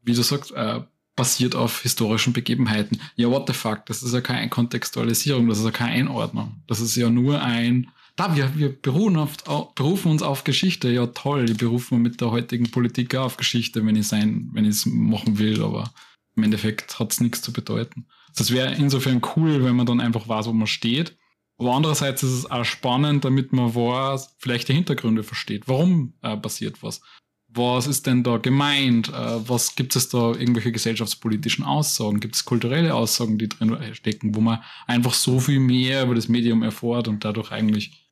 wie 0.03 0.15
du 0.15 0.23
sagst, 0.23 0.53
äh, 0.53 0.83
basiert 1.17 1.55
auf 1.55 1.81
historischen 1.81 2.35
Begebenheiten. 2.35 3.01
Ja, 3.17 3.31
what 3.31 3.47
the 3.47 3.55
fuck, 3.55 3.87
das 3.87 4.03
ist 4.03 4.13
ja 4.13 4.21
keine 4.21 4.51
Kontextualisierung, 4.51 5.49
das 5.49 5.59
ist 5.59 5.65
ja 5.65 5.71
keine 5.71 5.93
Einordnung. 5.93 6.63
Das 6.67 6.81
ist 6.81 6.95
ja 6.95 7.09
nur 7.09 7.43
ein, 7.43 7.91
da, 8.17 8.35
wir, 8.35 8.57
wir 8.57 8.81
beruhen 8.81 9.17
auf, 9.17 9.37
berufen 9.75 10.11
uns 10.11 10.23
auf 10.23 10.45
Geschichte. 10.45 10.91
Ja, 10.91 11.07
toll, 11.07 11.47
die 11.47 11.55
berufen 11.55 11.99
wir 11.99 12.03
mit 12.03 12.21
der 12.21 12.31
heutigen 12.31 12.71
Politik 12.71 13.15
auf 13.15 13.37
Geschichte, 13.37 13.85
wenn 13.85 13.97
ich 13.97 14.09
sein, 14.09 14.49
wenn 14.53 14.65
ich 14.65 14.71
es 14.71 14.87
machen 14.87 15.39
will, 15.39 15.63
aber 15.63 15.93
im 16.35 16.43
Endeffekt 16.43 16.99
hat 16.99 17.13
es 17.13 17.21
nichts 17.21 17.43
zu 17.43 17.53
bedeuten. 17.53 18.07
Das 18.35 18.51
wäre 18.51 18.75
insofern 18.75 19.23
cool, 19.37 19.65
wenn 19.65 19.77
man 19.77 19.87
dann 19.87 20.01
einfach 20.01 20.29
weiß, 20.29 20.47
wo 20.47 20.53
man 20.53 20.67
steht. 20.67 21.17
Aber 21.59 21.75
andererseits 21.75 22.23
ist 22.23 22.33
es 22.33 22.51
auch 22.51 22.65
spannend, 22.65 23.25
damit 23.25 23.53
man 23.53 23.75
weiß, 23.75 24.37
vielleicht 24.39 24.69
die 24.69 24.75
Hintergründe 24.75 25.23
versteht. 25.23 25.69
Warum 25.69 26.15
äh, 26.23 26.37
passiert 26.37 26.83
was? 26.83 27.01
Was 27.49 27.87
ist 27.87 28.07
denn 28.07 28.23
da 28.23 28.37
gemeint? 28.37 29.09
Äh, 29.09 29.49
was 29.49 29.75
gibt 29.75 29.97
es 29.97 30.11
da 30.11 30.33
irgendwelche 30.33 30.73
gesellschaftspolitischen 30.73 31.65
Aussagen? 31.65 32.21
Gibt 32.21 32.35
es 32.35 32.45
kulturelle 32.45 32.95
Aussagen, 32.95 33.39
die 33.39 33.49
drin 33.49 33.79
stecken, 33.95 34.35
wo 34.35 34.41
man 34.41 34.63
einfach 34.87 35.15
so 35.15 35.41
viel 35.41 35.61
mehr 35.61 36.05
über 36.05 36.15
das 36.15 36.29
Medium 36.29 36.63
erfährt 36.63 37.09
und 37.09 37.25
dadurch 37.25 37.53
eigentlich 37.53 38.06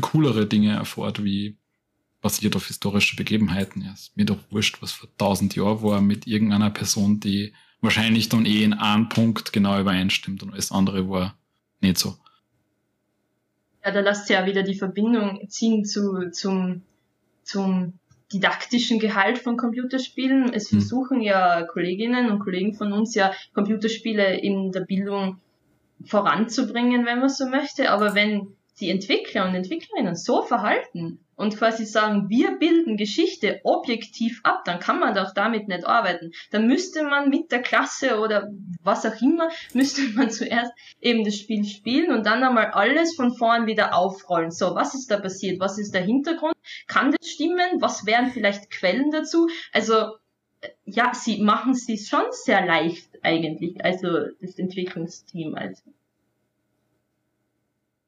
coolere 0.00 0.46
Dinge 0.46 0.74
erfährt, 0.74 1.22
wie 1.24 1.56
basiert 2.20 2.56
auf 2.56 2.66
historische 2.66 3.16
Begebenheiten. 3.16 3.82
Ja, 3.82 3.92
ist 3.92 4.16
mir 4.16 4.24
doch 4.24 4.38
wurscht, 4.50 4.82
was 4.82 4.92
vor 4.92 5.08
tausend 5.16 5.54
Jahren 5.54 5.82
war 5.82 6.00
mit 6.00 6.26
irgendeiner 6.26 6.70
Person, 6.70 7.20
die 7.20 7.52
wahrscheinlich 7.80 8.28
dann 8.28 8.46
eh 8.46 8.64
in 8.64 8.72
einem 8.72 9.08
Punkt 9.08 9.52
genau 9.52 9.78
übereinstimmt 9.80 10.42
und 10.42 10.52
alles 10.52 10.72
andere 10.72 11.08
war 11.08 11.38
nicht 11.80 11.98
so. 11.98 12.16
Ja, 13.84 13.92
da 13.92 14.00
lasst 14.00 14.28
ja 14.28 14.46
wieder 14.46 14.62
die 14.62 14.74
Verbindung 14.74 15.48
ziehen 15.48 15.84
zu, 15.84 16.30
zum, 16.30 16.82
zum 17.44 17.92
didaktischen 18.32 18.98
Gehalt 18.98 19.38
von 19.38 19.56
Computerspielen. 19.56 20.52
Es 20.52 20.70
hm. 20.70 20.80
versuchen 20.80 21.20
ja 21.20 21.62
Kolleginnen 21.62 22.30
und 22.30 22.40
Kollegen 22.40 22.74
von 22.74 22.92
uns 22.92 23.14
ja 23.14 23.32
Computerspiele 23.54 24.40
in 24.40 24.72
der 24.72 24.80
Bildung 24.80 25.38
voranzubringen, 26.04 27.06
wenn 27.06 27.20
man 27.20 27.28
so 27.28 27.46
möchte. 27.46 27.90
Aber 27.92 28.14
wenn 28.14 28.55
die 28.80 28.90
Entwickler 28.90 29.46
und 29.46 29.54
Entwicklerinnen 29.54 30.14
so 30.14 30.42
verhalten 30.42 31.24
und 31.34 31.56
quasi 31.56 31.84
sagen, 31.84 32.28
wir 32.28 32.58
bilden 32.58 32.96
Geschichte 32.96 33.60
objektiv 33.64 34.40
ab, 34.42 34.64
dann 34.64 34.80
kann 34.80 34.98
man 34.98 35.14
doch 35.14 35.32
damit 35.34 35.68
nicht 35.68 35.84
arbeiten. 35.84 36.32
Dann 36.50 36.66
müsste 36.66 37.04
man 37.04 37.28
mit 37.28 37.52
der 37.52 37.62
Klasse 37.62 38.18
oder 38.20 38.50
was 38.82 39.06
auch 39.06 39.20
immer, 39.20 39.48
müsste 39.74 40.02
man 40.14 40.30
zuerst 40.30 40.72
eben 41.00 41.24
das 41.24 41.36
Spiel 41.36 41.64
spielen 41.64 42.10
und 42.12 42.26
dann 42.26 42.42
einmal 42.42 42.70
alles 42.72 43.14
von 43.14 43.34
vorn 43.34 43.66
wieder 43.66 43.94
aufrollen. 43.94 44.50
So, 44.50 44.74
was 44.74 44.94
ist 44.94 45.10
da 45.10 45.18
passiert? 45.18 45.60
Was 45.60 45.78
ist 45.78 45.94
der 45.94 46.02
Hintergrund? 46.02 46.54
Kann 46.86 47.12
das 47.12 47.30
stimmen? 47.30 47.80
Was 47.80 48.06
wären 48.06 48.30
vielleicht 48.30 48.70
Quellen 48.70 49.10
dazu? 49.10 49.48
Also, 49.72 50.16
ja, 50.84 51.12
sie 51.14 51.42
machen 51.42 51.72
es 51.72 52.08
schon 52.08 52.24
sehr 52.30 52.64
leicht 52.64 53.10
eigentlich, 53.22 53.84
also 53.84 54.08
das 54.40 54.58
Entwicklungsteam. 54.58 55.54
Also. 55.54 55.82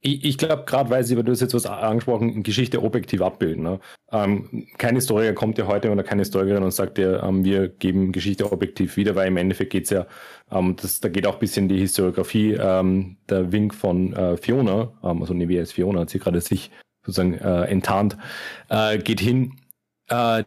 Ich, 0.09 0.25
ich 0.25 0.39
glaube, 0.39 0.65
gerade 0.65 0.91
weil 0.91 1.05
Sie, 1.05 1.15
du 1.15 1.31
hast 1.31 1.41
jetzt 1.41 1.55
was 1.55 1.67
angesprochen, 1.67 2.43
Geschichte 2.43 2.83
objektiv 2.83 3.21
abbilden. 3.21 3.63
Ne? 3.63 3.81
Ähm, 4.11 4.67
kein 4.79 4.95
Historiker 4.95 5.35
kommt 5.35 5.59
ja 5.59 5.67
heute 5.67 5.91
oder 5.91 6.03
keine 6.03 6.23
Historikerin 6.23 6.63
und 6.63 6.71
sagt 6.71 6.99
ja, 6.99 7.23
ähm, 7.27 7.45
wir 7.45 7.69
geben 7.69 8.13
Geschichte 8.13 8.51
objektiv 8.51 8.97
wieder, 8.97 9.15
weil 9.15 9.29
im 9.29 9.37
Endeffekt 9.37 9.71
geht's 9.71 9.91
ja, 9.91 10.07
ähm, 10.51 10.77
das, 10.81 11.01
da 11.01 11.09
geht 11.09 11.27
auch 11.27 11.35
ein 11.35 11.41
bisschen 11.41 11.69
die 11.69 11.79
Historiografie, 11.79 12.55
ähm, 12.55 13.17
der 13.29 13.53
Wink 13.53 13.75
von 13.75 14.15
äh, 14.15 14.37
Fiona, 14.37 14.93
ähm, 15.05 15.21
also 15.21 15.39
wie 15.39 15.61
heißt 15.61 15.75
Fiona, 15.75 16.01
hat 16.01 16.11
sie 16.11 16.19
gerade 16.19 16.41
sich 16.41 16.71
sozusagen 17.05 17.35
äh, 17.35 17.65
enttarnt, 17.65 18.17
äh, 18.69 18.99
geht 18.99 19.21
hin 19.21 19.55
äh, 20.09 20.45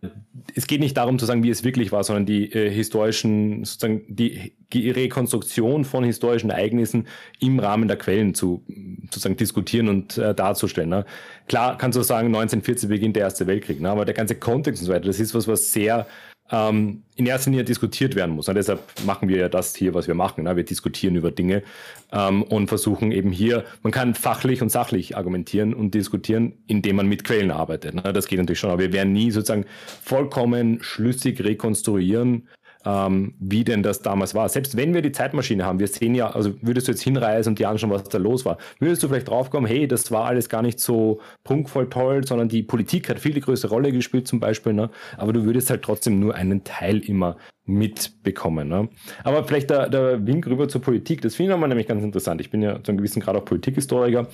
es 0.55 0.67
geht 0.67 0.79
nicht 0.79 0.97
darum 0.97 1.19
zu 1.19 1.25
sagen, 1.25 1.43
wie 1.43 1.49
es 1.49 1.63
wirklich 1.63 1.91
war, 1.91 2.03
sondern 2.03 2.25
die 2.25 2.51
äh, 2.51 2.69
historischen, 2.69 3.63
sozusagen 3.63 4.03
die, 4.07 4.53
die 4.73 4.89
Rekonstruktion 4.89 5.85
von 5.85 6.03
historischen 6.03 6.49
Ereignissen 6.49 7.07
im 7.39 7.59
Rahmen 7.59 7.87
der 7.87 7.97
Quellen 7.97 8.33
zu 8.33 8.63
sozusagen 9.03 9.37
diskutieren 9.37 9.87
und 9.87 10.17
äh, 10.17 10.33
darzustellen. 10.33 10.89
Ne? 10.89 11.05
Klar 11.47 11.77
kannst 11.77 11.97
du 11.97 12.01
sagen, 12.01 12.27
1940 12.27 12.89
beginnt 12.89 13.15
der 13.15 13.23
Erste 13.23 13.45
Weltkrieg, 13.47 13.81
ne? 13.81 13.89
aber 13.89 14.05
der 14.05 14.15
ganze 14.15 14.35
Kontext 14.35 14.81
und 14.81 14.87
so 14.87 14.93
weiter, 14.93 15.05
das 15.05 15.19
ist 15.19 15.35
was, 15.35 15.47
was 15.47 15.71
sehr 15.71 16.07
ähm, 16.51 17.03
in 17.15 17.25
erster 17.25 17.49
Linie 17.49 17.63
diskutiert 17.63 18.15
werden 18.15 18.35
muss. 18.35 18.49
Und 18.49 18.55
deshalb 18.55 18.81
machen 19.05 19.29
wir 19.29 19.37
ja 19.37 19.49
das 19.49 19.75
hier, 19.75 19.93
was 19.93 20.07
wir 20.07 20.15
machen. 20.15 20.43
Ne? 20.43 20.55
Wir 20.55 20.63
diskutieren 20.63 21.15
über 21.15 21.31
Dinge 21.31 21.63
ähm, 22.11 22.43
und 22.43 22.67
versuchen 22.67 23.11
eben 23.11 23.31
hier, 23.31 23.65
man 23.83 23.91
kann 23.91 24.15
fachlich 24.15 24.61
und 24.61 24.69
sachlich 24.69 25.15
argumentieren 25.17 25.73
und 25.73 25.93
diskutieren, 25.93 26.53
indem 26.67 26.97
man 26.97 27.07
mit 27.07 27.23
Quellen 27.23 27.51
arbeitet. 27.51 27.95
Ne? 27.95 28.13
Das 28.13 28.27
geht 28.27 28.39
natürlich 28.39 28.59
schon, 28.59 28.71
aber 28.71 28.81
wir 28.81 28.93
werden 28.93 29.13
nie 29.13 29.31
sozusagen 29.31 29.65
vollkommen 30.03 30.79
schlüssig 30.81 31.43
rekonstruieren, 31.43 32.47
ähm, 32.85 33.35
wie 33.39 33.63
denn 33.63 33.83
das 33.83 34.01
damals 34.01 34.33
war. 34.35 34.49
Selbst 34.49 34.77
wenn 34.77 34.93
wir 34.93 35.01
die 35.01 35.11
Zeitmaschine 35.11 35.65
haben, 35.65 35.79
wir 35.79 35.87
sehen 35.87 36.15
ja, 36.15 36.31
also 36.31 36.53
würdest 36.61 36.87
du 36.87 36.91
jetzt 36.91 37.01
hinreisen 37.01 37.49
und 37.49 37.59
dir 37.59 37.69
anschauen, 37.69 37.91
was 37.91 38.03
da 38.03 38.17
los 38.17 38.45
war, 38.45 38.57
würdest 38.79 39.03
du 39.03 39.07
vielleicht 39.07 39.27
draufkommen, 39.29 39.69
hey, 39.69 39.87
das 39.87 40.11
war 40.11 40.25
alles 40.25 40.49
gar 40.49 40.61
nicht 40.61 40.79
so 40.79 41.19
prunkvoll 41.43 41.89
toll, 41.89 42.25
sondern 42.25 42.49
die 42.49 42.63
Politik 42.63 43.09
hat 43.09 43.19
viel 43.19 43.33
die 43.33 43.41
größere 43.41 43.71
Rolle 43.71 43.91
gespielt 43.91 44.27
zum 44.27 44.39
Beispiel, 44.39 44.73
ne? 44.73 44.89
aber 45.17 45.33
du 45.33 45.45
würdest 45.45 45.69
halt 45.69 45.83
trotzdem 45.83 46.19
nur 46.19 46.35
einen 46.35 46.63
Teil 46.63 46.99
immer 46.99 47.37
mitbekommen. 47.65 48.67
Ne? 48.67 48.89
Aber 49.23 49.43
vielleicht 49.43 49.69
der, 49.69 49.89
der 49.89 50.25
Wink 50.25 50.47
rüber 50.47 50.67
zur 50.67 50.81
Politik, 50.81 51.21
das 51.21 51.35
finde 51.35 51.51
ich 51.51 51.53
nochmal 51.53 51.69
nämlich 51.69 51.87
ganz 51.87 52.03
interessant. 52.03 52.41
Ich 52.41 52.49
bin 52.49 52.61
ja 52.61 52.83
zu 52.83 52.91
einem 52.91 52.97
gewissen 52.97 53.21
Grad 53.21 53.35
auch 53.35 53.45
Politikhistoriker 53.45 54.27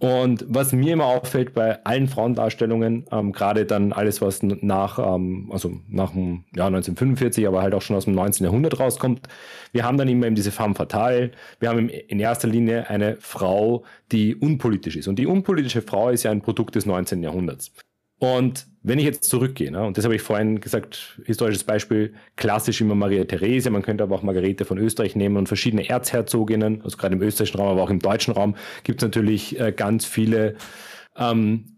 und 0.00 0.46
was 0.48 0.72
mir 0.72 0.94
immer 0.94 1.04
auffällt 1.04 1.52
bei 1.52 1.84
allen 1.84 2.08
Frauendarstellungen, 2.08 3.04
ähm, 3.12 3.32
gerade 3.32 3.66
dann 3.66 3.92
alles, 3.92 4.22
was 4.22 4.42
nach, 4.42 4.98
ähm, 4.98 5.50
also 5.52 5.78
nach 5.88 6.12
dem 6.12 6.44
ja, 6.56 6.66
1945, 6.68 7.46
aber 7.46 7.60
halt 7.60 7.74
auch 7.74 7.82
schon 7.82 7.96
aus 7.96 8.06
dem 8.06 8.14
19. 8.14 8.44
Jahrhundert 8.44 8.80
rauskommt, 8.80 9.28
wir 9.72 9.84
haben 9.84 9.98
dann 9.98 10.08
immer 10.08 10.26
eben 10.26 10.34
diese 10.34 10.52
femme 10.52 10.74
fatale, 10.74 11.32
wir 11.58 11.68
haben 11.68 11.90
in 11.90 12.18
erster 12.18 12.48
Linie 12.48 12.88
eine 12.88 13.18
Frau, 13.20 13.84
die 14.10 14.34
unpolitisch 14.34 14.96
ist. 14.96 15.06
Und 15.06 15.18
die 15.18 15.26
unpolitische 15.26 15.82
Frau 15.82 16.08
ist 16.08 16.22
ja 16.22 16.30
ein 16.30 16.40
Produkt 16.40 16.76
des 16.76 16.86
19. 16.86 17.22
Jahrhunderts. 17.22 17.70
Und 18.18 18.69
wenn 18.82 18.98
ich 18.98 19.04
jetzt 19.04 19.24
zurückgehe, 19.24 19.70
ne, 19.70 19.84
und 19.84 19.98
das 19.98 20.04
habe 20.04 20.14
ich 20.14 20.22
vorhin 20.22 20.60
gesagt, 20.60 21.20
historisches 21.26 21.64
Beispiel, 21.64 22.14
klassisch 22.36 22.80
immer 22.80 22.94
Maria 22.94 23.24
Theresia, 23.24 23.70
man 23.70 23.82
könnte 23.82 24.04
aber 24.04 24.14
auch 24.14 24.22
Margarete 24.22 24.64
von 24.64 24.78
Österreich 24.78 25.16
nehmen 25.16 25.36
und 25.36 25.48
verschiedene 25.48 25.88
Erzherzoginnen, 25.88 26.80
also 26.82 26.96
gerade 26.96 27.14
im 27.14 27.22
österreichischen 27.22 27.58
Raum, 27.58 27.68
aber 27.68 27.82
auch 27.82 27.90
im 27.90 27.98
deutschen 27.98 28.32
Raum 28.32 28.56
gibt 28.84 29.02
es 29.02 29.06
natürlich 29.06 29.60
äh, 29.60 29.72
ganz 29.72 30.06
viele 30.06 30.56
ähm, 31.16 31.76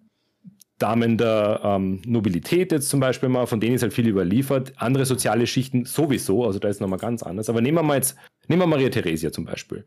Damen 0.78 1.16
der 1.16 1.60
ähm, 1.62 2.02
Nobilität 2.04 2.72
jetzt 2.72 2.88
zum 2.88 3.00
Beispiel 3.00 3.28
mal, 3.28 3.46
von 3.46 3.60
denen 3.60 3.74
ist 3.74 3.82
halt 3.82 3.92
viel 3.92 4.08
überliefert, 4.08 4.72
andere 4.76 5.04
soziale 5.04 5.46
Schichten 5.46 5.84
sowieso, 5.84 6.44
also 6.44 6.58
da 6.58 6.68
ist 6.68 6.80
nochmal 6.80 6.98
ganz 6.98 7.22
anders. 7.22 7.48
Aber 7.48 7.60
nehmen 7.60 7.78
wir 7.78 7.82
mal 7.82 7.96
jetzt, 7.96 8.16
nehmen 8.48 8.62
wir 8.62 8.66
Maria 8.66 8.88
Theresia 8.88 9.30
zum 9.32 9.44
Beispiel. 9.44 9.84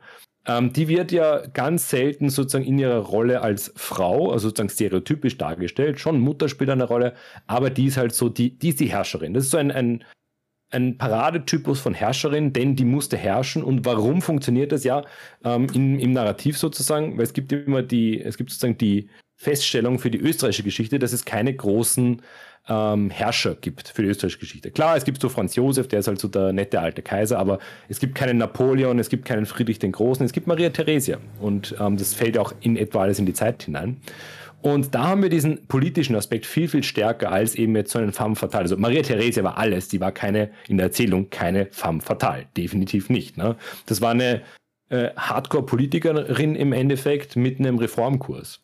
Ähm, 0.47 0.73
die 0.73 0.87
wird 0.87 1.11
ja 1.11 1.45
ganz 1.47 1.89
selten 1.89 2.29
sozusagen 2.29 2.65
in 2.65 2.77
ihrer 2.77 2.99
Rolle 2.99 3.41
als 3.41 3.73
Frau, 3.75 4.31
also 4.31 4.49
sozusagen 4.49 4.69
stereotypisch 4.69 5.37
dargestellt. 5.37 5.99
Schon 5.99 6.19
Mutter 6.19 6.49
spielt 6.49 6.69
eine 6.69 6.83
Rolle, 6.83 7.13
aber 7.47 7.69
die 7.69 7.85
ist 7.85 7.97
halt 7.97 8.13
so, 8.13 8.29
die, 8.29 8.57
die 8.57 8.69
ist 8.69 8.79
die 8.79 8.91
Herrscherin. 8.91 9.33
Das 9.33 9.45
ist 9.45 9.51
so 9.51 9.57
ein, 9.57 9.71
ein, 9.71 10.03
ein 10.71 10.97
Paradetypus 10.97 11.79
von 11.79 11.93
Herrscherin, 11.93 12.53
denn 12.53 12.75
die 12.75 12.85
musste 12.85 13.17
herrschen. 13.17 13.63
Und 13.63 13.85
warum 13.85 14.21
funktioniert 14.21 14.71
das 14.71 14.83
ja 14.83 15.03
ähm, 15.43 15.67
im, 15.73 15.99
im 15.99 16.13
Narrativ 16.13 16.57
sozusagen? 16.57 17.17
Weil 17.17 17.23
es 17.23 17.33
gibt 17.33 17.51
immer 17.51 17.81
die, 17.81 18.21
es 18.21 18.37
gibt 18.37 18.51
sozusagen 18.51 18.77
die 18.77 19.09
Feststellung 19.37 19.99
für 19.99 20.11
die 20.11 20.19
österreichische 20.19 20.63
Geschichte, 20.63 20.99
dass 20.99 21.11
es 21.11 21.25
keine 21.25 21.53
großen 21.53 22.21
ähm, 22.67 23.09
Herrscher 23.09 23.55
gibt 23.55 23.89
für 23.89 24.01
die 24.01 24.09
österreichische 24.09 24.39
Geschichte. 24.39 24.71
Klar, 24.71 24.97
es 24.97 25.03
gibt 25.03 25.21
so 25.21 25.29
Franz 25.29 25.55
Josef, 25.55 25.87
der 25.87 25.99
ist 25.99 26.07
halt 26.07 26.19
so 26.19 26.27
der 26.27 26.53
nette 26.53 26.79
alte 26.79 27.01
Kaiser, 27.01 27.37
aber 27.37 27.59
es 27.89 27.99
gibt 27.99 28.15
keinen 28.15 28.37
Napoleon, 28.37 28.99
es 28.99 29.09
gibt 29.09 29.25
keinen 29.25 29.45
Friedrich 29.45 29.79
den 29.79 29.91
Großen, 29.91 30.25
es 30.25 30.31
gibt 30.31 30.47
Maria 30.47 30.69
Theresia. 30.69 31.17
Und 31.39 31.75
ähm, 31.79 31.97
das 31.97 32.13
fällt 32.13 32.37
auch 32.37 32.53
in 32.61 32.77
etwa 32.77 33.03
alles 33.03 33.19
in 33.19 33.25
die 33.25 33.33
Zeit 33.33 33.63
hinein. 33.63 33.97
Und 34.61 34.95
da 34.95 35.09
haben 35.09 35.21
wir 35.21 35.29
diesen 35.29 35.67
politischen 35.67 36.15
Aspekt 36.15 36.47
viel, 36.47 36.67
viel 36.67 36.81
stärker 36.81 37.31
als 37.31 37.53
eben 37.53 37.75
jetzt 37.75 37.91
so 37.91 37.99
einen 37.99 38.13
femme 38.13 38.35
fatale. 38.35 38.63
Also 38.63 38.77
Maria 38.77 39.03
Theresia 39.03 39.43
war 39.43 39.59
alles, 39.59 39.89
die 39.89 39.99
war 39.99 40.11
keine, 40.11 40.49
in 40.67 40.77
der 40.77 40.87
Erzählung 40.87 41.29
keine 41.29 41.67
femme 41.67 42.01
fatale. 42.01 42.47
Definitiv 42.57 43.11
nicht. 43.11 43.37
Ne? 43.37 43.57
Das 43.85 44.01
war 44.01 44.09
eine 44.09 44.41
äh, 44.89 45.09
Hardcore-Politikerin 45.15 46.55
im 46.55 46.73
Endeffekt 46.73 47.35
mit 47.35 47.59
einem 47.59 47.77
Reformkurs. 47.77 48.61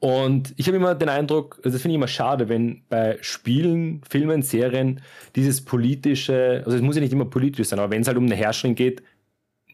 Und 0.00 0.54
ich 0.56 0.66
habe 0.68 0.76
immer 0.76 0.94
den 0.94 1.08
Eindruck, 1.08 1.56
also 1.58 1.70
das 1.70 1.82
finde 1.82 1.92
ich 1.92 1.96
immer 1.96 2.06
schade, 2.08 2.48
wenn 2.48 2.84
bei 2.88 3.18
Spielen, 3.20 4.00
Filmen, 4.08 4.42
Serien 4.42 5.00
dieses 5.34 5.64
politische, 5.64 6.62
also 6.64 6.76
es 6.76 6.82
muss 6.82 6.94
ja 6.94 7.02
nicht 7.02 7.12
immer 7.12 7.24
politisch 7.24 7.66
sein, 7.66 7.80
aber 7.80 7.90
wenn 7.90 8.02
es 8.02 8.08
halt 8.08 8.16
um 8.16 8.26
eine 8.26 8.36
Herrscherin 8.36 8.76
geht, 8.76 9.02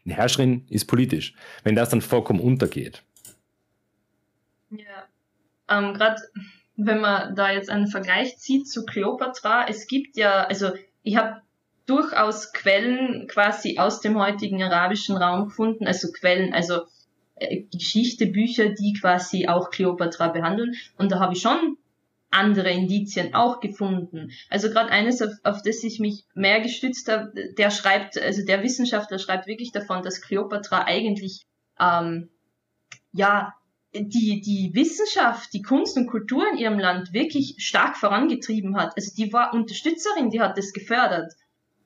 eine 0.03 0.15
Herrscherin 0.15 0.65
ist 0.69 0.85
politisch, 0.85 1.35
wenn 1.63 1.75
das 1.75 1.89
dann 1.89 2.01
vollkommen 2.01 2.39
untergeht. 2.39 3.03
Ja, 4.71 5.05
ähm, 5.69 5.93
gerade 5.93 6.21
wenn 6.75 7.01
man 7.01 7.35
da 7.35 7.51
jetzt 7.51 7.69
einen 7.69 7.87
Vergleich 7.87 8.37
zieht 8.37 8.67
zu 8.67 8.83
Cleopatra, 8.83 9.67
es 9.67 9.87
gibt 9.87 10.17
ja, 10.17 10.43
also 10.43 10.71
ich 11.03 11.17
habe 11.17 11.41
durchaus 11.85 12.51
Quellen 12.51 13.27
quasi 13.27 13.77
aus 13.77 14.01
dem 14.01 14.19
heutigen 14.19 14.61
arabischen 14.63 15.17
Raum 15.17 15.45
gefunden, 15.45 15.85
also 15.85 16.11
Quellen, 16.11 16.53
also 16.53 16.85
Geschichte, 17.71 18.27
Bücher, 18.27 18.69
die 18.69 18.93
quasi 18.93 19.47
auch 19.47 19.69
Kleopatra 19.69 20.29
behandeln. 20.29 20.75
Und 20.97 21.11
da 21.11 21.19
habe 21.19 21.33
ich 21.33 21.41
schon 21.41 21.77
andere 22.31 22.69
Indizien 22.71 23.33
auch 23.33 23.59
gefunden. 23.59 24.31
Also 24.49 24.69
gerade 24.69 24.89
eines, 24.89 25.21
auf, 25.21 25.31
auf 25.43 25.61
das 25.61 25.83
ich 25.83 25.99
mich 25.99 26.25
mehr 26.33 26.59
gestützt 26.61 27.09
habe, 27.09 27.31
der 27.57 27.71
schreibt, 27.71 28.21
also 28.21 28.45
der 28.45 28.61
Wissenschaftler 28.63 29.19
schreibt 29.19 29.47
wirklich 29.47 29.71
davon, 29.71 30.03
dass 30.03 30.21
Kleopatra 30.21 30.83
eigentlich 30.83 31.45
ähm, 31.79 32.29
ja 33.11 33.53
die, 33.93 34.41
die 34.41 34.71
Wissenschaft, 34.73 35.53
die 35.53 35.61
Kunst 35.61 35.95
und 35.97 36.07
Kultur 36.07 36.45
in 36.51 36.57
ihrem 36.57 36.79
Land 36.79 37.13
wirklich 37.13 37.55
stark 37.59 37.95
vorangetrieben 37.95 38.75
hat. 38.75 38.93
Also 38.97 39.13
die 39.15 39.31
war 39.31 39.53
Unterstützerin, 39.53 40.29
die 40.29 40.41
hat 40.41 40.57
das 40.57 40.73
gefördert. 40.73 41.33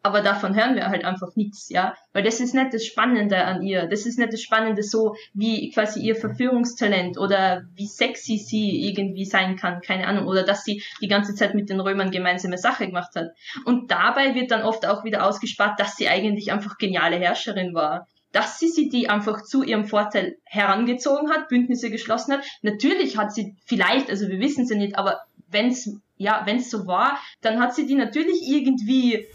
Aber 0.02 0.22
davon 0.22 0.56
hören 0.56 0.76
wir 0.76 0.88
halt 0.88 1.04
einfach 1.04 1.36
nichts, 1.36 1.70
ja, 1.70 1.96
weil 2.14 2.24
das 2.24 2.40
ist 2.40 2.54
nicht 2.54 2.74
das 2.74 2.86
Spannende 2.86 3.44
an 3.44 3.62
ihr, 3.62 3.88
das 3.88 4.06
ist 4.06 4.18
nicht 4.18 4.32
das 4.32 4.42
Spannende 4.42 4.84
so, 4.84 5.16
wie 5.34 5.72
quasi 5.72 6.02
ihr 6.02 6.16
Verführungstalent 6.16 7.18
oder 7.18 7.64
wie 7.76 7.88
sexy 7.88 8.38
sie 8.38 8.88
irgendwie 8.88 9.26
sein 9.26 9.58
kann, 9.58 9.82
keine 9.82 10.08
Ahnung, 10.08 10.28
oder 10.28 10.44
dass 10.44 10.64
sie 10.64 10.82
die 11.02 11.08
ganze 11.08 11.36
Zeit 11.36 11.54
mit 11.54 11.70
den 11.70 11.80
Römern 11.80 12.12
gemeinsame 12.12 12.58
Sache 12.58 12.88
gemacht 12.88 13.16
hat. 13.16 13.30
Und 13.66 13.92
dabei 13.92 14.36
wird 14.36 14.52
dann 14.52 14.64
oft 14.64 14.86
auch 14.86 15.04
wieder 15.04 15.26
ausgespart, 15.26 15.80
dass 15.80 15.98
sie 15.98 16.08
eigentlich 16.08 16.52
einfach 16.52 16.78
geniale 16.78 17.18
Herrscherin 17.18 17.74
war, 17.74 18.08
dass 18.32 18.60
sie 18.60 18.70
sie 18.70 18.90
die 18.90 19.10
einfach 19.10 19.44
zu 19.44 19.64
ihrem 19.64 19.86
Vorteil 19.86 20.38
herangezogen 20.46 21.32
hat, 21.32 21.50
Bündnisse 21.50 21.90
geschlossen 21.90 22.34
hat. 22.34 22.46
Natürlich 22.62 23.18
hat 23.18 23.34
sie 23.34 23.56
vielleicht, 23.66 24.10
also 24.10 24.28
wir 24.28 24.40
wissen 24.40 24.64
es 24.64 24.70
ja 24.70 24.78
nicht, 24.78 24.98
aber 24.98 25.22
wenn's 25.50 25.90
ja, 26.22 26.42
wenn's 26.46 26.70
so 26.70 26.86
war, 26.86 27.18
dann 27.42 27.62
hat 27.62 27.74
sie 27.74 27.88
die 27.88 27.96
natürlich 27.96 28.42
irgendwie 28.46 29.26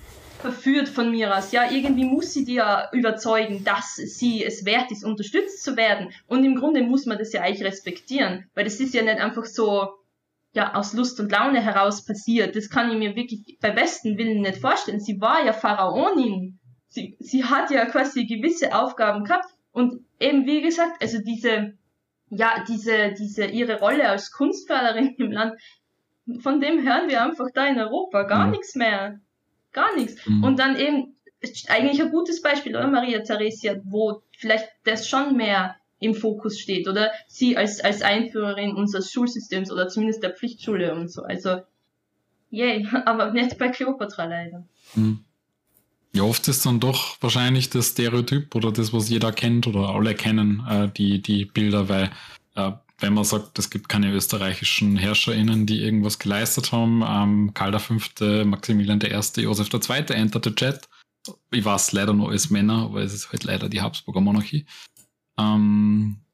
verführt 0.45 0.90
von 0.90 1.11
mir 1.11 1.34
aus. 1.34 1.53
Ja, 1.53 1.70
irgendwie 1.70 2.05
muss 2.05 2.34
sie 2.34 2.45
dir 2.45 2.90
überzeugen, 2.92 3.64
dass 3.64 3.95
sie 3.97 4.45
es 4.45 4.66
wert 4.66 4.90
ist, 4.90 5.03
unterstützt 5.03 5.64
zu 5.64 5.74
werden. 5.74 6.12
Und 6.26 6.45
im 6.45 6.57
Grunde 6.57 6.82
muss 6.82 7.07
man 7.07 7.16
das 7.16 7.32
ja 7.32 7.40
eigentlich 7.40 7.64
respektieren, 7.64 8.45
weil 8.55 8.64
das 8.64 8.78
ist 8.78 8.92
ja 8.92 9.03
nicht 9.03 9.20
einfach 9.20 9.47
so, 9.47 9.88
ja, 10.53 10.74
aus 10.74 10.92
Lust 10.92 11.18
und 11.18 11.32
Laune 11.32 11.62
heraus 11.62 12.05
passiert. 12.05 12.57
Das 12.57 12.68
kann 12.68 12.90
ich 12.90 12.99
mir 12.99 13.16
wirklich 13.16 13.57
bei 13.59 13.70
besten 13.70 14.18
Willen 14.18 14.42
nicht 14.42 14.59
vorstellen. 14.59 15.01
Sie 15.01 15.18
war 15.18 15.42
ja 15.42 15.55
Pharaonin. 15.55 16.59
Sie, 16.88 17.16
sie 17.20 17.45
hat 17.45 17.70
ja 17.70 17.86
quasi 17.86 18.26
gewisse 18.26 18.74
Aufgaben 18.74 19.24
gehabt. 19.24 19.49
Und 19.72 20.05
eben, 20.20 20.45
wie 20.45 20.61
gesagt, 20.61 21.01
also 21.01 21.18
diese, 21.22 21.72
ja, 22.28 22.62
diese, 22.68 23.14
diese, 23.18 23.47
ihre 23.47 23.78
Rolle 23.78 24.11
als 24.11 24.30
Kunstförderin 24.30 25.14
im 25.16 25.32
Land, 25.32 25.55
von 26.40 26.61
dem 26.61 26.86
hören 26.86 27.09
wir 27.09 27.22
einfach 27.22 27.49
da 27.55 27.66
in 27.66 27.80
Europa 27.80 28.24
gar 28.24 28.45
mhm. 28.45 28.53
nichts 28.53 28.74
mehr. 28.74 29.20
Gar 29.74 29.94
nichts. 29.96 30.26
Mhm. 30.26 30.42
Und 30.42 30.58
dann 30.58 30.76
eben, 30.76 31.16
eigentlich 31.68 32.00
ein 32.00 32.10
gutes 32.10 32.40
Beispiel, 32.40 32.74
oder 32.74 32.86
Maria 32.86 33.20
Theresia, 33.20 33.76
wo 33.84 34.22
vielleicht 34.38 34.66
das 34.84 35.06
schon 35.06 35.36
mehr 35.36 35.76
im 35.98 36.14
Fokus 36.14 36.58
steht, 36.58 36.88
oder 36.88 37.10
sie 37.28 37.56
als, 37.56 37.80
als 37.80 38.00
Einführerin 38.00 38.74
unseres 38.74 39.12
Schulsystems 39.12 39.70
oder 39.70 39.88
zumindest 39.88 40.22
der 40.22 40.30
Pflichtschule 40.30 40.94
und 40.94 41.10
so. 41.10 41.22
Also, 41.22 41.60
yay, 42.50 42.86
aber 43.04 43.32
nicht 43.32 43.58
bei 43.58 43.68
Cleopatra 43.68 44.24
leider. 44.24 44.64
Mhm. 44.94 45.24
Ja, 46.14 46.22
oft 46.22 46.46
ist 46.46 46.64
dann 46.64 46.78
doch 46.78 47.16
wahrscheinlich 47.20 47.70
das 47.70 47.88
Stereotyp 47.88 48.54
oder 48.54 48.70
das, 48.70 48.92
was 48.92 49.08
jeder 49.08 49.32
kennt 49.32 49.66
oder 49.66 49.88
alle 49.88 50.14
kennen, 50.14 50.64
äh, 50.70 50.88
die, 50.88 51.20
die 51.20 51.44
Bilder, 51.44 51.88
weil 51.88 52.10
äh, 52.54 52.70
wenn 52.99 53.14
man 53.14 53.24
sagt, 53.24 53.59
es 53.59 53.70
gibt 53.70 53.88
keine 53.88 54.12
österreichischen 54.12 54.97
HerrscherInnen, 54.97 55.66
die 55.66 55.82
irgendwas 55.82 56.18
geleistet 56.18 56.72
haben, 56.72 57.03
ähm, 57.07 57.55
Karl 57.55 57.78
V., 57.78 57.95
Maximilian 58.45 59.01
I., 59.01 59.40
Josef 59.40 59.68
II. 59.72 60.05
enterte 60.14 60.55
Jet. 60.57 60.88
Ich 61.51 61.64
weiß 61.64 61.92
leider 61.92 62.12
nur 62.12 62.30
als 62.30 62.51
Männer, 62.51 62.84
aber 62.84 63.03
es 63.03 63.14
ist 63.14 63.32
halt 63.32 63.45
leider 63.45 63.68
die 63.68 63.80
Habsburger 63.80 64.20
Monarchie. 64.20 64.66
Ähm, 65.38 66.24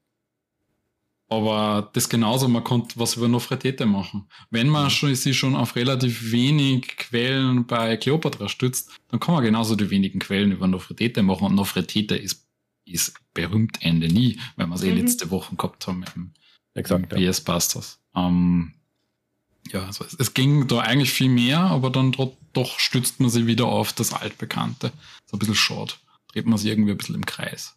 aber 1.31 1.89
das 1.93 2.09
genauso, 2.09 2.49
man 2.49 2.65
konnte 2.65 2.99
was 2.99 3.15
über 3.15 3.29
Nofretete 3.29 3.85
machen. 3.85 4.27
Wenn 4.49 4.67
man 4.67 4.85
mhm. 4.85 4.89
schon, 4.89 5.15
sie 5.15 5.33
schon 5.33 5.55
auf 5.55 5.77
relativ 5.77 6.33
wenig 6.33 6.97
Quellen 6.97 7.65
bei 7.65 7.95
Kleopatra 7.95 8.49
stützt, 8.49 8.91
dann 9.07 9.21
kann 9.21 9.35
man 9.35 9.43
genauso 9.43 9.77
die 9.77 9.89
wenigen 9.89 10.19
Quellen 10.19 10.51
über 10.51 10.67
Nofretete 10.67 11.23
machen. 11.23 11.45
Und 11.47 11.55
Nofretete 11.55 12.17
ist, 12.17 12.49
ist 12.85 13.13
berühmt 13.33 13.77
Ende 13.81 14.09
nie, 14.09 14.41
weil 14.57 14.67
wir 14.67 14.75
es 14.75 14.83
eh 14.83 14.91
mhm. 14.91 14.97
eh 14.97 15.01
letzte 15.01 15.31
Woche 15.31 15.55
gehabt 15.55 15.87
haben 15.87 16.03
im, 16.15 16.33
Exakt, 16.73 17.11
ja. 17.13 17.31
PS 17.31 17.41
Busters. 17.41 17.99
Ähm, 18.15 18.73
ja, 19.71 19.85
also 19.85 20.03
es, 20.05 20.13
es, 20.13 20.33
ging 20.33 20.67
da 20.67 20.79
eigentlich 20.79 21.11
viel 21.11 21.29
mehr, 21.29 21.59
aber 21.59 21.89
dann 21.89 22.11
doch, 22.11 22.33
doch 22.53 22.79
stützt 22.79 23.19
man 23.19 23.29
sich 23.29 23.45
wieder 23.45 23.65
auf 23.65 23.93
das 23.93 24.13
Altbekannte. 24.13 24.91
So 25.25 25.35
ein 25.35 25.39
bisschen 25.39 25.55
short. 25.55 25.99
Dreht 26.31 26.45
man 26.45 26.57
sich 26.57 26.69
irgendwie 26.69 26.91
ein 26.91 26.97
bisschen 26.97 27.15
im 27.15 27.25
Kreis. 27.25 27.75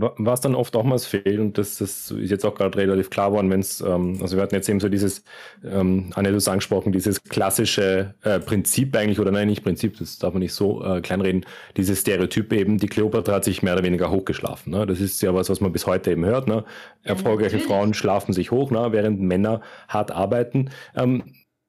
Was 0.00 0.40
dann 0.40 0.54
oft 0.54 0.74
auch 0.76 0.84
mal 0.84 0.98
fehlt, 0.98 1.38
und 1.38 1.58
das, 1.58 1.78
das 1.78 2.10
ist 2.10 2.30
jetzt 2.30 2.44
auch 2.44 2.54
gerade 2.54 2.76
relativ 2.78 3.10
klar 3.10 3.30
geworden, 3.30 3.50
wenn 3.50 3.60
es, 3.60 3.80
ähm, 3.80 4.18
also 4.20 4.36
wir 4.36 4.42
hatten 4.42 4.54
jetzt 4.54 4.68
eben 4.68 4.80
so 4.80 4.88
dieses, 4.88 5.24
ähm, 5.64 6.10
Anne, 6.14 6.32
du 6.32 6.50
angesprochen, 6.50 6.92
dieses 6.92 7.22
klassische 7.24 8.14
äh, 8.22 8.40
Prinzip 8.40 8.96
eigentlich, 8.96 9.20
oder 9.20 9.30
nein, 9.30 9.48
nicht 9.48 9.62
Prinzip, 9.62 9.98
das 9.98 10.18
darf 10.18 10.32
man 10.32 10.40
nicht 10.40 10.54
so 10.54 10.84
äh, 10.84 11.00
kleinreden, 11.00 11.44
dieses 11.76 12.00
Stereotyp 12.00 12.52
eben, 12.52 12.78
die 12.78 12.86
Kleopatra 12.86 13.34
hat 13.34 13.44
sich 13.44 13.62
mehr 13.62 13.74
oder 13.74 13.84
weniger 13.84 14.10
hochgeschlafen. 14.10 14.72
Ne? 14.72 14.86
Das 14.86 15.00
ist 15.00 15.20
ja 15.22 15.34
was, 15.34 15.50
was 15.50 15.60
man 15.60 15.72
bis 15.72 15.86
heute 15.86 16.10
eben 16.10 16.24
hört. 16.24 16.48
Ne? 16.48 16.64
Erfolgreiche 17.04 17.58
ja, 17.58 17.62
Frauen 17.62 17.94
schlafen 17.94 18.32
sich 18.32 18.50
hoch, 18.50 18.70
ne? 18.70 18.88
während 18.90 19.20
Männer 19.20 19.60
hart 19.88 20.10
arbeiten. 20.10 20.70
Ähm, 20.96 21.24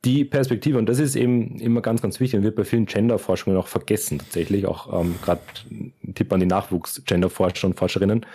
die 0.06 0.26
Perspektive, 0.26 0.78
und 0.78 0.88
das 0.88 1.00
ist 1.00 1.16
eben 1.16 1.60
immer 1.60 1.82
ganz, 1.82 2.02
ganz 2.02 2.20
wichtig 2.20 2.38
und 2.38 2.44
wird 2.44 2.56
bei 2.56 2.66
vielen 2.66 2.86
Gender-Forschungen 2.86 3.58
auch 3.58 3.68
vergessen, 3.68 4.20
tatsächlich, 4.20 4.66
auch 4.66 5.02
ähm, 5.02 5.16
gerade 5.22 5.42
Tipp 6.14 6.32
an 6.34 6.42
die 6.42 6.46
Nachwuchs-Gender-Forscher 6.46 7.68
und 7.68 7.76
Forscherinnen. 7.76 8.26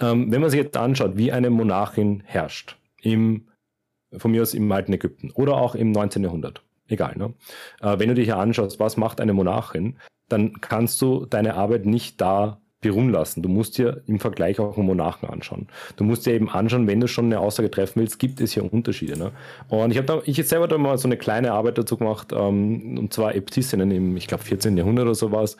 Ähm, 0.00 0.30
wenn 0.30 0.40
man 0.40 0.50
sich 0.50 0.60
jetzt 0.60 0.76
anschaut, 0.76 1.16
wie 1.16 1.32
eine 1.32 1.50
Monarchin 1.50 2.22
herrscht, 2.24 2.76
im, 3.02 3.48
von 4.16 4.30
mir 4.30 4.42
aus 4.42 4.54
im 4.54 4.70
alten 4.70 4.92
Ägypten 4.92 5.30
oder 5.32 5.56
auch 5.56 5.74
im 5.74 5.90
19. 5.90 6.22
Jahrhundert, 6.22 6.62
egal, 6.86 7.16
ne? 7.16 7.34
Äh, 7.80 7.98
wenn 7.98 8.08
du 8.08 8.14
dir 8.14 8.24
hier 8.24 8.38
anschaust, 8.38 8.78
was 8.78 8.96
macht 8.96 9.20
eine 9.20 9.32
Monarchin, 9.32 9.96
dann 10.28 10.60
kannst 10.60 11.02
du 11.02 11.26
deine 11.26 11.54
Arbeit 11.54 11.84
nicht 11.84 12.20
da 12.20 12.60
beruhen 12.80 13.10
lassen. 13.10 13.42
Du 13.42 13.48
musst 13.48 13.76
dir 13.78 14.02
im 14.06 14.20
Vergleich 14.20 14.60
auch 14.60 14.76
einen 14.76 14.86
Monarchen 14.86 15.28
anschauen. 15.28 15.66
Du 15.96 16.04
musst 16.04 16.26
dir 16.26 16.34
eben 16.34 16.48
anschauen, 16.48 16.86
wenn 16.86 17.00
du 17.00 17.08
schon 17.08 17.26
eine 17.26 17.40
Aussage 17.40 17.70
treffen 17.70 18.00
willst, 18.00 18.18
gibt 18.18 18.40
es 18.40 18.52
hier 18.52 18.72
Unterschiede. 18.72 19.18
Ne? 19.18 19.32
Und 19.68 19.90
ich 19.90 19.96
habe 19.96 20.06
da, 20.06 20.20
ich 20.24 20.36
jetzt 20.36 20.50
selber 20.50 20.68
da 20.68 20.78
mal 20.78 20.96
so 20.98 21.08
eine 21.08 21.16
kleine 21.16 21.52
Arbeit 21.52 21.78
dazu 21.78 21.96
gemacht, 21.96 22.32
ähm, 22.32 22.96
und 22.98 23.12
zwar 23.12 23.34
Äbtissinnen 23.34 23.90
im, 23.90 24.16
ich 24.16 24.28
glaube, 24.28 24.44
14. 24.44 24.76
Jahrhundert 24.76 25.06
oder 25.06 25.14
sowas. 25.14 25.56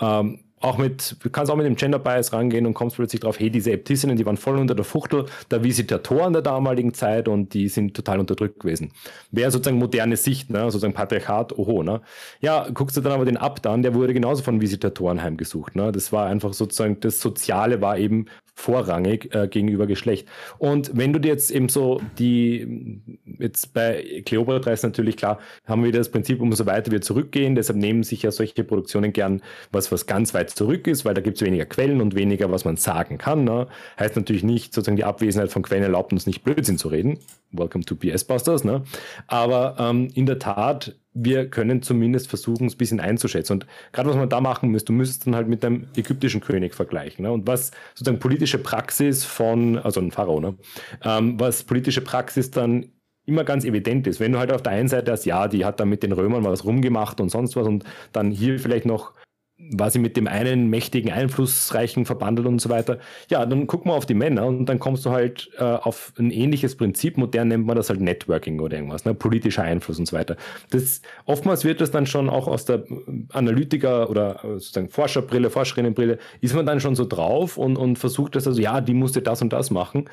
Ähm, 0.00 0.40
auch 0.64 0.78
mit, 0.78 1.16
du 1.22 1.30
kannst 1.30 1.52
auch 1.52 1.56
mit 1.56 1.66
dem 1.66 1.76
Gender 1.76 1.98
Bias 1.98 2.32
rangehen 2.32 2.66
und 2.66 2.74
kommst 2.74 2.96
plötzlich 2.96 3.20
drauf, 3.20 3.38
hey, 3.38 3.50
diese 3.50 3.72
Äbtissinnen, 3.72 4.16
die 4.16 4.24
waren 4.24 4.36
voll 4.36 4.58
unter 4.58 4.74
der 4.74 4.84
Fuchtel 4.84 5.26
der 5.50 5.62
Visitatoren 5.62 6.32
der 6.32 6.42
damaligen 6.42 6.94
Zeit 6.94 7.28
und 7.28 7.52
die 7.54 7.68
sind 7.68 7.94
total 7.94 8.18
unterdrückt 8.18 8.60
gewesen. 8.60 8.92
Wäre 9.30 9.50
sozusagen 9.50 9.78
moderne 9.78 10.16
Sicht, 10.16 10.50
ne? 10.50 10.60
sozusagen 10.70 10.94
Patriarchat, 10.94 11.56
oho, 11.58 11.82
ne? 11.82 12.00
Ja, 12.40 12.68
guckst 12.72 12.96
du 12.96 13.02
dann 13.02 13.12
aber 13.12 13.24
den 13.24 13.36
Abt 13.36 13.66
an, 13.66 13.82
der 13.82 13.94
wurde 13.94 14.14
genauso 14.14 14.42
von 14.42 14.60
Visitatoren 14.60 15.22
heimgesucht, 15.22 15.76
ne? 15.76 15.92
Das 15.92 16.12
war 16.12 16.26
einfach 16.26 16.54
sozusagen, 16.54 16.98
das 17.00 17.20
Soziale 17.20 17.80
war 17.80 17.98
eben 17.98 18.26
vorrangig 18.54 19.34
äh, 19.34 19.48
gegenüber 19.48 19.86
Geschlecht. 19.86 20.28
Und 20.58 20.96
wenn 20.96 21.12
du 21.12 21.18
dir 21.18 21.28
jetzt 21.28 21.50
eben 21.50 21.68
so 21.68 22.00
die, 22.18 23.02
jetzt 23.38 23.74
bei 23.74 24.22
Kleopatra 24.24 24.70
ist 24.70 24.84
natürlich 24.84 25.16
klar, 25.16 25.40
haben 25.66 25.82
wir 25.82 25.90
das 25.90 26.10
Prinzip, 26.10 26.40
umso 26.40 26.64
weiter 26.64 26.92
wir 26.92 27.00
zurückgehen, 27.00 27.56
deshalb 27.56 27.78
nehmen 27.78 28.04
sich 28.04 28.22
ja 28.22 28.30
solche 28.30 28.62
Produktionen 28.62 29.12
gern 29.12 29.42
was, 29.72 29.90
was 29.90 30.06
ganz 30.06 30.34
weit 30.34 30.50
zurück 30.54 30.86
ist, 30.86 31.04
weil 31.04 31.14
da 31.14 31.20
gibt 31.20 31.36
es 31.36 31.46
weniger 31.46 31.66
Quellen 31.66 32.00
und 32.00 32.14
weniger, 32.14 32.50
was 32.50 32.64
man 32.64 32.76
sagen 32.76 33.18
kann. 33.18 33.44
Ne? 33.44 33.66
Heißt 33.98 34.16
natürlich 34.16 34.44
nicht, 34.44 34.74
sozusagen 34.74 34.96
die 34.96 35.04
Abwesenheit 35.04 35.50
von 35.50 35.62
Quellen 35.62 35.82
erlaubt 35.82 36.12
uns 36.12 36.26
nicht 36.26 36.44
Blödsinn 36.44 36.78
zu 36.78 36.88
reden. 36.88 37.18
Welcome 37.52 37.84
to 37.84 37.94
PS 37.94 38.24
Busters, 38.24 38.64
ne? 38.64 38.82
Aber 39.26 39.76
ähm, 39.78 40.08
in 40.14 40.26
der 40.26 40.38
Tat 40.38 40.96
wir 41.14 41.48
können 41.48 41.80
zumindest 41.80 42.28
versuchen, 42.28 42.66
es 42.66 42.74
ein 42.74 42.78
bisschen 42.78 43.00
einzuschätzen. 43.00 43.54
Und 43.54 43.66
gerade 43.92 44.10
was 44.10 44.16
man 44.16 44.28
da 44.28 44.40
machen 44.40 44.72
muss, 44.72 44.84
du 44.84 44.92
müsstest 44.92 45.26
dann 45.26 45.36
halt 45.36 45.48
mit 45.48 45.64
einem 45.64 45.86
ägyptischen 45.96 46.40
König 46.40 46.74
vergleichen. 46.74 47.22
Ne? 47.22 47.32
Und 47.32 47.46
was 47.46 47.70
sozusagen 47.94 48.18
politische 48.18 48.58
Praxis 48.58 49.24
von, 49.24 49.78
also 49.78 50.00
ein 50.00 50.10
Pharao, 50.10 50.40
ne? 50.40 50.56
Ähm, 51.04 51.38
was 51.38 51.62
politische 51.62 52.00
Praxis 52.00 52.50
dann 52.50 52.90
immer 53.26 53.44
ganz 53.44 53.64
evident 53.64 54.06
ist. 54.06 54.20
Wenn 54.20 54.32
du 54.32 54.38
halt 54.38 54.52
auf 54.52 54.62
der 54.62 54.72
einen 54.72 54.88
Seite 54.88 55.12
hast, 55.12 55.24
ja, 55.24 55.48
die 55.48 55.64
hat 55.64 55.80
da 55.80 55.84
mit 55.84 56.02
den 56.02 56.12
Römern 56.12 56.44
was 56.44 56.64
rumgemacht 56.64 57.20
und 57.20 57.30
sonst 57.30 57.56
was 57.56 57.66
und 57.66 57.84
dann 58.12 58.30
hier 58.30 58.58
vielleicht 58.58 58.84
noch 58.84 59.14
war 59.56 59.90
sie 59.90 60.00
mit 60.00 60.16
dem 60.16 60.26
einen 60.26 60.68
mächtigen, 60.68 61.12
einflussreichen 61.12 62.06
verbandelt 62.06 62.48
und 62.48 62.60
so 62.60 62.70
weiter. 62.70 62.98
Ja, 63.30 63.46
dann 63.46 63.66
guck 63.68 63.86
mal 63.86 63.94
auf 63.94 64.04
die 64.04 64.14
Männer 64.14 64.46
und 64.46 64.66
dann 64.66 64.80
kommst 64.80 65.06
du 65.06 65.10
halt 65.10 65.50
äh, 65.58 65.62
auf 65.62 66.12
ein 66.18 66.30
ähnliches 66.30 66.76
Prinzip. 66.76 67.16
Modern 67.16 67.48
nennt 67.48 67.64
man 67.64 67.76
das 67.76 67.88
halt 67.88 68.00
Networking 68.00 68.58
oder 68.58 68.76
irgendwas, 68.76 69.04
ne? 69.04 69.14
politischer 69.14 69.62
Einfluss 69.62 69.98
und 69.98 70.06
so 70.06 70.16
weiter. 70.16 70.36
Das, 70.70 71.02
oftmals 71.24 71.64
wird 71.64 71.80
das 71.80 71.92
dann 71.92 72.06
schon 72.06 72.28
auch 72.28 72.48
aus 72.48 72.64
der 72.64 72.84
Analytiker- 73.32 74.10
oder 74.10 74.44
äh, 74.44 74.48
sozusagen 74.54 74.88
Forscherbrille, 74.88 75.50
Forscherinnenbrille, 75.50 76.18
ist 76.40 76.54
man 76.54 76.66
dann 76.66 76.80
schon 76.80 76.96
so 76.96 77.04
drauf 77.04 77.56
und, 77.56 77.76
und 77.76 77.96
versucht 77.96 78.34
das 78.34 78.48
also, 78.48 78.60
ja, 78.60 78.80
die 78.80 78.94
musste 78.94 79.22
das 79.22 79.40
und 79.40 79.52
das 79.52 79.70
machen. 79.70 80.10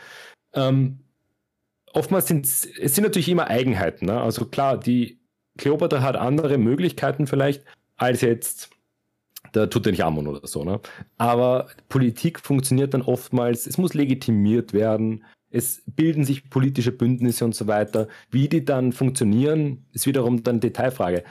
Ähm, 0.54 1.00
oftmals 1.94 2.28
sind 2.28 2.46
es 2.46 2.62
sind 2.62 3.04
natürlich 3.04 3.30
immer 3.30 3.48
Eigenheiten. 3.48 4.06
Ne? 4.06 4.22
Also 4.22 4.46
klar, 4.46 4.78
die 4.78 5.20
Kleopatra 5.58 6.02
hat 6.02 6.16
andere 6.16 6.58
Möglichkeiten 6.58 7.26
vielleicht 7.26 7.64
als 7.98 8.22
jetzt 8.22 8.71
der 9.54 9.70
Tutanchamun 9.70 10.28
oder 10.28 10.48
so. 10.48 10.64
Ne? 10.64 10.80
Aber 11.18 11.68
Politik 11.90 12.40
funktioniert 12.40 12.94
dann 12.94 13.02
oftmals, 13.02 13.68
es 13.68 13.78
muss 13.78 13.94
legitimiert 13.94 14.74
werden, 14.74 15.24
es 15.50 15.84
bilden 15.86 16.24
sich 16.24 16.50
politische 16.50 16.92
Bündnisse 16.92 17.46
und 17.46 17.56
so 17.56 17.68
weiter. 17.68 18.08
Wie 18.30 18.48
die 18.48 18.64
dann 18.64 18.94
funktionieren, 18.94 19.86
ist 19.92 20.08
wiederum 20.08 20.44
dann 20.44 20.60
Detailfrage. 20.60 21.24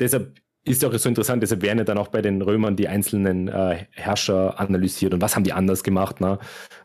Deshalb 0.00 0.40
ist 0.68 0.82
ja 0.82 0.88
auch 0.88 0.94
so 0.94 1.08
interessant, 1.08 1.42
deshalb 1.42 1.62
werden 1.62 1.78
ja 1.78 1.84
dann 1.84 1.98
auch 1.98 2.08
bei 2.08 2.22
den 2.22 2.42
Römern 2.42 2.76
die 2.76 2.88
einzelnen 2.88 3.48
äh, 3.48 3.84
Herrscher 3.92 4.58
analysiert 4.60 5.14
und 5.14 5.20
was 5.20 5.34
haben 5.34 5.44
die 5.44 5.52
anders 5.52 5.82
gemacht. 5.82 6.20
Ne? 6.20 6.38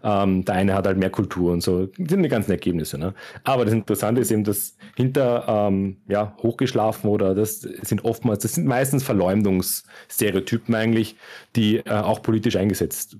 Ähm, 0.03 0.45
der 0.45 0.55
eine 0.55 0.73
hat 0.73 0.87
halt 0.87 0.97
mehr 0.97 1.09
Kultur 1.09 1.51
und 1.51 1.61
so. 1.61 1.87
Das 1.87 2.09
sind 2.09 2.23
die 2.23 2.29
ganzen 2.29 2.51
Ergebnisse. 2.51 2.97
Ne? 2.97 3.13
Aber 3.43 3.65
das 3.65 3.73
Interessante 3.73 4.21
ist 4.21 4.31
eben, 4.31 4.43
dass 4.43 4.77
hinter 4.95 5.45
ähm, 5.47 5.97
ja, 6.07 6.35
hochgeschlafen 6.41 7.09
oder 7.09 7.35
das 7.35 7.61
sind 7.61 8.05
oftmals, 8.05 8.43
das 8.43 8.53
sind 8.53 8.65
meistens 8.65 9.03
Verleumdungsstereotypen 9.03 10.73
eigentlich, 10.75 11.15
die 11.55 11.77
äh, 11.77 11.89
auch 11.89 12.21
politisch 12.21 12.55
eingesetzt 12.55 13.17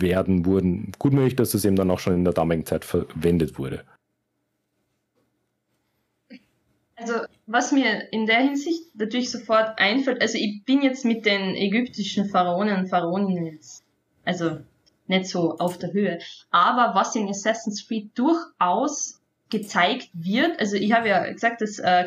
werden 0.00 0.44
wurden. 0.46 0.92
Gut 0.98 1.12
möglich, 1.12 1.36
dass 1.36 1.52
das 1.52 1.64
eben 1.64 1.76
dann 1.76 1.90
auch 1.90 2.00
schon 2.00 2.14
in 2.14 2.24
der 2.24 2.32
damaligen 2.34 2.66
Zeit 2.66 2.84
verwendet 2.84 3.58
wurde. 3.58 3.84
Also, 6.96 7.26
was 7.46 7.72
mir 7.72 8.12
in 8.12 8.26
der 8.26 8.40
Hinsicht 8.40 8.82
natürlich 8.94 9.30
sofort 9.30 9.78
einfällt, 9.78 10.20
also 10.20 10.36
ich 10.36 10.64
bin 10.64 10.82
jetzt 10.82 11.04
mit 11.04 11.24
den 11.24 11.54
ägyptischen 11.54 12.28
Pharaonen 12.28 12.76
und 12.76 12.88
Pharaoninnen 12.88 13.46
jetzt, 13.46 13.84
also 14.24 14.58
nicht 15.06 15.28
so 15.28 15.56
auf 15.58 15.78
der 15.78 15.92
Höhe, 15.92 16.18
aber 16.50 16.98
was 16.98 17.14
in 17.14 17.28
Assassin's 17.28 17.86
Creed 17.86 18.10
durchaus 18.18 19.20
gezeigt 19.48 20.08
wird, 20.12 20.58
also 20.58 20.74
ich 20.76 20.92
habe 20.92 21.08
ja 21.08 21.32
gesagt, 21.32 21.60
dass 21.60 21.78
äh, 21.78 22.04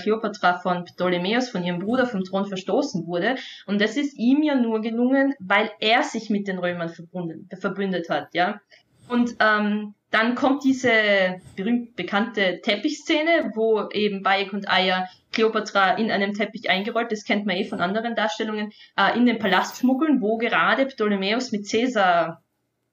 von 0.61 0.83
Ptolemäus, 0.83 1.49
von 1.49 1.63
ihrem 1.63 1.79
Bruder 1.79 2.05
vom 2.05 2.25
Thron 2.25 2.45
verstoßen 2.45 3.07
wurde 3.07 3.35
und 3.65 3.79
das 3.79 3.95
ist 3.95 4.17
ihm 4.17 4.43
ja 4.43 4.55
nur 4.55 4.81
gelungen, 4.81 5.33
weil 5.39 5.71
er 5.79 6.03
sich 6.03 6.29
mit 6.29 6.49
den 6.49 6.59
Römern 6.59 6.89
verbunden, 6.89 7.47
verbündet 7.61 8.09
hat, 8.09 8.33
ja. 8.33 8.59
Und 9.07 9.37
ähm, 9.39 9.95
dann 10.11 10.35
kommt 10.35 10.63
diese 10.63 11.39
berühmt 11.55 11.95
bekannte 11.95 12.61
Teppichszene, 12.61 13.51
wo 13.55 13.87
eben 13.89 14.23
Bayek 14.23 14.53
und 14.53 14.67
Aya 14.67 15.07
Cleopatra 15.31 15.91
in 15.91 16.09
einem 16.09 16.33
Teppich 16.33 16.69
eingerollt, 16.69 17.11
das 17.11 17.23
kennt 17.23 17.45
man 17.45 17.55
eh 17.55 17.65
von 17.65 17.81
anderen 17.81 18.15
Darstellungen, 18.15 18.71
äh, 18.97 19.15
in 19.15 19.25
den 19.25 19.37
Palast 19.37 19.77
schmuggeln, 19.77 20.21
wo 20.21 20.37
gerade 20.37 20.87
Ptolemäus 20.87 21.51
mit 21.51 21.69
Caesar 21.69 22.43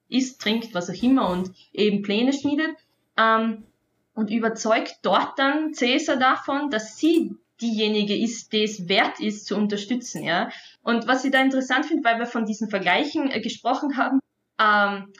isst, 0.08 0.40
trinkt, 0.40 0.74
was 0.74 0.90
auch 0.90 1.02
immer 1.02 1.30
und 1.30 1.50
eben 1.72 2.02
Pläne 2.02 2.32
schmiedet 2.32 2.76
ähm, 3.16 3.64
und 4.14 4.30
überzeugt 4.30 4.98
dort 5.02 5.38
dann 5.38 5.72
Caesar 5.72 6.16
davon, 6.16 6.70
dass 6.70 6.98
sie 6.98 7.34
diejenige 7.60 8.14
ist, 8.14 8.52
die 8.52 8.64
es 8.64 8.88
wert 8.88 9.18
ist 9.18 9.46
zu 9.46 9.56
unterstützen, 9.56 10.22
ja. 10.22 10.50
Und 10.82 11.08
was 11.08 11.24
ich 11.24 11.32
da 11.32 11.40
interessant 11.40 11.86
finde, 11.86 12.04
weil 12.04 12.18
wir 12.18 12.26
von 12.26 12.44
diesen 12.44 12.68
Vergleichen 12.68 13.30
äh, 13.30 13.40
gesprochen 13.40 13.96
haben, 13.96 14.20
ähm, 14.60 15.12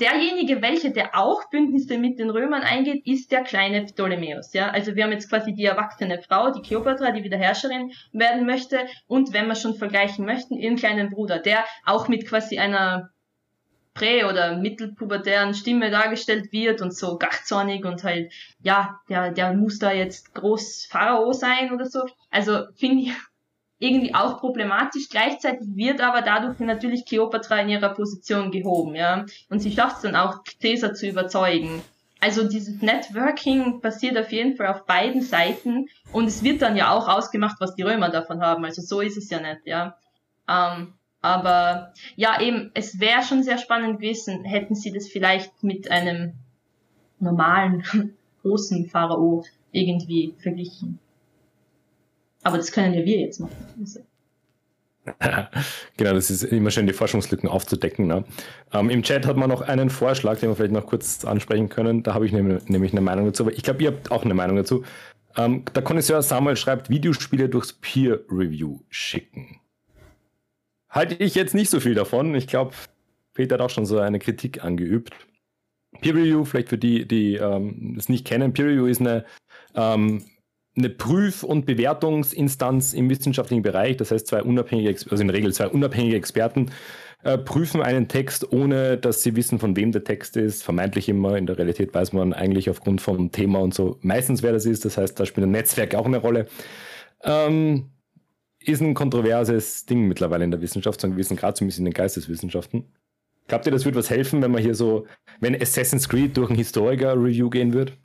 derjenige, 0.00 0.62
welcher 0.62 0.90
der 0.90 1.16
auch 1.16 1.48
Bündnisse 1.50 1.98
mit 1.98 2.18
den 2.18 2.30
Römern 2.30 2.62
eingeht, 2.62 3.06
ist 3.06 3.32
der 3.32 3.42
kleine 3.42 3.84
Ptolemäus. 3.84 4.52
Ja? 4.52 4.70
Also 4.70 4.94
wir 4.94 5.04
haben 5.04 5.12
jetzt 5.12 5.28
quasi 5.28 5.52
die 5.52 5.64
erwachsene 5.64 6.20
Frau, 6.22 6.50
die 6.50 6.62
Kleopatra, 6.62 7.10
die 7.10 7.24
wieder 7.24 7.38
Herrscherin 7.38 7.92
werden 8.12 8.46
möchte 8.46 8.86
und 9.06 9.32
wenn 9.32 9.46
wir 9.46 9.54
schon 9.54 9.74
vergleichen 9.74 10.24
möchten, 10.24 10.54
ihren 10.54 10.76
kleinen 10.76 11.10
Bruder, 11.10 11.38
der 11.38 11.64
auch 11.84 12.08
mit 12.08 12.26
quasi 12.26 12.58
einer 12.58 13.10
prä- 13.94 14.26
oder 14.28 14.56
mittelpubertären 14.58 15.54
Stimme 15.54 15.90
dargestellt 15.90 16.52
wird 16.52 16.82
und 16.82 16.94
so 16.94 17.16
gachzornig 17.16 17.84
und 17.84 18.04
halt, 18.04 18.32
ja, 18.60 19.00
der, 19.08 19.32
der 19.32 19.54
muss 19.54 19.78
da 19.78 19.92
jetzt 19.92 20.34
groß 20.34 20.86
Pharao 20.90 21.32
sein 21.32 21.72
oder 21.72 21.86
so. 21.86 22.06
Also 22.30 22.66
finde 22.76 23.04
ich 23.04 23.12
irgendwie 23.78 24.14
auch 24.14 24.40
problematisch. 24.40 25.08
Gleichzeitig 25.08 25.66
wird 25.74 26.00
aber 26.00 26.22
dadurch 26.22 26.58
natürlich 26.60 27.04
Kleopatra 27.04 27.60
in 27.60 27.68
ihrer 27.68 27.90
Position 27.90 28.50
gehoben, 28.50 28.94
ja. 28.94 29.26
Und 29.50 29.60
sie 29.60 29.72
schafft 29.72 29.96
es 29.96 30.02
dann 30.02 30.16
auch, 30.16 30.42
Caesar 30.60 30.94
zu 30.94 31.06
überzeugen. 31.06 31.82
Also 32.20 32.48
dieses 32.48 32.80
Networking 32.80 33.80
passiert 33.82 34.16
auf 34.16 34.32
jeden 34.32 34.56
Fall 34.56 34.68
auf 34.68 34.86
beiden 34.86 35.20
Seiten 35.20 35.88
und 36.12 36.26
es 36.26 36.42
wird 36.42 36.62
dann 36.62 36.76
ja 36.76 36.90
auch 36.90 37.08
ausgemacht, 37.08 37.56
was 37.60 37.74
die 37.74 37.82
Römer 37.82 38.08
davon 38.08 38.40
haben. 38.40 38.64
Also 38.64 38.80
so 38.80 39.00
ist 39.00 39.18
es 39.18 39.28
ja 39.28 39.40
nicht, 39.40 39.66
ja. 39.66 39.96
Ähm, 40.48 40.94
aber 41.20 41.92
ja, 42.14 42.40
eben, 42.40 42.70
es 42.74 43.00
wäre 43.00 43.22
schon 43.22 43.42
sehr 43.42 43.58
spannend 43.58 43.98
gewesen, 43.98 44.44
hätten 44.44 44.74
sie 44.74 44.92
das 44.92 45.08
vielleicht 45.08 45.62
mit 45.62 45.90
einem 45.90 46.34
normalen 47.18 47.84
großen 48.42 48.88
Pharao 48.88 49.44
irgendwie 49.72 50.34
verglichen. 50.38 50.98
Aber 52.46 52.58
das 52.58 52.70
können 52.70 52.94
ja 52.94 53.04
wir 53.04 53.18
jetzt 53.18 53.40
machen. 53.40 53.56
genau, 55.96 56.12
das 56.12 56.30
ist 56.30 56.44
immer 56.44 56.70
schön, 56.70 56.86
die 56.86 56.92
Forschungslücken 56.92 57.48
aufzudecken. 57.48 58.06
Ne? 58.06 58.24
Ähm, 58.72 58.88
Im 58.88 59.02
Chat 59.02 59.26
hat 59.26 59.36
man 59.36 59.50
noch 59.50 59.62
einen 59.62 59.90
Vorschlag, 59.90 60.38
den 60.38 60.50
wir 60.50 60.54
vielleicht 60.54 60.72
noch 60.72 60.86
kurz 60.86 61.24
ansprechen 61.24 61.68
können. 61.68 62.04
Da 62.04 62.14
habe 62.14 62.24
ich 62.24 62.30
nämlich 62.30 62.92
eine 62.92 63.00
Meinung 63.00 63.26
dazu. 63.26 63.42
Aber 63.42 63.52
ich 63.52 63.64
glaube, 63.64 63.82
ihr 63.82 63.88
habt 63.88 64.12
auch 64.12 64.24
eine 64.24 64.34
Meinung 64.34 64.54
dazu. 64.56 64.84
Ähm, 65.36 65.64
der 65.74 65.82
Connoisseur 65.82 66.22
Samuel 66.22 66.56
schreibt, 66.56 66.88
Videospiele 66.88 67.48
durchs 67.48 67.72
Peer 67.72 68.20
Review 68.30 68.78
schicken. 68.90 69.60
Halte 70.88 71.16
ich 71.16 71.34
jetzt 71.34 71.54
nicht 71.54 71.70
so 71.70 71.80
viel 71.80 71.94
davon. 71.94 72.32
Ich 72.36 72.46
glaube, 72.46 72.74
Peter 73.34 73.54
hat 73.54 73.60
auch 73.60 73.70
schon 73.70 73.86
so 73.86 73.98
eine 73.98 74.20
Kritik 74.20 74.62
angeübt. 74.62 75.12
Peer 76.00 76.14
Review, 76.14 76.44
vielleicht 76.44 76.68
für 76.68 76.78
die, 76.78 77.08
die 77.08 77.34
ähm, 77.34 77.96
es 77.98 78.08
nicht 78.08 78.24
kennen, 78.24 78.52
Peer 78.52 78.66
Review 78.66 78.86
ist 78.86 79.00
eine 79.00 79.24
ähm, 79.74 80.24
eine 80.76 80.90
Prüf- 80.90 81.42
und 81.42 81.66
Bewertungsinstanz 81.66 82.92
im 82.92 83.08
wissenschaftlichen 83.08 83.62
Bereich, 83.62 83.96
das 83.96 84.10
heißt 84.10 84.26
zwei 84.26 84.42
unabhängige, 84.42 84.90
also 84.90 85.20
in 85.20 85.28
der 85.28 85.36
Regel 85.36 85.52
zwei 85.52 85.68
unabhängige 85.68 86.16
Experten, 86.16 86.70
äh, 87.22 87.38
prüfen 87.38 87.82
einen 87.82 88.08
Text, 88.08 88.52
ohne 88.52 88.98
dass 88.98 89.22
sie 89.22 89.34
wissen, 89.36 89.58
von 89.58 89.74
wem 89.76 89.90
der 89.90 90.04
Text 90.04 90.36
ist. 90.36 90.62
Vermeintlich 90.62 91.08
immer. 91.08 91.36
In 91.36 91.46
der 91.46 91.58
Realität 91.58 91.94
weiß 91.94 92.12
man 92.12 92.32
eigentlich 92.32 92.70
aufgrund 92.70 93.00
vom 93.00 93.32
Thema 93.32 93.60
und 93.60 93.74
so 93.74 93.98
meistens, 94.02 94.42
wer 94.42 94.52
das 94.52 94.66
ist. 94.66 94.84
Das 94.84 94.96
heißt, 94.96 95.18
da 95.18 95.26
spielt 95.26 95.46
ein 95.46 95.50
Netzwerk 95.50 95.94
auch 95.94 96.06
eine 96.06 96.18
Rolle. 96.18 96.46
Ähm, 97.24 97.90
ist 98.60 98.80
ein 98.80 98.94
kontroverses 98.94 99.86
Ding 99.86 100.06
mittlerweile 100.06 100.44
in 100.44 100.50
der 100.50 100.60
Wissenschaft, 100.60 101.00
zu 101.00 101.06
einem 101.06 101.14
gewissen 101.16 101.36
Grad, 101.36 101.56
zumindest 101.56 101.78
in 101.78 101.84
den 101.84 101.94
Geisteswissenschaften. 101.94 102.84
Glaubt 103.48 103.66
ihr, 103.66 103.72
das 103.72 103.84
wird 103.84 103.94
was 103.94 104.10
helfen, 104.10 104.42
wenn 104.42 104.50
man 104.50 104.62
hier 104.62 104.74
so, 104.74 105.06
wenn 105.40 105.60
Assassin's 105.60 106.08
Creed 106.08 106.36
durch 106.36 106.50
ein 106.50 106.56
Historiker-Review 106.56 107.48
gehen 107.48 107.72
wird? 107.72 107.96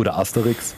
Oder 0.00 0.16
Asterix. 0.16 0.74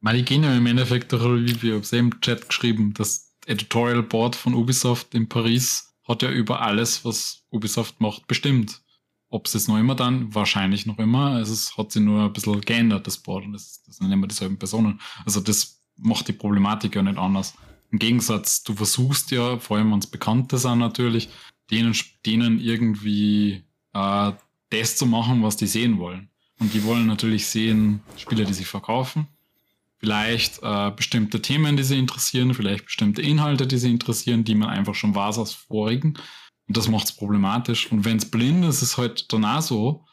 Weil 0.00 0.16
ich 0.16 0.24
gehen 0.24 0.42
ja 0.42 0.56
im 0.56 0.64
Endeffekt 0.64 1.12
durch 1.12 1.22
Review, 1.22 1.80
ich 1.80 1.88
habe 1.88 1.98
im 1.98 2.20
Chat 2.22 2.48
geschrieben, 2.48 2.94
das 2.94 3.36
Editorial 3.44 4.02
Board 4.02 4.36
von 4.36 4.54
Ubisoft 4.54 5.14
in 5.14 5.28
Paris 5.28 5.92
hat 6.08 6.22
ja 6.22 6.30
über 6.30 6.62
alles, 6.62 7.04
was 7.04 7.44
Ubisoft 7.50 8.00
macht, 8.00 8.26
bestimmt. 8.28 8.80
Ob 9.28 9.44
es 9.44 9.52
jetzt 9.52 9.68
noch 9.68 9.76
immer 9.76 9.94
dann, 9.94 10.34
wahrscheinlich 10.34 10.86
noch 10.86 10.98
immer, 10.98 11.32
also 11.32 11.52
es 11.52 11.76
hat 11.76 11.92
sich 11.92 12.00
nur 12.00 12.22
ein 12.22 12.32
bisschen 12.32 12.62
geändert, 12.62 13.06
das 13.06 13.18
Board, 13.18 13.44
und 13.44 13.52
das, 13.52 13.82
das 13.82 13.98
sind 13.98 14.10
immer 14.10 14.28
dieselben 14.28 14.56
Personen. 14.56 14.98
Also 15.26 15.40
das 15.40 15.82
macht 15.96 16.26
die 16.26 16.32
Problematik 16.32 16.96
ja 16.96 17.02
nicht 17.02 17.18
anders. 17.18 17.52
Im 17.90 17.98
Gegensatz, 17.98 18.62
du 18.62 18.74
versuchst 18.74 19.30
ja, 19.30 19.58
vor 19.58 19.76
allem 19.76 19.92
uns 19.92 20.06
Bekannte 20.06 20.56
sind 20.56 20.78
natürlich, 20.78 21.28
denen, 21.70 21.94
denen 22.24 22.60
irgendwie 22.60 23.62
äh, 23.92 24.32
das 24.70 24.96
zu 24.96 25.04
machen, 25.04 25.42
was 25.42 25.58
die 25.58 25.66
sehen 25.66 25.98
wollen. 25.98 26.30
Und 26.62 26.72
die 26.72 26.84
wollen 26.84 27.08
natürlich 27.08 27.48
sehen, 27.48 28.02
Spiele, 28.16 28.44
die 28.44 28.54
sich 28.54 28.68
verkaufen. 28.68 29.26
Vielleicht 29.98 30.62
äh, 30.62 30.92
bestimmte 30.94 31.42
Themen, 31.42 31.76
die 31.76 31.82
sie 31.82 31.98
interessieren, 31.98 32.54
vielleicht 32.54 32.84
bestimmte 32.84 33.20
Inhalte, 33.20 33.66
die 33.66 33.78
sie 33.78 33.90
interessieren, 33.90 34.44
die 34.44 34.54
man 34.54 34.68
einfach 34.68 34.94
schon 34.94 35.12
weiß 35.12 35.38
aus 35.38 35.52
vorigen. 35.54 36.14
Und 36.68 36.76
das 36.76 36.88
macht 36.88 37.06
es 37.06 37.16
problematisch. 37.16 37.90
Und 37.90 38.04
wenn 38.04 38.18
es 38.18 38.30
blind 38.30 38.64
ist, 38.64 38.76
ist 38.76 38.82
es 38.82 38.96
halt 38.96 39.32
danach 39.32 39.60
so, 39.60 40.06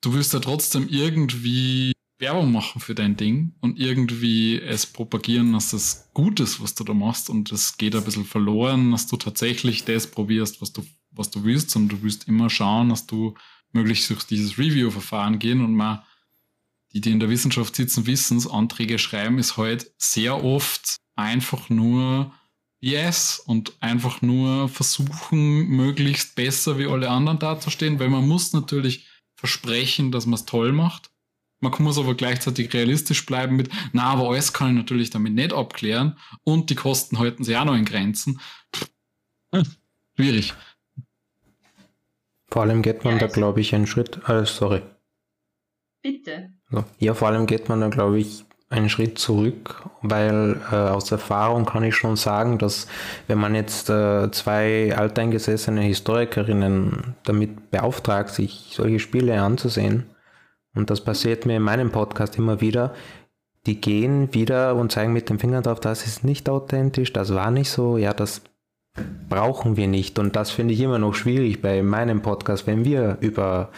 du 0.00 0.14
willst 0.14 0.32
ja 0.32 0.40
trotzdem 0.40 0.88
irgendwie 0.88 1.92
Werbung 2.18 2.50
machen 2.50 2.80
für 2.80 2.94
dein 2.94 3.18
Ding 3.18 3.52
und 3.60 3.78
irgendwie 3.78 4.58
es 4.58 4.86
propagieren, 4.86 5.52
dass 5.52 5.72
das 5.72 6.08
gut 6.14 6.40
ist, 6.40 6.62
was 6.62 6.74
du 6.74 6.82
da 6.82 6.94
machst. 6.94 7.28
Und 7.28 7.52
es 7.52 7.76
geht 7.76 7.94
ein 7.94 8.04
bisschen 8.04 8.24
verloren, 8.24 8.90
dass 8.90 9.06
du 9.06 9.18
tatsächlich 9.18 9.84
das 9.84 10.10
probierst, 10.10 10.62
was 10.62 10.72
du, 10.72 10.82
was 11.10 11.30
du 11.30 11.44
willst. 11.44 11.76
Und 11.76 11.88
du 11.88 12.02
willst 12.02 12.26
immer 12.26 12.48
schauen, 12.48 12.88
dass 12.88 13.06
du 13.06 13.34
möglichst 13.72 14.08
durch 14.10 14.24
dieses 14.24 14.58
Review-Verfahren 14.58 15.38
gehen 15.38 15.64
und 15.64 15.74
mal 15.74 16.04
die, 16.92 17.00
die 17.00 17.10
in 17.10 17.20
der 17.20 17.28
Wissenschaft 17.28 17.76
sitzen, 17.76 18.06
wissen 18.06 18.48
Anträge 18.50 18.98
schreiben 18.98 19.38
ist 19.38 19.56
halt 19.56 19.92
sehr 19.98 20.42
oft 20.42 20.96
einfach 21.14 21.68
nur 21.68 22.32
Yes 22.80 23.42
und 23.44 23.72
einfach 23.80 24.22
nur 24.22 24.68
versuchen, 24.68 25.68
möglichst 25.68 26.36
besser 26.36 26.78
wie 26.78 26.86
alle 26.86 27.10
anderen 27.10 27.38
dazustehen, 27.38 27.98
weil 27.98 28.08
man 28.08 28.28
muss 28.28 28.52
natürlich 28.52 29.06
versprechen, 29.34 30.12
dass 30.12 30.26
man 30.26 30.34
es 30.34 30.44
toll 30.44 30.72
macht. 30.72 31.10
Man 31.60 31.72
muss 31.78 31.98
aber 31.98 32.14
gleichzeitig 32.14 32.72
realistisch 32.74 33.24
bleiben 33.24 33.56
mit, 33.56 33.70
na, 33.92 34.04
aber 34.04 34.28
alles 34.28 34.52
kann 34.52 34.70
ich 34.70 34.76
natürlich 34.76 35.10
damit 35.10 35.34
nicht 35.34 35.52
abklären 35.52 36.18
und 36.44 36.68
die 36.68 36.74
Kosten 36.74 37.18
halten 37.18 37.44
sich 37.44 37.56
auch 37.56 37.64
noch 37.64 37.74
in 37.74 37.86
Grenzen. 37.86 38.40
Pff, 38.74 38.88
schwierig. 40.16 40.54
Vor 42.48 42.62
allem 42.62 42.82
geht 42.82 43.04
man 43.04 43.14
ja, 43.14 43.20
da, 43.20 43.26
glaube 43.26 43.60
ich, 43.60 43.74
einen 43.74 43.86
Schritt. 43.86 44.20
Äh, 44.28 44.44
sorry. 44.44 44.82
Bitte. 46.02 46.50
So. 46.70 46.84
Ja, 46.98 47.14
vor 47.14 47.28
allem 47.28 47.46
geht 47.46 47.68
man 47.68 47.80
da, 47.80 47.88
glaube 47.88 48.18
ich, 48.18 48.44
einen 48.68 48.88
Schritt 48.88 49.18
zurück, 49.18 49.84
weil 50.02 50.60
äh, 50.72 50.74
aus 50.74 51.12
Erfahrung 51.12 51.66
kann 51.66 51.84
ich 51.84 51.94
schon 51.94 52.16
sagen, 52.16 52.58
dass 52.58 52.88
wenn 53.28 53.38
man 53.38 53.54
jetzt 53.54 53.88
äh, 53.90 54.30
zwei 54.32 54.94
alteingesessene 54.96 55.82
Historikerinnen 55.82 57.14
damit 57.24 57.70
beauftragt, 57.70 58.30
sich 58.30 58.72
solche 58.74 58.98
Spiele 58.98 59.40
anzusehen, 59.40 60.06
und 60.74 60.90
das 60.90 61.02
passiert 61.02 61.46
mir 61.46 61.56
in 61.56 61.62
meinem 61.62 61.90
Podcast 61.90 62.36
immer 62.38 62.60
wieder, 62.60 62.92
die 63.66 63.80
gehen 63.80 64.34
wieder 64.34 64.74
und 64.74 64.92
zeigen 64.92 65.12
mit 65.12 65.30
dem 65.30 65.38
Finger 65.38 65.62
drauf, 65.62 65.80
das 65.80 66.04
ist 66.06 66.24
nicht 66.24 66.48
authentisch, 66.48 67.12
das 67.12 67.34
war 67.34 67.50
nicht 67.50 67.70
so, 67.70 67.96
ja, 67.96 68.12
das 68.12 68.42
brauchen 69.28 69.76
wir 69.76 69.88
nicht. 69.88 70.18
Und 70.18 70.36
das 70.36 70.50
finde 70.50 70.74
ich 70.74 70.80
immer 70.80 70.98
noch 70.98 71.14
schwierig 71.14 71.60
bei 71.60 71.82
meinem 71.82 72.22
Podcast, 72.22 72.66
wenn 72.66 72.84
wir 72.84 73.18
über 73.20 73.70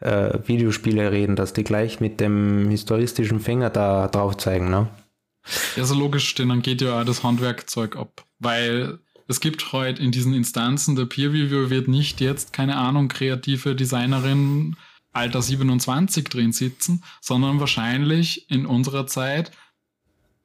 äh, 0.00 0.38
Videospiele 0.46 1.12
reden, 1.12 1.36
dass 1.36 1.52
die 1.52 1.64
gleich 1.64 2.00
mit 2.00 2.20
dem 2.20 2.68
historistischen 2.70 3.40
Finger 3.40 3.70
da 3.70 4.08
drauf 4.08 4.36
zeigen, 4.36 4.70
ne? 4.70 4.88
Ja, 5.76 5.84
so 5.84 5.94
logisch, 5.94 6.34
denn 6.34 6.50
dann 6.50 6.62
geht 6.62 6.82
ja 6.82 7.00
auch 7.00 7.04
das 7.04 7.24
Handwerkzeug 7.24 7.96
ab. 7.96 8.24
Weil 8.38 8.98
es 9.26 9.40
gibt 9.40 9.72
heute 9.72 10.02
in 10.02 10.12
diesen 10.12 10.34
Instanzen, 10.34 10.94
der 10.94 11.06
Peer 11.06 11.32
Review 11.32 11.70
wird 11.70 11.88
nicht 11.88 12.20
jetzt, 12.20 12.52
keine 12.52 12.76
Ahnung, 12.76 13.08
kreative 13.08 13.74
Designerin 13.74 14.76
Alter 15.12 15.42
27 15.42 16.24
drin 16.24 16.52
sitzen, 16.52 17.02
sondern 17.20 17.60
wahrscheinlich 17.60 18.50
in 18.50 18.66
unserer 18.66 19.06
Zeit 19.06 19.50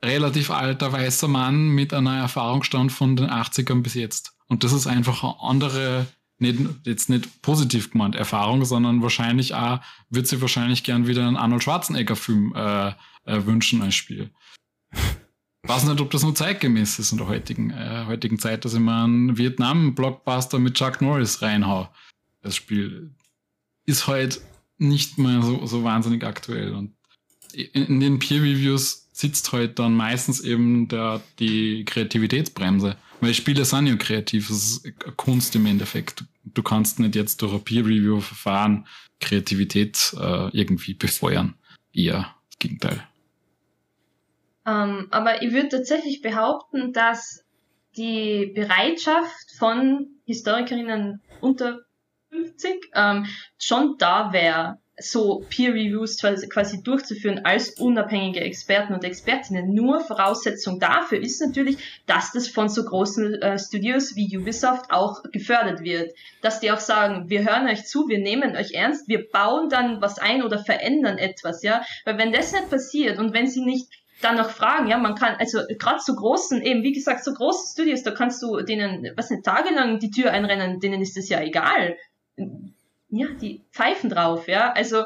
relativ 0.03 0.51
alter 0.51 0.91
weißer 0.91 1.27
Mann 1.27 1.69
mit 1.69 1.93
einer 1.93 2.17
Erfahrungsstand 2.17 2.91
von 2.91 3.15
den 3.15 3.29
80ern 3.29 3.81
bis 3.81 3.95
jetzt. 3.95 4.33
Und 4.47 4.63
das 4.63 4.73
ist 4.73 4.87
einfach 4.87 5.23
eine 5.23 5.39
andere, 5.41 6.07
nicht, 6.39 6.59
jetzt 6.85 7.09
nicht 7.09 7.41
positiv 7.41 7.91
gemeint 7.91 8.15
Erfahrung, 8.15 8.63
sondern 8.65 9.01
wahrscheinlich 9.01 9.55
auch, 9.55 9.79
wird 10.09 10.27
sie 10.27 10.41
wahrscheinlich 10.41 10.83
gern 10.83 11.07
wieder 11.07 11.27
einen 11.27 11.37
Arnold 11.37 11.63
Schwarzenegger-Film 11.63 12.53
äh, 12.55 12.89
äh, 13.25 13.45
wünschen 13.45 13.81
als 13.81 13.95
Spiel. 13.95 14.31
weiß 15.67 15.83
nicht, 15.85 16.01
ob 16.01 16.11
das 16.11 16.23
nur 16.23 16.35
zeitgemäß 16.35 16.99
ist 16.99 17.11
in 17.11 17.17
der 17.17 17.27
heutigen, 17.27 17.71
äh, 17.71 18.05
heutigen 18.07 18.39
Zeit, 18.39 18.65
dass 18.65 18.73
ich 18.73 18.79
mal 18.79 19.03
einen 19.03 19.37
Vietnam-Blockbuster 19.37 20.59
mit 20.59 20.75
Chuck 20.75 21.01
Norris 21.01 21.41
reinhau. 21.41 21.89
Das 22.41 22.55
Spiel 22.55 23.13
ist 23.85 24.07
halt 24.07 24.41
nicht 24.77 25.17
mehr 25.17 25.41
so, 25.41 25.65
so 25.65 25.83
wahnsinnig 25.83 26.23
aktuell. 26.23 26.73
Und 26.73 26.93
in, 27.53 27.85
in 27.85 27.99
den 27.99 28.19
Peer-Reviews 28.19 29.06
sitzt 29.17 29.51
halt 29.51 29.79
dann 29.79 29.95
meistens 29.95 30.39
eben 30.41 30.87
der, 30.87 31.21
die 31.39 31.85
Kreativitätsbremse. 31.85 32.95
Weil 33.19 33.33
Spiele 33.33 33.65
sind 33.65 33.87
ja 33.87 33.95
kreativ, 33.95 34.49
das 34.49 34.57
ist 34.57 35.17
Kunst 35.17 35.55
im 35.55 35.65
Endeffekt. 35.65 36.23
Du 36.43 36.61
kannst 36.61 36.99
nicht 36.99 37.15
jetzt 37.15 37.41
durch 37.41 37.53
ein 37.53 37.63
Peer-Review-Verfahren 37.63 38.85
Kreativität 39.19 40.13
äh, 40.19 40.49
irgendwie 40.55 40.93
befeuern. 40.93 41.55
Eher 41.93 42.35
das 42.49 42.59
Gegenteil. 42.59 43.03
Ähm, 44.67 45.07
aber 45.09 45.41
ich 45.41 45.51
würde 45.51 45.69
tatsächlich 45.69 46.21
behaupten, 46.21 46.93
dass 46.93 47.43
die 47.95 48.51
Bereitschaft 48.53 49.51
von 49.57 50.07
Historikerinnen 50.25 51.21
unter 51.41 51.79
50 52.29 52.91
ähm, 52.93 53.25
schon 53.57 53.95
da 53.97 54.31
wäre, 54.31 54.77
so 54.99 55.45
Peer 55.49 55.73
Reviews 55.73 56.17
quasi 56.17 56.81
durchzuführen 56.81 57.45
als 57.45 57.71
unabhängige 57.71 58.39
Experten 58.39 58.93
und 58.93 59.03
Expertinnen. 59.03 59.73
Nur 59.73 59.99
Voraussetzung 59.99 60.79
dafür 60.79 61.19
ist 61.21 61.39
natürlich, 61.39 62.01
dass 62.07 62.31
das 62.31 62.47
von 62.47 62.67
so 62.67 62.83
großen 62.83 63.35
äh, 63.35 63.59
Studios 63.59 64.15
wie 64.15 64.35
Ubisoft 64.35 64.89
auch 64.89 65.21
gefördert 65.31 65.81
wird. 65.81 66.13
Dass 66.41 66.59
die 66.59 66.71
auch 66.71 66.79
sagen, 66.79 67.29
wir 67.29 67.45
hören 67.45 67.67
euch 67.67 67.85
zu, 67.85 68.07
wir 68.07 68.17
nehmen 68.17 68.55
euch 68.55 68.73
ernst, 68.73 69.07
wir 69.07 69.29
bauen 69.29 69.69
dann 69.69 70.01
was 70.01 70.17
ein 70.17 70.41
oder 70.41 70.57
verändern 70.57 71.19
etwas, 71.19 71.61
ja. 71.61 71.83
Weil 72.05 72.17
wenn 72.17 72.31
das 72.31 72.51
nicht 72.51 72.69
passiert 72.69 73.19
und 73.19 73.33
wenn 73.33 73.47
sie 73.47 73.63
nicht 73.63 73.87
dann 74.21 74.37
noch 74.37 74.49
fragen, 74.49 74.87
ja, 74.87 74.97
man 74.97 75.13
kann, 75.13 75.35
also 75.37 75.59
gerade 75.77 75.99
so 76.03 76.15
großen, 76.15 76.63
eben 76.63 76.81
wie 76.81 76.93
gesagt, 76.93 77.23
so 77.23 77.33
große 77.33 77.73
Studios, 77.73 78.01
da 78.01 78.09
kannst 78.09 78.41
du 78.41 78.61
denen, 78.61 79.11
was 79.15 79.29
nicht, 79.29 79.43
tagelang 79.43 79.99
die 79.99 80.09
Tür 80.09 80.31
einrennen, 80.31 80.79
denen 80.79 81.01
ist 81.01 81.17
das 81.17 81.29
ja 81.29 81.39
egal 81.39 81.95
ja, 83.09 83.27
die 83.41 83.63
pfeifen 83.71 84.09
drauf, 84.09 84.47
ja. 84.47 84.71
Also 84.71 85.03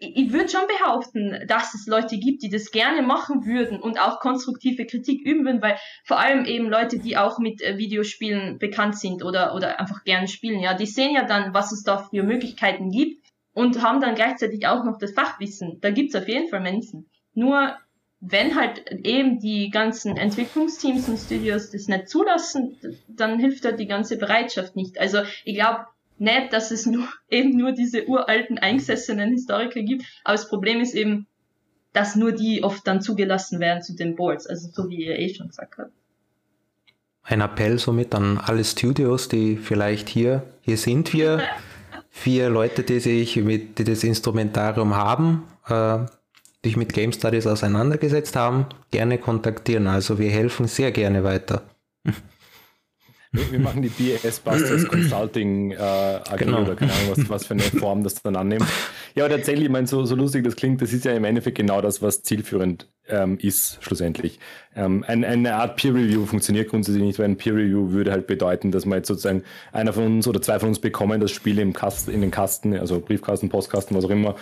ich, 0.00 0.32
würde 0.32 0.48
schon 0.48 0.66
behaupten, 0.66 1.46
dass 1.46 1.74
es 1.74 1.86
Leute 1.86 2.18
gibt, 2.18 2.42
die 2.42 2.48
das 2.48 2.70
gerne 2.70 3.02
machen 3.02 3.44
würden 3.44 3.80
und 3.80 4.00
auch 4.00 4.20
konstruktive 4.20 4.86
Kritik 4.86 5.20
üben 5.26 5.44
würden, 5.44 5.62
weil 5.62 5.76
vor 6.04 6.18
allem 6.18 6.44
eben 6.46 6.68
Leute, 6.70 6.98
die 6.98 7.16
auch 7.16 7.38
mit 7.38 7.60
äh, 7.60 7.76
Videospielen 7.76 8.58
bekannt 8.58 8.98
sind 8.98 9.22
oder, 9.22 9.54
oder 9.54 9.78
einfach 9.78 10.04
gerne 10.04 10.28
spielen, 10.28 10.60
ja, 10.60 10.74
die 10.74 10.86
sehen 10.86 11.14
ja 11.14 11.24
dann, 11.24 11.52
was 11.52 11.72
es 11.72 11.82
da 11.82 11.98
für 11.98 12.22
Möglichkeiten 12.22 12.90
gibt 12.90 13.26
und 13.52 13.82
haben 13.82 14.00
dann 14.00 14.14
gleichzeitig 14.14 14.66
auch 14.66 14.84
noch 14.84 14.98
das 14.98 15.12
Fachwissen. 15.12 15.78
Da 15.80 15.90
gibt's 15.90 16.14
auf 16.14 16.28
jeden 16.28 16.48
Fall 16.48 16.60
Menschen. 16.60 17.10
Nur 17.34 17.76
wenn 18.20 18.54
halt 18.54 18.90
eben 19.04 19.38
die 19.40 19.70
ganzen 19.70 20.16
Entwicklungsteams 20.16 21.08
und 21.08 21.18
Studios 21.18 21.70
das 21.70 21.88
nicht 21.88 22.08
zulassen, 22.08 22.76
dann 23.08 23.38
hilft 23.38 23.64
halt 23.64 23.80
die 23.80 23.86
ganze 23.86 24.18
Bereitschaft 24.18 24.76
nicht. 24.76 24.98
Also 24.98 25.22
ich 25.44 25.54
glaube, 25.54 25.86
nicht, 26.20 26.52
dass 26.52 26.70
es 26.70 26.86
nur, 26.86 27.08
eben 27.30 27.56
nur 27.56 27.72
diese 27.72 28.06
uralten, 28.06 28.58
eingesessenen 28.58 29.30
Historiker 29.30 29.82
gibt, 29.82 30.04
aber 30.24 30.36
das 30.36 30.48
Problem 30.48 30.80
ist 30.80 30.94
eben, 30.94 31.26
dass 31.92 32.14
nur 32.14 32.32
die 32.32 32.62
oft 32.62 32.86
dann 32.86 33.00
zugelassen 33.00 33.58
werden 33.58 33.82
zu 33.82 33.96
den 33.96 34.14
Boards, 34.14 34.46
also 34.46 34.68
so 34.72 34.88
wie 34.88 35.04
ihr 35.06 35.18
eh 35.18 35.34
schon 35.34 35.48
gesagt 35.48 35.78
habt. 35.78 35.90
Ein 37.22 37.40
Appell 37.40 37.78
somit 37.78 38.14
an 38.14 38.38
alle 38.38 38.64
Studios, 38.64 39.28
die 39.28 39.56
vielleicht 39.56 40.08
hier, 40.08 40.44
hier 40.62 40.76
sind 40.76 41.12
wir, 41.12 41.42
vier 42.10 42.48
Leute, 42.48 42.82
die 42.82 43.00
sich 43.00 43.36
mit, 43.36 43.78
die 43.78 43.84
das 43.84 44.04
Instrumentarium 44.04 44.94
haben, 44.94 45.44
äh, 45.68 45.98
sich 46.62 46.76
mit 46.76 46.92
Game 46.92 47.12
Studies 47.12 47.46
auseinandergesetzt 47.46 48.36
haben, 48.36 48.66
gerne 48.90 49.18
kontaktieren. 49.18 49.86
Also 49.86 50.18
wir 50.18 50.30
helfen 50.30 50.66
sehr 50.66 50.92
gerne 50.92 51.24
weiter. 51.24 51.62
Wir 53.32 53.60
machen 53.60 53.82
die 53.82 53.88
BS 53.88 54.40
Busters 54.40 54.84
Consulting 54.88 55.70
äh, 55.70 55.76
AG 55.76 56.36
genau. 56.36 56.62
oder 56.62 56.74
keine 56.74 56.92
Ahnung, 56.92 57.12
was, 57.14 57.28
was 57.28 57.46
für 57.46 57.54
eine 57.54 57.62
Form 57.62 58.02
das 58.02 58.22
dann 58.22 58.34
annimmt. 58.34 58.66
Ja, 59.14 59.24
aber 59.24 59.36
tatsächlich, 59.36 59.66
ich 59.66 59.70
meine, 59.70 59.86
so, 59.86 60.04
so 60.04 60.16
lustig 60.16 60.42
das 60.42 60.56
klingt, 60.56 60.82
das 60.82 60.92
ist 60.92 61.04
ja 61.04 61.12
im 61.12 61.24
Endeffekt 61.24 61.56
genau 61.56 61.80
das, 61.80 62.02
was 62.02 62.22
zielführend 62.22 62.88
ähm, 63.10 63.38
ist, 63.40 63.78
schlussendlich. 63.82 64.38
Ähm, 64.76 65.04
ein, 65.06 65.24
eine 65.24 65.54
Art 65.54 65.76
Peer 65.76 65.94
Review 65.94 66.26
funktioniert 66.26 66.68
grundsätzlich 66.68 67.02
nicht, 67.02 67.18
weil 67.18 67.26
ein 67.26 67.36
Peer 67.36 67.54
Review 67.54 67.90
würde 67.90 68.12
halt 68.12 68.28
bedeuten, 68.28 68.70
dass 68.70 68.86
man 68.86 68.98
jetzt 68.98 69.08
sozusagen 69.08 69.42
einer 69.72 69.92
von 69.92 70.06
uns 70.06 70.28
oder 70.28 70.40
zwei 70.40 70.60
von 70.60 70.68
uns 70.68 70.78
bekommen 70.78 71.20
das 71.20 71.32
Spiel 71.32 71.58
im 71.58 71.72
Kasten, 71.72 72.12
in 72.12 72.20
den 72.20 72.30
Kasten, 72.30 72.76
also 72.78 73.00
Briefkasten, 73.00 73.48
Postkasten, 73.48 73.96
was 73.96 74.04
auch 74.04 74.10
immer, 74.10 74.36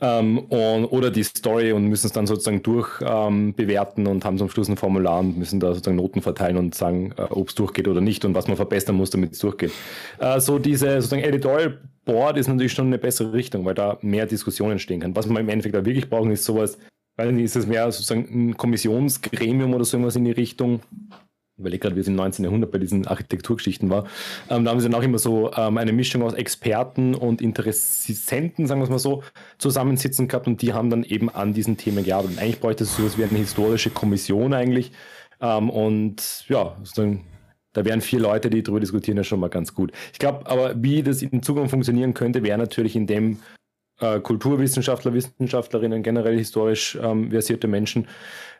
ähm, 0.00 0.38
und, 0.38 0.86
oder 0.86 1.10
die 1.10 1.22
Story 1.22 1.72
und 1.72 1.86
müssen 1.86 2.06
es 2.06 2.12
dann 2.12 2.26
sozusagen 2.26 2.62
durchbewerten 2.62 4.06
ähm, 4.06 4.12
und 4.12 4.24
haben 4.24 4.38
zum 4.38 4.50
Schluss 4.50 4.68
ein 4.68 4.76
Formular 4.76 5.20
und 5.20 5.38
müssen 5.38 5.60
da 5.60 5.68
sozusagen 5.68 5.96
Noten 5.96 6.22
verteilen 6.22 6.56
und 6.56 6.74
sagen, 6.74 7.12
äh, 7.16 7.22
ob 7.22 7.48
es 7.48 7.54
durchgeht 7.54 7.86
oder 7.86 8.00
nicht 8.00 8.24
und 8.24 8.34
was 8.34 8.48
man 8.48 8.56
verbessern 8.56 8.96
muss, 8.96 9.10
damit 9.10 9.32
es 9.32 9.38
durchgeht. 9.38 9.70
Äh, 10.18 10.40
so 10.40 10.58
diese 10.58 11.00
sozusagen 11.00 11.22
Editorial 11.22 11.78
Board 12.04 12.38
ist 12.38 12.48
natürlich 12.48 12.72
schon 12.72 12.86
eine 12.86 12.98
bessere 12.98 13.32
Richtung, 13.32 13.64
weil 13.64 13.74
da 13.74 13.98
mehr 14.00 14.26
Diskussionen 14.26 14.72
entstehen 14.72 15.00
kann. 15.00 15.14
Was 15.14 15.26
man 15.26 15.42
im 15.42 15.48
Endeffekt 15.50 15.74
da 15.74 15.84
wirklich 15.84 16.08
brauchen, 16.08 16.30
ist 16.30 16.44
sowas, 16.44 16.78
weil 17.18 17.38
ist 17.40 17.56
es 17.56 17.66
mehr 17.66 17.90
sozusagen 17.90 18.28
ein 18.30 18.56
Kommissionsgremium 18.56 19.74
oder 19.74 19.84
so 19.84 19.96
irgendwas 19.96 20.16
in 20.16 20.24
die 20.24 20.30
Richtung. 20.30 20.80
Ich 21.56 21.60
überlege 21.60 21.80
gerade, 21.80 21.96
wie 21.96 22.00
es 22.00 22.06
im 22.06 22.14
19. 22.14 22.44
Jahrhundert 22.44 22.70
bei 22.70 22.78
diesen 22.78 23.08
Architekturgeschichten 23.08 23.90
war. 23.90 24.06
Ähm, 24.48 24.64
da 24.64 24.70
haben 24.70 24.78
sie 24.78 24.88
dann 24.88 24.98
auch 24.98 25.02
immer 25.02 25.18
so 25.18 25.50
ähm, 25.56 25.76
eine 25.78 25.92
Mischung 25.92 26.22
aus 26.22 26.34
Experten 26.34 27.16
und 27.16 27.42
Interessenten, 27.42 28.68
sagen 28.68 28.80
wir 28.80 28.84
es 28.84 28.90
mal 28.90 29.00
so, 29.00 29.24
zusammensitzen 29.58 30.28
gehabt 30.28 30.46
und 30.46 30.62
die 30.62 30.72
haben 30.72 30.90
dann 30.90 31.02
eben 31.02 31.28
an 31.28 31.52
diesen 31.52 31.76
Themen 31.76 32.04
gearbeitet. 32.04 32.36
Und 32.36 32.42
eigentlich 32.42 32.60
bräuchte 32.60 32.84
es 32.84 32.96
sowas 32.96 33.18
wie 33.18 33.24
eine 33.24 33.38
historische 33.38 33.90
Kommission 33.90 34.54
eigentlich. 34.54 34.92
Ähm, 35.40 35.70
und 35.70 36.44
ja, 36.48 36.76
sozusagen 36.84 37.24
da 37.72 37.84
wären 37.84 38.00
vier 38.00 38.20
Leute, 38.20 38.48
die 38.48 38.62
darüber 38.62 38.80
diskutieren, 38.80 39.16
ja 39.16 39.24
schon 39.24 39.40
mal 39.40 39.50
ganz 39.50 39.74
gut. 39.74 39.90
Ich 40.12 40.20
glaube, 40.20 40.48
aber 40.48 40.80
wie 40.80 41.02
das 41.02 41.22
in 41.22 41.42
Zukunft 41.42 41.70
funktionieren 41.72 42.14
könnte, 42.14 42.44
wäre 42.44 42.58
natürlich, 42.58 42.94
indem 42.94 43.38
äh, 44.00 44.20
Kulturwissenschaftler, 44.20 45.14
Wissenschaftlerinnen, 45.14 46.02
generell 46.02 46.36
historisch 46.36 46.98
ähm, 47.02 47.30
versierte 47.30 47.68
Menschen 47.68 48.06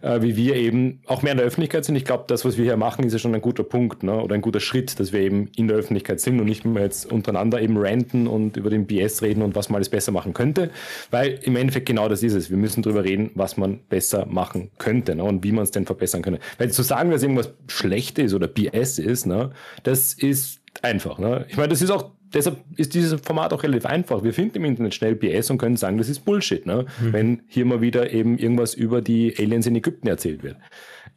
äh, 0.02 0.22
wie 0.22 0.36
wir 0.36 0.56
eben 0.56 1.00
auch 1.06 1.22
mehr 1.22 1.32
in 1.32 1.38
der 1.38 1.46
Öffentlichkeit 1.46 1.84
sind. 1.84 1.96
Ich 1.96 2.04
glaube, 2.04 2.24
das, 2.26 2.44
was 2.44 2.56
wir 2.56 2.64
hier 2.64 2.76
machen, 2.76 3.04
ist 3.04 3.12
ja 3.12 3.18
schon 3.18 3.34
ein 3.34 3.40
guter 3.40 3.64
Punkt 3.64 4.02
ne? 4.02 4.20
oder 4.20 4.34
ein 4.34 4.40
guter 4.40 4.60
Schritt, 4.60 4.98
dass 5.00 5.12
wir 5.12 5.20
eben 5.20 5.50
in 5.56 5.68
der 5.68 5.76
Öffentlichkeit 5.76 6.20
sind 6.20 6.40
und 6.40 6.46
nicht 6.46 6.64
mehr 6.64 6.82
jetzt 6.82 7.10
untereinander 7.10 7.60
eben 7.60 7.76
ranten 7.76 8.26
und 8.26 8.56
über 8.56 8.70
den 8.70 8.86
BS 8.86 9.22
reden 9.22 9.42
und 9.42 9.56
was 9.56 9.68
man 9.68 9.76
alles 9.76 9.88
besser 9.88 10.12
machen 10.12 10.34
könnte, 10.34 10.70
weil 11.10 11.38
im 11.42 11.56
Endeffekt 11.56 11.86
genau 11.86 12.08
das 12.08 12.22
ist 12.22 12.34
es. 12.34 12.50
Wir 12.50 12.56
müssen 12.56 12.82
darüber 12.82 13.04
reden, 13.04 13.30
was 13.34 13.56
man 13.56 13.80
besser 13.88 14.26
machen 14.26 14.70
könnte 14.78 15.14
ne? 15.14 15.24
und 15.24 15.44
wie 15.44 15.52
man 15.52 15.64
es 15.64 15.70
denn 15.70 15.86
verbessern 15.86 16.22
könnte. 16.22 16.40
Weil 16.58 16.70
zu 16.70 16.82
sagen, 16.82 17.10
dass 17.10 17.22
irgendwas 17.22 17.52
schlecht 17.68 18.18
ist 18.18 18.34
oder 18.34 18.46
BS 18.48 18.98
ist, 18.98 19.26
ne? 19.26 19.50
das 19.82 20.14
ist 20.14 20.60
einfach. 20.82 21.18
Ne? 21.18 21.46
Ich 21.48 21.56
meine, 21.56 21.68
das 21.68 21.82
ist 21.82 21.90
auch 21.90 22.10
deshalb 22.32 22.58
ist 22.76 22.94
dieses 22.94 23.20
Format 23.20 23.52
auch 23.52 23.62
relativ 23.62 23.86
einfach. 23.86 24.22
Wir 24.22 24.34
finden 24.34 24.58
im 24.58 24.64
Internet 24.64 24.94
schnell 24.94 25.14
BS 25.14 25.50
und 25.50 25.58
können 25.58 25.76
sagen, 25.76 25.98
das 25.98 26.08
ist 26.08 26.24
Bullshit, 26.24 26.66
ne? 26.66 26.86
Mhm. 27.00 27.12
wenn 27.12 27.42
hier 27.48 27.64
mal 27.64 27.80
wieder 27.80 28.12
eben 28.12 28.38
irgendwas 28.38 28.74
über 28.74 29.00
die 29.00 29.34
Aliens 29.38 29.66
in 29.66 29.76
Ägypten 29.76 30.08
erzählt 30.08 30.42
wird. 30.42 30.56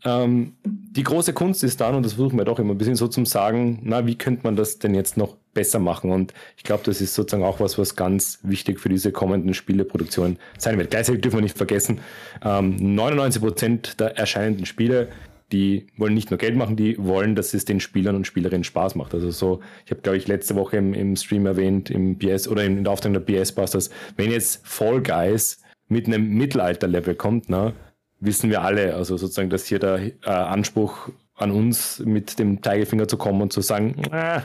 Ähm, 0.04 0.54
die 0.64 1.04
große 1.04 1.34
Kunst 1.34 1.64
ist 1.64 1.80
dann, 1.82 1.96
und 1.96 2.04
das 2.04 2.14
versuchen 2.14 2.38
wir 2.38 2.46
doch 2.46 2.60
immer 2.60 2.74
ein 2.74 2.78
bisschen 2.78 2.96
so 2.96 3.08
zum 3.08 3.26
Sagen, 3.26 3.80
na, 3.84 4.06
wie 4.08 4.16
könnte 4.16 4.42
man 4.44 4.56
das 4.56 4.80
denn 4.80 4.96
jetzt 4.96 5.16
noch 5.16 5.36
besser 5.54 5.80
machen? 5.80 6.12
Und 6.12 6.34
ich 6.58 6.64
glaube, 6.64 6.84
das 6.86 7.02
ist 7.02 7.14
sozusagen 7.14 7.44
auch 7.44 7.60
was, 7.60 7.78
was 7.78 7.96
ganz 7.96 8.40
wichtig 8.42 8.80
für 8.80 8.90
diese 8.90 9.12
kommenden 9.12 9.54
Spieleproduktionen 9.54 10.38
sein 10.58 10.78
wird. 10.78 10.92
Gleichzeitig 10.92 11.22
dürfen 11.22 11.38
wir 11.38 11.44
nicht 11.44 11.58
vergessen, 11.58 12.00
ähm, 12.44 12.76
99 12.96 13.42
Prozent 13.42 14.00
der 14.00 14.18
erscheinenden 14.18 14.66
Spiele 14.66 15.10
die 15.52 15.88
wollen 15.98 16.14
nicht 16.14 16.32
nur 16.32 16.38
Geld 16.38 16.56
machen, 16.56 16.76
die 16.76 16.98
wollen, 16.98 17.36
dass 17.36 17.54
es 17.54 17.66
den 17.66 17.80
Spielern 17.80 18.16
und 18.16 18.28
Spielerinnen 18.28 18.64
Spaß 18.64 18.96
macht. 18.96 19.14
Also 19.14 19.32
so, 19.32 19.60
ich 19.86 19.92
habe, 19.92 20.02
glaube 20.02 20.18
ich, 20.18 20.28
letzte 20.28 20.56
Woche 20.56 20.78
im, 20.78 20.94
im 20.94 21.16
Stream 21.16 21.46
erwähnt, 21.46 21.90
im 21.90 22.18
BS 22.18 22.48
oder 22.48 22.64
in 22.64 22.84
der 22.84 22.92
Aufteilung 22.92 23.14
der 23.14 23.22
BS 23.22 23.52
Busters, 23.52 23.90
wenn 24.18 24.32
jetzt 24.32 24.66
Fall 24.66 25.02
Guys 25.02 25.62
mit 25.88 26.08
einem 26.08 26.30
Mittelalter-Level 26.30 27.16
kommt, 27.16 27.50
ne, 27.50 27.74
wissen 28.20 28.50
wir 28.50 28.62
alle. 28.62 28.96
Also 28.96 29.18
sozusagen, 29.18 29.50
dass 29.50 29.66
hier 29.66 29.80
der 29.80 30.00
äh, 30.00 30.30
Anspruch 30.30 31.10
an 31.36 31.52
uns 31.52 32.00
mit 32.00 32.40
dem 32.40 32.62
Zeigefinger 32.64 33.08
zu 33.08 33.18
kommen 33.18 33.42
und 33.42 33.52
zu 33.52 33.62
sagen, 33.62 34.02
äh, 34.12 34.42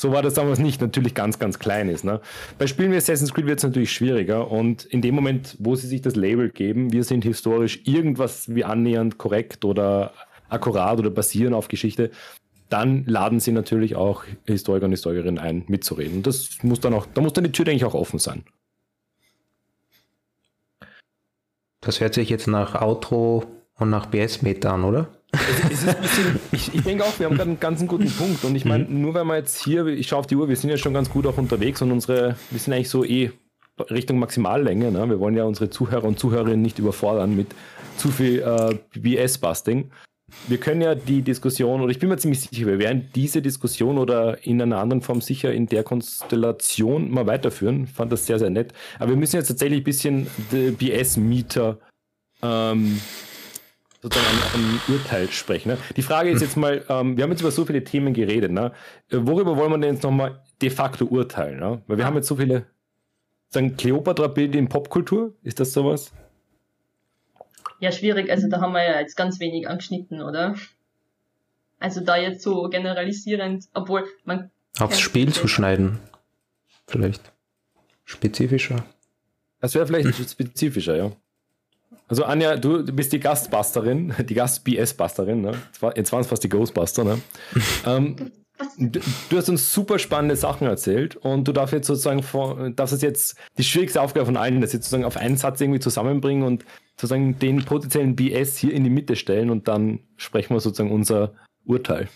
so 0.00 0.12
war 0.12 0.22
das 0.22 0.34
damals 0.34 0.60
nicht, 0.60 0.80
natürlich 0.80 1.14
ganz, 1.14 1.40
ganz 1.40 1.58
klein 1.58 1.88
ist. 1.88 2.04
Ne? 2.04 2.20
Bei 2.56 2.68
Spielen 2.68 2.92
wie 2.92 2.96
Assassin's 2.96 3.34
Creed 3.34 3.46
wird 3.46 3.58
es 3.58 3.64
natürlich 3.64 3.92
schwieriger 3.92 4.48
und 4.48 4.84
in 4.84 5.02
dem 5.02 5.14
Moment, 5.16 5.56
wo 5.58 5.74
sie 5.74 5.88
sich 5.88 6.00
das 6.00 6.14
Label 6.14 6.50
geben, 6.50 6.92
wir 6.92 7.02
sind 7.02 7.24
historisch 7.24 7.80
irgendwas 7.84 8.54
wie 8.54 8.64
annähernd 8.64 9.18
korrekt 9.18 9.64
oder 9.64 10.12
akkurat 10.48 10.98
oder 10.98 11.10
basieren 11.10 11.54
auf 11.54 11.68
Geschichte, 11.68 12.10
dann 12.68 13.04
laden 13.06 13.40
sie 13.40 13.52
natürlich 13.52 13.96
auch 13.96 14.24
Historiker 14.46 14.86
und 14.86 14.92
Historikerinnen 14.92 15.38
ein, 15.38 15.64
mitzureden. 15.68 16.22
Das 16.22 16.58
muss 16.62 16.80
dann 16.80 16.94
auch, 16.94 17.06
da 17.14 17.20
muss 17.20 17.32
dann 17.32 17.44
die 17.44 17.52
Tür, 17.52 17.64
denke 17.64 17.78
ich, 17.78 17.84
auch 17.84 17.94
offen 17.94 18.18
sein. 18.18 18.44
Das 21.80 22.00
hört 22.00 22.14
sich 22.14 22.28
jetzt 22.28 22.46
nach 22.46 22.80
Outro 22.80 23.44
und 23.76 23.90
nach 23.90 24.06
BS-Meter 24.06 24.72
an, 24.72 24.84
oder? 24.84 25.08
Es, 25.32 25.84
es 25.84 25.94
bisschen, 25.94 26.40
ich, 26.52 26.74
ich, 26.74 26.82
denke 26.82 27.04
auch, 27.04 27.18
wir 27.18 27.26
haben 27.26 27.36
gerade 27.36 27.50
einen 27.50 27.60
ganz 27.60 27.86
guten 27.86 28.10
Punkt. 28.10 28.44
Und 28.44 28.56
ich 28.56 28.64
meine, 28.64 28.84
mhm. 28.84 29.00
nur 29.00 29.14
wenn 29.14 29.26
wir 29.26 29.36
jetzt 29.36 29.62
hier, 29.62 29.86
ich 29.86 30.08
schaue 30.08 30.20
auf 30.20 30.26
die 30.26 30.36
Uhr, 30.36 30.48
wir 30.48 30.56
sind 30.56 30.70
ja 30.70 30.76
schon 30.76 30.94
ganz 30.94 31.08
gut 31.10 31.26
auch 31.26 31.38
unterwegs 31.38 31.80
und 31.80 31.92
unsere, 31.92 32.36
wir 32.50 32.58
sind 32.58 32.72
eigentlich 32.72 32.88
so 32.88 33.04
eh 33.04 33.30
Richtung 33.90 34.18
Maximallänge. 34.18 34.90
Ne? 34.90 35.08
Wir 35.08 35.20
wollen 35.20 35.36
ja 35.36 35.44
unsere 35.44 35.70
Zuhörer 35.70 36.04
und 36.04 36.18
Zuhörerinnen 36.18 36.62
nicht 36.62 36.78
überfordern 36.78 37.36
mit 37.36 37.48
zu 37.96 38.08
viel 38.08 38.40
äh, 38.40 38.76
BS-Busting 38.98 39.90
wir 40.46 40.58
können 40.58 40.80
ja 40.80 40.94
die 40.94 41.22
Diskussion, 41.22 41.80
oder 41.80 41.90
ich 41.90 41.98
bin 41.98 42.08
mir 42.08 42.18
ziemlich 42.18 42.40
sicher, 42.40 42.66
wir 42.66 42.78
werden 42.78 43.08
diese 43.14 43.40
Diskussion 43.40 43.98
oder 43.98 44.44
in 44.46 44.60
einer 44.60 44.78
anderen 44.78 45.00
Form 45.00 45.20
sicher 45.20 45.52
in 45.52 45.66
der 45.66 45.82
Konstellation 45.82 47.10
mal 47.10 47.26
weiterführen. 47.26 47.86
Fand 47.86 48.12
das 48.12 48.26
sehr, 48.26 48.38
sehr 48.38 48.50
nett. 48.50 48.72
Aber 48.98 49.10
wir 49.10 49.16
müssen 49.16 49.36
jetzt 49.36 49.48
tatsächlich 49.48 49.80
ein 49.80 49.84
bisschen 49.84 50.26
BS-Mieter 50.50 51.78
ähm, 52.42 53.00
sozusagen 54.02 54.38
ein, 54.54 54.94
Urteil 54.94 55.28
sprechen. 55.30 55.70
Ne? 55.70 55.78
Die 55.96 56.02
Frage 56.02 56.30
ist 56.30 56.42
jetzt 56.42 56.56
mal, 56.56 56.84
ähm, 56.88 57.16
wir 57.16 57.24
haben 57.24 57.30
jetzt 57.30 57.40
über 57.40 57.50
so 57.50 57.64
viele 57.64 57.82
Themen 57.82 58.12
geredet. 58.12 58.52
Ne? 58.52 58.72
Worüber 59.10 59.56
wollen 59.56 59.70
wir 59.70 59.78
denn 59.78 59.94
jetzt 59.94 60.02
nochmal 60.02 60.42
de 60.60 60.70
facto 60.70 61.06
urteilen? 61.06 61.58
Ne? 61.58 61.82
Weil 61.86 61.98
wir 61.98 62.04
haben 62.04 62.16
jetzt 62.16 62.28
so 62.28 62.36
viele, 62.36 62.66
sagen 63.48 63.76
Kleopatra-Bilder 63.76 64.58
in 64.58 64.68
Popkultur. 64.68 65.34
Ist 65.42 65.58
das 65.58 65.72
sowas? 65.72 66.12
Ja, 67.80 67.92
schwierig. 67.92 68.30
Also 68.30 68.48
da 68.48 68.60
haben 68.60 68.72
wir 68.72 68.82
ja 68.82 69.00
jetzt 69.00 69.16
ganz 69.16 69.40
wenig 69.40 69.68
angeschnitten, 69.68 70.22
oder? 70.22 70.54
Also 71.78 72.00
da 72.00 72.16
jetzt 72.16 72.42
so 72.42 72.68
generalisierend, 72.68 73.66
obwohl 73.74 74.04
man. 74.24 74.50
Aufs 74.78 75.00
Spiel 75.00 75.32
zu 75.32 75.48
schneiden. 75.48 75.98
Vielleicht. 76.86 77.32
Spezifischer. 78.04 78.84
Das 79.60 79.74
wäre 79.74 79.86
vielleicht 79.86 80.30
spezifischer, 80.30 80.96
ja. 80.96 81.12
Also 82.08 82.24
Anja, 82.24 82.56
du 82.56 82.84
bist 82.84 83.12
die 83.12 83.20
Gastbusterin, 83.20 84.14
die 84.28 84.34
Gast-BS-Busterin, 84.34 85.42
ne? 85.42 85.52
Jetzt 85.94 86.12
waren 86.12 86.20
es 86.22 86.26
fast 86.26 86.42
die 86.42 86.48
Ghostbuster, 86.48 87.04
ne? 87.04 87.20
ähm, 87.86 88.16
du, 88.78 89.00
du, 89.28 89.36
hast 89.36 89.50
uns 89.50 89.72
super 89.72 89.98
spannende 89.98 90.36
Sachen 90.36 90.66
erzählt 90.66 91.16
und 91.16 91.46
du 91.46 91.52
darfst 91.52 91.74
jetzt 91.74 91.86
sozusagen, 91.86 92.24
darfst 92.74 92.94
es 92.94 93.02
jetzt 93.02 93.36
die 93.58 93.64
schwierigste 93.64 94.00
Aufgabe 94.00 94.24
von 94.24 94.38
allen, 94.38 94.62
das 94.62 94.72
jetzt 94.72 94.84
sozusagen 94.84 95.04
auf 95.04 95.18
einen 95.18 95.36
Satz 95.36 95.60
irgendwie 95.60 95.80
zusammenbringen 95.80 96.44
und 96.44 96.64
sozusagen 96.98 97.38
den 97.38 97.64
potenziellen 97.64 98.16
BS 98.16 98.56
hier 98.56 98.72
in 98.72 98.82
die 98.82 98.90
Mitte 98.90 99.14
stellen 99.14 99.50
und 99.50 99.68
dann 99.68 100.00
sprechen 100.16 100.54
wir 100.54 100.60
sozusagen 100.60 100.90
unser 100.90 101.32
Urteil. 101.64 102.08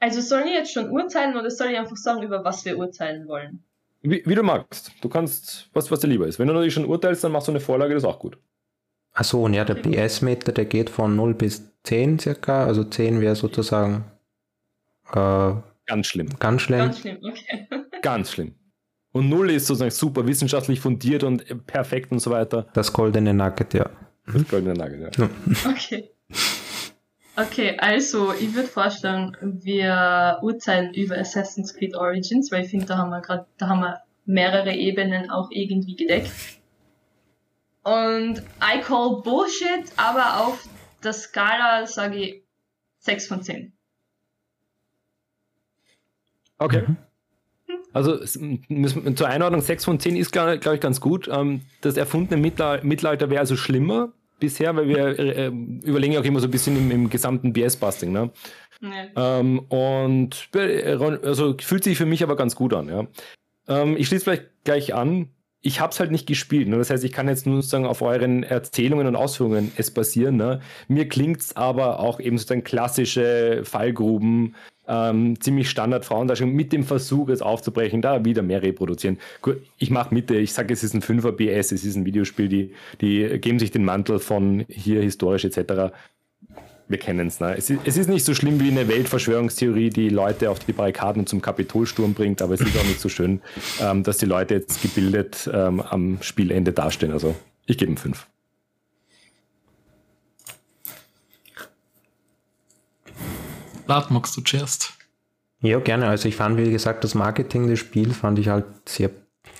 Also 0.00 0.20
sollen 0.20 0.44
wir 0.44 0.52
jetzt 0.52 0.72
schon 0.72 0.90
urteilen 0.90 1.36
oder 1.36 1.50
soll 1.50 1.68
ich 1.68 1.78
einfach 1.78 1.96
sagen, 1.96 2.22
über 2.22 2.44
was 2.44 2.64
wir 2.64 2.76
urteilen 2.76 3.28
wollen? 3.28 3.62
Wie, 4.02 4.22
wie 4.26 4.34
du 4.34 4.42
magst. 4.42 4.90
Du 5.00 5.08
kannst, 5.08 5.70
was, 5.72 5.90
was 5.90 6.00
dir 6.00 6.08
lieber 6.08 6.26
ist. 6.26 6.38
Wenn 6.38 6.48
du 6.48 6.52
natürlich 6.52 6.74
schon 6.74 6.84
urteilst, 6.84 7.24
dann 7.24 7.32
machst 7.32 7.48
du 7.48 7.52
eine 7.52 7.60
Vorlage, 7.60 7.94
das 7.94 8.02
ist 8.02 8.08
auch 8.08 8.18
gut. 8.18 8.36
Achso, 9.12 9.44
und 9.44 9.54
ja, 9.54 9.64
der 9.64 9.76
BS-Meter, 9.76 10.52
der 10.52 10.64
geht 10.64 10.90
von 10.90 11.14
0 11.14 11.34
bis 11.34 11.72
10 11.84 12.18
circa. 12.18 12.66
Also 12.66 12.82
10 12.82 13.20
wäre 13.20 13.36
sozusagen 13.36 14.04
äh, 15.12 15.52
ganz 15.86 16.06
schlimm. 16.08 16.28
Ganz 16.40 16.62
schlimm. 16.62 16.80
Ganz 16.80 16.98
schlimm, 16.98 17.18
okay. 17.22 17.68
ganz 18.02 18.32
schlimm. 18.32 18.54
Und 19.14 19.28
null 19.28 19.48
ist 19.50 19.68
sozusagen 19.68 19.92
super 19.92 20.26
wissenschaftlich 20.26 20.80
fundiert 20.80 21.22
und 21.22 21.66
perfekt 21.68 22.10
und 22.10 22.18
so 22.18 22.32
weiter. 22.32 22.66
Das 22.74 22.92
goldene 22.92 23.32
Nugget, 23.32 23.72
ja. 23.72 23.88
Das 24.26 24.48
goldene 24.48 24.74
Nugget, 24.74 25.16
ja. 25.16 25.30
Okay. 25.70 26.10
Okay, 27.36 27.76
also 27.78 28.32
ich 28.32 28.52
würde 28.56 28.68
vorstellen, 28.68 29.36
wir 29.40 30.40
urteilen 30.42 30.92
über 30.94 31.16
Assassin's 31.16 31.74
Creed 31.74 31.94
Origins, 31.94 32.50
weil 32.50 32.64
ich 32.64 32.70
finde, 32.70 32.86
da 32.86 32.98
haben 32.98 33.10
wir 33.10 33.20
gerade, 33.20 33.46
da 33.56 33.68
haben 33.68 33.80
wir 33.82 34.00
mehrere 34.24 34.74
Ebenen 34.74 35.30
auch 35.30 35.48
irgendwie 35.52 35.94
gedeckt. 35.94 36.32
Und 37.84 38.38
I 38.60 38.80
call 38.82 39.22
Bullshit, 39.22 39.92
aber 39.96 40.40
auf 40.44 40.66
der 41.04 41.12
Skala 41.12 41.86
sage 41.86 42.16
ich 42.16 42.42
6 42.98 43.28
von 43.28 43.42
10. 43.42 43.72
Okay. 46.58 46.82
Mhm. 46.88 46.96
Also 47.94 48.18
zur 48.18 49.28
Einordnung 49.28 49.62
6 49.62 49.84
von 49.84 50.00
10 50.00 50.16
ist, 50.16 50.32
glaube 50.32 50.58
ich, 50.74 50.80
ganz 50.80 51.00
gut. 51.00 51.30
Ähm, 51.32 51.60
das 51.80 51.96
erfundene 51.96 52.40
Mittelalter 52.40 53.30
wäre 53.30 53.40
also 53.40 53.56
schlimmer 53.56 54.12
bisher, 54.40 54.74
weil 54.74 54.88
wir 54.88 55.18
äh, 55.18 55.46
überlegen 55.46 56.18
auch 56.18 56.24
immer 56.24 56.40
so 56.40 56.48
ein 56.48 56.50
bisschen 56.50 56.76
im, 56.76 56.90
im 56.90 57.08
gesamten 57.08 57.52
BS-Busting. 57.52 58.12
Ne? 58.12 58.30
Nee. 58.80 58.90
Ähm, 59.16 59.60
und 59.68 60.48
äh, 60.54 60.98
also 61.22 61.54
fühlt 61.58 61.84
sich 61.84 61.96
für 61.96 62.04
mich 62.04 62.22
aber 62.24 62.34
ganz 62.36 62.56
gut 62.56 62.74
an. 62.74 62.88
Ja? 62.88 63.06
Ähm, 63.68 63.96
ich 63.96 64.08
schließe 64.08 64.24
vielleicht 64.24 64.64
gleich 64.64 64.92
an. 64.92 65.28
Ich 65.60 65.80
habe 65.80 65.92
es 65.92 66.00
halt 66.00 66.10
nicht 66.10 66.26
gespielt. 66.26 66.68
Ne? 66.68 66.76
Das 66.76 66.90
heißt, 66.90 67.04
ich 67.04 67.12
kann 67.12 67.28
jetzt 67.28 67.46
nur 67.46 67.56
sozusagen 67.56 67.86
auf 67.86 68.02
euren 68.02 68.42
Erzählungen 68.42 69.06
und 69.06 69.16
Ausführungen 69.16 69.72
es 69.76 69.92
basieren. 69.92 70.36
Ne? 70.36 70.60
Mir 70.88 71.08
klingt 71.08 71.40
es 71.40 71.56
aber 71.56 72.00
auch 72.00 72.18
eben 72.18 72.36
sozusagen 72.36 72.64
klassische 72.64 73.62
Fallgruben, 73.64 74.56
ähm, 74.88 75.40
ziemlich 75.40 75.70
Standard 75.70 76.04
Frauendarstellung 76.04 76.54
mit 76.54 76.72
dem 76.72 76.84
Versuch, 76.84 77.28
es 77.28 77.42
aufzubrechen, 77.42 78.02
da 78.02 78.24
wieder 78.24 78.42
mehr 78.42 78.62
reproduzieren. 78.62 79.18
Gut, 79.42 79.56
ich 79.78 79.90
mache 79.90 80.14
Mitte, 80.14 80.36
ich 80.36 80.52
sage, 80.52 80.72
es 80.72 80.84
ist 80.84 80.94
ein 80.94 81.02
5er 81.02 81.32
BS, 81.32 81.72
es 81.72 81.84
ist 81.84 81.96
ein 81.96 82.04
Videospiel, 82.04 82.48
die, 82.48 82.74
die 83.00 83.38
geben 83.38 83.58
sich 83.58 83.70
den 83.70 83.84
Mantel 83.84 84.18
von 84.18 84.64
hier 84.68 85.02
historisch 85.02 85.44
etc. 85.44 85.92
Wir 86.86 86.98
kennen 86.98 87.28
es. 87.28 87.40
Ne? 87.40 87.56
Es 87.56 87.70
ist 87.70 88.08
nicht 88.08 88.24
so 88.24 88.34
schlimm 88.34 88.60
wie 88.60 88.70
eine 88.70 88.88
Weltverschwörungstheorie, 88.88 89.88
die 89.88 90.10
Leute 90.10 90.50
auf 90.50 90.58
die 90.58 90.72
Barrikaden 90.72 91.26
zum 91.26 91.40
Kapitolsturm 91.40 92.12
bringt, 92.12 92.42
aber 92.42 92.54
es 92.54 92.60
ist 92.60 92.76
auch 92.78 92.84
nicht 92.84 93.00
so 93.00 93.08
schön, 93.08 93.40
ähm, 93.80 94.02
dass 94.02 94.18
die 94.18 94.26
Leute 94.26 94.54
jetzt 94.54 94.82
gebildet 94.82 95.48
ähm, 95.52 95.80
am 95.80 96.18
Spielende 96.20 96.72
dastehen. 96.72 97.12
Also 97.12 97.34
ich 97.66 97.78
gebe 97.78 97.92
ihm 97.92 97.96
5. 97.96 98.26
Lad, 103.86 104.10
magst 104.10 104.36
du 104.36 104.40
zuerst? 104.40 104.94
Ja, 105.60 105.78
gerne. 105.78 106.08
Also 106.08 106.28
ich 106.28 106.36
fand, 106.36 106.58
wie 106.58 106.70
gesagt, 106.70 107.04
das 107.04 107.14
Marketing 107.14 107.68
des 107.68 107.78
Spiels 107.78 108.16
fand 108.16 108.38
ich 108.38 108.48
halt 108.48 108.66
sehr 108.86 109.10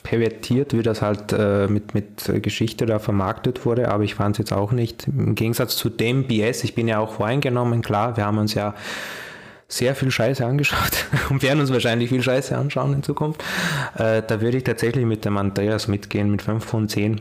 pervertiert, 0.02 0.74
wie 0.74 0.82
das 0.82 1.02
halt 1.02 1.32
äh, 1.32 1.66
mit, 1.66 1.94
mit 1.94 2.30
Geschichte 2.42 2.86
da 2.86 2.98
vermarktet 2.98 3.64
wurde, 3.64 3.90
aber 3.90 4.05
ich 4.05 4.14
fand 4.14 4.34
es 4.36 4.38
jetzt 4.38 4.52
auch 4.52 4.72
nicht. 4.72 5.09
Im 5.09 5.34
Gegensatz 5.34 5.76
zu 5.76 5.88
dem 5.88 6.26
BS, 6.26 6.64
ich 6.64 6.74
bin 6.74 6.88
ja 6.88 6.98
auch 6.98 7.14
voreingenommen, 7.14 7.82
klar, 7.82 8.16
wir 8.16 8.26
haben 8.26 8.38
uns 8.38 8.55
ja 8.55 8.74
sehr 9.66 9.94
viel 9.94 10.10
Scheiße 10.10 10.44
angeschaut 10.44 11.06
und 11.30 11.42
werden 11.42 11.60
uns 11.60 11.72
wahrscheinlich 11.72 12.10
viel 12.10 12.22
Scheiße 12.22 12.56
anschauen 12.56 12.92
in 12.92 13.02
Zukunft. 13.02 13.42
Äh, 13.96 14.22
da 14.26 14.40
würde 14.40 14.59
ich 14.59 14.64
tatsächlich 14.64 15.06
mit 15.06 15.24
dem 15.24 15.36
Andreas 15.36 15.88
mitgehen, 15.88 16.30
mit 16.30 16.42
5 16.42 16.64
von 16.64 16.88
10, 16.88 17.20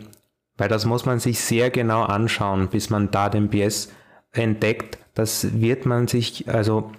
weil 0.58 0.70
das 0.70 0.86
muss 0.86 1.06
man 1.06 1.20
sich 1.20 1.40
sehr 1.40 1.70
genau 1.70 2.04
anschauen, 2.04 2.68
bis 2.68 2.90
man 2.90 3.12
da 3.12 3.30
den 3.30 3.48
BS 3.48 3.90
entdeckt, 4.34 4.98
das 5.14 5.62
wird 5.62 5.86
man 5.86 6.08
sich 6.08 6.50
also 6.50 6.92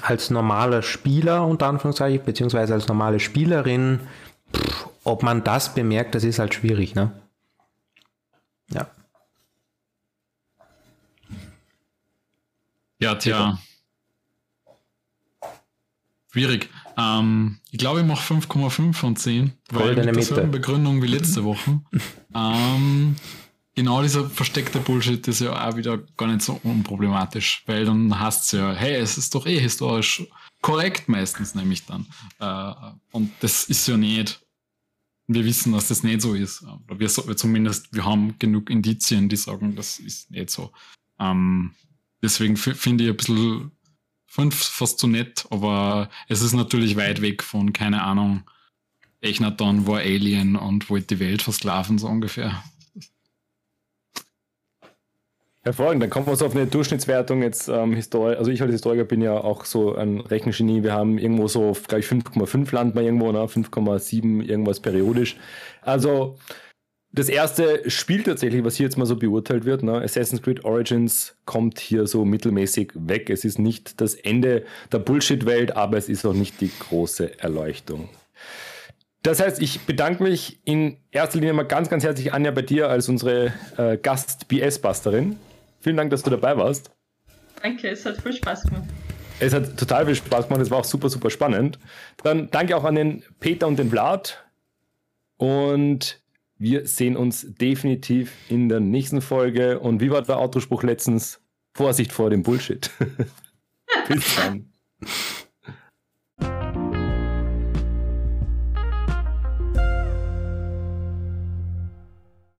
als 0.00 0.30
normaler 0.30 0.82
Spieler 0.82 1.46
unter 1.46 1.66
Anführungszeichen, 1.66 2.24
beziehungsweise 2.24 2.74
als 2.74 2.88
normale 2.88 3.20
Spielerin, 3.20 4.00
pff, 4.54 4.88
ob 5.04 5.22
man 5.22 5.44
das 5.44 5.74
bemerkt, 5.74 6.14
das 6.14 6.24
ist 6.24 6.38
halt 6.38 6.54
schwierig, 6.54 6.94
ne? 6.94 7.12
Ja. 8.70 8.90
Ja, 12.98 13.14
tja. 13.16 13.58
Schwierig. 16.30 16.70
Ähm, 16.96 17.58
ich 17.70 17.78
glaube, 17.78 18.00
ich 18.00 18.06
mache 18.06 18.34
5,5 18.34 18.94
von 18.94 19.16
10. 19.16 19.52
Weil 19.70 19.96
mit 19.96 20.16
derselben 20.16 20.50
Begründung 20.50 21.02
wie 21.02 21.08
letzte 21.08 21.44
Woche. 21.44 21.80
ähm, 22.34 23.16
genau 23.74 24.02
dieser 24.02 24.28
versteckte 24.28 24.78
Bullshit 24.80 25.26
ist 25.28 25.40
ja 25.40 25.68
auch 25.68 25.76
wieder 25.76 25.98
gar 26.16 26.28
nicht 26.28 26.42
so 26.42 26.60
unproblematisch, 26.62 27.62
weil 27.66 27.84
dann 27.84 28.18
hast 28.18 28.44
es 28.44 28.52
ja, 28.52 28.72
hey, 28.72 28.94
es 28.94 29.18
ist 29.18 29.34
doch 29.34 29.46
eh 29.46 29.58
historisch 29.58 30.24
korrekt 30.60 31.08
meistens, 31.08 31.54
nämlich 31.54 31.84
dann. 31.86 32.06
Äh, 32.38 32.92
und 33.10 33.32
das 33.40 33.64
ist 33.64 33.86
ja 33.88 33.96
nicht. 33.96 34.40
Wir 35.28 35.44
wissen, 35.44 35.72
dass 35.72 35.88
das 35.88 36.02
nicht 36.02 36.20
so 36.20 36.34
ist. 36.34 36.62
Oder 36.62 36.98
wir, 36.98 37.08
zumindest, 37.08 37.92
wir 37.94 38.04
haben 38.04 38.38
genug 38.38 38.70
Indizien, 38.70 39.28
die 39.28 39.36
sagen, 39.36 39.76
das 39.76 39.98
ist 39.98 40.30
nicht 40.30 40.50
so. 40.50 40.72
Ähm, 41.18 41.74
deswegen 42.22 42.56
finde 42.56 43.04
ich 43.04 43.10
ein 43.10 43.16
bisschen 43.16 43.72
fünf 44.26 44.54
fast 44.54 44.98
zu 44.98 45.06
nett, 45.06 45.46
aber 45.50 46.08
es 46.28 46.42
ist 46.42 46.54
natürlich 46.54 46.96
weit 46.96 47.20
weg 47.20 47.42
von, 47.42 47.72
keine 47.72 48.02
Ahnung, 48.02 48.44
Echnaton 49.20 49.86
war 49.86 49.98
Alien 49.98 50.56
und 50.56 50.90
wollte 50.90 51.14
die 51.14 51.20
Welt 51.20 51.42
versklaven, 51.42 51.98
so 51.98 52.08
ungefähr. 52.08 52.64
Hervorragend, 55.64 56.02
dann 56.02 56.10
kommen 56.10 56.26
wir 56.26 56.34
so 56.34 56.46
auf 56.46 56.56
eine 56.56 56.66
Durchschnittswertung 56.66 57.40
jetzt 57.40 57.68
ähm, 57.68 57.94
Historiker, 57.94 58.36
also 58.36 58.50
ich 58.50 58.60
als 58.60 58.72
Historiker 58.72 59.04
bin 59.04 59.22
ja 59.22 59.34
auch 59.34 59.64
so 59.64 59.94
ein 59.94 60.18
Rechengenie, 60.18 60.82
wir 60.82 60.92
haben 60.92 61.18
irgendwo 61.18 61.46
so, 61.46 61.76
glaube 61.86 62.00
ich, 62.00 62.06
5,5 62.06 62.74
landen 62.74 62.96
wir 62.96 63.02
irgendwo, 63.02 63.30
ne? 63.30 63.38
5,7 63.38 64.42
irgendwas 64.42 64.80
periodisch. 64.80 65.36
Also 65.80 66.36
das 67.12 67.28
erste 67.28 67.88
Spiel 67.88 68.24
tatsächlich, 68.24 68.64
was 68.64 68.74
hier 68.74 68.86
jetzt 68.86 68.98
mal 68.98 69.06
so 69.06 69.14
beurteilt 69.14 69.64
wird, 69.64 69.84
ne? 69.84 70.02
Assassin's 70.02 70.42
Creed 70.42 70.64
Origins 70.64 71.36
kommt 71.44 71.78
hier 71.78 72.08
so 72.08 72.24
mittelmäßig 72.24 72.90
weg. 72.94 73.30
Es 73.30 73.44
ist 73.44 73.60
nicht 73.60 74.00
das 74.00 74.14
Ende 74.14 74.64
der 74.90 74.98
Bullshit-Welt, 74.98 75.76
aber 75.76 75.96
es 75.96 76.08
ist 76.08 76.24
auch 76.26 76.34
nicht 76.34 76.60
die 76.60 76.72
große 76.76 77.38
Erleuchtung. 77.38 78.08
Das 79.22 79.40
heißt, 79.40 79.62
ich 79.62 79.82
bedanke 79.82 80.24
mich 80.24 80.58
in 80.64 80.96
erster 81.12 81.38
Linie 81.38 81.52
mal 81.52 81.62
ganz, 81.62 81.88
ganz 81.88 82.02
herzlich, 82.02 82.32
Anja, 82.32 82.50
bei 82.50 82.62
dir 82.62 82.88
als 82.88 83.08
unsere 83.08 83.52
äh, 83.76 83.96
Gast-BS-Busterin. 83.96 85.36
Vielen 85.82 85.96
Dank, 85.96 86.10
dass 86.10 86.22
du 86.22 86.30
dabei 86.30 86.56
warst. 86.56 86.92
Danke, 87.60 87.88
es 87.90 88.06
hat 88.06 88.22
viel 88.22 88.32
Spaß 88.32 88.62
gemacht. 88.64 88.84
Es 89.40 89.52
hat 89.52 89.76
total 89.76 90.06
viel 90.06 90.14
Spaß 90.14 90.46
gemacht, 90.46 90.62
es 90.62 90.70
war 90.70 90.78
auch 90.78 90.84
super, 90.84 91.08
super 91.08 91.28
spannend. 91.28 91.80
Dann 92.22 92.48
danke 92.50 92.76
auch 92.76 92.84
an 92.84 92.94
den 92.94 93.24
Peter 93.40 93.66
und 93.66 93.78
den 93.78 93.90
Vlad. 93.90 94.44
Und 95.38 96.22
wir 96.56 96.86
sehen 96.86 97.16
uns 97.16 97.52
definitiv 97.54 98.32
in 98.48 98.68
der 98.68 98.78
nächsten 98.78 99.20
Folge. 99.20 99.80
Und 99.80 100.00
wie 100.00 100.12
war 100.12 100.22
der 100.22 100.38
Autospruch 100.38 100.84
letztens? 100.84 101.40
Vorsicht 101.74 102.12
vor 102.12 102.30
dem 102.30 102.44
Bullshit. 102.44 102.90
Bis 104.08 104.36
dann. 104.36 104.70